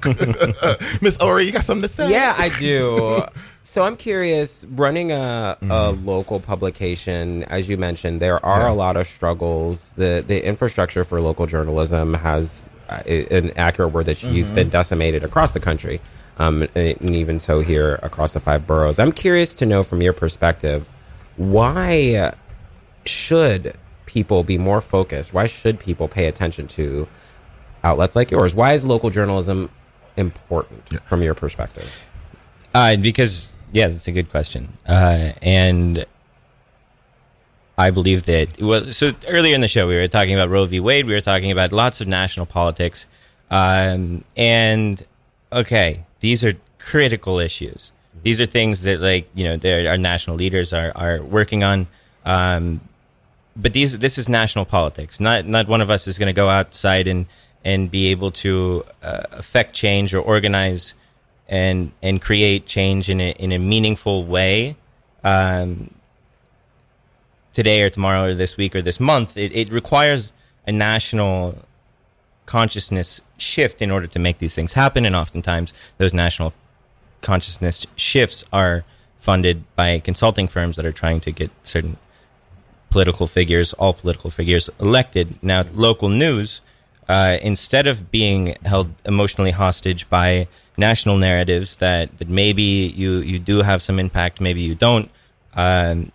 Miss 1.02 1.18
Ori, 1.22 1.45
you 1.45 1.52
got 1.52 1.64
something 1.64 1.88
to 1.90 1.95
say? 1.95 2.11
Yeah, 2.11 2.36
I 2.38 2.49
do. 2.60 3.23
So 3.66 3.82
I'm 3.84 3.96
curious. 3.98 4.66
Running 4.70 5.12
a, 5.12 5.58
a 5.62 5.66
Mm-hmm. 5.66 6.06
local 6.06 6.40
publication, 6.40 7.44
as 7.46 7.68
you 7.68 7.78
mentioned, 7.78 8.22
there 8.22 8.44
are 8.46 8.68
a 8.68 8.74
lot 8.74 8.96
of 8.96 9.08
struggles. 9.08 9.92
the 9.98 10.24
The 10.26 10.46
infrastructure 10.46 11.04
for 11.04 11.20
local 11.20 11.46
journalism 11.48 12.14
has 12.14 12.70
uh, 12.90 13.02
an 13.08 13.52
accurate 13.58 13.92
word 13.92 14.06
that 14.06 14.18
she 14.18 14.28
used 14.30 14.50
Mm-hmm. 14.50 14.56
been 14.56 14.70
decimated 14.70 15.24
across 15.24 15.52
the 15.54 15.60
country, 15.60 16.00
um, 16.38 16.68
and 16.76 17.10
even 17.10 17.40
so 17.40 17.60
here 17.62 17.96
across 18.04 18.34
the 18.34 18.40
five 18.40 18.66
boroughs. 18.68 19.00
I'm 19.00 19.12
curious 19.12 19.56
to 19.56 19.66
know 19.66 19.82
from 19.84 20.02
your 20.02 20.14
perspective 20.14 20.88
why 21.38 22.32
should 23.06 23.74
people 24.06 24.44
be 24.44 24.58
more 24.58 24.80
focused? 24.82 25.34
Why 25.34 25.48
should 25.48 25.80
people 25.80 26.08
pay 26.08 26.28
attention 26.28 26.68
to 26.78 27.08
outlets 27.84 28.16
like 28.16 28.32
yours? 28.32 28.54
Why 28.56 28.74
is 28.74 28.86
local 28.86 29.10
journalism 29.10 29.70
important 30.16 30.98
from 31.08 31.22
your 31.24 31.34
perspective? 31.34 31.92
Uh, 32.74 32.96
because 32.98 33.55
yeah, 33.76 33.89
that's 33.89 34.07
a 34.07 34.14
good 34.14 34.31
question. 34.31 34.69
Uh, 34.88 35.34
and 35.41 36.06
I 37.77 37.91
believe 37.91 38.23
that 38.23 38.61
well, 38.61 38.93
so 38.93 39.11
earlier 39.27 39.53
in 39.53 39.60
the 39.60 39.68
show 39.68 39.85
we 39.85 39.95
were 39.95 40.07
talking 40.07 40.34
about 40.34 40.49
Roe 40.49 40.65
v. 40.65 40.80
Wade. 40.80 41.06
We 41.06 41.14
were 41.14 41.19
talking 41.19 41.52
about 41.52 41.73
lots 41.73 41.99
of 41.99 42.07
national 42.07 42.45
politics, 42.45 43.06
um, 43.52 44.23
and 44.38 45.06
okay, 45.52 46.06
these 46.22 46.45
are 46.45 46.53
critical 46.80 47.38
issues. 47.38 47.91
These 48.23 48.39
are 48.39 48.45
things 48.45 48.81
that 48.81 49.02
like 49.02 49.30
you 49.35 49.43
know 49.43 49.89
our 49.89 49.97
national 49.97 50.38
leaders 50.38 50.72
are 50.72 50.93
are 50.95 51.22
working 51.22 51.65
on. 51.65 51.88
Um, 52.23 52.80
but 53.57 53.73
these 53.73 53.99
this 53.99 54.18
is 54.18 54.30
national 54.30 54.64
politics. 54.64 55.19
Not 55.19 55.45
not 55.45 55.68
one 55.68 55.81
of 55.81 55.89
us 55.89 56.07
is 56.07 56.18
going 56.18 56.27
to 56.27 56.34
go 56.34 56.47
outside 56.47 57.10
and 57.10 57.26
and 57.65 57.91
be 57.91 58.07
able 58.07 58.31
to 58.31 58.85
uh, 59.03 59.23
affect 59.34 59.73
change 59.73 60.14
or 60.14 60.22
organize 60.22 60.93
and 61.48 61.92
and 62.02 62.22
create 62.22 62.66
change 62.66 63.10
in 63.10 63.22
a 63.22 63.32
in 63.32 63.52
a 63.52 63.60
meaningful 63.60 64.26
way. 64.26 64.76
Um, 65.24 65.92
today 67.54 67.82
or 67.82 67.90
tomorrow 67.90 68.26
or 68.26 68.34
this 68.34 68.58
week 68.58 68.76
or 68.76 68.82
this 68.82 69.00
month, 69.00 69.38
it, 69.38 69.56
it 69.56 69.72
requires 69.72 70.34
a 70.68 70.72
national 70.72 71.58
consciousness 72.46 73.22
shift 73.38 73.82
in 73.82 73.90
order 73.90 74.08
to 74.08 74.20
make 74.20 74.38
these 74.40 74.54
things 74.54 74.74
happen. 74.74 75.06
And 75.06 75.16
oftentimes, 75.16 75.74
those 75.98 76.14
national 76.14 76.54
consciousness 77.22 77.88
shifts 77.96 78.44
are 78.54 78.84
funded 79.18 79.64
by 79.76 80.00
consulting 80.00 80.48
firms 80.48 80.76
that 80.76 80.86
are 80.86 80.92
trying 80.92 81.20
to 81.22 81.32
get 81.32 81.50
certain 81.64 81.98
political 82.92 83.26
figures, 83.26 83.74
all 83.74 83.94
political 83.94 84.30
figures, 84.30 84.70
elected. 84.80 85.42
Now, 85.42 85.64
local 85.74 86.10
news, 86.10 86.62
uh, 87.10 87.38
instead 87.42 87.88
of 87.88 88.12
being 88.12 88.56
held 88.64 88.92
emotionally 89.06 89.52
hostage 89.52 90.10
by 90.10 90.48
national 90.77 91.18
narratives 91.18 91.76
that, 91.77 92.18
that 92.18 92.30
maybe 92.30 92.93
you, 92.95 93.18
you 93.18 93.39
do 93.39 93.61
have 93.61 93.81
some 93.81 93.99
impact, 93.99 94.41
maybe 94.41 94.61
you 94.61 94.76
don't, 94.76 95.10
um, 95.56 96.11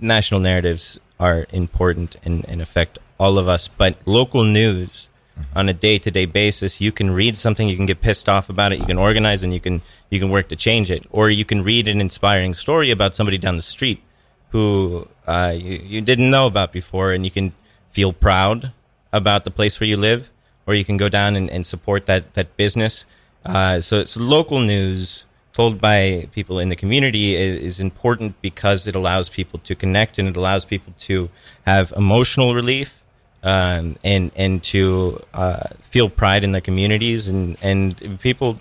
national 0.00 0.40
narratives 0.40 0.98
are 1.20 1.46
important 1.52 2.16
and, 2.24 2.44
and 2.48 2.60
affect 2.60 2.98
all 3.18 3.38
of 3.38 3.48
us. 3.48 3.68
But 3.68 3.96
local 4.04 4.44
news 4.44 5.08
on 5.54 5.68
a 5.68 5.72
day 5.72 5.98
to 5.98 6.10
day 6.10 6.26
basis, 6.26 6.80
you 6.80 6.90
can 6.90 7.10
read 7.10 7.36
something, 7.36 7.68
you 7.68 7.76
can 7.76 7.86
get 7.86 8.00
pissed 8.00 8.28
off 8.28 8.50
about 8.50 8.72
it, 8.72 8.80
you 8.80 8.86
can 8.86 8.98
organize 8.98 9.44
and 9.44 9.54
you 9.54 9.60
can, 9.60 9.82
you 10.10 10.18
can 10.18 10.30
work 10.30 10.48
to 10.48 10.56
change 10.56 10.90
it. 10.90 11.06
Or 11.10 11.30
you 11.30 11.44
can 11.44 11.62
read 11.62 11.86
an 11.86 12.00
inspiring 12.00 12.54
story 12.54 12.90
about 12.90 13.14
somebody 13.14 13.38
down 13.38 13.56
the 13.56 13.62
street 13.62 14.02
who 14.50 15.06
uh, 15.26 15.54
you, 15.56 15.80
you 15.84 16.00
didn't 16.00 16.30
know 16.30 16.46
about 16.46 16.72
before, 16.72 17.12
and 17.12 17.24
you 17.24 17.30
can 17.30 17.52
feel 17.90 18.12
proud 18.12 18.72
about 19.12 19.44
the 19.44 19.50
place 19.50 19.78
where 19.78 19.88
you 19.88 19.96
live, 19.96 20.30
or 20.66 20.74
you 20.74 20.84
can 20.84 20.96
go 20.96 21.08
down 21.08 21.36
and, 21.36 21.50
and 21.50 21.66
support 21.66 22.06
that 22.06 22.34
that 22.34 22.56
business. 22.56 23.04
Uh, 23.44 23.80
so 23.80 23.98
it's 23.98 24.16
local 24.16 24.60
news 24.60 25.24
told 25.52 25.80
by 25.80 26.28
people 26.32 26.58
in 26.58 26.68
the 26.68 26.76
community 26.76 27.34
is, 27.34 27.62
is 27.62 27.80
important 27.80 28.40
because 28.40 28.86
it 28.86 28.94
allows 28.94 29.28
people 29.28 29.58
to 29.60 29.74
connect 29.74 30.18
and 30.18 30.28
it 30.28 30.36
allows 30.36 30.64
people 30.64 30.92
to 30.98 31.28
have 31.66 31.92
emotional 31.96 32.54
relief 32.54 33.02
um, 33.42 33.96
and 34.04 34.30
and 34.36 34.62
to 34.62 35.20
uh, 35.34 35.68
feel 35.80 36.08
pride 36.08 36.44
in 36.44 36.52
their 36.52 36.60
communities 36.60 37.28
and 37.28 37.56
and 37.62 38.20
people 38.20 38.60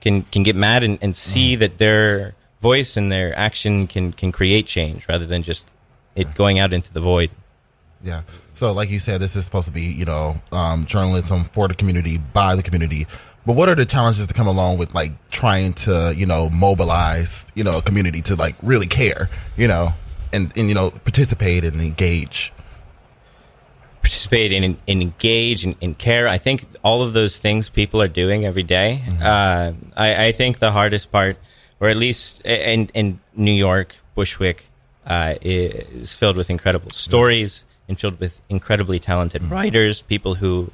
can 0.00 0.22
can 0.22 0.42
get 0.42 0.56
mad 0.56 0.82
and, 0.82 0.98
and 1.02 1.14
see 1.16 1.56
that 1.56 1.78
their 1.78 2.34
voice 2.60 2.96
and 2.96 3.10
their 3.10 3.36
action 3.38 3.86
can 3.86 4.12
can 4.12 4.32
create 4.32 4.66
change 4.66 5.06
rather 5.08 5.26
than 5.26 5.42
just 5.42 5.68
it 6.14 6.34
going 6.34 6.58
out 6.58 6.72
into 6.72 6.92
the 6.92 7.00
void. 7.00 7.30
Yeah. 8.02 8.22
So, 8.54 8.72
like 8.72 8.90
you 8.90 8.98
said, 8.98 9.20
this 9.20 9.36
is 9.36 9.44
supposed 9.44 9.66
to 9.68 9.72
be, 9.72 9.82
you 9.82 10.04
know, 10.04 10.40
um, 10.52 10.84
journalism 10.84 11.44
for 11.44 11.68
the 11.68 11.74
community 11.74 12.18
by 12.18 12.54
the 12.54 12.62
community. 12.62 13.06
But 13.48 13.56
what 13.56 13.70
are 13.70 13.74
the 13.74 13.86
challenges 13.86 14.26
that 14.26 14.34
come 14.34 14.46
along 14.46 14.76
with 14.76 14.94
like 14.94 15.12
trying 15.30 15.72
to, 15.84 16.12
you 16.14 16.26
know, 16.26 16.50
mobilize, 16.50 17.50
you 17.54 17.64
know, 17.64 17.78
a 17.78 17.80
community 17.80 18.20
to 18.28 18.36
like 18.36 18.54
really 18.62 18.86
care, 18.86 19.30
you 19.56 19.66
know, 19.66 19.94
and, 20.34 20.52
and 20.54 20.68
you 20.68 20.74
know, 20.74 20.90
participate 20.90 21.64
and 21.64 21.80
engage? 21.80 22.52
participate 24.02 24.52
and, 24.52 24.76
and 24.86 25.02
engage 25.02 25.64
and, 25.64 25.74
and, 25.80 25.96
care. 25.96 26.28
I 26.28 26.36
think 26.36 26.66
all 26.84 27.00
of 27.00 27.14
those 27.14 27.38
things 27.38 27.70
people 27.70 28.02
are 28.02 28.08
doing 28.08 28.44
every 28.44 28.62
day. 28.62 29.02
Uh, 29.20 29.72
I, 29.96 30.26
I, 30.26 30.32
think 30.32 30.58
the 30.58 30.72
hardest 30.72 31.10
part, 31.10 31.38
or 31.80 31.88
at 31.88 31.96
least 31.96 32.44
in, 32.44 32.88
in 32.92 33.18
New 33.34 33.52
York, 33.52 33.96
Bushwick 34.14 34.66
uh, 35.06 35.36
is 35.40 36.12
filled 36.12 36.36
with 36.36 36.50
incredible 36.50 36.90
stories 36.90 37.64
and 37.88 37.98
filled 37.98 38.20
with 38.20 38.42
incredibly 38.50 38.98
talented 38.98 39.42
writers, 39.50 40.02
people 40.02 40.34
who 40.36 40.70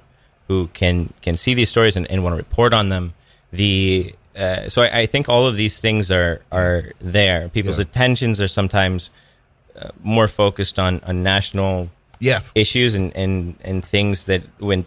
who 0.48 0.68
can 0.68 1.12
can 1.22 1.36
see 1.36 1.54
these 1.54 1.68
stories 1.68 1.96
and, 1.96 2.10
and 2.10 2.22
want 2.22 2.34
to 2.34 2.36
report 2.36 2.72
on 2.72 2.88
them. 2.90 3.14
The 3.52 4.14
uh, 4.36 4.68
so 4.68 4.82
I, 4.82 5.00
I, 5.00 5.06
think 5.06 5.28
all 5.28 5.46
of 5.46 5.56
these 5.56 5.78
things 5.78 6.10
are 6.10 6.40
are 6.50 6.92
there. 6.98 7.48
People's 7.48 7.78
Yeah. 7.78 7.82
attentions 7.82 8.40
are 8.40 8.48
sometimes 8.48 9.10
uh, 9.80 9.90
more 10.02 10.28
focused 10.28 10.78
on 10.78 11.00
on 11.06 11.22
national 11.22 11.90
Yes. 12.20 12.52
issues 12.54 12.94
and, 12.94 13.14
and, 13.16 13.56
and 13.62 13.84
things 13.84 14.24
that 14.24 14.42
when 14.58 14.86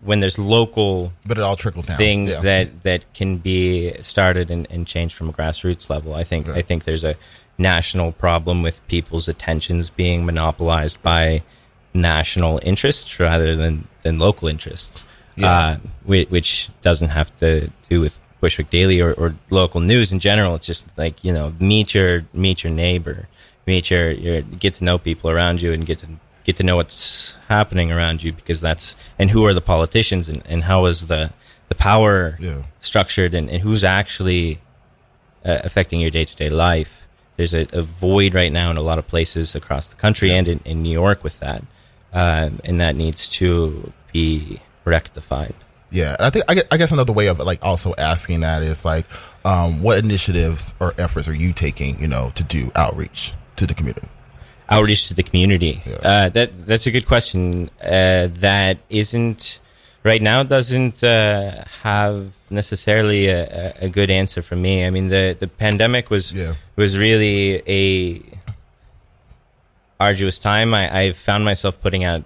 when 0.00 0.20
there's 0.20 0.38
local 0.38 1.12
But 1.26 1.38
it 1.38 1.42
all 1.42 1.56
trickles 1.56 1.86
down. 1.86 1.96
things 1.96 2.34
Yeah. 2.36 2.40
that 2.42 2.82
that 2.82 3.12
can 3.14 3.38
be 3.38 3.94
started 4.00 4.50
and, 4.50 4.66
and 4.70 4.86
changed 4.86 5.14
from 5.16 5.28
a 5.28 5.32
grassroots 5.32 5.90
level. 5.90 6.14
I 6.14 6.24
think 6.24 6.48
I 6.48 6.62
think 6.62 6.84
there's 6.84 7.04
a 7.04 7.16
national 7.58 8.12
problem 8.12 8.62
with 8.62 8.86
people's 8.88 9.28
attentions 9.28 9.90
being 9.90 10.24
monopolized 10.24 11.02
by 11.02 11.42
national 11.98 12.60
interests 12.62 13.18
rather 13.20 13.54
than, 13.54 13.86
than 14.02 14.18
local 14.18 14.48
interests. 14.48 15.04
Yeah. 15.36 15.50
Uh, 15.50 15.76
which, 16.04 16.28
which 16.30 16.68
doesn't 16.82 17.10
have 17.10 17.36
to 17.38 17.70
do 17.88 18.00
with 18.00 18.18
Bushwick 18.40 18.70
Daily 18.70 19.00
or, 19.00 19.12
or 19.12 19.36
local 19.50 19.80
news 19.80 20.12
in 20.12 20.18
general. 20.18 20.56
It's 20.56 20.66
just 20.66 20.84
like, 20.96 21.22
you 21.22 21.32
know, 21.32 21.54
meet 21.60 21.94
your, 21.94 22.24
meet 22.32 22.64
your 22.64 22.72
neighbor, 22.72 23.28
meet 23.66 23.88
your, 23.90 24.10
your, 24.10 24.40
get 24.42 24.74
to 24.74 24.84
know 24.84 24.98
people 24.98 25.30
around 25.30 25.62
you 25.62 25.72
and 25.72 25.86
get 25.86 26.00
to, 26.00 26.08
get 26.42 26.56
to 26.56 26.64
know 26.64 26.74
what's 26.76 27.36
happening 27.48 27.92
around 27.92 28.24
you 28.24 28.32
because 28.32 28.60
that's, 28.60 28.96
and 29.16 29.30
who 29.30 29.44
are 29.46 29.54
the 29.54 29.60
politicians 29.60 30.28
and, 30.28 30.42
and 30.46 30.64
how 30.64 30.86
is 30.86 31.06
the, 31.06 31.30
the 31.68 31.74
power 31.76 32.36
Yeah. 32.40 32.62
structured 32.80 33.32
and, 33.32 33.48
and 33.48 33.62
who's 33.62 33.84
actually 33.84 34.58
uh, 35.44 35.58
affecting 35.62 36.00
your 36.00 36.10
day 36.10 36.24
to 36.24 36.34
day 36.34 36.48
life. 36.48 37.06
There's 37.36 37.54
a, 37.54 37.68
a 37.72 37.82
void 37.82 38.34
right 38.34 38.50
now 38.50 38.72
in 38.72 38.76
a 38.76 38.82
lot 38.82 38.98
of 38.98 39.06
places 39.06 39.54
across 39.54 39.86
the 39.86 39.94
country 39.94 40.32
and 40.32 40.48
in, 40.48 40.60
in 40.64 40.82
New 40.82 40.90
York 40.90 41.22
with 41.22 41.38
that. 41.38 41.62
Um, 42.12 42.60
and 42.64 42.80
that 42.80 42.96
needs 42.96 43.28
to 43.28 43.92
be 44.12 44.60
rectified. 44.84 45.54
Yeah, 45.90 46.14
and 46.18 46.22
I 46.22 46.30
think 46.30 46.44
I 46.48 46.54
guess, 46.54 46.64
I 46.70 46.76
guess 46.76 46.92
another 46.92 47.12
way 47.12 47.28
of 47.28 47.38
like 47.38 47.64
also 47.64 47.94
asking 47.96 48.40
that 48.40 48.62
is 48.62 48.84
like, 48.84 49.06
um, 49.44 49.82
what 49.82 50.02
initiatives 50.02 50.74
or 50.80 50.94
efforts 50.98 51.28
are 51.28 51.34
you 51.34 51.52
taking, 51.52 52.00
you 52.00 52.08
know, 52.08 52.30
to 52.34 52.44
do 52.44 52.70
outreach 52.74 53.34
to 53.56 53.66
the 53.66 53.74
community? 53.74 54.08
outreach 54.68 55.08
to 55.08 55.14
the 55.14 55.22
community? 55.22 55.80
Uh, 56.02 56.28
that 56.30 56.66
that's 56.66 56.86
a 56.86 56.90
good 56.90 57.06
question. 57.06 57.70
Uh, 57.80 58.28
that 58.34 58.78
isn't 58.90 59.60
right 60.04 60.22
now 60.22 60.42
doesn't 60.42 61.02
uh, 61.02 61.64
have 61.82 62.32
necessarily 62.50 63.28
a, 63.28 63.74
a 63.80 63.86
a 63.86 63.88
good 63.88 64.10
answer 64.10 64.42
for 64.42 64.56
me. 64.56 64.86
I 64.86 64.90
mean, 64.90 65.08
the 65.08 65.36
the 65.38 65.48
pandemic 65.48 66.10
was 66.10 66.32
yeah. 66.32 66.54
was 66.76 66.98
really 66.98 67.62
a 67.66 68.20
arduous 70.00 70.38
time. 70.38 70.74
I, 70.74 71.00
I 71.00 71.12
found 71.12 71.44
myself 71.44 71.80
putting 71.80 72.04
out 72.04 72.24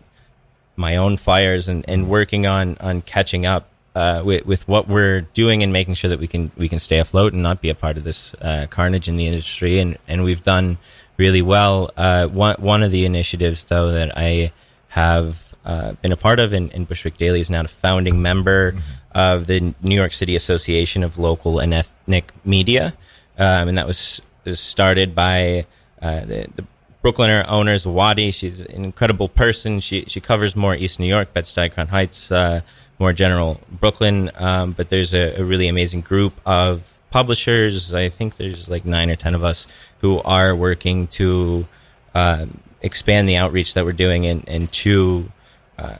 my 0.77 0.97
own 0.97 1.17
fires 1.17 1.69
and, 1.69 1.85
and 1.89 2.09
working 2.09 2.47
on 2.47 2.77
on 2.81 3.03
catching 3.03 3.47
up 3.47 3.69
uh, 3.95 4.23
with 4.25 4.47
with 4.47 4.67
what 4.67 4.89
we're 4.89 5.21
doing 5.21 5.63
and 5.63 5.73
making 5.73 5.95
sure 5.95 6.11
that 6.11 6.21
we 6.21 6.27
can 6.27 6.51
we 6.57 6.69
can 6.69 6.79
stay 6.79 6.99
afloat 6.99 7.33
and 7.33 7.43
not 7.43 7.61
be 7.61 7.69
a 7.69 7.75
part 7.75 7.97
of 7.97 8.05
this 8.05 8.35
uh, 8.41 8.67
carnage 8.71 9.09
in 9.09 9.17
the 9.17 9.27
industry. 9.27 9.79
And 9.79 9.99
and 10.09 10.25
we've 10.25 10.43
done 10.43 10.79
really 11.17 11.43
well. 11.43 11.91
Uh, 11.97 12.27
one 12.29 12.57
one 12.59 12.83
of 12.83 12.91
the 12.91 13.05
initiatives 13.05 13.65
though 13.65 13.93
that 13.93 14.17
I 14.17 14.53
have 14.89 15.55
uh, 15.65 15.93
been 15.93 16.13
a 16.13 16.17
part 16.17 16.41
of 16.41 16.53
in, 16.53 16.71
in 16.71 16.85
Bushwick 16.85 17.17
Daily 17.17 17.41
is 17.41 17.51
now 17.51 17.61
a 17.61 17.69
founding 17.69 18.21
member 18.21 18.75
of 19.15 19.47
the 19.47 19.75
New 19.83 19.95
York 19.95 20.13
City 20.13 20.37
Association 20.37 21.03
of 21.03 21.19
Local 21.19 21.59
and 21.59 21.73
Ethnic 21.73 22.33
Media, 22.45 22.95
um, 23.39 23.69
and 23.69 23.79
that 23.79 23.87
was, 23.87 24.21
was 24.45 24.59
started 24.59 25.15
by 25.15 25.67
uh, 26.01 26.21
the, 26.21 26.47
the 26.57 26.67
Brooklyner 27.03 27.45
owners 27.49 27.87
Wadi. 27.87 28.31
She's 28.31 28.61
an 28.61 28.85
incredible 28.85 29.29
person. 29.29 29.81
She 29.81 30.05
she 30.07 30.21
covers 30.21 30.55
more 30.55 30.75
East 30.75 31.01
New 31.01 31.07
York, 31.07 31.33
Bed 31.33 31.45
Stuy, 31.45 31.89
Heights, 31.89 32.31
uh, 32.31 32.61
more 32.99 33.13
general 33.13 33.61
Brooklyn. 33.71 34.31
Um, 34.37 34.73
but 34.73 34.89
there's 34.89 35.13
a, 35.13 35.41
a 35.41 35.45
really 35.45 35.69
amazing 35.69 36.01
group 36.01 36.35
of 36.47 36.99
publishers. 37.11 37.93
I 37.93 38.09
think 38.09 38.37
there's 38.37 38.69
like 38.69 38.85
nine 38.85 39.11
or 39.11 39.17
ten 39.17 39.35
of 39.35 39.43
us 39.43 39.67
who 40.01 40.21
are 40.21 40.55
working 40.55 41.09
to 41.09 41.67
uh, 42.15 42.47
expand 42.81 43.29
the 43.29 43.37
outreach 43.37 43.75
that 43.75 43.85
we're 43.85 43.93
doing 43.93 44.27
and 44.27 44.49
and 44.49 44.71
to 44.73 45.31
uh, 45.79 45.97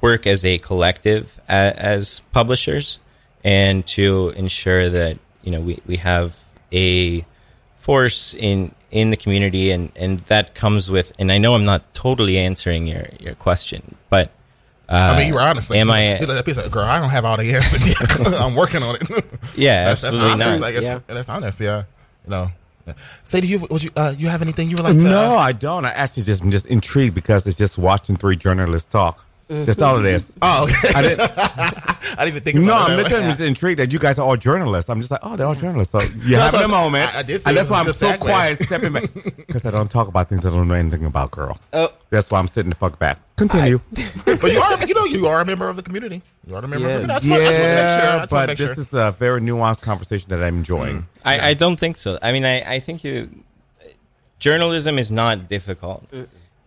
work 0.00 0.26
as 0.26 0.44
a 0.44 0.58
collective 0.58 1.40
a, 1.48 1.52
as 1.52 2.20
publishers 2.32 2.98
and 3.42 3.86
to 3.86 4.30
ensure 4.30 4.88
that 4.88 5.18
you 5.42 5.50
know 5.50 5.60
we, 5.60 5.80
we 5.86 5.96
have 5.96 6.44
a 6.72 7.24
force 7.78 8.34
in 8.34 8.74
in 8.94 9.10
the 9.10 9.16
community 9.16 9.70
and 9.74 9.90
and 9.96 10.20
that 10.32 10.54
comes 10.54 10.88
with 10.90 11.12
and 11.18 11.30
I 11.30 11.38
know 11.38 11.54
I'm 11.56 11.64
not 11.64 11.82
totally 11.94 12.38
answering 12.38 12.86
your 12.86 13.06
your 13.20 13.34
question 13.34 13.96
but 14.08 14.30
uh, 14.88 14.92
I 15.14 15.18
mean, 15.18 15.28
you 15.28 15.34
were 15.34 15.40
honest. 15.40 15.70
Like, 15.70 15.78
am 15.78 15.90
I 15.90 16.18
know, 16.18 16.26
that 16.26 16.44
piece 16.44 16.58
of- 16.58 16.70
girl? 16.70 16.84
I 16.84 17.00
don't 17.00 17.08
have 17.08 17.24
all 17.24 17.38
the 17.38 17.54
answers 17.54 17.86
yet. 17.92 18.36
I'm 18.42 18.54
working 18.54 18.82
on 18.82 18.96
it. 18.96 19.02
Yeah, 19.56 19.86
that's, 19.86 20.04
absolutely 20.04 20.28
that's 20.36 20.42
honest. 20.42 20.60
not. 20.60 20.60
Like, 20.60 20.82
Yeah. 20.82 20.98
that's 21.06 21.28
honest. 21.30 21.58
Yeah, 21.60 21.84
you 22.24 22.30
know. 22.30 22.50
Say, 23.24 23.40
do 23.40 23.46
you 23.46 23.60
would 23.70 23.82
you 23.82 23.90
uh, 23.96 24.14
you 24.18 24.28
have 24.28 24.42
anything 24.42 24.68
you 24.68 24.76
would 24.76 24.84
like 24.84 24.98
to? 24.98 25.04
no, 25.04 25.36
uh, 25.38 25.50
I 25.50 25.52
don't. 25.52 25.86
I 25.86 25.92
actually 25.92 26.24
just 26.24 26.42
I'm 26.42 26.50
just 26.50 26.66
intrigued 26.66 27.14
because 27.14 27.46
it's 27.46 27.56
just 27.56 27.78
watching 27.78 28.18
three 28.18 28.36
journalists 28.36 28.86
talk. 28.88 29.24
That's 29.48 29.82
all 29.82 29.98
it 29.98 30.06
is. 30.06 30.32
Oh, 30.40 30.64
okay. 30.64 30.94
I 30.98 31.02
didn't. 31.02 31.20
I 32.16 32.24
didn't 32.24 32.28
even 32.28 32.42
think. 32.42 32.56
No, 32.58 32.72
about 32.72 32.90
I'm 32.90 32.92
it 32.92 32.96
that 32.96 33.02
literally 33.04 33.24
way. 33.24 33.30
just 33.30 33.40
intrigued 33.40 33.78
that 33.78 33.92
you 33.92 33.98
guys 33.98 34.18
are 34.18 34.26
all 34.26 34.36
journalists. 34.36 34.88
I'm 34.88 35.00
just 35.00 35.10
like, 35.10 35.20
oh, 35.22 35.36
they're 35.36 35.46
all 35.46 35.54
journalists. 35.54 35.92
So 35.92 36.00
you 36.00 36.36
have 36.36 36.52
so 36.52 36.64
a 36.64 36.68
moment, 36.68 37.14
I- 37.14 37.18
I 37.20 37.22
did 37.22 37.42
say 37.42 37.50
and 37.50 37.56
that's 37.56 37.68
why 37.68 37.80
I'm 37.80 37.88
so 37.90 38.10
good 38.10 38.20
quiet, 38.20 38.62
stepping 38.62 38.92
back, 38.92 39.12
because 39.36 39.64
I 39.66 39.70
don't 39.70 39.90
talk 39.90 40.08
about 40.08 40.28
things 40.28 40.46
I 40.46 40.50
don't 40.50 40.66
know 40.68 40.74
anything 40.74 41.04
about, 41.04 41.30
girl. 41.30 41.58
Oh. 41.72 41.90
That's 42.10 42.30
why 42.30 42.38
I'm 42.38 42.46
sitting 42.48 42.70
the 42.70 42.76
fuck 42.76 42.98
back. 42.98 43.18
Continue. 43.36 43.80
but 44.26 44.52
you 44.52 44.60
are, 44.60 44.84
you 44.86 44.94
know, 44.94 45.04
you 45.04 45.26
are 45.26 45.40
a 45.40 45.44
member 45.44 45.68
of 45.68 45.76
the 45.76 45.82
community. 45.82 46.22
You 46.46 46.54
are 46.56 46.64
a 46.64 46.68
member. 46.68 46.88
of 46.88 47.06
the 47.06 47.06
community. 47.08 47.12
I 47.12 47.18
just 47.18 47.28
wanna- 47.28 47.44
I 47.44 48.20
just 48.20 48.32
wanna 48.32 48.46
make 48.46 48.56
sure. 48.58 48.66
Yeah, 48.66 48.76
but 48.76 48.86
this 48.86 48.88
sure. 48.88 49.02
is 49.02 49.08
a 49.08 49.10
very 49.18 49.40
nuanced 49.40 49.82
conversation 49.82 50.28
that 50.30 50.42
I'm 50.42 50.58
enjoying. 50.58 51.06
I, 51.24 51.48
I 51.50 51.54
don't 51.54 51.78
think 51.78 51.96
so. 51.96 52.18
I 52.22 52.32
mean, 52.32 52.44
I, 52.44 52.74
I 52.74 52.78
think 52.80 53.02
you, 53.04 53.28
journalism 54.38 54.98
is 54.98 55.10
not 55.10 55.48
difficult. 55.48 56.04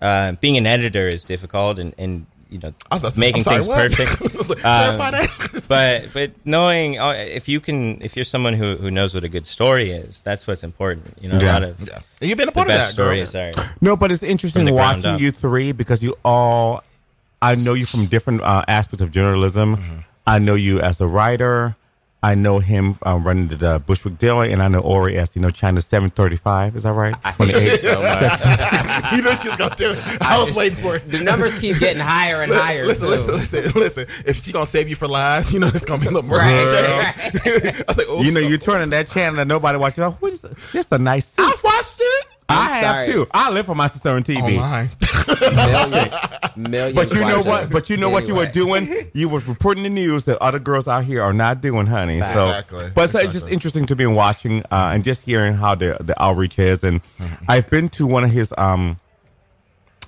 Uh, 0.02 0.34
being 0.34 0.58
an 0.58 0.68
editor 0.68 1.08
is 1.08 1.24
difficult, 1.24 1.80
and, 1.80 1.94
and 1.98 2.26
you 2.50 2.60
know, 2.60 2.74
I 2.90 2.96
was 2.96 3.04
about 3.04 3.14
to 3.14 3.20
making 3.20 3.44
sorry, 3.44 3.58
things 3.64 3.68
what? 3.68 3.92
perfect. 3.92 4.62
Clarify 4.62 5.20
Um, 5.20 5.62
but 5.68 6.14
but 6.14 6.32
knowing 6.46 7.00
uh, 7.00 7.10
if 7.12 7.48
you 7.48 7.60
can, 7.60 8.02
if 8.02 8.16
you're 8.16 8.26
someone 8.26 8.54
who, 8.54 8.76
who 8.78 8.90
knows 8.92 9.14
what 9.14 9.24
a 9.24 9.30
good 9.30 9.46
story 9.48 9.92
is, 9.92 10.20
that's 10.20 10.48
what's 10.48 10.64
important. 10.64 11.18
You 11.20 11.30
know, 11.30 11.38
a 11.38 11.40
lot 11.40 11.64
of 11.64 11.80
Yeah. 11.80 12.00
You've 12.22 12.38
been 12.38 12.48
a 12.48 12.52
the 12.52 12.56
part 12.56 12.68
of 12.68 12.74
best 12.74 12.96
that, 12.96 13.02
girl. 13.02 13.26
stories 13.26 13.36
are. 13.36 13.74
No, 13.82 13.96
but 13.96 14.12
it's 14.12 14.24
interesting 14.24 14.62
From 14.62 14.66
the 14.66 14.72
ground 14.72 15.04
watching 15.04 15.20
you 15.20 15.32
three 15.32 15.72
because 15.72 16.02
you 16.02 16.16
all, 16.24 16.84
I 17.42 17.56
know 17.56 17.74
you 17.74 17.86
from 17.86 18.06
different 18.08 18.42
uh, 18.42 18.64
aspects 18.68 19.02
of 19.02 19.12
journalism. 19.12 19.78
Mm-hmm. 19.78 19.98
I 20.26 20.40
know 20.40 20.56
you 20.56 20.80
as 20.80 21.00
a 21.00 21.08
writer. 21.08 21.76
I 22.24 22.34
know 22.34 22.58
him 22.58 22.98
um, 23.04 23.24
running 23.26 23.48
the 23.48 23.68
uh, 23.70 23.80
Bushwick 23.80 24.18
Daily, 24.18 24.52
and 24.52 24.62
I 24.64 24.68
know 24.68 24.80
Ori 24.80 25.18
as 25.18 25.36
you 25.36 25.42
know 25.42 25.52
China 25.52 25.82
seven 25.82 26.10
thirty 26.10 26.36
five. 26.36 26.76
Is 26.76 26.84
that 26.84 26.94
right? 26.94 27.16
Twenty 27.36 27.54
eight. 27.54 27.80
so 27.80 28.02
much. 28.02 29.12
you 29.14 29.22
know 29.22 29.32
she 29.36 29.50
was 29.50 29.58
gonna 29.58 29.76
do 29.76 29.92
it. 29.92 30.22
I 30.22 30.44
was 30.44 30.54
waiting 30.56 30.78
for 30.80 30.96
it. 30.96 31.08
The 31.10 31.24
numbers 31.24 31.56
keep 31.58 31.78
getting 31.80 32.02
higher 32.02 32.42
and 32.42 32.52
higher. 32.52 32.86
Listen, 32.88 33.06
too. 33.06 33.10
listen, 33.34 33.62
listen, 33.62 33.72
listen. 33.80 34.06
If 34.26 34.44
she 34.44 34.52
gonna 34.52 34.66
save 34.66 34.90
you 34.90 34.96
for 34.96 35.08
last, 35.08 35.54
you 35.54 35.60
know 35.60 35.68
it's 35.68 35.86
gonna 35.86 36.02
be 36.02 36.08
a 36.08 36.12
little 36.12 36.28
more. 36.28 36.40
Right, 36.40 36.54
I 36.56 37.84
was 37.88 37.98
like, 37.98 38.08
oh, 38.10 38.24
You 38.24 38.32
know, 38.32 38.40
you're 38.40 38.58
turning 38.58 38.90
that 38.90 39.10
channel 39.10 39.40
and 39.40 39.48
nobody 39.48 39.78
watching. 39.78 40.04
Oh, 40.04 40.12
what 40.20 40.34
is 40.34 40.42
this? 40.42 40.88
a 40.92 40.98
nice. 40.98 41.34
I 41.38 41.56
watched 41.64 41.98
it. 42.00 42.37
I 42.50 42.56
I 42.56 42.68
have 42.78 42.96
sorry. 43.06 43.12
too. 43.12 43.28
I 43.32 43.50
live 43.52 43.66
for 43.66 43.76
my 43.76 43.88
sister 43.88 44.10
on 44.10 44.24
TV. 44.24 44.58
Online. 44.58 44.90
Million, 45.58 46.10
millions 46.72 46.96
But 46.96 47.14
you 47.14 47.22
know 47.22 47.42
what? 47.42 47.70
But 47.70 47.90
you 47.90 47.98
know 47.98 48.10
what 48.10 48.28
you 48.28 48.36
were 48.36 48.46
doing? 48.48 48.88
You 49.14 49.28
were 49.30 49.40
reporting 49.40 49.84
the 49.84 49.90
news 49.90 50.24
that 50.24 50.38
other 50.42 50.60
girls 50.60 50.88
out 50.88 51.04
here 51.04 51.22
are 51.22 51.34
not 51.34 51.62
doing, 51.62 51.86
honey. 51.86 52.22
So, 52.22 52.46
Exactly. 52.46 52.92
but 52.96 53.10
so 53.10 53.20
it's 53.20 53.34
just 53.34 53.48
interesting 53.48 53.86
to 53.88 53.96
be 53.96 54.06
watching 54.06 54.62
uh, 54.72 54.92
and 54.94 55.04
just 55.04 55.24
hearing 55.26 55.54
how 55.54 55.76
the 55.76 55.98
the 56.00 56.20
outreach 56.22 56.58
is. 56.60 56.84
And 56.84 57.02
Mm-hmm. 57.20 57.46
I've 57.50 57.70
been 57.70 57.90
to 57.90 58.08
one 58.08 58.24
of 58.24 58.32
his 58.32 58.54
um 58.58 59.00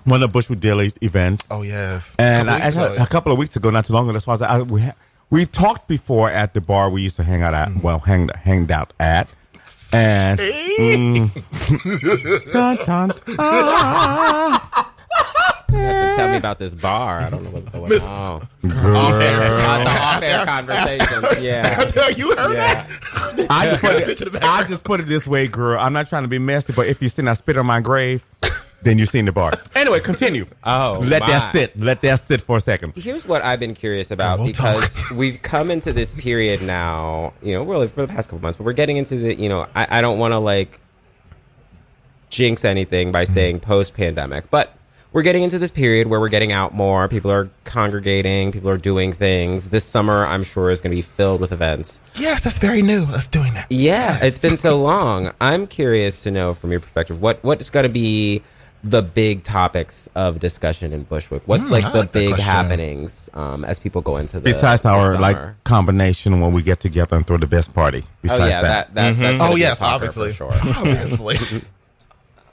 one 0.06 0.24
of 0.24 0.32
Bushwick 0.32 0.60
Daily's 0.60 0.98
events. 1.02 1.48
Oh 1.52 1.62
yes. 1.62 2.16
And 2.18 2.50
I, 2.50 2.60
actually, 2.60 2.98
a 2.98 3.06
couple 3.06 3.32
of 3.32 3.38
weeks 3.38 3.56
ago, 3.56 3.70
not 3.70 3.86
too 3.86 3.94
long 3.94 4.06
ago, 4.06 4.14
that's 4.14 4.26
why 4.28 4.34
I, 4.34 4.36
was, 4.36 4.42
I 4.42 4.62
we 4.62 4.82
ha- 4.82 4.96
we 5.30 5.46
talked 5.46 5.88
before 5.88 6.32
at 6.32 6.54
the 6.54 6.62
bar 6.62 6.90
we 6.90 7.02
used 7.02 7.18
to 7.18 7.24
hang 7.24 7.42
out 7.44 7.54
at. 7.54 7.68
Mm-hmm. 7.70 7.82
Well, 7.82 8.00
hang 8.00 8.30
hanged 8.30 8.72
out 8.72 8.94
at. 9.00 9.28
And 9.92 10.40
mm, 10.40 12.52
dun, 12.54 12.76
dun, 12.78 13.10
dun. 13.10 13.16
You 15.72 15.78
have 15.86 16.12
to 16.12 16.16
tell 16.18 16.30
me 16.30 16.38
about 16.38 16.60
this 16.60 16.74
bar. 16.76 17.20
I 17.20 17.30
don't 17.30 17.44
know 17.44 17.50
what's 17.52 17.66
going 17.66 17.92
on. 18.02 18.48
Girl. 18.68 18.96
Uh, 18.96 19.84
the 19.84 19.90
off-air 19.90 20.46
conversation. 20.46 21.24
Yeah. 21.44 21.82
you 22.16 22.36
heard 22.36 22.54
Yeah. 22.56 22.86
I 23.50 23.70
just, 23.70 23.82
put 23.82 23.96
it, 24.36 24.44
I 24.44 24.64
just 24.64 24.84
put 24.84 25.00
it 25.00 25.04
this 25.04 25.28
way, 25.28 25.48
girl. 25.48 25.80
I'm 25.80 25.94
not 25.94 26.10
trying 26.10 26.24
to 26.24 26.28
be 26.28 26.40
messy, 26.40 26.74
but 26.74 26.88
if 26.88 27.02
you 27.02 27.10
seen 27.10 27.28
I 27.28 27.34
spit 27.34 27.58
on 27.58 27.66
my 27.66 27.80
grave, 27.80 28.24
then 28.82 28.98
you've 28.98 29.10
seen 29.10 29.26
the 29.26 29.32
bar. 29.32 29.52
Anyway, 29.76 30.02
continue. 30.02 30.46
Oh, 30.66 31.00
let 31.06 31.22
my. 31.22 31.28
that 31.28 31.54
sit. 31.54 31.80
Let 31.80 32.02
that 32.02 32.28
sit 32.28 32.42
for 32.42 32.58
a 32.58 32.60
second. 32.60 32.94
Here's 32.98 33.26
what 33.26 33.42
I've 33.44 33.62
been 33.62 33.74
curious 33.74 34.12
about 34.12 34.40
we'll 34.40 34.48
because 34.48 35.02
we've 35.12 35.42
come 35.42 35.72
into 35.72 35.94
this 35.94 36.14
period 36.14 36.62
now, 36.62 37.32
you 37.42 37.54
know, 37.54 37.64
really 37.64 37.88
for 37.88 38.02
the 38.02 38.10
past 38.10 38.28
couple 38.28 38.42
months, 38.42 38.58
but 38.58 38.66
we're 38.66 38.74
getting 38.74 38.98
into 38.98 39.16
the, 39.16 39.34
you 39.36 39.48
know, 39.48 39.68
I, 39.74 40.00
I 40.00 40.02
don't 40.02 40.20
want 40.20 40.34
to 40.34 40.40
like 40.40 40.82
jinx 42.30 42.66
anything 42.66 43.14
by 43.14 43.24
mm-hmm. 43.24 43.34
saying 43.34 43.60
post 43.62 43.94
pandemic, 43.94 44.52
but 44.52 44.76
we're 45.12 45.24
getting 45.24 45.44
into 45.44 45.58
this 45.58 45.72
period 45.72 46.08
where 46.08 46.20
we're 46.20 46.30
getting 46.30 46.52
out 46.52 46.74
more. 46.74 47.08
People 47.08 47.32
are 47.32 47.50
congregating, 47.64 48.52
people 48.52 48.70
are 48.70 48.78
doing 48.78 49.12
things. 49.12 49.70
This 49.70 49.84
summer, 49.84 50.26
I'm 50.26 50.44
sure, 50.44 50.70
is 50.70 50.82
going 50.82 50.92
to 50.92 50.96
be 50.96 51.02
filled 51.02 51.42
with 51.42 51.52
events. 51.52 52.02
Yes, 52.16 52.42
that's 52.42 52.60
very 52.60 52.82
new. 52.82 53.06
Let's 53.06 53.28
doing 53.28 53.54
that. 53.56 53.68
Yeah, 53.72 54.20
it's 54.22 54.40
been 54.40 54.58
so 54.58 54.80
long. 54.82 55.32
I'm 55.42 55.66
curious 55.68 56.24
to 56.24 56.32
know 56.32 56.54
from 56.54 56.72
your 56.72 56.80
perspective 56.80 57.22
what 57.22 57.44
what's 57.44 57.70
going 57.70 57.84
to 57.84 57.92
be 57.92 58.44
the 58.84 59.02
big 59.02 59.44
topics 59.44 60.08
of 60.16 60.40
discussion 60.40 60.94
in 60.94 61.04
Bushwick. 61.04 61.42
What's 61.46 61.66
Hmm, 61.66 61.72
like 61.72 61.86
I 61.86 61.92
the 61.92 61.98
like 62.00 62.12
big 62.14 62.30
question. 62.30 62.50
happenings 62.52 63.30
um, 63.34 63.66
as 63.66 63.78
people 63.80 64.02
go 64.02 64.16
into 64.18 64.38
the 64.40 64.44
Besides 64.46 64.86
our 64.86 65.14
summer? 65.14 65.20
like 65.20 65.64
combination 65.66 66.40
when 66.40 66.54
we 66.54 66.62
get 66.62 66.80
together 66.80 67.16
and 67.18 67.28
throw 67.28 67.38
the 67.38 67.48
best 67.48 67.74
party. 67.74 68.04
oh 68.30 68.38
yeah, 68.46 68.62
that, 68.62 68.94
that 68.96 69.18
that's 69.18 69.38
gonna 69.40 69.52
Oh 69.52 69.56
yes, 69.58 69.82
obviously. 69.82 70.32
sure. 70.34 70.54
Obviously. 70.54 71.62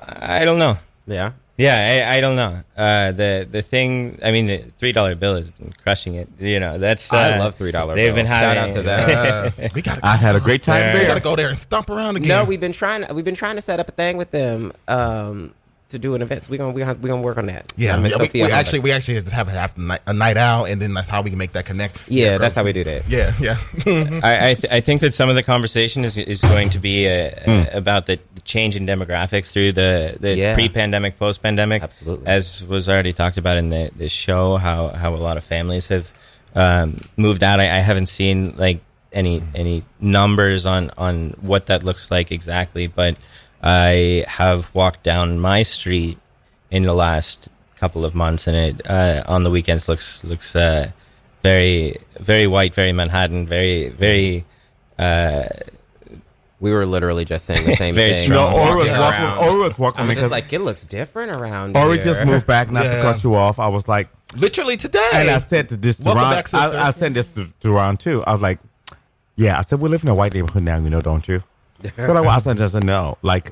I 0.01 0.44
don't 0.44 0.59
know. 0.59 0.78
Yeah, 1.07 1.32
Yeah, 1.57 2.07
I, 2.11 2.16
I 2.16 2.20
don't 2.20 2.35
know. 2.36 2.61
Uh, 2.77 3.12
the 3.12 3.47
the 3.51 3.62
thing, 3.62 4.19
I 4.24 4.31
mean, 4.32 4.47
the 4.48 4.59
three 4.78 4.90
dollar 4.93 5.15
bill 5.15 5.36
has 5.36 5.51
been 5.51 5.73
crushing 5.82 6.15
it. 6.15 6.28
You 6.40 6.59
know, 6.61 6.78
that's 6.78 7.12
uh, 7.12 7.16
I 7.16 7.39
love 7.39 7.57
$3 7.57 7.94
They've 7.94 8.15
been 8.15 8.27
bills. 8.27 8.28
Shout 8.40 8.57
out 8.57 8.73
to 8.73 8.82
them. 8.82 9.09
yes. 9.09 9.74
We 9.74 9.82
gotta 9.82 10.01
I 10.05 10.16
had 10.16 10.35
a 10.36 10.40
great 10.40 10.62
time 10.65 10.81
Yeah. 10.82 10.98
we 11.01 11.07
gotta 11.07 11.20
go 11.20 11.36
there 11.36 11.48
and 11.48 11.57
stomp 11.57 11.89
around 11.90 12.16
again. 12.16 12.28
no, 12.28 12.44
we've 12.44 12.61
been 12.61 12.73
trying. 12.73 13.05
We've 13.15 13.24
been 13.24 13.36
trying 13.36 13.55
to 13.57 13.62
set 13.62 13.78
up 13.78 13.89
a 13.89 13.93
thing 13.93 14.16
with 14.16 14.32
them 14.32 14.73
um, 14.89 15.55
to 15.89 15.99
do 15.99 16.15
an 16.17 16.23
event. 16.23 16.43
So 16.43 16.51
we're 16.51 16.59
gonna 16.59 16.73
we're 16.73 16.85
gonna, 16.85 16.99
we 16.99 17.09
gonna 17.09 17.23
work 17.23 17.39
on 17.39 17.47
that. 17.47 17.73
yeah, 17.77 17.97
yeah, 17.97 18.03
we, 18.03 18.09
Sophia 18.09 18.33
we 18.33 18.41
Hubbard. 18.51 18.55
actually 18.59 18.81
we 18.81 18.93
actually 18.93 19.21
just 19.21 19.33
have 19.33 19.49
a, 19.49 19.53
have 19.53 19.75
a, 20.07 20.13
night, 20.13 20.37
out, 20.37 20.65
and 20.65 20.83
then 20.83 20.95
that's 20.95 21.09
how 21.09 21.23
we 21.23 21.31
can 21.31 21.39
make 21.39 21.53
that 21.53 21.65
connect. 21.65 22.01
yeah, 22.09 22.39
that's 22.39 22.55
how 22.57 22.65
we 22.65 22.73
do 22.73 22.83
that. 22.85 23.09
Yeah, 23.09 23.33
yeah. 23.41 23.57
I 24.23 24.51
I, 24.51 24.55
th- 24.55 24.73
I 24.73 24.81
think 24.81 25.01
that 25.03 25.13
some 25.13 25.29
of 25.29 25.37
the 25.37 25.43
conversation 25.43 26.05
is 26.05 26.17
is 26.17 26.41
going 26.41 26.71
to 26.71 26.79
be 26.79 27.09
uh, 27.09 27.31
uh, 27.47 27.67
about 27.73 28.07
the 28.07 28.19
change 28.45 28.75
in 28.77 28.87
demographics 28.87 29.53
through 29.53 29.73
the 29.73 30.17
the 30.19 30.35
Yeah. 30.37 30.55
pre-pandemic, 30.55 31.19
post-pandemic. 31.19 31.83
Absolutely. 31.83 32.27
as 32.27 32.65
was 32.65 32.89
already 32.89 33.13
talked 33.13 33.39
about 33.39 33.57
in 33.57 33.69
the 33.71 33.91
the 33.97 34.09
show, 34.09 34.57
how 34.57 34.89
how 34.89 35.15
a 35.15 35.17
lot 35.17 35.37
of 35.37 35.45
families 35.45 35.87
have 35.89 36.13
um, 36.57 37.01
moved 37.17 37.45
out. 37.45 37.61
I, 37.61 37.65
I 37.65 37.81
haven't 37.81 38.07
seen 38.07 38.57
like 38.57 38.81
any 39.13 39.43
any 39.55 39.85
numbers 40.01 40.67
on 40.67 40.91
on 40.99 41.31
what 41.41 41.67
that 41.67 41.85
looks 41.85 42.11
like 42.11 42.33
exactly, 42.33 42.87
but 42.89 43.19
I 43.67 44.25
have 44.29 44.73
walked 44.75 45.03
down 45.03 45.41
my 45.41 45.63
street 45.65 46.19
in 46.71 46.83
the 46.83 46.95
last 46.95 47.49
couple 47.77 48.05
of 48.05 48.15
months, 48.15 48.47
and 48.47 48.57
it 48.57 48.89
uh, 48.89 49.25
on 49.27 49.43
the 49.43 49.51
weekends 49.51 49.89
looks 49.89 50.23
looks 50.23 50.55
uh, 50.55 50.91
very 51.43 51.97
very 52.21 52.47
white, 52.47 52.75
very 52.75 52.93
Manhattan, 52.93 53.47
very 53.47 53.89
very. 53.89 54.45
Uh, 54.99 55.47
We 56.59 56.73
were 56.73 56.87
literally 56.87 57.27
just 57.27 57.45
saying 57.45 57.67
the 57.67 57.77
same 57.77 57.95
Very 58.03 58.15
thing. 58.15 58.31
strong. 58.33 58.53
No, 58.53 58.59
Ori 58.59 58.77
was 58.77 58.89
Walking 58.89 59.01
walking. 59.03 59.25
around. 59.25 59.39
Ori 59.45 59.59
was 59.69 59.79
walking 59.79 60.01
I 60.01 60.03
was 60.05 60.09
because 60.09 60.23
just 60.23 60.33
like, 60.33 60.53
it 60.55 60.61
looks 60.61 60.85
different 60.87 61.37
around 61.37 61.77
Ori 61.77 61.97
here. 61.97 62.05
just 62.09 62.25
moved 62.25 62.47
back. 62.47 62.71
Not 62.71 62.85
to 62.85 62.99
cut 63.03 63.23
you 63.23 63.35
off, 63.35 63.59
I 63.59 63.69
was 63.69 63.87
like, 63.89 64.09
Literally 64.39 64.79
today. 64.79 65.11
and 65.13 65.29
I 65.29 65.39
said 65.39 65.69
to 65.69 65.77
this 65.77 65.99
to 65.99 66.05
Welcome 66.05 66.23
Ron, 66.23 66.33
back. 66.33 66.55
I, 66.55 66.87
I 66.89 66.91
sent 66.97 67.13
this 67.15 67.29
to, 67.37 67.53
to 67.61 67.71
Ron 67.71 67.99
too. 67.99 68.25
I 68.27 68.33
was 68.33 68.41
like, 68.41 68.59
yeah. 69.37 69.59
I 69.59 69.63
said 69.69 69.81
we 69.81 69.91
live 69.91 70.03
in 70.03 70.09
a 70.09 70.15
white 70.15 70.33
neighborhood 70.33 70.63
now, 70.63 70.79
you 70.79 70.89
know, 70.89 71.03
don't 71.03 71.29
you? 71.29 71.43
But 71.97 72.15
like, 72.15 72.27
I 72.27 72.39
said, 72.39 72.57
just 72.57 72.75
no. 72.75 73.19
Like 73.23 73.51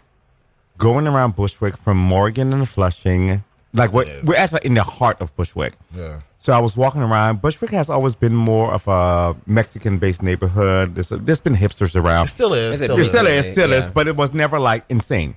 going 0.78 1.06
around 1.06 1.36
Bushwick 1.36 1.76
from 1.76 1.98
Morgan 1.98 2.52
and 2.52 2.68
Flushing, 2.68 3.44
like 3.72 3.92
what 3.92 4.06
Yeah. 4.06 4.20
we're 4.24 4.36
actually 4.36 4.60
in 4.64 4.74
the 4.74 4.82
heart 4.82 5.20
of 5.20 5.34
Bushwick. 5.36 5.74
yeah. 5.94 6.20
So 6.40 6.52
I 6.52 6.58
was 6.58 6.76
walking 6.76 7.00
around. 7.00 7.40
Bushwick 7.40 7.70
has 7.70 7.88
always 7.88 8.14
been 8.14 8.34
more 8.34 8.70
of 8.74 8.86
a 8.86 9.34
Mexican-based 9.46 10.22
neighborhood. 10.22 10.94
There's, 10.94 11.08
there's 11.08 11.40
been 11.40 11.54
hipsters 11.56 11.96
around. 11.96 12.26
It 12.26 12.28
still 12.28 12.52
is. 12.52 12.74
Is 12.74 12.80
it 12.82 12.84
still 12.90 12.98
It 12.98 13.00
is. 13.00 13.08
still 13.08 13.26
is, 13.26 13.46
still 13.52 13.70
Yeah. 13.70 13.76
is, 13.76 13.90
but 13.90 14.06
it 14.08 14.14
was 14.16 14.34
never 14.34 14.60
like 14.60 14.84
insane. 14.90 15.36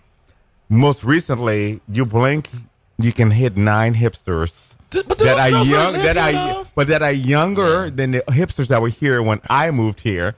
Most 0.67 1.05
recently, 1.05 1.79
you 1.89 2.05
blink, 2.05 2.49
you 2.97 3.13
can 3.13 3.31
hit 3.31 3.55
nine 3.55 3.93
hipsters 3.95 4.73
But 4.89 5.17
that 5.19 5.39
are 5.39 5.63
young, 5.63 5.93
live 5.93 6.03
that 6.03 6.17
are, 6.17 6.65
but 6.75 6.87
that 6.87 7.01
are 7.01 7.11
younger 7.13 7.89
than 7.89 8.11
the 8.11 8.19
hipsters 8.27 8.67
that 8.67 8.81
were 8.81 8.89
here 8.89 9.21
when 9.23 9.39
I 9.49 9.71
moved 9.71 10.01
here. 10.01 10.35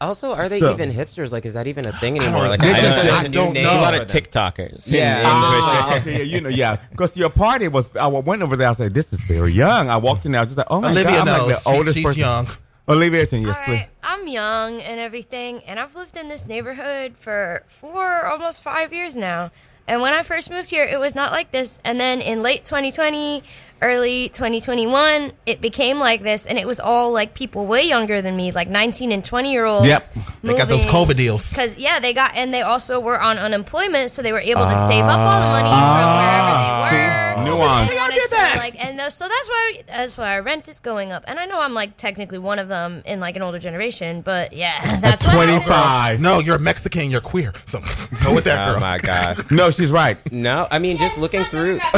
Also, 0.00 0.34
are 0.34 0.48
they 0.48 0.60
So- 0.60 0.70
even 0.72 0.90
hipsters? 0.90 1.30
Like, 1.30 1.44
is 1.44 1.52
that 1.52 1.66
even 1.66 1.86
a 1.86 1.92
thing 1.92 2.14
don't- 2.14 2.24
anymore? 2.24 2.48
Like, 2.48 2.62
I 2.62 2.66
guess 2.66 2.82
don't- 2.82 3.04
there's 3.06 3.14
I 3.18 3.24
a 3.24 3.28
don't 3.28 3.52
know. 3.54 3.60
a 3.80 3.82
lot 3.82 3.94
of. 3.94 4.06
TikTokers. 4.08 4.84
Yeah. 4.90 5.20
in 5.20 5.26
Ah, 5.26 5.94
okay, 5.96 6.18
yeah, 6.18 6.22
you 6.22 6.40
know, 6.40 6.48
yeah, 6.48 6.76
because 6.90 7.16
your 7.16 7.28
party 7.28 7.68
was. 7.68 7.90
I 7.94 8.06
went 8.06 8.42
over 8.42 8.56
there. 8.56 8.68
I 8.68 8.72
said, 8.72 8.94
"This 8.94 9.12
is 9.12 9.20
very 9.20 9.52
young." 9.52 9.90
I 9.90 9.96
walked 9.98 10.24
in 10.24 10.32
there, 10.32 10.40
I 10.40 10.44
was 10.44 10.50
just 10.54 10.58
like, 10.58 10.66
"Oh 10.70 10.80
my 10.80 10.90
Olivia 10.90 11.12
god!" 11.12 11.20
I'm 11.20 11.26
knows. 11.26 11.66
like 11.66 11.84
the 11.84 11.92
She- 11.92 11.92
she's 11.98 12.04
person. 12.06 12.20
young. 12.20 12.48
Olivia, 12.88 13.20
yes, 13.20 13.32
All 13.32 13.38
please. 13.64 13.72
right, 13.76 13.88
I'm 14.02 14.26
young 14.26 14.80
and 14.80 14.98
everything, 14.98 15.62
and 15.66 15.78
I've 15.78 15.94
lived 15.94 16.16
in 16.16 16.28
this 16.28 16.46
neighborhood 16.48 17.12
for 17.20 17.62
four, 17.68 18.26
almost 18.26 18.62
five 18.62 18.92
years 18.92 19.16
now. 19.16 19.52
And 19.86 20.00
when 20.00 20.12
I 20.12 20.22
first 20.22 20.50
moved 20.50 20.70
here, 20.70 20.82
it 20.84 20.98
was 20.98 21.14
not 21.14 21.30
like 21.30 21.52
this. 21.52 21.78
And 21.84 22.00
then 22.00 22.20
in 22.20 22.42
late 22.42 22.64
2020, 22.64 23.44
early 23.82 24.28
2021, 24.30 25.32
it 25.46 25.60
became 25.60 25.98
like 25.98 26.22
this, 26.22 26.46
and 26.46 26.58
it 26.58 26.66
was 26.66 26.80
all 26.80 27.12
like 27.12 27.34
people 27.34 27.66
way 27.66 27.82
younger 27.82 28.20
than 28.22 28.36
me, 28.36 28.52
like 28.52 28.68
19 28.68 29.12
and 29.12 29.24
20 29.24 29.52
year 29.52 29.64
olds. 29.64 29.86
Yep. 29.86 30.02
They 30.42 30.56
got 30.56 30.68
those 30.68 30.86
COVID 30.86 31.16
deals. 31.16 31.48
Because 31.50 31.76
yeah, 31.76 31.98
they 32.00 32.12
got, 32.12 32.36
and 32.36 32.52
they 32.52 32.62
also 32.62 33.00
were 33.00 33.20
on 33.20 33.38
unemployment, 33.38 34.10
so 34.10 34.22
they 34.22 34.32
were 34.32 34.40
able 34.40 34.66
to 34.66 34.76
save 34.76 35.04
up 35.04 35.18
all 35.18 35.40
the 35.40 35.46
money 35.46 35.68
from 35.68 35.78
ah. 35.78 36.88
wherever 36.90 37.44
they 37.44 37.50
were. 37.50 37.50
See, 37.50 37.56
nuance. 37.56 37.90
They 37.90 37.96
wanted 37.96 38.28
to, 38.28 38.58
like, 38.58 38.84
and 38.84 38.98
those, 38.98 39.14
so 39.14 39.28
that's 39.28 39.48
why 39.48 39.74
that's 39.86 40.16
why 40.16 40.34
our 40.34 40.42
rent 40.42 40.68
is 40.68 40.80
going 40.80 41.12
up. 41.12 41.24
And 41.26 41.38
I 41.38 41.46
know 41.46 41.60
I'm 41.60 41.74
like 41.74 41.96
technically 41.96 42.38
one 42.38 42.58
of 42.58 42.68
them 42.68 43.02
in 43.06 43.20
like 43.20 43.36
an 43.36 43.42
older 43.42 43.58
generation, 43.58 44.20
but 44.22 44.52
yeah, 44.52 44.96
that's 45.00 45.26
why- 45.26 45.46
Twenty-five. 45.46 46.20
No, 46.20 46.38
you're 46.38 46.58
Mexican. 46.58 47.10
You're 47.10 47.20
queer. 47.20 47.52
So 47.66 47.80
go 48.24 48.34
with 48.34 48.44
that 48.44 48.68
Oh 48.68 48.72
girl. 48.72 48.80
my 48.80 48.98
god. 48.98 49.38
No, 49.50 49.70
she's 49.70 49.90
right. 49.90 50.16
No, 50.32 50.66
I 50.70 50.78
mean 50.78 50.96
just 50.96 51.18
looking 51.18 51.42
through, 51.44 51.80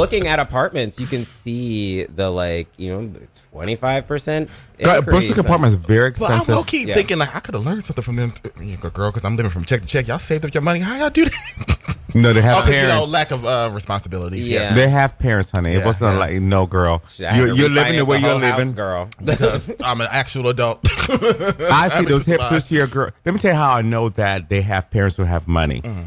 looking 0.00 0.26
at 0.26 0.38
apartments, 0.40 0.98
you 1.00 1.06
can 1.06 1.24
see 1.24 2.04
the 2.04 2.30
like 2.30 2.68
you 2.76 2.90
know 2.90 3.12
twenty 3.52 3.74
five 3.74 4.06
percent. 4.06 4.48
God, 4.78 5.04
Bushwick 5.06 5.38
apartment 5.38 5.72
is 5.72 5.74
very 5.74 6.10
expensive. 6.10 6.28
But 6.28 6.34
I'm 6.34 6.40
expensive. 6.40 6.54
low 6.56 6.62
key 6.64 6.86
Yeah. 6.88 6.94
thinking 6.94 7.18
like 7.18 7.34
I 7.34 7.40
could 7.40 7.54
have 7.54 7.64
learned 7.66 7.82
something 7.82 8.04
from 8.04 8.14
them, 8.16 8.30
t- 8.30 8.76
girl, 8.92 9.10
because 9.10 9.24
I'm 9.24 9.36
living 9.36 9.50
from 9.50 9.64
check 9.64 9.80
to 9.82 9.88
check. 9.88 10.06
Y'all 10.06 10.20
saved 10.20 10.44
up 10.44 10.54
your 10.54 10.62
money. 10.62 10.78
How 10.80 10.96
y'all 10.96 11.10
do 11.10 11.24
that? 11.24 11.96
no, 12.14 12.32
they 12.32 12.40
have 12.42 12.58
Oh, 12.58 12.60
'cause, 12.60 12.68
you 12.68 12.74
parents. 12.74 12.94
know, 12.96 13.04
lack 13.04 13.30
of 13.32 13.44
uh, 13.44 13.70
responsibilities. 13.72 14.48
Yeah. 14.48 14.60
Yes. 14.60 14.74
They 14.76 14.88
have 14.88 15.18
parents, 15.18 15.50
honey. 15.50 15.72
It 15.72 15.78
Yeah, 15.78 15.86
wasn't 15.86 16.12
yeah. 16.12 16.18
like 16.18 16.40
no 16.40 16.66
girl. 16.66 17.02
You're, 17.18 17.48
you're 17.54 17.68
living 17.68 17.96
the 17.96 18.04
way 18.04 18.18
you're 18.18 18.30
whole 18.30 18.38
house, 18.38 18.58
living. 18.58 18.74
girl. 18.74 19.08
Because 19.24 19.74
I'm 19.82 20.00
an 20.00 20.06
actual 20.12 20.48
adult. 20.48 20.78
I 21.10 21.88
see 21.88 22.04
those 22.06 22.24
hipsters 22.24 22.68
here, 22.68 22.86
girl. 22.86 23.10
Let 23.24 23.34
me 23.34 23.40
tell 23.40 23.50
you 23.52 23.58
how 23.58 23.72
I 23.72 23.82
know 23.82 24.10
that 24.10 24.48
they 24.48 24.60
have 24.62 24.90
parents 24.92 25.16
who 25.16 25.24
have 25.24 25.48
money. 25.48 25.82
Mm-hmm. 25.82 26.02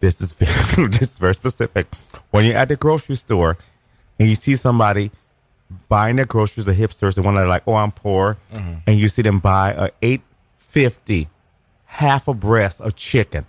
This 0.00 0.20
is 0.20 0.32
very, 0.32 0.88
this 0.88 1.12
is 1.12 1.18
very 1.18 1.34
specific. 1.34 1.86
When 2.30 2.44
you're 2.44 2.56
at 2.56 2.68
the 2.68 2.76
grocery 2.76 3.14
store 3.16 3.56
and 4.18 4.28
you 4.28 4.34
see 4.34 4.56
somebody 4.56 5.10
buying 5.88 6.16
their 6.16 6.26
groceries, 6.26 6.66
the 6.66 6.74
hipsters, 6.74 7.14
the 7.14 7.22
one 7.22 7.34
that 7.34 7.44
are 7.44 7.48
like, 7.48 7.62
"Oh, 7.66 7.74
I'm 7.74 7.92
poor," 7.92 8.36
Mm-hmm. 8.52 8.74
and 8.86 8.98
you 8.98 9.08
see 9.08 9.22
them 9.22 9.38
buy 9.40 9.72
a 9.72 9.90
eight 10.02 10.20
fifty 10.58 11.28
half 11.86 12.28
a 12.28 12.34
breast 12.34 12.80
of 12.80 12.94
chicken. 12.96 13.46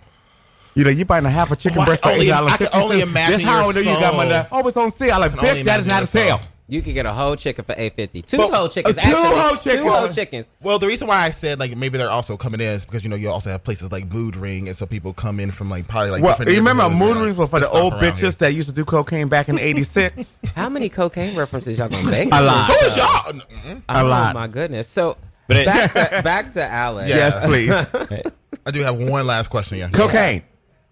You 0.74 0.84
know, 0.84 0.90
you 0.90 1.04
buying 1.04 1.26
a 1.26 1.30
half 1.30 1.50
a 1.50 1.56
chicken 1.56 1.78
Why- 1.78 1.84
breast 1.86 2.02
for 2.02 2.10
only- 2.12 2.26
eight 2.26 2.30
dollars. 2.30 2.52
I 2.54 2.56
can 2.56 2.68
only 2.72 3.00
imagine 3.00 3.32
That's 3.40 3.44
how 3.44 3.68
I 3.68 3.72
know 3.72 3.80
you 3.80 3.84
got 3.86 4.16
money. 4.16 4.48
Oh, 4.52 4.66
it's 4.68 4.76
on 4.76 4.92
sale. 4.92 5.14
I'm 5.14 5.20
like, 5.22 5.32
bitch, 5.32 5.64
that 5.64 5.80
is 5.80 5.86
not 5.86 6.02
a 6.04 6.06
sale. 6.06 6.40
Soul. 6.68 6.74
You 6.74 6.82
could 6.82 6.94
get 6.94 7.06
a 7.06 7.12
whole 7.12 7.36
chicken 7.36 7.64
for 7.64 7.74
eight 7.76 7.94
fifty. 7.96 8.22
Two 8.22 8.36
But- 8.36 8.52
whole 8.52 8.68
chickens. 8.68 8.96
uh, 8.96 9.00
two 9.00 9.08
actually. 9.16 9.36
whole 9.38 9.56
chickens. 9.56 9.82
Two 9.82 9.88
whole 9.88 10.08
chickens. 10.08 10.48
Well, 10.62 10.78
the 10.78 10.86
reason 10.86 11.08
why 11.08 11.16
I 11.24 11.30
said 11.30 11.58
like 11.58 11.76
maybe 11.76 11.98
they're 11.98 12.10
also 12.10 12.36
coming 12.36 12.60
in 12.60 12.66
is 12.68 12.84
because 12.84 13.04
you 13.04 13.10
know 13.10 13.16
you 13.16 13.30
also 13.30 13.50
have 13.50 13.64
places 13.64 13.90
like 13.90 14.12
Mood 14.12 14.36
Ring, 14.36 14.68
and 14.68 14.76
so 14.76 14.86
people 14.86 15.12
come 15.12 15.40
in 15.40 15.50
from 15.50 15.70
like 15.70 15.88
probably 15.88 16.10
like 16.10 16.22
well, 16.22 16.32
different. 16.32 16.50
you 16.52 16.58
remember 16.58 16.82
neighborhoods 16.84 16.98
mood 17.00 17.08
and, 17.10 17.18
like, 17.20 17.26
rings 17.26 17.38
were 17.38 17.46
for 17.46 17.60
the 17.60 17.70
old 17.70 17.94
bitches 17.94 18.18
here. 18.18 18.30
that 18.32 18.52
used 18.54 18.68
to 18.68 18.74
do 18.74 18.84
cocaine 18.84 19.28
back 19.28 19.48
in 19.48 19.58
'86. 19.60 20.38
How 20.54 20.68
many 20.68 20.88
cocaine 20.88 21.36
references 21.36 21.78
y'all 21.78 21.88
gonna 21.88 22.10
make? 22.10 22.28
A 22.32 22.40
lot. 22.42 22.66
Who's 22.70 22.96
y'all? 22.96 23.06
Mm-mm. 23.32 23.82
A 23.88 24.00
oh, 24.02 24.06
lot. 24.06 24.34
my 24.34 24.46
goodness. 24.46 24.88
So 24.88 25.16
But 25.46 25.56
it- 25.58 25.66
back 25.66 25.92
to 25.92 26.22
back 26.24 26.52
to 26.52 26.64
Alex. 26.64 27.08
Yeah. 27.08 27.16
Yes, 27.16 27.46
please. 27.46 28.22
I 28.66 28.70
do 28.70 28.80
have 28.82 28.98
one 28.98 29.26
last 29.26 29.48
question. 29.48 29.78
Yeah, 29.78 29.88
cocaine. 29.88 30.42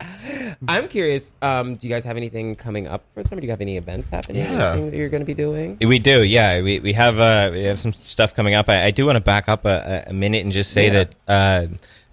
I'm 0.68 0.86
curious. 0.88 1.32
Um, 1.42 1.74
do 1.74 1.86
you 1.88 1.92
guys 1.92 2.04
have 2.04 2.16
anything 2.16 2.54
coming 2.56 2.86
up 2.86 3.02
for 3.14 3.22
summer? 3.24 3.40
Do 3.40 3.46
you 3.46 3.50
have 3.50 3.60
any 3.60 3.76
events 3.76 4.08
happening? 4.08 4.44
Yeah. 4.44 4.70
Anything 4.72 4.90
that 4.90 4.96
you're 4.96 5.08
going 5.08 5.22
to 5.22 5.26
be 5.26 5.34
doing? 5.34 5.78
We 5.80 5.98
do, 5.98 6.22
yeah. 6.22 6.60
We 6.62 6.78
we 6.80 6.92
have 6.92 7.18
uh 7.18 7.50
we 7.52 7.64
have 7.64 7.78
some 7.80 7.92
stuff 7.92 8.34
coming 8.34 8.54
up. 8.54 8.68
I, 8.68 8.84
I 8.84 8.90
do 8.92 9.04
want 9.06 9.16
to 9.16 9.20
back 9.20 9.48
up 9.48 9.64
a, 9.64 10.04
a 10.06 10.12
minute 10.12 10.44
and 10.44 10.52
just 10.52 10.70
say 10.72 10.86
Yeah. 10.86 11.04
that 11.04 11.14
uh 11.28 11.66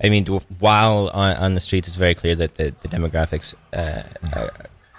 I 0.03 0.09
mean 0.09 0.25
while 0.59 1.09
on, 1.13 1.35
on 1.37 1.53
the 1.53 1.59
streets 1.59 1.87
it's 1.87 1.97
very 1.97 2.15
clear 2.15 2.35
that 2.35 2.55
the, 2.55 2.73
the 2.81 2.87
demographics 2.87 3.53
uh, 3.73 4.01
uh, 4.33 4.47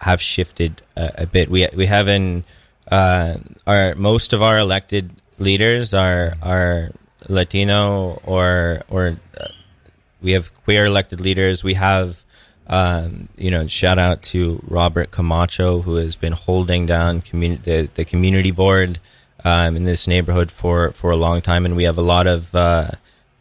have 0.01 0.21
shifted 0.23 0.83
a, 0.97 1.11
a 1.23 1.27
bit. 1.27 1.49
We 1.51 1.67
we 1.75 1.87
have 1.87 2.07
in 2.09 2.45
uh 2.91 3.39
our 3.67 3.95
most 3.97 4.33
of 4.33 4.43
our 4.43 4.59
elected 4.59 5.11
leaders 5.39 5.93
are 5.95 6.35
are 6.43 6.91
Latino 7.31 8.21
or 8.25 8.83
or 8.89 9.19
uh, 9.39 9.47
we 10.21 10.33
have 10.33 10.53
queer 10.65 10.85
elected 10.85 11.21
leaders. 11.21 11.65
We 11.65 11.75
have, 11.75 12.25
um, 12.67 13.29
you 13.37 13.51
know, 13.51 13.67
shout 13.67 13.99
out 13.99 14.23
to 14.23 14.63
Robert 14.67 15.11
Camacho, 15.11 15.83
who 15.83 15.97
has 15.97 16.17
been 16.17 16.33
holding 16.33 16.87
down 16.87 17.23
community 17.23 17.63
the, 17.65 17.89
the 17.95 18.05
community 18.05 18.51
board 18.51 18.99
um, 19.45 19.77
in 19.77 19.85
this 19.85 20.07
neighborhood 20.07 20.51
for, 20.51 20.93
for 20.93 21.11
a 21.11 21.17
long 21.17 21.41
time, 21.41 21.65
and 21.65 21.77
we 21.77 21.85
have 21.85 21.97
a 21.99 22.03
lot 22.03 22.27
of 22.27 22.55
uh, 22.55 22.91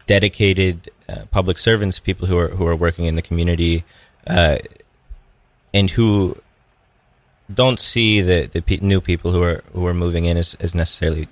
dedicated 0.06 0.90
uh, 1.10 1.26
public 1.32 1.58
servants, 1.58 2.00
people 2.00 2.28
who 2.28 2.38
are 2.38 2.50
who 2.50 2.66
are 2.66 2.76
working 2.76 3.06
in 3.06 3.16
the 3.16 3.22
community, 3.22 3.84
uh, 4.28 4.58
and 5.74 5.92
who 5.92 6.38
don't 7.54 7.80
see 7.80 8.22
the 8.22 8.48
the 8.48 8.62
pe- 8.62 8.80
new 8.82 9.02
people 9.02 9.32
who 9.32 9.42
are 9.44 9.64
who 9.74 9.86
are 9.86 9.94
moving 9.94 10.26
in 10.26 10.38
as, 10.38 10.56
as 10.60 10.74
necessarily 10.74 11.28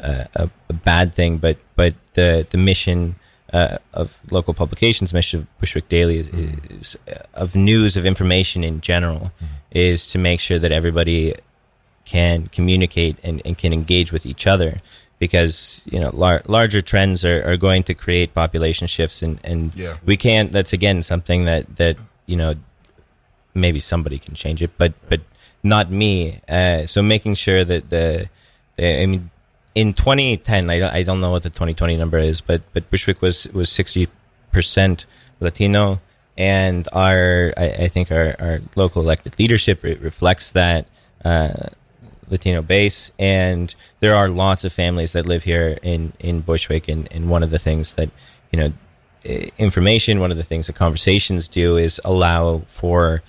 a, 0.00 0.50
a 0.68 0.72
bad 0.72 1.14
thing, 1.14 1.38
but 1.38 1.56
but 1.76 1.94
the 2.14 2.46
the 2.50 2.58
mission 2.58 3.16
uh, 3.52 3.78
of 3.94 4.18
local 4.30 4.54
publications, 4.54 5.12
mission 5.14 5.40
of 5.40 5.58
Bushwick 5.60 5.88
Daily 5.88 6.18
is, 6.18 6.28
is 6.28 6.96
uh, 7.10 7.22
of 7.34 7.54
news 7.54 7.96
of 7.96 8.04
information 8.06 8.62
in 8.64 8.80
general 8.80 9.32
is 9.70 10.06
to 10.08 10.18
make 10.18 10.40
sure 10.40 10.58
that 10.58 10.72
everybody 10.72 11.34
can 12.04 12.46
communicate 12.48 13.16
and, 13.22 13.42
and 13.44 13.58
can 13.58 13.72
engage 13.72 14.12
with 14.12 14.24
each 14.24 14.46
other 14.46 14.76
because 15.18 15.82
you 15.84 16.00
know 16.00 16.10
lar- 16.14 16.42
larger 16.46 16.80
trends 16.80 17.24
are, 17.24 17.42
are 17.50 17.56
going 17.56 17.82
to 17.82 17.92
create 17.94 18.32
population 18.34 18.86
shifts 18.86 19.20
and, 19.22 19.38
and 19.44 19.74
Yeah. 19.74 19.96
we 20.06 20.16
can't 20.16 20.52
that's 20.52 20.72
again 20.72 21.02
something 21.02 21.44
that 21.44 21.76
that 21.76 21.96
you 22.26 22.36
know 22.36 22.54
maybe 23.54 23.80
somebody 23.80 24.18
can 24.18 24.34
change 24.34 24.62
it 24.62 24.70
but 24.78 24.92
but 25.08 25.20
not 25.62 25.90
me. 25.90 26.40
Uh, 26.48 26.86
so 26.86 27.02
making 27.02 27.34
sure 27.34 27.64
that 27.64 27.90
the 27.90 28.28
I 28.78 29.06
mean 29.06 29.30
in 29.80 29.92
2010 29.92 30.70
I, 30.70 30.78
don't- 30.80 30.94
I 30.94 31.02
don't 31.02 31.20
know 31.20 31.30
what 31.30 31.42
the 31.42 31.50
2020 31.50 31.96
number 31.96 32.18
is 32.18 32.40
but 32.40 32.62
but 32.72 32.90
Bushwick 32.90 33.20
was 33.22 33.46
was 33.48 33.68
60% 33.70 34.08
Latino 35.40 36.00
and 36.36 36.86
our 36.92 37.52
I, 37.56 37.66
I 37.84 37.88
think 37.88 38.10
our, 38.10 38.34
our 38.38 38.60
local 38.76 39.02
elected 39.02 39.38
leadership 39.38 39.82
re- 39.82 39.94
reflects 39.94 40.50
that 40.50 40.86
uh, 41.24 41.68
Latino 42.30 42.60
base, 42.62 43.10
and 43.18 43.74
there 44.00 44.14
are 44.14 44.28
lots 44.28 44.62
of 44.64 44.72
families 44.72 45.12
that 45.12 45.26
live 45.26 45.44
here 45.44 45.78
in 45.82 46.12
in 46.20 46.42
Bushwick, 46.42 46.86
and, 46.86 47.08
and 47.10 47.30
one 47.30 47.42
of 47.42 47.50
the 47.50 47.58
things 47.58 47.94
that 47.94 48.10
you 48.52 48.58
know 48.60 48.72
information, 49.58 50.20
one 50.20 50.30
of 50.30 50.36
the 50.36 50.42
things 50.44 50.66
that 50.66 50.74
conversations 50.76 51.48
do 51.48 51.76
is 51.76 52.00
allow 52.04 52.58
for 52.68 53.22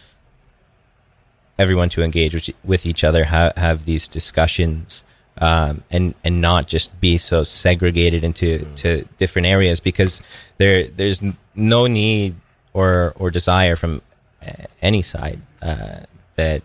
everyone 1.57 1.89
to 1.89 2.01
engage 2.03 2.53
with, 2.63 2.85
each 2.85 3.03
other, 3.03 3.26
ha- 3.26 3.53
have 3.57 3.85
these 3.85 4.07
discussions, 4.07 5.01
um, 5.40 5.84
and 5.91 6.14
and 6.24 6.41
not 6.41 6.68
just 6.68 6.99
be 7.02 7.18
so 7.18 7.44
segregated 7.44 8.24
into 8.24 8.66
to 8.76 9.03
different 9.18 9.48
areas 9.48 9.80
because 9.80 10.22
there 10.57 10.88
there's 10.88 11.22
no 11.56 11.88
need 11.88 12.36
or 12.74 13.14
or 13.18 13.32
desire 13.32 13.76
from 13.76 14.02
uh, 14.45 14.66
any 14.82 15.02
side 15.02 15.40
uh, 15.61 15.99
that 16.36 16.61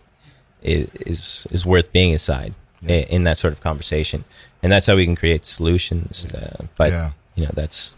is 0.62 1.46
is 1.50 1.64
worth 1.66 1.92
being 1.92 2.14
aside 2.14 2.54
i 2.88 2.92
in 3.08 3.24
that 3.24 3.38
sort 3.38 3.52
of 3.52 3.60
conversation, 3.60 4.24
and 4.62 4.70
that's 4.72 4.86
how 4.86 4.96
we 4.96 5.04
can 5.06 5.16
create 5.16 5.46
solutions. 5.46 6.24
Uh, 6.26 6.64
but 6.76 6.92
Yeah. 6.92 7.10
you 7.34 7.44
know 7.44 7.50
that's 7.54 7.94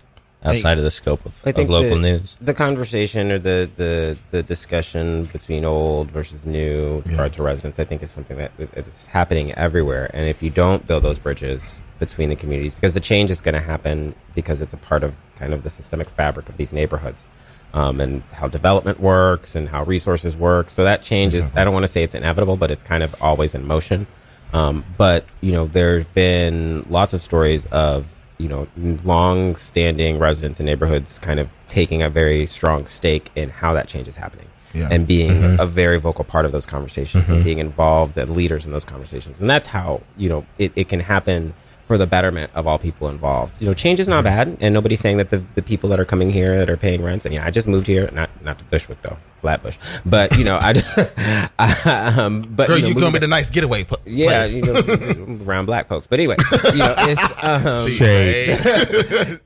outside 0.46 0.78
of 0.78 0.84
the 0.84 0.90
scope 0.90 1.24
of, 1.26 1.32
I 1.44 1.50
of 1.50 1.68
local 1.68 1.96
the, 1.96 2.00
news. 2.00 2.36
The 2.40 2.54
conversation 2.54 3.32
or 3.32 3.38
the, 3.38 3.70
the, 3.76 4.18
the 4.30 4.42
discussion 4.42 5.24
between 5.32 5.64
old 5.64 6.10
versus 6.10 6.46
new 6.46 7.02
regard 7.06 7.32
to 7.34 7.42
residents, 7.42 7.78
I 7.78 7.84
think, 7.84 8.02
is 8.02 8.10
something 8.10 8.36
that 8.38 8.56
that 8.56 8.88
is 8.88 9.06
happening 9.08 9.52
everywhere. 9.52 10.10
And 10.14 10.28
if 10.28 10.42
you 10.42 10.50
don't 10.50 10.86
build 10.86 11.02
those 11.02 11.18
bridges 11.18 11.82
between 11.98 12.28
the 12.28 12.36
communities, 12.36 12.74
because 12.74 12.94
the 12.94 13.00
change 13.00 13.30
is 13.30 13.40
going 13.40 13.54
to 13.54 13.60
happen 13.60 14.14
because 14.34 14.60
it's 14.60 14.74
a 14.74 14.78
part 14.78 15.02
of 15.02 15.16
kind 15.36 15.52
of 15.52 15.62
the 15.62 15.70
systemic 15.70 16.08
fabric 16.08 16.48
of 16.48 16.56
these 16.56 16.72
neighborhoods. 16.72 17.28
Um, 17.74 18.00
and 18.00 18.22
how 18.32 18.48
development 18.48 19.00
works 19.00 19.54
and 19.54 19.68
how 19.68 19.82
resources 19.82 20.34
work. 20.34 20.70
So 20.70 20.84
that 20.84 21.02
change 21.02 21.34
is, 21.34 21.54
I 21.54 21.62
don't 21.62 21.74
want 21.74 21.82
to 21.82 21.88
say 21.88 22.02
it's 22.02 22.14
inevitable, 22.14 22.56
but 22.56 22.70
it's 22.70 22.82
kind 22.82 23.02
of 23.02 23.14
always 23.20 23.54
in 23.54 23.66
motion. 23.66 24.06
Um, 24.54 24.82
but, 24.96 25.26
you 25.42 25.52
know, 25.52 25.66
there's 25.66 26.06
been 26.06 26.86
lots 26.88 27.12
of 27.12 27.20
stories 27.20 27.66
of, 27.66 28.15
you 28.38 28.48
know, 28.48 28.66
long 29.04 29.54
standing 29.54 30.18
residents 30.18 30.60
in 30.60 30.66
neighborhoods 30.66 31.18
kind 31.18 31.40
of 31.40 31.50
taking 31.66 32.02
a 32.02 32.10
very 32.10 32.46
strong 32.46 32.86
stake 32.86 33.30
in 33.34 33.48
how 33.50 33.72
that 33.72 33.88
change 33.88 34.08
is 34.08 34.16
happening. 34.16 34.46
Yeah. 34.74 34.88
And 34.90 35.06
being 35.06 35.30
Mhm. 35.42 35.58
a 35.58 35.64
very 35.66 35.98
vocal 35.98 36.24
part 36.24 36.44
of 36.44 36.52
those 36.52 36.66
conversations 36.66 37.28
and 37.30 37.40
Mhm. 37.40 37.44
being 37.44 37.58
involved 37.60 38.18
and 38.18 38.36
leaders 38.36 38.66
in 38.66 38.72
those 38.72 38.84
conversations. 38.84 39.40
And 39.40 39.48
that's 39.48 39.66
how, 39.68 40.02
you 40.18 40.28
know, 40.28 40.44
it, 40.58 40.72
it 40.76 40.88
can 40.88 41.00
happen 41.00 41.54
for 41.86 41.96
the 41.96 42.06
betterment 42.06 42.50
of 42.54 42.66
all 42.66 42.78
people 42.78 43.08
involved. 43.08 43.60
You 43.60 43.68
know, 43.68 43.72
change 43.72 44.00
is 44.00 44.08
not 44.08 44.24
bad, 44.24 44.56
and 44.60 44.74
nobody's 44.74 44.98
saying 45.00 45.16
that 45.18 45.30
the, 45.30 45.42
the 45.54 45.62
people 45.62 45.88
that 45.90 46.00
are 46.00 46.04
coming 46.04 46.30
here 46.30 46.58
that 46.58 46.68
are 46.68 46.76
paying 46.76 47.02
rents. 47.02 47.24
I 47.24 47.30
mean, 47.30 47.38
I 47.38 47.50
just 47.50 47.68
moved 47.68 47.86
here, 47.86 48.10
not 48.12 48.28
not 48.44 48.58
to 48.58 48.64
Bushwick 48.64 49.00
though, 49.02 49.16
Flatbush, 49.40 49.76
but 50.04 50.36
you 50.38 50.44
know, 50.44 50.58
I, 51.58 52.14
um, 52.18 52.42
but 52.42 52.68
Girl, 52.68 52.76
you 52.78 52.82
know, 52.82 52.88
you 52.88 52.94
gonna 52.94 53.12
be 53.12 53.18
the 53.18 53.26
nice 53.28 53.50
getaway 53.50 53.84
pl- 53.84 53.98
yeah, 54.06 54.44
you 54.46 54.62
know, 54.62 54.74
around 55.44 55.66
black 55.66 55.88
folks. 55.88 56.06
But 56.06 56.18
anyway, 56.20 56.36
you 56.72 56.78
know, 56.78 56.94
it's 56.98 57.44
um, 57.44 57.88
Shade. 57.90 58.58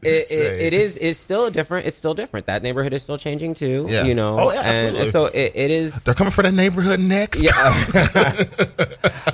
it, 0.02 0.30
it, 0.30 0.62
it 0.62 0.72
is 0.72 0.96
it's 0.96 1.18
still 1.20 1.50
different. 1.50 1.86
It's 1.86 1.96
still 1.96 2.14
different. 2.14 2.46
That 2.46 2.62
neighborhood 2.62 2.92
is 2.92 3.02
still 3.02 3.18
changing 3.18 3.54
too. 3.54 3.86
Yeah. 3.88 4.04
You 4.04 4.14
know, 4.14 4.38
Oh, 4.38 4.52
yeah, 4.52 4.60
and 4.62 4.96
absolutely. 4.96 5.10
so 5.10 5.26
it, 5.26 5.52
it 5.54 5.70
is. 5.70 6.04
They're 6.04 6.14
coming 6.14 6.30
for 6.30 6.42
that 6.42 6.52
neighborhood 6.54 7.00
next. 7.00 7.42
Yeah, 7.42 7.50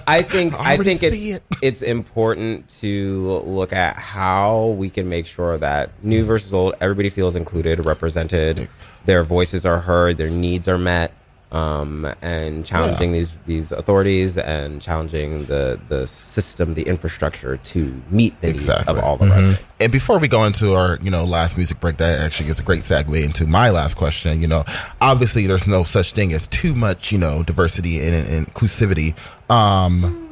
I 0.09 0.23
think 0.23 0.55
I 0.55 0.75
I 0.75 0.77
think 0.79 1.03
it's 1.03 1.41
it's 1.63 1.83
important 1.83 2.69
to 2.81 3.41
look 3.45 3.73
at 3.73 3.97
how 3.97 4.67
we 4.79 4.91
can 4.91 5.09
make 5.09 5.27
sure 5.27 5.59
that 5.59 5.91
new 6.03 6.25
versus 6.25 6.53
old, 6.55 6.75
everybody 6.81 7.09
feels 7.09 7.37
included, 7.37 7.85
represented, 7.85 8.69
their 9.05 9.23
voices 9.25 9.65
are 9.67 9.79
heard, 9.81 10.17
their 10.17 10.31
needs 10.31 10.46
are 10.69 10.79
met, 10.79 11.13
um, 11.53 12.13
and 12.23 12.67
challenging 12.67 13.13
these 13.13 13.37
these 13.47 13.73
authorities 13.73 14.37
and 14.37 14.83
challenging 14.83 15.45
the 15.47 15.79
the 15.89 16.07
system, 16.07 16.75
the 16.75 16.83
infrastructure 16.83 17.57
to 17.57 18.03
meet 18.11 18.39
the 18.41 18.49
needs 18.49 18.69
of 18.69 18.99
all 18.99 19.17
the 19.17 19.27
residents. 19.27 19.75
And 19.81 19.93
before 19.93 20.19
we 20.19 20.29
go 20.29 20.45
into 20.45 20.75
our, 20.75 20.99
you 21.03 21.11
know, 21.11 21.25
last 21.25 21.57
music 21.57 21.79
break, 21.79 21.99
that 21.99 22.21
actually 22.21 22.51
is 22.51 22.59
a 22.59 22.65
great 22.65 22.81
segue 22.81 23.25
into 23.25 23.47
my 23.47 23.71
last 23.71 23.97
question. 23.97 24.41
You 24.41 24.49
know, 24.49 24.65
obviously 25.01 25.47
there's 25.47 25.69
no 25.69 25.83
such 25.85 26.13
thing 26.13 26.33
as 26.33 26.49
too 26.49 26.75
much, 26.75 27.13
you 27.13 27.19
know, 27.19 27.43
diversity 27.43 28.01
and, 28.01 28.15
and 28.15 28.47
inclusivity. 28.47 29.15
Um, 29.49 30.26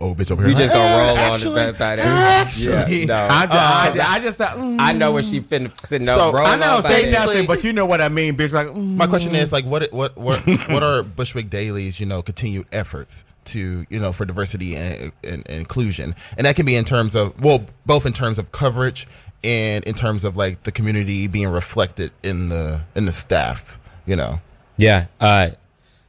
oh, 0.00 0.14
bitch 0.16 0.30
over 0.30 0.42
here. 0.42 0.50
You 0.52 0.56
just 0.56 0.72
gonna 0.72 0.96
roll 1.06 1.16
Actually- 1.18 1.60
on 1.60 1.66
the 1.72 1.78
bed 1.78 1.98
actually- 1.98 3.00
yeah, 3.00 3.04
no. 3.06 3.14
I, 3.30 3.46
ju- 3.46 3.52
I, 3.52 3.90
ju- 3.94 4.00
Uh, 4.00 4.04
I 4.08 4.18
just 4.20 4.38
thought, 4.38 4.56
mm. 4.56 4.76
I 4.80 4.92
know 4.92 5.12
what 5.12 5.24
she 5.24 5.40
finna 5.40 5.76
sitting 5.78 6.08
up. 6.08 6.18
So, 6.18 6.32
roll 6.32 6.46
I 6.46 6.56
know 6.56 6.76
on 6.76 6.82
say 6.82 7.10
nothing, 7.10 7.46
but 7.46 7.62
you 7.64 7.72
know 7.72 7.86
what 7.86 8.00
I 8.00 8.08
mean, 8.08 8.36
bitch. 8.36 8.52
Like, 8.52 8.68
mm. 8.68 8.96
My 8.96 9.06
question 9.06 9.34
is 9.34 9.52
like, 9.52 9.64
what 9.64 9.92
what 9.92 10.16
what 10.16 10.40
what 10.46 10.82
are 10.82 11.02
Bushwick 11.02 11.50
Daily's 11.50 12.00
you 12.00 12.06
know 12.06 12.22
continued 12.22 12.66
efforts 12.72 13.24
to 13.44 13.84
you 13.90 13.98
know 14.00 14.12
for 14.12 14.24
diversity 14.24 14.76
and, 14.76 15.12
and, 15.24 15.34
and 15.48 15.50
inclusion, 15.50 16.14
and 16.36 16.46
that 16.46 16.56
can 16.56 16.66
be 16.66 16.76
in 16.76 16.84
terms 16.84 17.14
of 17.14 17.38
well, 17.42 17.64
both 17.86 18.06
in 18.06 18.12
terms 18.12 18.38
of 18.38 18.52
coverage 18.52 19.06
and 19.44 19.84
in 19.84 19.94
terms 19.94 20.24
of 20.24 20.36
like 20.36 20.62
the 20.62 20.72
community 20.72 21.26
being 21.26 21.48
reflected 21.48 22.12
in 22.22 22.48
the 22.48 22.82
in 22.94 23.04
the 23.06 23.12
staff. 23.12 23.78
You 24.04 24.16
know, 24.16 24.40
Yeah, 24.78 25.06
uh, 25.20 25.50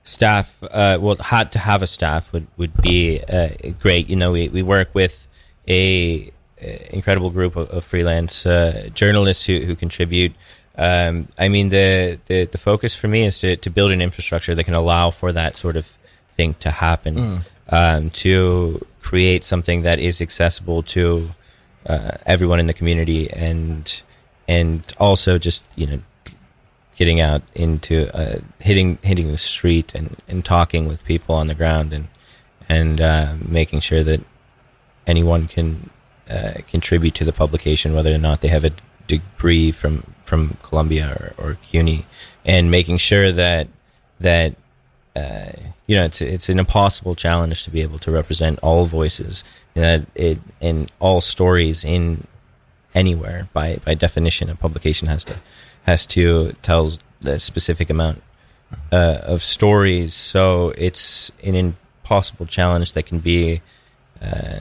staff. 0.03 0.61
Uh, 0.63 0.97
well, 1.01 1.15
had 1.15 1.51
to 1.53 1.59
have 1.59 1.81
a 1.81 1.87
staff 1.87 2.31
would 2.33 2.47
would 2.57 2.75
be 2.81 3.21
uh, 3.27 3.49
great. 3.81 4.09
You 4.09 4.15
know, 4.15 4.31
we 4.31 4.49
we 4.49 4.61
work 4.63 4.89
with 4.93 5.27
a, 5.67 6.29
a 6.61 6.95
incredible 6.95 7.29
group 7.29 7.55
of, 7.55 7.69
of 7.69 7.83
freelance 7.83 8.45
uh, 8.45 8.89
journalists 8.93 9.45
who 9.45 9.59
who 9.61 9.75
contribute. 9.75 10.33
um, 10.77 11.27
I 11.37 11.49
mean, 11.49 11.69
the, 11.69 12.19
the, 12.25 12.45
the 12.45 12.57
focus 12.57 12.95
for 12.95 13.07
me 13.07 13.25
is 13.25 13.37
to, 13.39 13.55
to 13.57 13.69
build 13.69 13.91
an 13.91 14.01
infrastructure 14.01 14.55
that 14.55 14.63
can 14.63 14.73
allow 14.73 15.11
for 15.11 15.31
that 15.31 15.55
sort 15.55 15.75
of 15.77 15.85
thing 16.35 16.55
to 16.61 16.71
happen, 16.71 17.15
Mm. 17.15 17.41
um, 17.69 18.09
to 18.09 18.83
create 19.01 19.43
something 19.43 19.83
that 19.83 19.99
is 19.99 20.19
accessible 20.19 20.81
to 20.83 21.29
uh, 21.85 22.17
everyone 22.25 22.59
in 22.59 22.65
the 22.65 22.73
community, 22.73 23.29
and 23.31 24.01
and 24.47 24.81
also 24.99 25.37
just 25.37 25.63
you 25.75 25.85
know 25.87 25.99
getting 26.95 27.19
out 27.19 27.41
into 27.55 28.13
uh, 28.15 28.39
hitting 28.59 28.97
hitting 29.01 29.31
the 29.31 29.37
street 29.37 29.93
and, 29.95 30.17
and 30.27 30.45
talking 30.45 30.87
with 30.87 31.05
people 31.05 31.35
on 31.35 31.47
the 31.47 31.55
ground 31.55 31.93
and 31.93 32.07
and 32.69 33.01
uh, 33.01 33.35
making 33.45 33.79
sure 33.79 34.03
that 34.03 34.21
anyone 35.05 35.47
can 35.47 35.89
uh, 36.29 36.53
contribute 36.67 37.13
to 37.15 37.25
the 37.25 37.33
publication, 37.33 37.93
whether 37.93 38.13
or 38.13 38.17
not 38.17 38.41
they 38.41 38.47
have 38.47 38.63
a 38.63 38.71
degree 39.07 39.71
from 39.71 40.13
from 40.23 40.57
Columbia 40.63 41.33
or, 41.37 41.43
or 41.43 41.57
CUNY, 41.63 42.05
and 42.45 42.71
making 42.71 42.97
sure 42.97 43.31
that 43.31 43.67
that 44.19 44.55
uh, 45.15 45.51
you 45.87 45.95
know 45.95 46.05
it's 46.05 46.21
it's 46.21 46.49
an 46.49 46.59
impossible 46.59 47.15
challenge 47.15 47.63
to 47.63 47.69
be 47.69 47.81
able 47.81 47.99
to 47.99 48.11
represent 48.11 48.59
all 48.59 48.85
voices 48.85 49.43
and 49.75 50.07
it 50.15 50.39
and 50.61 50.91
all 50.99 51.21
stories 51.21 51.83
in 51.83 52.25
anywhere 52.95 53.47
by 53.53 53.77
by 53.83 53.93
definition 53.93 54.49
a 54.49 54.55
publication 54.55 55.07
has 55.07 55.23
to 55.23 55.35
has 55.83 56.05
to 56.07 56.53
tell 56.61 56.91
a 57.25 57.39
specific 57.39 57.89
amount 57.89 58.21
uh, 58.91 59.19
of 59.23 59.43
stories. 59.43 60.13
So 60.13 60.73
it's 60.77 61.31
an 61.43 61.55
impossible 61.55 62.45
challenge 62.45 62.93
that 62.93 63.05
can 63.05 63.19
be 63.19 63.61
uh, 64.21 64.59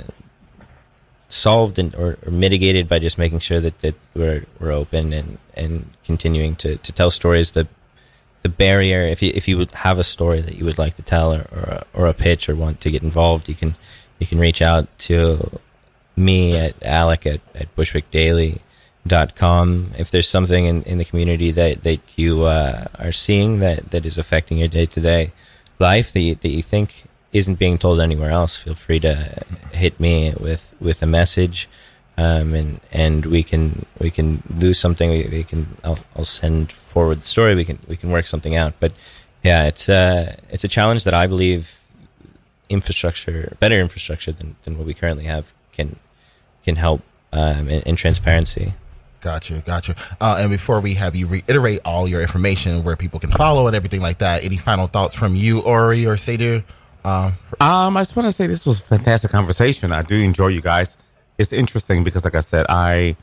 solved 1.29 1.79
and, 1.79 1.95
or, 1.95 2.19
or 2.25 2.31
mitigated 2.31 2.89
by 2.89 2.99
just 2.99 3.19
making 3.19 3.39
sure 3.39 3.61
that, 3.61 3.79
that 3.81 3.95
we're 4.15 4.45
we're 4.61 4.73
open 4.73 5.13
and, 5.13 5.39
and 5.55 5.91
continuing 6.05 6.57
to, 6.57 6.77
to 6.77 6.93
tell 6.93 7.11
stories. 7.11 7.53
The 7.53 7.67
the 8.43 8.49
barrier 8.49 9.03
if 9.07 9.23
you 9.23 9.33
if 9.35 9.47
you 9.49 9.57
would 9.57 9.71
have 9.71 9.99
a 9.99 10.05
story 10.05 10.41
that 10.41 10.57
you 10.57 10.65
would 10.65 10.79
like 10.79 10.95
to 10.97 11.03
tell 11.03 11.33
or 11.33 11.47
or 11.53 11.63
a, 11.63 11.87
or 11.95 12.07
a 12.07 12.15
pitch 12.15 12.49
or 12.49 12.57
want 12.57 12.81
to 12.81 12.91
get 12.91 13.03
involved 13.03 13.49
you 13.49 13.55
can 13.55 13.77
you 14.19 14.27
can 14.27 14.39
reach 14.39 14.61
out 14.61 14.87
to 14.99 15.61
me 16.17 16.57
at 16.57 16.75
alec 16.83 17.25
at, 17.27 17.41
at 17.55 17.73
bushwickdaily.com 19.07 19.93
if 19.99 20.11
there's 20.11 20.29
something 20.29 20.67
in, 20.67 20.83
in 20.83 20.99
the 20.99 21.05
community 21.05 21.51
that, 21.51 21.83
that 21.83 22.01
you 22.17 22.43
uh, 22.43 22.87
are 22.99 23.13
seeing 23.13 23.61
that, 23.61 23.91
that 23.91 24.07
is 24.07 24.19
affecting 24.19 24.59
your 24.59 24.69
day-to-day 24.69 25.33
life 25.79 26.13
that 26.13 26.21
you, 26.21 26.35
that 26.37 26.49
you 26.49 26.63
think 26.63 27.05
isn't 27.33 27.59
being 27.59 27.79
told 27.79 28.01
anywhere 28.01 28.31
else 28.31 28.57
feel 28.57 28.75
free 28.75 29.01
to 29.01 29.43
hit 29.73 29.99
me 29.99 30.33
with 30.39 30.75
with 30.81 31.03
a 31.03 31.07
message 31.07 31.69
um, 32.19 32.55
and 32.55 32.81
and 32.93 33.27
we 33.27 33.43
can 33.43 33.87
we 33.99 34.11
can 34.11 34.43
do 34.59 34.75
something. 34.75 35.09
We, 35.11 35.27
we 35.29 35.43
can 35.45 35.79
I'll, 35.83 35.99
I'll 36.15 36.27
send 36.27 36.71
forward 36.71 37.23
the 37.23 37.27
story. 37.27 37.55
We 37.55 37.65
can 37.65 37.79
we 37.89 37.97
can 37.97 38.11
work 38.11 38.27
something 38.27 38.55
out. 38.55 38.75
But 38.81 38.93
yeah 39.43 39.65
it's 39.65 39.89
uh 39.89 40.37
it's 40.51 40.63
a 40.63 40.69
challenge 40.69 41.05
that 41.05 41.15
I 41.15 41.27
believe 41.27 41.81
infrastructure 42.69 43.57
better 43.61 43.81
infrastructure 43.81 44.31
than, 44.31 44.57
than 44.65 44.79
what 44.79 44.87
we 44.87 44.95
currently 44.95 45.25
have 45.25 45.53
can 45.73 45.97
can 46.65 46.77
help 46.77 47.03
um, 47.33 47.69
transparency 47.97 48.75
Gotcha, 49.23 49.63
gotcha. 49.65 49.95
Uh, 50.21 50.37
and 50.41 50.51
before 50.51 50.81
we 50.81 50.95
have 50.95 51.15
you 51.15 51.27
reiterate 51.29 51.79
all 51.85 52.09
your 52.09 52.21
information, 52.21 52.83
where 52.83 52.97
people 52.97 53.21
can 53.21 53.31
follow 53.31 53.67
and 53.69 53.77
everything 53.77 54.01
like 54.01 54.19
that, 54.19 54.45
any 54.45 54.57
final 54.57 54.89
thoughts 54.89 55.15
from 55.15 55.35
you, 55.37 55.61
Ori 55.63 56.05
or 56.07 56.17
Seder? 56.17 56.65
Um, 57.05 57.37
Um, 57.61 57.97
I 57.97 58.01
just 58.01 58.17
want 58.17 58.27
to 58.27 58.33
say 58.33 58.47
this 58.49 58.67
was 58.67 58.81
a 58.81 58.83
fantastic 58.83 59.31
conversation. 59.31 59.93
I 59.93 60.03
do 60.03 60.17
enjoy 60.17 60.49
you 60.49 60.61
guys. 60.61 60.97
It's 61.39 61.53
interesting 61.53 62.05
because, 62.05 62.25
like 62.25 62.35
I 62.35 62.41
said, 62.41 62.67
I 62.69 63.17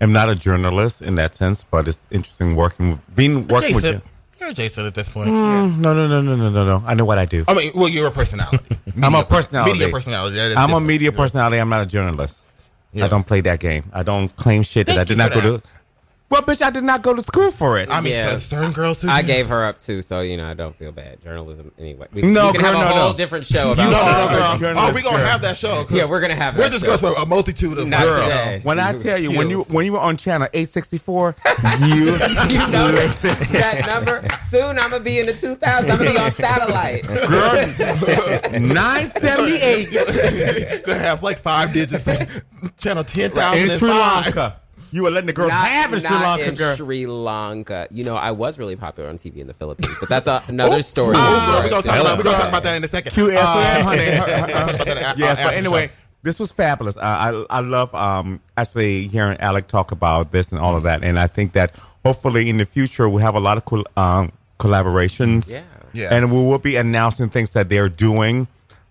am 0.00 0.12
not 0.12 0.28
a 0.28 0.34
journalist 0.34 1.00
in 1.02 1.14
that 1.16 1.34
sense, 1.34 1.64
but 1.64 1.88
it's 1.88 2.02
interesting 2.10 2.54
working, 2.54 2.90
with, 2.92 3.16
being 3.16 3.46
working 3.48 3.74
with 3.74 3.84
you. 3.84 4.02
You're 4.38 4.52
Jason 4.52 4.84
at 4.84 4.94
this 4.94 5.08
point. 5.08 5.30
Mm, 5.30 5.78
no, 5.78 5.94
no, 5.94 6.06
no, 6.06 6.20
no, 6.20 6.36
no, 6.36 6.50
no, 6.50 6.66
no. 6.66 6.84
I 6.86 6.92
know 6.92 7.06
what 7.06 7.16
I 7.18 7.24
do. 7.24 7.44
I 7.48 7.54
mean, 7.54 7.72
well, 7.74 7.88
you're 7.88 8.08
a 8.08 8.10
personality. 8.10 8.76
I'm 9.02 9.14
a 9.14 9.24
personality. 9.24 9.72
Media 9.72 9.88
personality. 9.88 10.36
That 10.36 10.50
is 10.50 10.56
I'm 10.58 10.72
a 10.74 10.80
media 10.80 11.12
personality. 11.12 11.56
I'm 11.58 11.70
not 11.70 11.82
a 11.82 11.86
journalist. 11.86 12.45
Yeah. 12.96 13.04
I 13.04 13.08
don't 13.08 13.26
play 13.26 13.42
that 13.42 13.60
game. 13.60 13.90
I 13.92 14.02
don't 14.02 14.34
claim 14.36 14.62
shit 14.62 14.86
that 14.86 14.98
I 14.98 15.04
did 15.04 15.18
not 15.18 15.32
go 15.32 15.40
to. 15.40 15.62
Well, 16.28 16.42
bitch, 16.42 16.60
I 16.60 16.70
did 16.70 16.82
not 16.82 17.02
go 17.02 17.14
to 17.14 17.22
school 17.22 17.52
for 17.52 17.78
it. 17.78 17.88
I 17.90 18.00
mean, 18.00 18.12
Yeah. 18.12 18.36
certain 18.38 18.72
girls 18.72 19.00
too. 19.00 19.08
I 19.08 19.22
gave 19.22 19.46
her 19.48 19.64
up 19.64 19.78
too, 19.78 20.02
so 20.02 20.22
you 20.22 20.36
know 20.36 20.50
I 20.50 20.54
don't 20.54 20.76
feel 20.76 20.90
bad. 20.90 21.22
Journalism, 21.22 21.70
anyway. 21.78 22.08
We, 22.12 22.22
No, 22.22 22.48
we 22.48 22.54
can 22.54 22.62
girl, 22.62 22.72
have 22.72 22.80
a 22.80 22.84
no, 22.90 22.96
whole 23.00 23.10
no. 23.12 23.16
different 23.16 23.46
show 23.46 23.66
You 23.68 23.72
about. 23.74 23.84
No, 23.84 23.90
no, 23.92 23.98
all 23.98 24.30
no, 24.30 24.40
our 24.46 24.58
girl. 24.58 24.74
Oh, 24.76 24.92
we 24.92 25.02
gonna 25.02 25.24
have 25.24 25.40
that 25.42 25.56
show. 25.56 25.84
'cause 25.84 25.96
Yeah, 25.96 26.06
we're 26.06 26.18
gonna 26.20 26.34
have 26.34 26.56
that. 26.56 26.58
We're 26.58 26.64
that 26.68 26.72
just 26.80 26.84
show. 26.84 26.96
going 26.98 27.14
for 27.14 27.22
a 27.22 27.26
multitude 27.26 27.78
of 27.78 27.86
Not 27.86 28.00
girls. 28.02 28.24
today. 28.24 28.60
When 28.64 28.80
I 28.80 28.94
tell 28.98 29.18
you, 29.18 29.38
when 29.38 29.50
you 29.50 29.62
when 29.68 29.86
you 29.86 29.92
were 29.92 30.00
on 30.00 30.16
channel 30.16 30.48
864, 30.52 31.36
you 31.86 31.86
You 31.86 32.06
know 32.70 32.90
that, 32.90 33.16
that 33.52 33.86
number. 33.86 34.24
Soon 34.48 34.78
I'm 34.80 34.90
gonna 34.90 35.04
be 35.04 35.20
in 35.20 35.26
the 35.26 35.32
2000s. 35.32 35.90
I'm 35.90 35.96
gonna 35.96 36.10
be 36.10 36.18
on 36.18 36.30
satellite. 36.32 37.06
girl 37.06 38.50
978 38.60 40.82
gonna 40.86 40.98
have 40.98 41.22
like 41.22 41.38
five 41.38 41.72
digits. 41.72 42.04
Channel 42.78 43.04
ten 43.04 43.30
in 43.56 43.68
Sri 43.70 43.88
Lanka. 43.90 44.56
You 44.92 45.02
were 45.02 45.10
letting 45.10 45.26
the 45.26 45.32
girls 45.32 45.50
Not, 45.50 45.66
have 45.68 45.92
in 45.92 46.00
Sri 46.00 46.10
Lanka, 46.10 46.48
in 46.48 46.54
girl. 46.54 46.76
Sri 46.76 47.06
Lanka. 47.06 47.88
You 47.90 48.04
know, 48.04 48.16
I 48.16 48.30
was 48.30 48.58
really 48.58 48.76
popular 48.76 49.08
on 49.08 49.16
TV 49.18 49.38
in 49.38 49.46
the 49.46 49.54
Philippines, 49.54 49.96
but 50.00 50.08
that's 50.08 50.28
a, 50.28 50.42
another 50.48 50.76
Oh, 50.76 50.80
story. 50.80 51.14
oh, 51.16 51.60
we're 51.64 51.70
gonna 51.70 51.82
talk 51.82 52.00
about 52.00 52.24
talk 52.24 52.48
about 52.48 52.62
that 52.62 52.76
in 52.76 52.84
a 52.84 52.88
second. 52.88 53.12
QSM, 53.12 53.36
Uh, 53.36 53.82
honey. 53.82 53.98
we're 54.10 54.16
gonna 54.26 54.52
talk 54.52 54.70
about 54.74 54.86
that 54.86 55.16
a- 55.16 55.18
yes, 55.18 55.38
after 55.38 55.44
but 55.44 55.54
anyway, 55.54 55.86
show. 55.88 55.92
this 56.22 56.38
was 56.38 56.52
fabulous. 56.52 56.96
Uh, 56.96 57.00
I 57.00 57.44
I 57.50 57.60
love 57.60 57.94
um 57.94 58.40
actually 58.56 59.08
hearing 59.08 59.38
Alec 59.40 59.66
talk 59.68 59.92
about 59.92 60.32
this 60.32 60.50
and 60.50 60.60
all 60.60 60.76
of 60.76 60.82
that, 60.84 61.02
and 61.04 61.18
I 61.18 61.26
think 61.26 61.52
that 61.52 61.74
hopefully 62.04 62.48
in 62.48 62.56
the 62.58 62.64
future 62.66 63.08
we'll 63.08 63.22
have 63.22 63.34
a 63.34 63.40
lot 63.40 63.56
of 63.58 63.64
col- 63.64 63.86
um, 63.96 64.32
collaborations. 64.58 65.50
Yeah. 65.50 65.62
Yeah. 65.92 66.12
and 66.12 66.30
we 66.30 66.36
will 66.36 66.58
be 66.58 66.76
announcing 66.76 67.30
things 67.30 67.50
that 67.52 67.70
they're 67.70 67.88
doing 67.88 68.48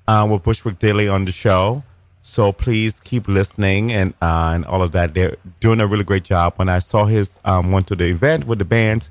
uh, 0.07 0.27
with 0.29 0.41
Bushwick 0.41 0.79
Daily 0.79 1.07
on 1.07 1.25
the 1.25 1.31
show. 1.31 1.83
So 2.27 2.51
please 2.51 2.99
keep 3.01 3.27
listening 3.27 3.91
and 3.91 4.15
uh, 4.19 4.51
and 4.55 4.65
all 4.65 4.81
of 4.81 4.91
that. 4.93 5.13
They're 5.13 5.35
doing 5.59 5.79
a 5.79 5.85
really 5.85 6.03
great 6.03 6.23
job. 6.23 6.55
When 6.55 6.69
I 6.69 6.79
saw 6.79 7.05
his 7.05 7.39
um, 7.45 7.71
went 7.71 7.85
to 7.89 7.95
the 7.95 8.05
event 8.05 8.47
with 8.47 8.57
the 8.57 8.65
band, 8.65 9.09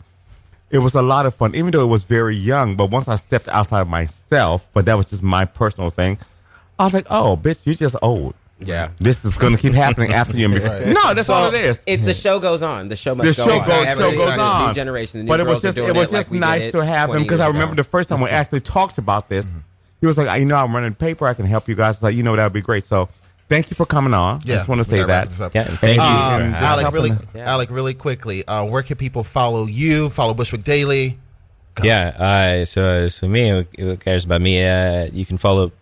it 0.71 0.79
was 0.79 0.97
a 0.97 1.01
lot 1.03 1.25
of 1.25 1.33
fun, 1.33 1.55
even 1.55 1.71
though 1.71 1.85
it 1.85 1.89
was 1.89 2.03
very 2.03 2.35
young. 2.35 2.75
But 2.75 2.91
once 2.91 3.07
I 3.07 3.15
stepped 3.15 3.47
outside 3.49 3.83
of 3.83 3.89
myself, 3.89 4.67
but 4.73 4.85
that 4.87 4.95
was 4.97 5.07
just 5.07 5.23
my 5.23 5.45
personal 5.45 5.91
thing, 5.91 6.19
I 6.77 6.83
was 6.85 6.93
like, 6.93 7.07
oh, 7.09 7.37
bitch, 7.41 7.65
you're 7.65 7.77
just 7.77 7.95
old. 8.03 8.35
Yeah. 8.59 8.89
This 8.99 9.25
is 9.25 9.37
going 9.37 9.55
to 9.55 9.63
keep 9.63 9.75
happening 9.75 10.13
after 10.13 10.37
you. 10.37 10.47
and. 10.47 10.55
Right. 10.65 10.87
No, 10.89 11.15
that's 11.15 11.29
So, 11.29 11.35
all 11.35 11.47
it 11.55 11.55
is. 11.55 11.79
It, 11.87 11.99
the 11.99 12.15
show 12.15 12.41
goes 12.41 12.63
on. 12.63 12.89
The 12.89 12.97
show 12.97 13.15
The 13.15 13.25
must 13.27 13.39
show 13.39 13.47
go 13.47 13.59
goes, 13.61 13.69
on. 13.87 13.97
show 13.97 14.17
goes 14.17 14.39
on. 14.39 14.69
New 14.69 14.75
generation. 14.75 15.21
The 15.21 15.25
new 15.25 15.29
but 15.29 15.39
it 15.39 15.47
was 15.47 15.63
just 15.63 15.79
it 15.79 15.95
was 15.95 16.11
like 16.11 16.23
just 16.23 16.31
we 16.31 16.39
did 16.39 16.41
nice 16.41 16.63
it 16.63 16.73
to 16.73 16.85
have 16.85 17.11
him 17.11 17.23
because 17.23 17.39
I 17.41 17.47
remember 17.47 17.75
ago. 17.75 17.83
the 17.83 17.89
first 17.89 18.09
time 18.09 18.21
we 18.21 18.31
actually 18.31 18.61
talked 18.61 18.99
about 18.99 19.29
this. 19.29 19.47
He 20.05 20.07
was 20.07 20.19
like, 20.19 20.39
you 20.39 20.45
know, 20.45 20.57
I'm 20.57 20.75
running 20.75 20.93
paper. 20.93 21.27
I 21.27 21.33
can 21.33 21.47
help 21.47 21.67
you 21.67 21.75
guys. 21.75 22.03
Like, 22.03 22.15
you 22.15 22.23
know, 22.23 22.37
that 22.37 22.45
would 22.45 22.53
be 22.53 22.61
great. 22.61 22.85
So 22.85 23.09
thank 23.49 23.71
you 23.71 23.75
for 23.75 23.87
coming 23.87 24.13
on. 24.13 24.39
Yeah, 24.45 24.57
just 24.57 24.69
want 24.69 24.81
to 24.81 24.85
say 24.85 25.03
that. 25.03 25.31
this 25.31 25.41
up. 25.41 25.55
Yeah, 25.55 25.65
thank 25.65 25.97
you. 25.97 26.03
Um, 26.03 26.53
for 26.53 26.59
Alec, 26.59 26.93
really, 26.93 27.11
us. 27.13 27.23
Yeah. 27.35 27.51
Alec, 27.51 27.71
really 27.71 27.95
quickly. 27.95 28.47
Uh, 28.47 28.67
where 28.67 28.83
can 28.83 28.99
people 28.99 29.25
follow 29.25 29.65
you? 29.65 30.11
Follow 30.11 30.35
Bushwick 30.35 30.63
Daily. 30.63 31.19
Yeah. 31.83 32.09
Uh, 32.19 32.65
so, 32.67 33.09
so 33.09 33.27
me, 33.27 33.49
who, 33.49 33.65
who 33.79 33.97
cares 33.97 34.27
about 34.27 34.43
me? 34.43 34.63
Uh, 34.63 35.09
you 35.11 35.25
can 35.25 35.39
follow 35.39 35.73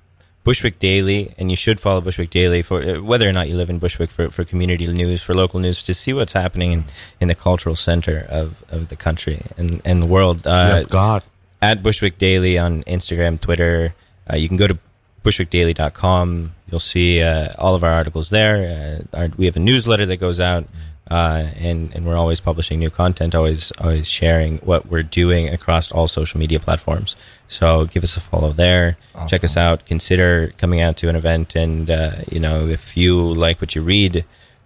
Bushwick 0.44 0.78
Daily, 0.78 1.34
and 1.36 1.50
you 1.50 1.56
should 1.56 1.80
follow 1.80 2.00
Bushwick 2.00 2.30
Daily 2.30 2.62
for 2.62 2.80
uh, 2.80 3.02
whether 3.02 3.28
or 3.28 3.32
not 3.32 3.48
you 3.48 3.56
live 3.56 3.70
in 3.70 3.80
Bushwick 3.80 4.10
for, 4.10 4.30
for 4.30 4.44
community 4.44 4.86
news, 4.86 5.20
for 5.20 5.34
local 5.34 5.58
news, 5.58 5.82
to 5.82 5.94
see 5.94 6.12
what's 6.12 6.34
happening 6.34 6.70
in, 6.70 6.84
in 7.20 7.26
the 7.26 7.34
cultural 7.34 7.74
center 7.74 8.24
of, 8.28 8.62
of 8.68 8.88
the 8.88 8.94
country 8.94 9.42
and, 9.56 9.82
and 9.84 10.00
the 10.00 10.06
world. 10.06 10.46
Uh, 10.46 10.74
yes, 10.76 10.86
God. 10.86 11.24
At 11.60 11.82
Bushwick 11.82 12.18
Daily 12.18 12.56
on 12.56 12.84
Instagram, 12.84 13.40
Twitter. 13.40 13.94
Uh, 14.30 14.36
you 14.36 14.48
can 14.48 14.56
go 14.56 14.66
to 14.66 14.78
bushwickdaily.com. 15.24 16.54
You'll 16.70 16.80
see 16.80 17.22
uh, 17.22 17.52
all 17.58 17.74
of 17.74 17.84
our 17.84 17.92
articles 17.92 18.30
there. 18.30 19.02
Uh, 19.14 19.16
our, 19.16 19.28
we 19.36 19.46
have 19.46 19.56
a 19.56 19.60
newsletter 19.60 20.06
that 20.06 20.16
goes 20.16 20.40
out, 20.40 20.64
uh, 21.10 21.50
and 21.56 21.94
and 21.94 22.06
we're 22.06 22.16
always 22.16 22.40
publishing 22.40 22.78
new 22.78 22.90
content, 22.90 23.34
always 23.34 23.72
always 23.72 24.08
sharing 24.08 24.58
what 24.58 24.86
we're 24.86 25.02
doing 25.02 25.48
across 25.48 25.92
all 25.92 26.08
social 26.08 26.40
media 26.40 26.58
platforms. 26.58 27.16
So 27.48 27.84
give 27.86 28.02
us 28.02 28.16
a 28.16 28.20
follow 28.20 28.52
there. 28.52 28.96
Check 29.28 29.44
us 29.44 29.56
out. 29.56 29.84
Consider 29.86 30.52
coming 30.58 30.80
out 30.80 30.96
to 30.98 31.08
an 31.08 31.16
event, 31.16 31.54
and 31.54 31.90
uh, 31.90 32.16
you 32.30 32.40
know 32.40 32.66
if 32.66 32.96
you 32.96 33.20
like 33.34 33.60
what 33.60 33.74
you 33.74 33.82
read, 33.82 34.24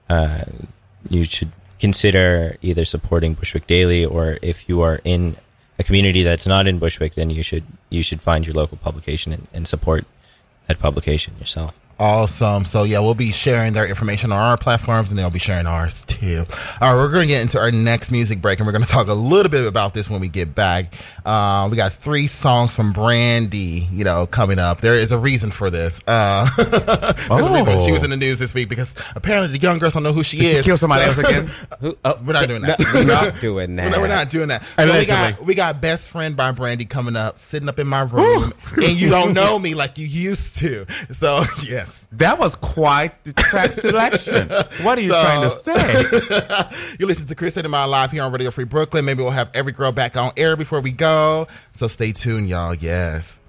uh, 0.09 0.45
you 1.11 1.25
should 1.25 1.53
consider 1.79 2.57
either 2.63 2.85
supporting 2.85 3.35
Bushwick 3.35 3.67
Daily, 3.67 4.05
or 4.05 4.39
if 4.41 4.69
you 4.69 4.81
are 4.83 5.01
in 5.05 5.37
a 5.79 5.85
community 5.85 6.23
that's 6.23 6.47
not 6.47 6.67
in 6.67 6.79
Bushwick, 6.79 7.15
then 7.15 7.31
you 7.31 7.43
should 7.43 7.65
you 7.91 8.03
should 8.03 8.23
find 8.23 8.47
your 8.47 8.55
local 8.55 8.77
publication 8.79 9.33
and, 9.33 9.49
and 9.53 9.69
support 9.69 10.05
that 10.69 10.79
publication 10.79 11.35
yourself. 11.39 11.75
Awesome. 11.99 12.67
So 12.67 12.85
yeah, 12.85 13.01
we'll 13.01 13.15
be 13.15 13.33
sharing 13.33 13.73
their 13.73 13.87
information 13.87 14.31
on 14.31 14.39
our 14.39 14.59
platforms 14.59 15.09
and 15.11 15.19
they'll 15.19 15.31
be 15.31 15.39
sharing 15.39 15.67
ours 15.67 16.05
too. 16.05 16.45
All 16.81 16.93
right, 16.93 16.95
we're 16.95 17.11
going 17.11 17.23
to 17.23 17.29
get 17.29 17.41
into 17.41 17.59
our 17.59 17.71
next 17.71 18.11
music 18.13 18.43
break 18.43 18.59
and 18.59 18.67
we're 18.67 18.73
going 18.73 18.85
to 18.85 18.89
talk 18.89 19.09
a 19.09 19.15
little 19.15 19.51
bit 19.51 19.67
about 19.67 19.95
this 19.95 20.11
when 20.11 20.21
we 20.21 20.29
get 20.29 20.55
back. 20.55 20.93
Uh, 21.25 21.69
we 21.71 21.77
got 21.77 21.93
three 21.95 22.27
songs 22.27 22.77
from 22.77 22.93
Brandy, 22.93 23.89
you 23.91 24.05
know, 24.05 24.27
coming 24.27 24.59
up. 24.59 24.81
There 24.83 24.95
is 24.95 25.11
a 25.11 25.19
reason 25.19 25.51
for 25.51 25.71
this. 25.71 26.03
Uh, 26.07 26.47
there's 26.57 27.47
a 27.47 27.53
reason 27.53 27.81
she 27.81 27.93
was 27.93 28.05
in 28.05 28.11
the 28.11 28.17
news 28.19 28.39
this 28.39 28.53
week 28.53 28.69
because 28.69 28.95
apparently 29.17 29.57
the 29.57 29.63
young 29.63 29.79
girls 29.79 29.95
don't 29.95 30.03
know 30.03 30.13
who 30.13 30.23
she 30.23 30.37
Did 30.37 30.51
she 30.51 30.57
is. 30.59 30.65
kill 30.67 30.77
somebody 30.77 31.05
else 31.05 31.17
again? 31.19 31.47
Who, 31.81 31.97
oh, 32.05 32.19
We're 32.25 32.33
not 32.35 32.47
doing 32.49 32.63
that. 32.63 32.79
No, 32.79 32.87
we're 32.95 33.05
not 33.07 33.41
doing 33.41 33.71
We're 33.77 33.83
that. 33.85 33.91
not, 33.91 34.01
we're 34.01 34.09
not 34.09 34.31
doing 34.31 34.49
that. 34.49 34.65
So 34.77 34.99
we 34.99 35.07
got 35.07 35.41
we 35.45 35.55
got 35.55 35.81
best 35.81 36.11
friend 36.11 36.37
by 36.37 36.51
Brandy 36.53 36.85
coming 36.85 37.17
up, 37.17 37.39
sitting 37.39 37.69
up 37.69 37.79
in 37.79 37.87
my 37.87 38.03
room, 38.03 38.53
and 38.77 39.01
you 39.01 39.09
don't 39.11 39.33
know 39.35 39.59
me 39.59 39.75
like 39.75 39.99
you 39.99 40.07
used 40.07 40.57
to. 40.59 40.87
So 41.13 41.43
yes, 41.87 42.09
That 42.13 42.39
was 42.39 42.57
quite 42.57 43.23
the 43.25 43.33
track 43.33 43.71
selection. 43.71 44.49
What 44.85 44.99
are 44.99 45.03
you 45.03 45.11
So- 45.13 45.23
trying 45.23 45.51
to 45.51 46.71
say? 46.71 46.97
you 47.01 47.07
listen 47.07 47.27
to 47.27 47.35
Queer 47.35 47.51
State 47.51 47.65
of 47.65 47.71
Mind 47.71 47.91
Live 47.91 48.11
here 48.13 48.23
on 48.23 48.33
Radio 48.33 48.51
Free 48.51 48.65
Brooklyn. 48.65 49.05
Maybe 49.05 49.23
we'll 49.23 49.31
have 49.33 49.51
every 49.55 49.73
girl 49.73 49.93
back 49.93 50.17
on 50.17 50.33
air 50.37 50.57
before 50.57 50.81
we 50.81 50.93
go. 50.93 51.47
So 51.73 51.87
stay 51.87 52.13
tuned, 52.13 52.49
y'all. 52.49 52.75
Yes. 52.75 53.41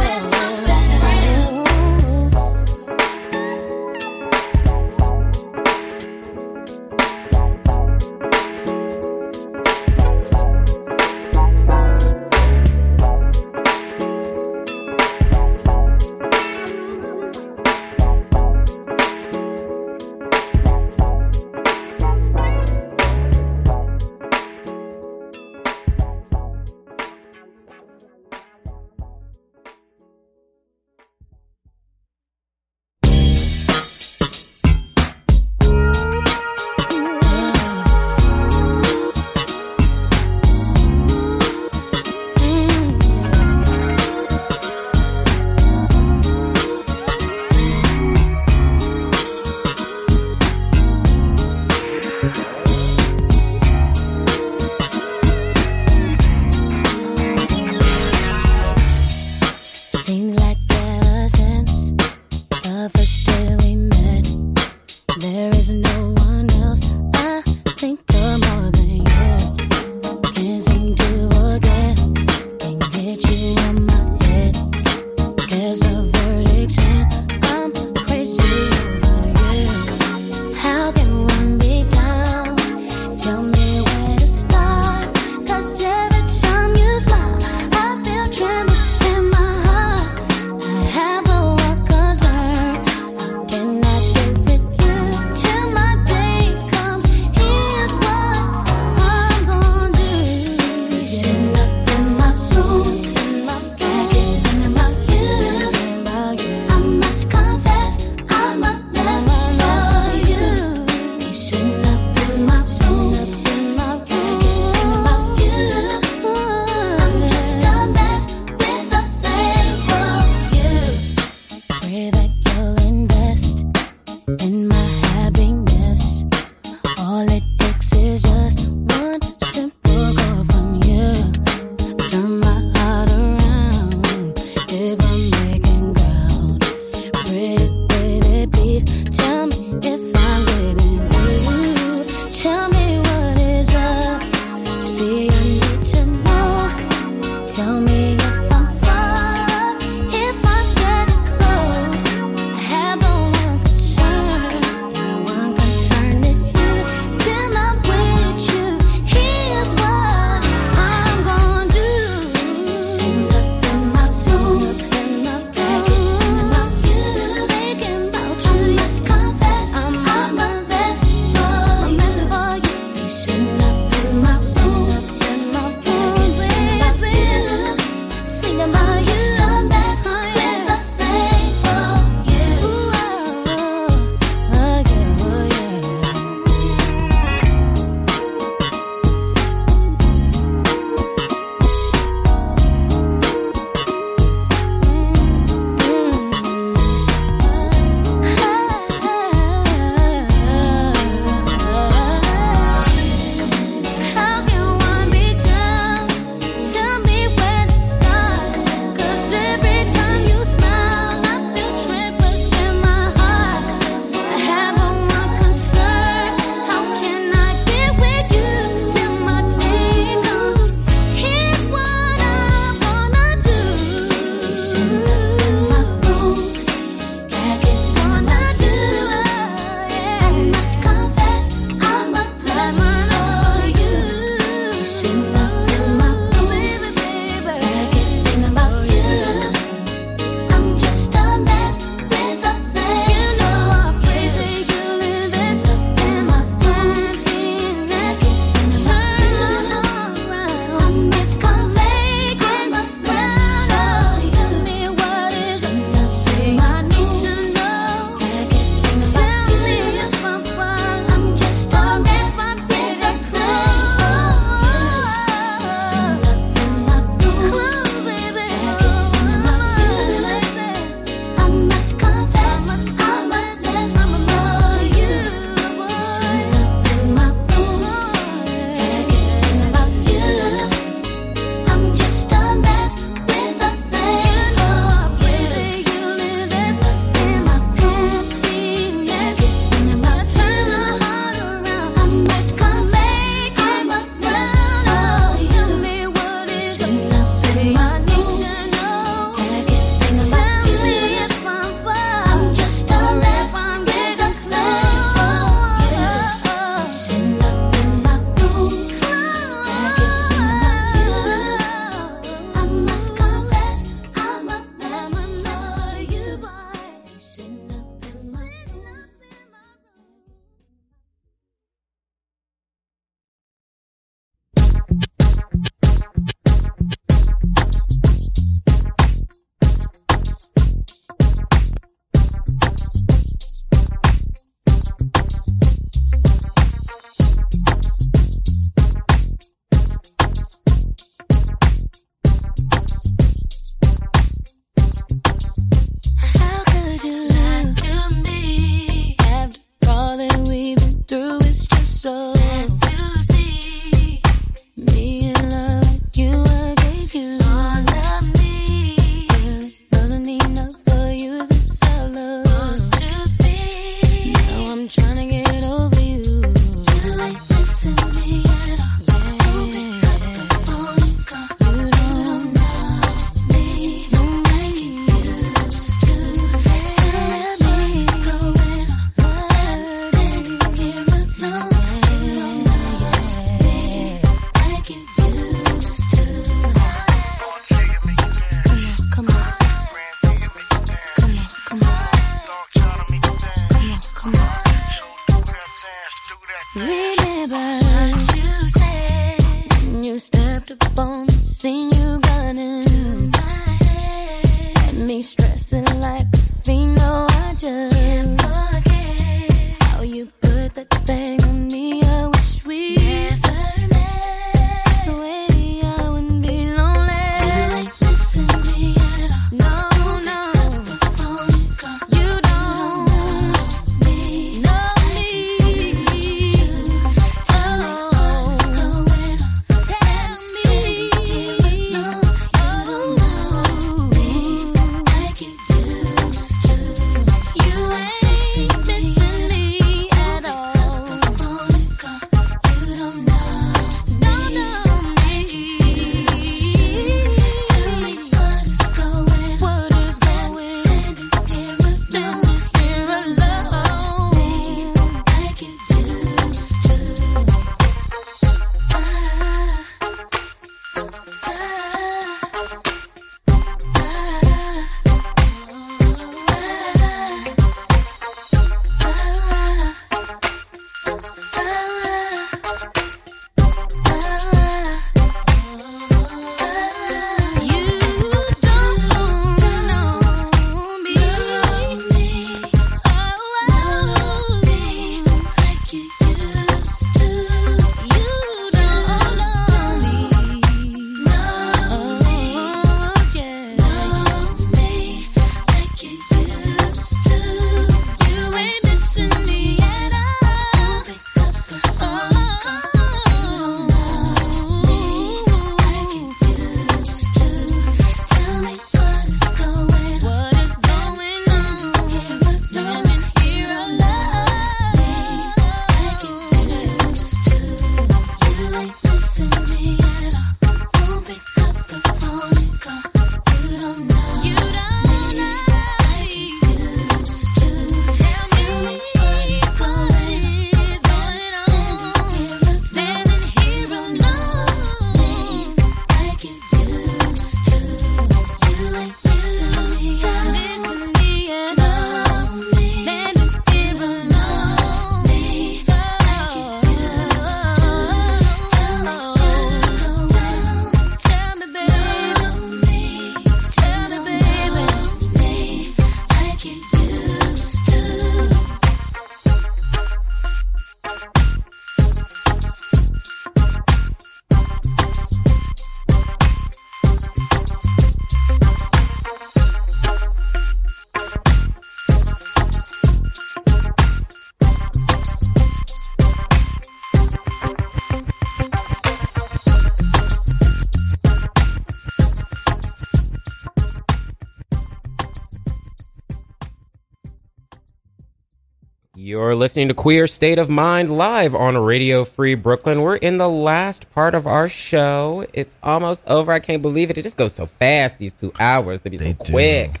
Listening 589.70 589.86
to 589.86 589.94
Queer 589.94 590.26
State 590.26 590.58
of 590.58 590.68
Mind 590.68 591.12
live 591.16 591.54
on 591.54 591.78
Radio 591.78 592.24
Free 592.24 592.56
Brooklyn. 592.56 593.02
We're 593.02 593.14
in 593.14 593.38
the 593.38 593.48
last 593.48 594.10
part 594.12 594.34
of 594.34 594.44
our 594.48 594.68
show. 594.68 595.46
It's 595.54 595.78
almost 595.80 596.26
over. 596.26 596.50
I 596.52 596.58
can't 596.58 596.82
believe 596.82 597.08
it. 597.08 597.16
It 597.16 597.22
just 597.22 597.36
goes 597.36 597.52
so 597.52 597.66
fast, 597.66 598.18
these 598.18 598.34
two 598.34 598.52
hours. 598.58 599.02
They 599.02 599.10
be 599.10 599.18
so 599.18 599.32
quick. 599.34 600.00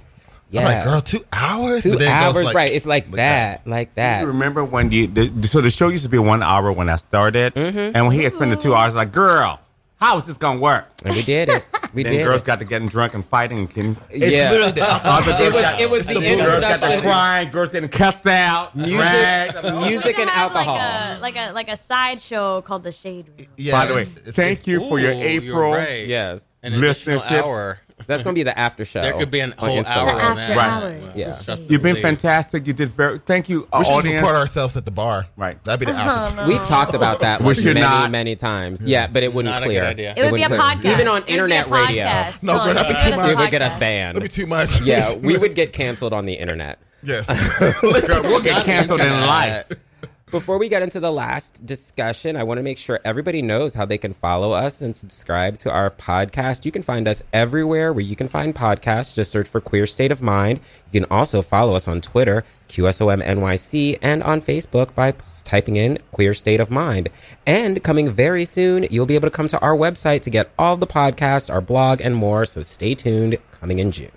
I'm 0.52 0.64
like, 0.64 0.82
girl, 0.82 1.00
two 1.00 1.24
hours? 1.32 1.84
Two 1.84 1.92
But 1.92 2.02
it 2.02 2.08
hours, 2.08 2.46
like- 2.46 2.56
right. 2.56 2.70
It's 2.72 2.84
like, 2.84 3.12
that, 3.12 3.64
like 3.64 3.94
that. 3.94 4.22
You 4.22 4.26
remember 4.26 4.64
when 4.64 4.90
you 4.90 5.06
the, 5.06 5.46
so 5.46 5.60
the 5.60 5.70
show 5.70 5.86
used 5.86 6.02
to 6.02 6.10
be 6.10 6.18
one 6.18 6.42
hour 6.42 6.72
when 6.72 6.88
I 6.88 6.96
started, 6.96 7.54
Mm-hmm. 7.54 7.94
and 7.94 8.08
when 8.08 8.16
he 8.16 8.24
had 8.24 8.32
spent 8.32 8.50
the 8.50 8.56
two 8.56 8.74
hours, 8.74 8.92
like, 8.96 9.12
girl, 9.12 9.60
how 10.00 10.16
is 10.18 10.24
this 10.24 10.36
gonna 10.36 10.58
work? 10.58 10.88
And 11.04 11.14
we 11.14 11.22
did 11.22 11.48
it. 11.48 11.64
We 11.92 12.02
then 12.02 12.12
did 12.12 12.24
girls 12.24 12.42
got 12.42 12.58
to 12.60 12.64
getting 12.64 12.88
drunk 12.88 13.14
and 13.14 13.24
fighting. 13.26 13.58
And 13.58 13.68
getting, 13.68 13.96
It's 14.10 14.30
Yeah. 14.30 14.50
literally 14.50 14.72
the- 14.72 14.86
Other 14.86 15.44
It 15.44 15.52
was- 15.52 15.62
got- 15.62 15.80
it 15.80 15.90
was 15.90 16.06
the 16.06 16.14
girls 16.14 16.60
got 16.60 16.80
to 16.80 17.00
crying. 17.00 17.50
Girls 17.50 17.70
getting 17.70 17.88
cussed 17.88 18.26
out. 18.26 18.76
dragged. 18.76 19.64
music 19.86 20.18
and 20.18 20.30
have 20.30 20.54
alcohol. 20.54 20.76
Like 21.20 21.36
a 21.36 21.40
like 21.42 21.50
a 21.50 21.52
like 21.52 21.68
a 21.70 21.76
sideshow 21.76 22.60
called 22.62 22.82
the 22.84 22.92
Shade 22.92 23.26
Room. 23.38 23.48
Yeah, 23.56 23.72
By 23.72 23.86
the 23.86 23.94
way, 23.94 24.04
thank 24.04 24.66
you 24.66 24.80
for 24.88 24.98
your 24.98 25.12
Ooh, 25.12 25.18
you're 25.18 25.26
April. 25.28 25.72
right. 25.72 26.06
Yes. 26.06 26.44
An 26.62 26.74
additional 26.74 27.20
listenership. 27.20 27.42
hour. 27.42 27.78
That's 28.06 28.22
going 28.22 28.34
to 28.34 28.38
be 28.38 28.42
the 28.42 28.58
after 28.58 28.84
show. 28.84 29.02
There 29.02 29.12
could 29.12 29.30
be 29.30 29.40
an 29.40 29.52
whole 29.58 29.76
Instagram. 29.82 29.86
hour 29.96 30.08
on 30.10 30.38
After 30.38 30.54
that. 30.54 30.82
hours. 30.82 31.16
Yeah. 31.16 31.38
Just 31.42 31.70
You've 31.70 31.82
been 31.82 31.94
believe. 31.94 32.02
fantastic. 32.02 32.66
You 32.66 32.72
did 32.72 32.90
very. 32.90 33.18
Thank 33.18 33.48
you, 33.48 33.68
uh, 33.72 33.78
We 33.80 33.84
should 33.84 33.92
audience. 33.92 34.22
record 34.22 34.36
ourselves 34.36 34.76
at 34.76 34.84
the 34.84 34.90
bar. 34.90 35.26
Right. 35.36 35.62
That'd 35.64 35.80
be 35.80 35.86
the 35.92 35.98
after. 35.98 36.46
We've 36.46 36.64
talked 36.66 36.94
about 36.94 37.20
that 37.20 37.40
We 37.42 37.54
like, 37.54 37.64
many, 37.64 37.80
not. 37.80 38.10
many 38.10 38.36
times. 38.36 38.86
Yeah, 38.86 39.06
but 39.06 39.22
it 39.22 39.32
wouldn't 39.34 39.52
Not 39.54 39.62
a 39.62 39.66
clear. 39.66 39.80
good 39.82 39.88
idea. 39.88 40.14
It 40.16 40.24
would 40.30 40.34
be 40.36 40.42
a 40.42 40.46
clear. 40.46 40.60
podcast. 40.60 40.84
Even 40.86 41.08
on 41.08 41.18
It 41.18 41.20
would 41.24 41.28
internet 41.30 41.68
radio. 41.68 42.04
No, 42.42 42.64
girl, 42.64 42.74
that'd 42.74 42.96
be 42.96 43.10
too 43.10 43.16
much. 43.16 43.30
It 43.30 43.36
would 43.38 43.50
get 43.50 43.62
us 43.62 43.76
banned. 43.78 44.16
That'd 44.16 44.30
be 44.30 44.34
too 44.34 44.46
much. 44.46 44.80
Yeah, 44.82 45.14
we 45.16 45.36
would 45.38 45.54
get 45.60 45.72
canceled 45.72 46.12
on 46.12 46.26
the 46.26 46.34
internet. 46.34 46.78
Yes. 47.02 47.26
Girl, 47.80 48.22
we'll 48.24 48.42
get 48.42 48.64
canceled 48.64 49.00
in 49.00 49.10
life. 49.22 49.64
Before 50.30 50.58
we 50.58 50.68
get 50.68 50.82
into 50.82 51.00
the 51.00 51.10
last 51.10 51.66
discussion, 51.66 52.36
I 52.36 52.44
want 52.44 52.58
to 52.58 52.62
make 52.62 52.78
sure 52.78 53.00
everybody 53.04 53.42
knows 53.42 53.74
how 53.74 53.84
they 53.84 53.98
can 53.98 54.12
follow 54.12 54.52
us 54.52 54.80
and 54.80 54.94
subscribe 54.94 55.58
to 55.58 55.72
our 55.72 55.90
podcast. 55.90 56.64
You 56.64 56.70
can 56.70 56.82
find 56.82 57.08
us 57.08 57.24
everywhere 57.32 57.92
where 57.92 58.04
you 58.04 58.14
can 58.14 58.28
find 58.28 58.54
podcasts. 58.54 59.16
Just 59.16 59.32
search 59.32 59.48
for 59.48 59.60
Queer 59.60 59.86
State 59.86 60.12
of 60.12 60.22
Mind. 60.22 60.60
You 60.92 61.00
can 61.00 61.10
also 61.10 61.42
follow 61.42 61.74
us 61.74 61.88
on 61.88 62.00
Twitter, 62.00 62.44
QSOMNYC, 62.68 63.98
and 64.02 64.22
on 64.22 64.40
Facebook 64.40 64.94
by 64.94 65.14
typing 65.42 65.74
in 65.74 65.98
Queer 66.12 66.32
State 66.32 66.60
of 66.60 66.70
Mind. 66.70 67.08
And 67.44 67.82
coming 67.82 68.08
very 68.08 68.44
soon, 68.44 68.86
you'll 68.88 69.06
be 69.06 69.16
able 69.16 69.26
to 69.26 69.36
come 69.36 69.48
to 69.48 69.58
our 69.58 69.76
website 69.76 70.22
to 70.22 70.30
get 70.30 70.52
all 70.60 70.76
the 70.76 70.86
podcasts, 70.86 71.52
our 71.52 71.60
blog, 71.60 72.00
and 72.00 72.14
more. 72.14 72.44
So 72.44 72.62
stay 72.62 72.94
tuned. 72.94 73.36
Coming 73.58 73.80
in 73.80 73.90
June. 73.90 74.12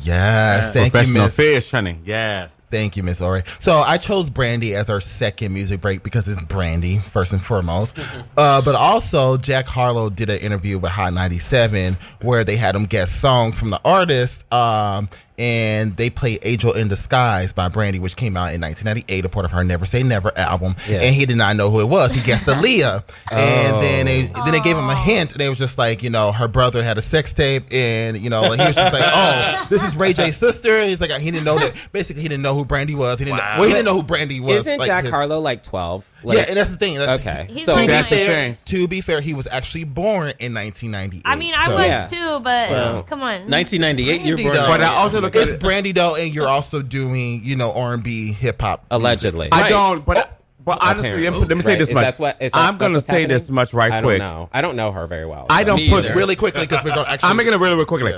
Yes. 0.00 0.70
Thank 0.70 0.86
you, 0.86 0.90
Professional 0.92 1.24
Miss. 1.24 1.36
fish, 1.36 1.70
honey. 1.70 1.98
Yes. 2.06 2.52
Thank 2.72 2.96
you, 2.96 3.02
Miss 3.02 3.20
Ori. 3.20 3.42
So 3.58 3.72
I 3.72 3.98
chose 3.98 4.30
Brandy 4.30 4.74
as 4.74 4.88
our 4.88 5.02
second 5.02 5.52
music 5.52 5.82
break 5.82 6.02
because 6.02 6.26
it's 6.26 6.40
Brandy 6.40 7.00
first 7.00 7.34
and 7.34 7.44
foremost. 7.44 7.98
uh, 8.38 8.62
but 8.64 8.74
also 8.74 9.36
Jack 9.36 9.66
Harlow 9.66 10.08
did 10.08 10.30
an 10.30 10.38
interview 10.38 10.78
with 10.78 10.90
Hot 10.90 11.12
97 11.12 11.98
where 12.22 12.44
they 12.44 12.56
had 12.56 12.74
him 12.74 12.86
guest 12.86 13.20
songs 13.20 13.58
from 13.58 13.68
the 13.68 13.80
artist. 13.84 14.50
Um, 14.50 15.10
and 15.38 15.96
they 15.96 16.10
played 16.10 16.40
Angel 16.42 16.72
in 16.72 16.88
Disguise 16.88 17.52
by 17.52 17.68
Brandy, 17.68 17.98
which 17.98 18.16
came 18.16 18.36
out 18.36 18.52
in 18.54 18.60
1998, 18.60 19.24
a 19.24 19.28
part 19.28 19.44
of 19.44 19.52
her 19.52 19.64
Never 19.64 19.86
Say 19.86 20.02
Never 20.02 20.36
album. 20.36 20.74
Yeah. 20.88 20.98
And 21.02 21.14
he 21.14 21.26
did 21.26 21.36
not 21.36 21.56
know 21.56 21.70
who 21.70 21.80
it 21.80 21.88
was. 21.88 22.14
He 22.14 22.22
guessed 22.24 22.46
Aaliyah. 22.52 23.02
And 23.30 23.82
then 23.82 24.06
they 24.06 24.30
Oh. 24.34 24.44
then 24.44 24.52
they 24.52 24.60
gave 24.60 24.76
him 24.76 24.88
a 24.88 24.92
oh. 24.92 24.94
hint, 24.94 25.32
and 25.32 25.42
it 25.42 25.48
was 25.48 25.58
just 25.58 25.78
like, 25.78 26.02
you 26.02 26.10
know, 26.10 26.32
her 26.32 26.48
brother 26.48 26.82
had 26.82 26.98
a 26.98 27.02
sex 27.02 27.34
tape, 27.34 27.64
and, 27.72 28.16
you 28.18 28.30
know, 28.30 28.42
like, 28.42 28.60
he 28.60 28.66
was 28.66 28.76
just 28.76 28.92
like, 28.92 29.10
oh, 29.12 29.66
this 29.70 29.82
is 29.82 29.96
Ray 29.96 30.12
J's 30.12 30.36
sister. 30.36 30.82
He's 30.84 31.00
like, 31.00 31.10
he 31.12 31.30
didn't 31.30 31.44
know 31.44 31.58
that, 31.58 31.72
basically, 31.92 32.22
he 32.22 32.28
didn't 32.28 32.42
know 32.42 32.54
who 32.54 32.64
Brandy 32.64 32.94
was. 32.94 33.18
He 33.18 33.24
didn't 33.24 33.38
know, 33.38 33.44
well, 33.58 33.64
he 33.66 33.72
didn't 33.72 33.84
know 33.86 33.94
who 33.94 34.02
Brandy 34.02 34.40
was. 34.40 34.58
Isn't 34.58 34.78
like, 34.78 34.86
Jack 34.86 35.04
his- 35.04 35.10
Harlow 35.12 35.40
like 35.40 35.62
12? 35.62 36.14
Like, 36.24 36.38
yeah, 36.38 36.44
and 36.48 36.56
that's 36.56 36.70
the 36.70 36.76
thing. 36.76 36.98
That's 36.98 37.20
okay. 37.26 37.48
He's 37.50 37.66
so 37.66 37.74
to 37.74 37.86
be 37.86 38.02
fair, 38.02 38.54
to 38.66 38.88
be 38.88 39.00
fair, 39.00 39.20
he 39.20 39.34
was 39.34 39.48
actually 39.48 39.84
born 39.84 40.32
in 40.38 40.54
1998. 40.54 41.22
I 41.24 41.34
mean, 41.36 41.52
I 41.56 41.66
so- 41.66 41.72
was 41.76 42.10
too, 42.10 42.44
but 42.44 42.68
So- 42.68 43.04
come 43.08 43.22
on. 43.22 43.50
1998, 43.50 44.20
you're 44.22 44.36
born. 44.36 44.54
though. 44.54 44.66
But 44.68 44.80
I 44.82 44.94
also 44.94 45.20
look 45.22 45.36
at 45.36 45.42
it's 45.42 45.52
it- 45.52 45.60
Brandy 45.60 45.92
though, 45.92 46.14
and 46.16 46.32
you're 46.34 46.48
also 46.48 46.82
doing 46.82 47.40
you 47.42 47.56
know 47.56 47.72
R 47.72 47.94
and 47.94 48.02
B, 48.02 48.32
hip 48.32 48.60
hop, 48.60 48.84
Allegedly. 48.90 49.48
I 49.52 49.68
don't, 49.68 50.04
but 50.04 50.38
but 50.64 50.78
honestly, 50.80 51.08
Apparently. 51.26 51.40
let 51.46 51.56
me 51.56 51.60
say 51.62 51.70
Right. 51.72 51.78
this 51.80 51.92
much. 51.92 52.02
that's 52.04 52.18
what- 52.20 52.36
is 52.40 52.52
that- 52.52 52.58
I'm 52.58 52.76
going 52.78 52.92
to 52.92 52.98
that's 52.98 53.08
what's 53.08 53.18
say 53.18 53.26
this 53.26 53.50
much 53.50 53.74
right 53.74 53.90
I 53.90 54.00
quick. 54.00 54.18
don't 54.20 54.28
know. 54.28 54.48
I 54.52 54.60
don't 54.62 54.76
know 54.76 54.92
her 54.92 55.06
very 55.08 55.26
well. 55.26 55.46
I 55.50 55.62
so- 55.62 55.66
don't 55.66 55.76
Me 55.78 55.90
put 55.90 56.04
either. 56.04 56.14
really 56.14 56.36
quickly 56.36 56.60
because 56.60 56.84
we're 56.84 56.94
going 56.94 57.04
to 57.06 57.10
actually. 57.12 57.30
I'm 57.30 57.36
making 57.36 57.52
it 57.52 57.56
really, 57.56 57.74
really 57.74 57.84
quickly. 57.86 58.12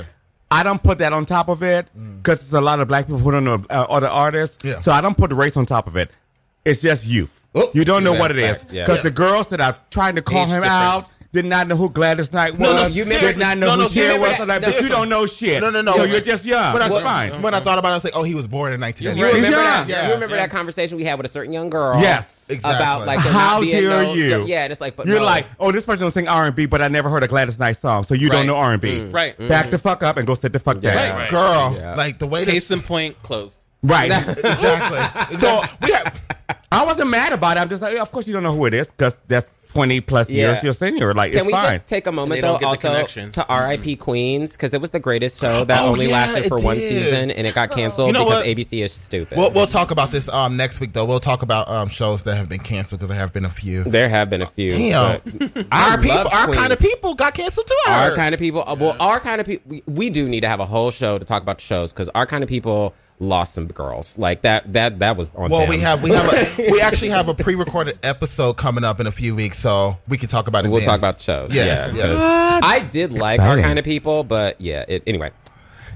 I 0.51 0.63
don't 0.63 0.83
put 0.83 0.99
that 0.99 1.13
on 1.15 1.25
top 1.25 1.49
of 1.49 1.63
it 1.63 1.87
because 2.23 2.43
it's 2.43 2.53
a 2.53 2.61
lot 2.61 2.79
of 2.81 2.87
black 2.89 3.07
people 3.07 3.19
who 3.19 3.31
don't 3.31 3.45
know 3.45 3.65
uh, 3.71 3.87
other 3.89 4.09
artists. 4.09 4.59
Yeah. 4.63 4.79
So 4.81 4.93
I 4.93 5.01
don't 5.01 5.17
put 5.17 5.31
the 5.31 5.37
race 5.37 5.57
on 5.57 5.65
top 5.67 5.87
of 5.87 5.97
it. 5.97 6.11
It's 6.67 6.81
just 6.83 7.07
youth. 7.07 7.31
Oh, 7.55 7.71
you 7.73 7.85
don't 7.85 8.05
know 8.05 8.13
yeah, 8.15 8.21
what 8.21 8.31
it 8.31 8.37
is 8.39 8.59
fact, 8.59 8.73
yeah. 8.73 8.83
because 8.85 8.99
Yeah. 8.99 9.03
the 9.05 9.11
girls 9.11 9.47
that 9.49 9.61
are 9.61 9.77
trying 9.91 10.17
to 10.17 10.23
call 10.23 10.43
Age 10.43 10.49
him 10.51 10.63
difference. 10.63 10.71
out 10.73 11.17
did 11.35 11.45
not 11.45 11.67
know 11.67 11.77
who 11.77 11.91
Gladys 11.91 12.33
Knight 12.33 12.53
was. 12.53 12.61
No, 12.61 12.73
no, 12.77 12.89
did 12.89 13.37
not 13.37 13.59
know 13.59 13.67
No, 13.67 13.73
who 13.73 13.79
no, 13.83 13.89
Cher 13.89 14.13
seriously. 14.13 14.21
was. 14.21 14.39
and 14.41 14.51
that, 14.51 14.63
but 14.63 14.81
you 14.81 14.89
don't 14.89 15.09
know 15.09 15.27
shit. 15.27 15.61
No, 15.61 15.69
no, 15.69 15.83
no. 15.83 15.97
So 15.97 16.05
you're 16.05 16.21
just 16.21 16.45
young. 16.45 16.73
When 16.73 16.81
I, 16.81 16.89
That's 16.89 17.03
fine. 17.03 17.43
When 17.43 17.53
I 17.55 17.61
thought 17.61 17.79
about 17.79 17.89
it, 17.89 17.93
I 17.93 17.97
was 17.97 18.05
like, 18.05 18.17
oh, 18.17 18.23
he 18.23 18.35
was 18.37 18.47
born 18.47 18.73
in 18.73 18.81
1998. 18.81 19.19
You 19.19 19.45
remember 19.45 19.57
that? 19.67 19.89
young. 19.89 20.07
You 20.09 20.15
remember 20.15 20.37
that 20.37 20.51
conversation 20.51 20.97
we 20.97 21.05
had 21.05 21.19
with 21.19 21.27
a 21.27 21.29
certain 21.29 21.53
young 21.53 21.71
girl? 21.71 22.01
Yes. 22.01 22.47
Exactly. 22.49 22.77
About 22.77 23.07
like 23.07 23.19
How 23.19 23.63
dare 23.63 24.03
no, 24.05 24.15
you? 24.15 24.45
Yeah, 24.45 24.63
and 24.65 24.71
it's 24.71 24.81
like, 24.81 24.95
but 24.97 25.07
You're 25.07 25.19
no. 25.19 25.25
like, 25.25 25.47
oh, 25.59 25.73
this 25.73 25.85
person 25.85 26.05
will 26.05 26.11
sing 26.13 26.29
R 26.29 26.45
and 26.47 26.55
B, 26.55 26.67
but 26.67 26.81
I 26.81 26.89
never 26.89 27.09
heard 27.09 27.23
a 27.25 27.29
Gladys 27.29 27.59
Knight 27.59 27.77
song, 27.77 28.05
so 28.05 28.15
you 28.15 28.29
Right. 28.29 28.37
don't 28.37 28.47
know 28.47 28.57
R 28.57 28.73
and 28.73 28.81
B. 28.81 28.93
Mm. 29.01 29.13
Right. 29.15 29.37
Back 29.49 29.71
the 29.71 29.79
fuck 29.79 30.03
up 30.05 30.19
and 30.19 30.27
go 30.27 30.35
sit 30.35 30.53
the 30.53 30.59
fuck 30.61 30.79
down. 30.79 30.95
Yeah. 30.95 31.17
Right. 31.17 31.31
Girl, 31.31 31.75
Yeah. 31.77 31.95
like 31.95 32.19
the 32.19 32.27
way 32.27 32.45
Case 32.45 32.69
this, 32.69 32.71
in 32.71 32.81
point, 32.83 33.21
close. 33.23 33.53
Right. 33.83 34.11
exactly. 34.39 35.39
So- 35.39 35.63
we 35.83 35.93
have, 35.93 36.21
I 36.71 36.85
wasn't 36.85 37.09
mad 37.11 37.33
about 37.33 37.57
it. 37.57 37.61
I'm 37.61 37.69
just 37.69 37.83
like, 37.83 37.95
yeah, 37.95 38.03
of 38.03 38.13
course 38.13 38.27
you 38.27 38.33
don't 38.33 38.43
know 38.43 38.55
who 38.55 38.67
it 38.67 38.75
is 38.75 38.87
because 38.89 39.17
that's 39.29 39.47
20 39.75 40.01
plus 40.01 40.31
years 40.31 40.57
Yeah. 40.59 40.63
your 40.65 40.73
senior. 40.73 41.13
Like, 41.15 41.33
Can 41.33 41.41
it's 41.41 41.47
we 41.47 41.53
fine. 41.53 41.79
just 41.79 41.87
take 41.87 42.07
a 42.07 42.13
moment 42.13 42.41
though, 42.41 42.59
don't 42.59 42.61
get 42.61 42.81
the 42.81 42.89
also 43.07 43.31
to 43.33 43.47
R.I.P. 43.49 43.97
Queens 43.97 44.53
because 44.53 44.73
it 44.73 44.81
was 44.81 44.91
the 44.93 45.01
greatest 45.01 45.41
show 45.41 45.65
that 45.65 45.83
Oh, 45.83 45.89
only 45.89 46.07
yeah, 46.07 46.13
lasted 46.13 46.49
for 46.49 46.59
one 46.59 46.79
did. 46.79 46.89
season 46.89 47.31
and 47.33 47.47
it 47.47 47.55
got 47.55 47.71
canceled 47.73 48.07
You 48.09 48.13
know 48.15 48.25
because 48.25 48.45
what? 48.47 48.57
ABC 48.57 48.83
is 48.85 48.93
stupid. 48.93 49.37
we'll, 49.37 49.53
we'll 49.53 49.67
talk 49.67 49.91
about 49.91 50.11
this 50.13 50.29
um 50.29 50.57
next 50.57 50.81
week 50.81 50.93
though. 50.93 51.05
We'll 51.05 51.21
talk 51.21 51.43
about 51.43 51.69
um 51.69 51.89
shows 51.89 52.23
that 52.23 52.37
have 52.37 52.49
been 52.49 52.61
canceled 52.61 53.01
because 53.01 53.09
there 53.09 53.19
have 53.19 53.33
been 53.33 53.45
a 53.45 53.51
few. 53.51 53.85
there 53.85 54.09
have 54.09 54.31
been 54.31 54.43
a 54.43 54.47
few. 54.47 54.71
Damn, 54.71 55.21
our 55.73 55.99
people, 56.01 56.17
our 56.19 56.45
Queens. 56.47 56.57
kind 56.57 56.73
of 56.73 56.79
people 56.79 57.15
got 57.15 57.35
canceled 57.35 57.67
too. 57.67 57.91
Our 57.91 58.15
kind 58.15 58.35
of 58.35 58.39
people, 58.41 58.63
uh, 58.67 58.77
well, 58.79 58.97
our 59.01 59.19
kind 59.21 59.41
of 59.41 59.47
people, 59.47 59.69
we, 59.71 59.83
we 59.87 60.11
do 60.11 60.29
need 60.29 60.41
to 60.43 60.49
have 60.49 60.61
a 60.61 60.67
whole 60.67 60.91
show 60.91 61.19
to 61.19 61.25
talk 61.25 61.43
about 61.43 61.59
the 61.59 61.65
shows 61.65 61.93
because 61.93 62.09
our 62.15 62.27
kind 62.27 62.43
of 62.43 62.49
people 62.49 62.95
lost 63.21 63.55
some 63.55 63.67
girls 63.69 64.19
like 64.19 64.43
that. 64.43 64.73
That 64.73 64.99
that 64.99 65.17
was 65.17 65.31
on. 65.35 65.51
Well, 65.51 65.61
them. 65.61 65.71
we 65.71 65.79
have 65.79 66.03
we 66.03 66.11
have 66.11 66.27
a, 66.33 66.71
we 66.71 66.81
actually 66.81 67.11
have 67.11 67.29
a 67.29 67.35
pre-recorded 67.35 67.99
episode 68.03 68.57
coming 68.57 68.85
up 68.85 69.01
in 69.01 69.07
a 69.07 69.13
few 69.13 69.35
weeks, 69.35 69.59
so 69.59 69.99
we 70.09 70.19
can 70.19 70.29
talk 70.29 70.49
about 70.49 70.65
it. 70.65 70.69
We'll 70.71 70.81
then. 70.81 70.89
talk 70.89 70.99
about 70.99 71.19
the 71.19 71.25
shows. 71.25 71.55
Yes, 71.55 71.93
yeah, 71.95 71.97
yes. 71.97 72.07
'cause 72.07 72.61
I 72.65 72.81
did 72.91 73.13
like 73.13 73.41
our 73.41 73.59
kind 73.61 73.79
of 73.79 73.85
people, 73.85 74.25
but 74.25 74.61
yeah. 74.61 74.85
It, 74.89 75.03
anyway, 75.07 75.31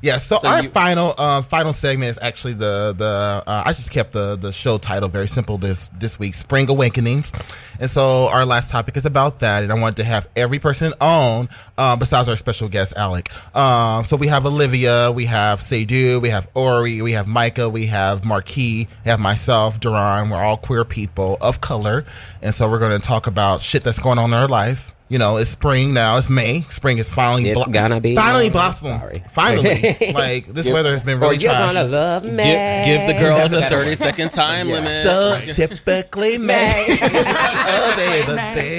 Yeah, 0.02 0.18
so, 0.18 0.38
So 0.40 0.48
our 0.48 0.62
you- 0.62 0.68
final 0.70 1.14
uh, 1.18 1.42
final 1.42 1.72
segment 1.72 2.10
is 2.10 2.18
actually 2.22 2.54
the 2.54 2.94
the 2.96 3.42
uh, 3.46 3.62
I 3.66 3.72
just 3.72 3.90
kept 3.90 4.12
the 4.12 4.36
the 4.36 4.52
show 4.52 4.78
title 4.78 5.08
very 5.08 5.28
simple 5.28 5.58
this 5.58 5.88
this 5.98 6.18
week, 6.18 6.34
Spring 6.34 6.70
Awakenings, 6.70 7.32
and 7.80 7.90
so 7.90 8.28
our 8.28 8.46
last 8.46 8.70
topic 8.70 8.96
is 8.96 9.04
about 9.06 9.40
that, 9.40 9.62
and 9.62 9.72
I 9.72 9.74
wanted 9.74 9.96
to 9.96 10.04
have 10.04 10.28
every 10.36 10.58
person 10.58 10.92
on 11.00 11.48
uh, 11.76 11.96
besides 11.96 12.28
our 12.28 12.36
special 12.36 12.68
guest 12.68 12.94
Alec. 12.96 13.28
Um, 13.56 14.04
so 14.04 14.16
we 14.16 14.28
have 14.28 14.46
Olivia, 14.46 15.10
we 15.12 15.24
have 15.24 15.60
Seydu, 15.60 16.20
we 16.22 16.28
have 16.28 16.48
Ori, 16.54 17.02
we 17.02 17.12
have 17.12 17.26
Micah, 17.26 17.68
we 17.68 17.86
have 17.86 18.24
Marquis, 18.24 18.86
we 19.04 19.10
have 19.10 19.20
myself, 19.20 19.80
Duran. 19.80 20.30
We're 20.30 20.42
all 20.42 20.56
queer 20.58 20.84
people 20.84 21.38
of 21.40 21.60
color, 21.60 22.04
and 22.42 22.54
so 22.54 22.70
we're 22.70 22.78
going 22.78 22.92
to 22.92 23.00
talk 23.04 23.26
about 23.26 23.60
shit 23.60 23.82
that's 23.84 23.98
going 23.98 24.18
on 24.18 24.30
in 24.30 24.34
our 24.34 24.48
life. 24.48 24.94
You 25.10 25.18
know, 25.18 25.38
it's 25.38 25.48
spring 25.48 25.94
now. 25.94 26.18
It's 26.18 26.28
May. 26.28 26.60
Spring 26.62 26.98
is 26.98 27.10
finally 27.10 27.48
It's 27.48 27.68
gonna 27.68 27.98
be 27.98 28.14
finally 28.14 28.48
May. 28.48 28.50
blossom. 28.50 28.98
Sorry. 28.98 29.24
Finally, 29.32 29.96
like 30.14 30.46
this 30.48 30.66
You- 30.66 30.74
weather 30.74 30.92
has 30.92 31.02
been 31.02 31.16
or 31.16 31.20
really 31.22 31.36
you're 31.38 31.50
trash. 31.50 31.72
gonna 31.72 31.88
love 31.88 32.24
me. 32.24 32.30
Give, 32.44 32.84
give 32.84 33.06
the 33.06 33.14
girls 33.18 33.52
a 33.52 33.60
That's 33.60 33.74
30 33.74 33.94
second 33.94 34.32
time 34.32 34.68
Yeah. 34.68 34.74
limit. 34.74 35.06
So 35.06 35.40
typically 35.54 36.36
May. 36.48 36.98
oh, 37.02 37.94
baby, 37.96 38.32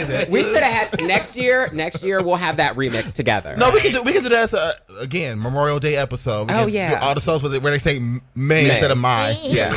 baby. 0.06 0.30
We 0.32 0.44
should 0.44 0.62
have 0.62 0.92
had 0.92 1.02
next 1.08 1.36
year. 1.36 1.68
Next 1.74 2.04
year 2.04 2.22
we'll 2.24 2.36
have 2.36 2.58
that 2.58 2.76
remix 2.76 3.12
together. 3.16 3.56
No, 3.58 3.72
we 3.72 3.80
can 3.82 3.92
do 3.92 4.04
we 4.04 4.14
can 4.14 4.22
do 4.22 4.30
that 4.30 4.54
as 4.54 4.54
a, 4.54 4.72
again 5.02 5.42
Memorial 5.42 5.80
Day 5.80 5.96
episode. 5.96 6.50
We 6.50 6.56
Oh, 6.56 6.68
yeah. 6.68 7.00
do 7.00 7.06
all 7.08 7.16
the 7.16 7.22
songs 7.22 7.42
with 7.42 7.56
it 7.56 7.64
where 7.64 7.72
they 7.72 7.80
say 7.80 7.98
May, 8.00 8.20
May. 8.36 8.70
instead 8.70 8.92
of 8.92 9.00
my. 9.00 9.32
Yeah. 9.42 9.72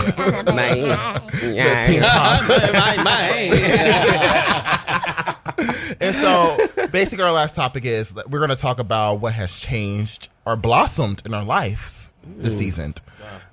My- 0.53 1.19
The 1.33 1.85
Teen 1.87 2.03
Pop. 2.03 2.43
my, 2.75 3.03
my. 3.03 4.89
And 6.01 6.15
so, 6.15 6.57
basically, 6.93 7.25
our 7.25 7.33
last 7.33 7.55
topic 7.55 7.85
is 7.85 8.15
we're 8.29 8.39
going 8.39 8.51
to 8.51 8.57
talk 8.57 8.79
about 8.79 9.21
what 9.21 9.35
has 9.35 9.57
changed 9.59 10.29
or 10.45 10.57
blossomed 10.57 11.23
in 11.27 11.35
our 11.35 11.45
lives 11.45 12.13
this 12.39 12.57
season. 12.59 12.95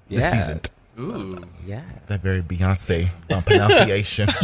This 0.07 0.19
Yes. 0.21 0.45
season. 0.45 0.61
Ooh. 0.99 1.37
Yeah. 1.65 1.81
That 2.07 2.21
very 2.21 2.41
Beyonce 2.41 3.09
um, 3.33 3.41
pronunciation. 3.43 4.27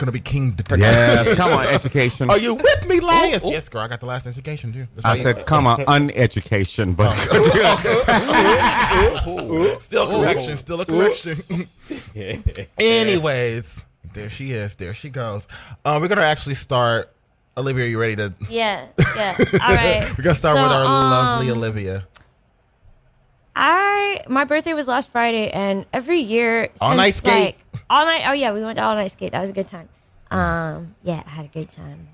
Gonna 0.00 0.12
be 0.12 0.20
king. 0.20 0.54
to 0.56 0.78
Yes, 0.78 1.34
come 1.34 1.52
on, 1.52 1.66
education. 1.66 2.30
Are 2.30 2.38
you 2.38 2.54
with 2.54 2.88
me, 2.88 3.00
Lions? 3.00 3.42
Yes, 3.44 3.68
girl. 3.68 3.82
I 3.82 3.88
got 3.88 4.00
the 4.00 4.06
last 4.06 4.26
education 4.26 4.72
too. 4.72 4.86
That's 4.94 5.04
I 5.04 5.16
you- 5.16 5.22
said, 5.22 5.44
come 5.44 5.66
on, 5.66 5.80
uneducation, 5.80 6.96
but 6.96 7.14
Still 9.82 10.06
correction. 10.06 10.56
Still 10.56 10.80
a 10.80 10.86
correction. 10.86 11.42
Anyways, 12.78 13.84
there 14.14 14.30
she 14.30 14.52
is. 14.52 14.74
There 14.76 14.94
she 14.94 15.08
goes. 15.10 15.46
Uh, 15.84 15.98
we're 16.00 16.08
gonna 16.08 16.22
actually 16.22 16.54
start. 16.54 17.12
Olivia, 17.56 17.84
are 17.84 17.88
you 17.88 18.00
ready 18.00 18.16
to? 18.16 18.32
Yeah, 18.48 18.86
yeah. 19.16 19.36
All 19.54 19.74
right. 19.74 20.08
We're 20.16 20.24
gonna 20.24 20.34
start 20.34 20.56
So, 20.56 20.62
with 20.62 20.72
our 20.72 20.84
lovely 20.84 21.50
um, 21.50 21.58
Olivia. 21.58 22.06
I 23.56 24.22
my 24.28 24.44
birthday 24.44 24.72
was 24.74 24.86
last 24.88 25.10
Friday, 25.10 25.50
and 25.50 25.84
every 25.92 26.20
year 26.20 26.68
All 26.80 26.90
since, 26.90 26.96
night 26.96 27.14
skate. 27.14 27.56
like, 27.74 27.82
all 27.90 28.04
night. 28.04 28.22
Oh 28.26 28.32
yeah, 28.32 28.52
we 28.52 28.60
went 28.60 28.76
to 28.78 28.84
all 28.84 28.94
night 28.94 29.10
skate. 29.10 29.32
That 29.32 29.40
was 29.40 29.50
a 29.50 29.52
good 29.52 29.68
time. 29.68 29.88
Um, 30.30 30.94
yeah, 31.02 31.22
I 31.26 31.30
had 31.30 31.44
a 31.46 31.48
great 31.48 31.70
time. 31.70 32.08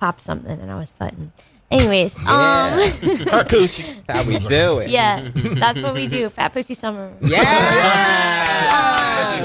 Popped 0.00 0.20
something, 0.20 0.60
and 0.60 0.70
I 0.70 0.76
was 0.76 0.90
sweating. 0.90 1.32
Anyways, 1.70 2.16
um, 2.18 2.24
Her 2.28 3.42
coochie. 3.44 4.02
How 4.08 4.22
we 4.24 4.38
do 4.38 4.78
it? 4.78 4.88
yeah, 4.88 5.28
that's 5.34 5.80
what 5.82 5.94
we 5.94 6.06
do. 6.06 6.28
Fat 6.36 6.52
pussy 6.52 6.74
summer. 6.74 7.12
Yeah. 7.20 7.42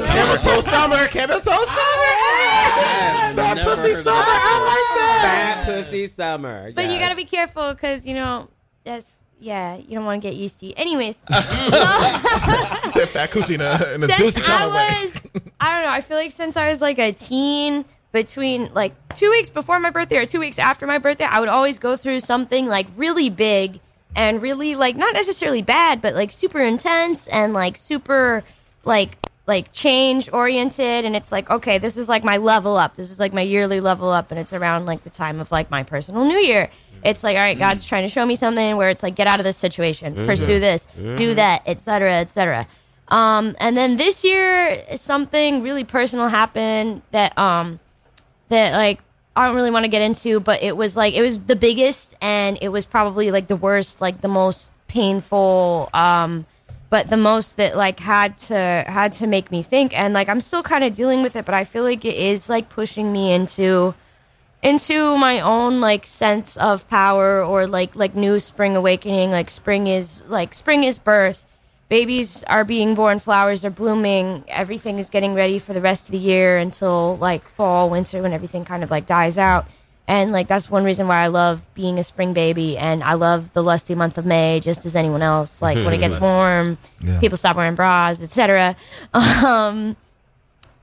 Camel 0.06 0.38
toe 0.38 0.62
summer. 0.62 1.08
Camel 1.08 1.40
toe 1.40 1.52
summer. 1.52 2.14
Hey, 2.22 3.34
That 3.36 3.62
pussy 3.64 3.94
summer. 3.96 4.22
I 4.24 4.56
like 4.68 5.00
that. 5.00 5.64
Fat 5.66 5.84
pussy 5.86 6.08
summer. 6.10 6.72
But 6.74 6.90
you 6.90 7.00
gotta 7.00 7.16
be 7.16 7.26
careful 7.26 7.74
because 7.74 8.06
you 8.06 8.14
know 8.14 8.50
that's 8.84 9.18
yeah, 9.40 9.76
you 9.78 9.96
don't 9.96 10.06
want 10.06 10.22
to 10.22 10.28
get 10.28 10.36
used 10.38 10.60
to. 10.60 10.72
Anyways, 10.74 11.24
Said 11.32 13.10
fat 13.10 13.32
coochie 13.32 13.56
in 13.56 13.62
a, 13.62 13.96
in 13.96 14.04
a 14.04 14.08
juicy 14.14 14.40
kind 14.42 14.66
of. 14.66 14.72
I 14.76 15.02
was, 15.02 15.24
I 15.60 15.74
don't 15.74 15.90
know. 15.90 15.92
I 15.96 16.02
feel 16.02 16.18
like 16.18 16.32
since 16.32 16.56
I 16.56 16.70
was 16.70 16.80
like 16.82 17.00
a 17.00 17.12
teen, 17.12 17.84
between 18.12 18.74
like 18.74 18.94
two 19.16 19.30
weeks 19.30 19.50
before 19.50 19.80
my 19.80 19.90
birthday 19.90 20.18
or 20.18 20.26
two 20.26 20.40
weeks 20.40 20.60
after 20.60 20.86
my 20.86 20.98
birthday, 20.98 21.26
I 21.26 21.40
would 21.40 21.50
always 21.50 21.80
go 21.80 21.96
through 21.96 22.20
something 22.20 22.68
like 22.68 22.88
really 22.96 23.30
big 23.30 23.80
and 24.16 24.42
really 24.42 24.76
like 24.76 24.96
not 24.96 25.14
necessarily 25.14 25.62
bad, 25.62 26.02
but 26.02 26.14
like 26.14 26.32
super 26.32 26.60
intense 26.60 27.28
and 27.28 27.54
like 27.54 27.78
super 27.78 28.44
like 28.84 29.18
like 29.48 29.72
change 29.72 30.30
oriented. 30.32 31.06
And 31.06 31.16
it's 31.16 31.32
like 31.32 31.50
okay, 31.50 31.78
this 31.78 31.96
is 31.98 32.10
like 32.10 32.24
my 32.24 32.38
level 32.38 32.78
up. 32.78 32.96
This 32.96 33.12
is 33.12 33.20
like 33.20 33.34
my 33.34 33.42
yearly 33.42 33.80
level 33.80 34.10
up, 34.10 34.32
and 34.32 34.40
it's 34.40 34.54
around 34.54 34.86
like 34.86 35.04
the 35.04 35.10
time 35.10 35.40
of 35.40 35.52
like 35.52 35.72
my 35.72 35.84
personal 35.84 36.26
New 36.26 36.38
Year. 36.40 36.70
It's 37.04 37.24
like 37.24 37.38
all 37.38 37.44
right, 37.44 37.58
God's 37.58 37.88
trying 37.88 38.04
to 38.04 38.10
show 38.10 38.26
me 38.26 38.36
something 38.36 38.76
where 38.76 38.90
it's 38.90 39.04
like 39.04 39.16
get 39.16 39.28
out 39.28 39.40
of 39.40 39.44
this 39.46 39.58
situation, 39.58 40.14
pursue 40.26 40.60
this, 40.60 40.86
do 41.16 41.34
that, 41.36 41.64
etc., 41.66 42.16
etc. 42.16 42.68
Um, 43.08 43.56
and 43.60 43.76
then 43.76 43.98
this 43.98 44.24
year, 44.24 44.82
something 44.96 45.64
really 45.64 45.84
personal 45.84 46.28
happened 46.30 47.02
that 47.12 47.38
um, 47.38 47.80
that 48.52 48.74
like 48.74 49.00
I 49.36 49.48
don't 49.48 49.56
really 49.56 49.72
want 49.72 49.86
to 49.86 49.90
get 49.90 50.02
into, 50.02 50.40
but 50.40 50.62
it 50.62 50.76
was 50.76 50.96
like 50.96 51.14
it 51.14 51.22
was 51.22 51.40
the 51.40 51.56
biggest, 51.56 52.16
and 52.22 52.58
it 52.62 52.70
was 52.70 52.86
probably 52.86 53.32
like 53.32 53.48
the 53.48 53.56
worst, 53.56 54.02
like 54.02 54.22
the 54.22 54.28
most 54.28 54.72
painful, 54.88 55.90
um, 55.94 56.46
but 56.90 57.10
the 57.10 57.18
most 57.18 57.58
that 57.58 57.76
like 57.76 58.00
had 58.00 58.38
to 58.38 58.84
had 58.88 59.14
to 59.14 59.28
make 59.28 59.52
me 59.52 59.64
think, 59.64 59.98
and 59.98 60.14
like 60.14 60.30
I'm 60.30 60.42
still 60.42 60.64
kind 60.64 60.84
of 60.84 60.94
dealing 60.94 61.24
with 61.24 61.36
it, 61.36 61.46
but 61.46 61.56
I 61.56 61.64
feel 61.64 61.84
like 61.84 62.06
it 62.06 62.16
is 62.16 62.50
like 62.50 62.70
pushing 62.70 63.12
me 63.12 63.34
into 63.34 63.96
into 64.62 65.18
my 65.18 65.40
own 65.40 65.82
like 65.82 66.06
sense 66.06 66.56
of 66.58 66.88
power 66.90 67.44
or 67.44 67.66
like 67.68 67.96
like 67.96 68.16
new 68.16 68.40
spring 68.40 68.76
awakening 68.76 69.32
like 69.32 69.50
spring 69.50 69.88
is 69.88 70.24
like 70.28 70.54
spring 70.54 70.84
is 70.84 71.00
birth 71.00 71.44
babies 71.92 72.42
are 72.46 72.64
being 72.64 72.96
born 72.96 73.20
flowers 73.20 73.66
are 73.66 73.70
blooming 73.70 74.46
everything 74.48 74.98
is 74.98 75.10
getting 75.10 75.34
ready 75.34 75.60
for 75.60 75.74
the 75.74 75.82
rest 75.82 76.08
of 76.08 76.14
the 76.14 76.18
year 76.18 76.58
until 76.58 77.18
like 77.18 77.44
fall 77.50 77.90
winter 77.90 78.22
when 78.22 78.32
everything 78.32 78.64
kind 78.64 78.82
of 78.82 78.90
like 78.90 79.06
dies 79.06 79.38
out. 79.38 79.66
And 80.08 80.32
like 80.32 80.48
that's 80.48 80.70
one 80.70 80.84
reason 80.86 81.08
why 81.08 81.18
i 81.22 81.28
love 81.28 81.62
being 81.74 82.00
a 82.00 82.04
spring 82.04 82.34
baby 82.34 82.78
and 82.78 83.04
i 83.04 83.14
love 83.14 83.54
the 83.54 83.62
lusty 83.62 83.94
month 83.96 84.18
of 84.18 84.26
may 84.26 84.60
just 84.60 84.86
as 84.86 84.96
anyone 84.96 85.22
else 85.22 85.62
like 85.62 85.78
when 85.78 85.94
it 85.94 86.00
gets 86.00 86.20
warm 86.20 86.78
Yeah. 87.02 87.20
people 87.20 87.38
stop 87.38 87.56
wearing 87.56 87.76
bras 87.76 88.24
etc 88.24 88.76
um 89.14 89.96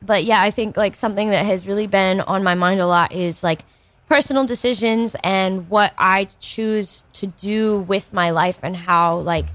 but 0.00 0.24
yeah, 0.24 0.40
I 0.40 0.50
think 0.50 0.76
like 0.76 0.94
something 0.94 1.30
that 1.30 1.44
has 1.44 1.66
really 1.66 1.86
been 1.86 2.20
on 2.20 2.44
my 2.44 2.54
mind 2.54 2.80
a 2.80 2.86
lot 2.86 3.12
is 3.12 3.42
like 3.42 3.64
personal 4.08 4.44
decisions 4.46 5.16
and 5.24 5.68
what 5.68 5.92
I 5.98 6.28
choose 6.40 7.04
to 7.14 7.26
do 7.26 7.80
with 7.80 8.12
my 8.12 8.30
life 8.30 8.58
and 8.62 8.76
how 8.76 9.16
like 9.16 9.46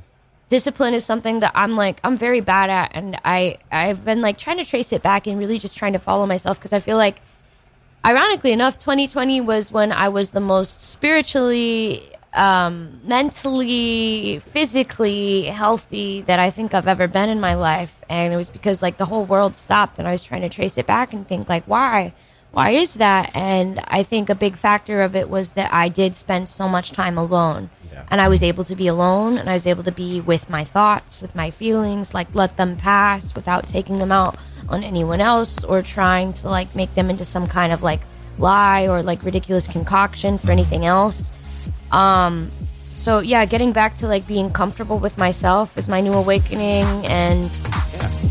discipline 0.53 0.93
is 0.93 1.03
something 1.03 1.39
that 1.39 1.51
I'm 1.55 1.75
like 1.75 1.99
I'm 2.03 2.15
very 2.15 2.39
bad 2.39 2.69
at 2.69 2.91
and 2.93 3.19
I 3.25 3.57
I've 3.71 4.05
been 4.05 4.21
like 4.21 4.37
trying 4.37 4.57
to 4.57 4.65
trace 4.65 4.93
it 4.93 5.01
back 5.01 5.25
and 5.25 5.39
really 5.39 5.57
just 5.57 5.75
trying 5.75 5.93
to 5.93 5.99
follow 5.99 6.27
myself 6.27 6.59
because 6.59 6.73
I 6.73 6.79
feel 6.79 6.95
like 6.95 7.21
ironically 8.05 8.51
enough 8.51 8.77
2020 8.77 9.41
was 9.41 9.71
when 9.71 9.91
I 9.91 10.09
was 10.09 10.29
the 10.29 10.39
most 10.39 10.83
spiritually 10.83 12.07
um 12.35 13.01
mentally 13.03 14.37
physically 14.45 15.45
healthy 15.45 16.21
that 16.21 16.37
I 16.37 16.51
think 16.51 16.75
I've 16.75 16.87
ever 16.87 17.07
been 17.07 17.29
in 17.29 17.39
my 17.39 17.55
life 17.55 17.99
and 18.07 18.31
it 18.31 18.37
was 18.37 18.51
because 18.51 18.83
like 18.83 18.97
the 18.97 19.05
whole 19.05 19.25
world 19.25 19.55
stopped 19.55 19.97
and 19.97 20.07
I 20.07 20.11
was 20.11 20.21
trying 20.21 20.43
to 20.43 20.49
trace 20.49 20.77
it 20.77 20.85
back 20.85 21.13
and 21.13 21.27
think 21.27 21.49
like 21.49 21.63
why? 21.65 22.13
Why 22.51 22.69
is 22.69 22.93
that? 23.05 23.31
And 23.33 23.83
I 23.87 24.03
think 24.03 24.29
a 24.29 24.35
big 24.35 24.55
factor 24.55 25.01
of 25.01 25.15
it 25.15 25.27
was 25.27 25.53
that 25.53 25.73
I 25.73 25.89
did 25.89 26.13
spend 26.13 26.47
so 26.47 26.69
much 26.69 26.91
time 26.91 27.17
alone 27.17 27.71
and 28.09 28.21
I 28.21 28.27
was 28.27 28.43
able 28.43 28.63
to 28.65 28.75
be 28.75 28.87
alone 28.87 29.37
and 29.37 29.49
I 29.49 29.53
was 29.53 29.67
able 29.67 29.83
to 29.83 29.91
be 29.91 30.21
with 30.21 30.49
my 30.49 30.63
thoughts 30.63 31.21
with 31.21 31.35
my 31.35 31.51
feelings 31.51 32.13
like 32.13 32.33
let 32.33 32.57
them 32.57 32.75
pass 32.75 33.33
without 33.35 33.67
taking 33.67 33.99
them 33.99 34.11
out 34.11 34.37
on 34.69 34.83
anyone 34.83 35.21
else 35.21 35.63
or 35.63 35.81
trying 35.81 36.31
to 36.33 36.49
like 36.49 36.75
make 36.75 36.93
them 36.93 37.09
into 37.09 37.25
some 37.25 37.47
kind 37.47 37.73
of 37.73 37.81
like 37.83 38.01
lie 38.37 38.87
or 38.87 39.03
like 39.03 39.23
ridiculous 39.23 39.67
concoction 39.67 40.37
for 40.37 40.51
anything 40.51 40.85
else. 40.85 41.31
Um 41.91 42.51
so 42.95 43.19
yeah 43.19 43.45
getting 43.45 43.71
back 43.71 43.95
to 43.95 44.07
like 44.07 44.25
being 44.27 44.51
comfortable 44.51 44.99
with 44.99 45.17
myself 45.17 45.77
is 45.77 45.87
my 45.89 46.01
new 46.01 46.13
awakening 46.13 46.85
and 47.07 47.59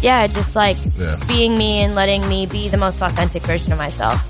yeah 0.01 0.27
just 0.27 0.55
like 0.57 0.77
Yeah. 0.97 1.17
being 1.29 1.57
me 1.57 1.83
and 1.83 1.95
letting 1.95 2.27
me 2.29 2.47
be 2.47 2.69
the 2.69 2.77
most 2.77 3.03
authentic 3.03 3.45
version 3.45 3.73
of 3.73 3.79
myself 3.79 4.21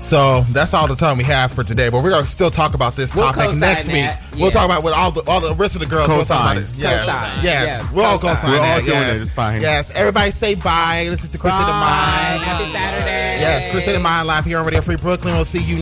So 0.00 0.40
that's 0.56 0.72
all 0.72 0.88
the 0.88 0.96
time 0.96 1.18
we 1.18 1.24
have 1.24 1.52
for 1.52 1.62
today. 1.64 1.90
But 1.90 2.02
we're 2.02 2.10
gonna 2.16 2.24
still 2.24 2.50
talk 2.50 2.72
about 2.72 2.94
this 2.96 3.14
We'll 3.14 3.26
topic 3.26 3.42
co-sign 3.52 3.60
next 3.60 3.88
week. 3.88 4.08
that. 4.08 4.22
We'll 4.38 4.50
talk 4.50 4.64
about 4.64 4.82
with 4.82 4.94
all 4.96 5.10
the 5.12 5.20
all 5.28 5.40
the 5.42 5.52
rest 5.54 5.74
of 5.76 5.80
the 5.82 5.86
girls. 5.86 6.08
We'll 6.08 6.24
talk 6.24 6.40
about 6.48 6.56
it. 6.56 6.64
Co-sign. 6.64 6.80
Yes, 6.80 7.44
yes, 7.44 7.66
Yeah, 7.84 7.92
We're 7.92 8.04
all 8.04 8.18
co-sign. 8.18 8.36
co-sign 8.36 8.50
We're 8.52 8.66
all 8.72 8.80
doing 8.80 8.88
yes. 9.04 9.16
it. 9.16 9.22
It's 9.22 9.30
fine. 9.32 9.60
Yes, 9.60 9.90
everybody 9.94 10.30
say 10.30 10.54
bye. 10.54 11.04
Listen 11.10 11.28
to 11.28 11.36
Queer 11.36 11.52
State 11.52 11.60
of 11.68 11.76
Mind. 11.76 12.40
Happy 12.40 12.72
Saturday. 12.72 13.36
Yes, 13.44 13.70
Queer 13.70 13.82
State 13.82 13.96
of 13.96 14.02
Mind 14.02 14.26
live 14.26 14.44
here 14.46 14.56
on 14.58 14.64
Radio 14.64 14.80
Free 14.80 14.96
Brooklyn. 14.96 15.34
We'll 15.34 15.44
see 15.44 15.62
you 15.62 15.76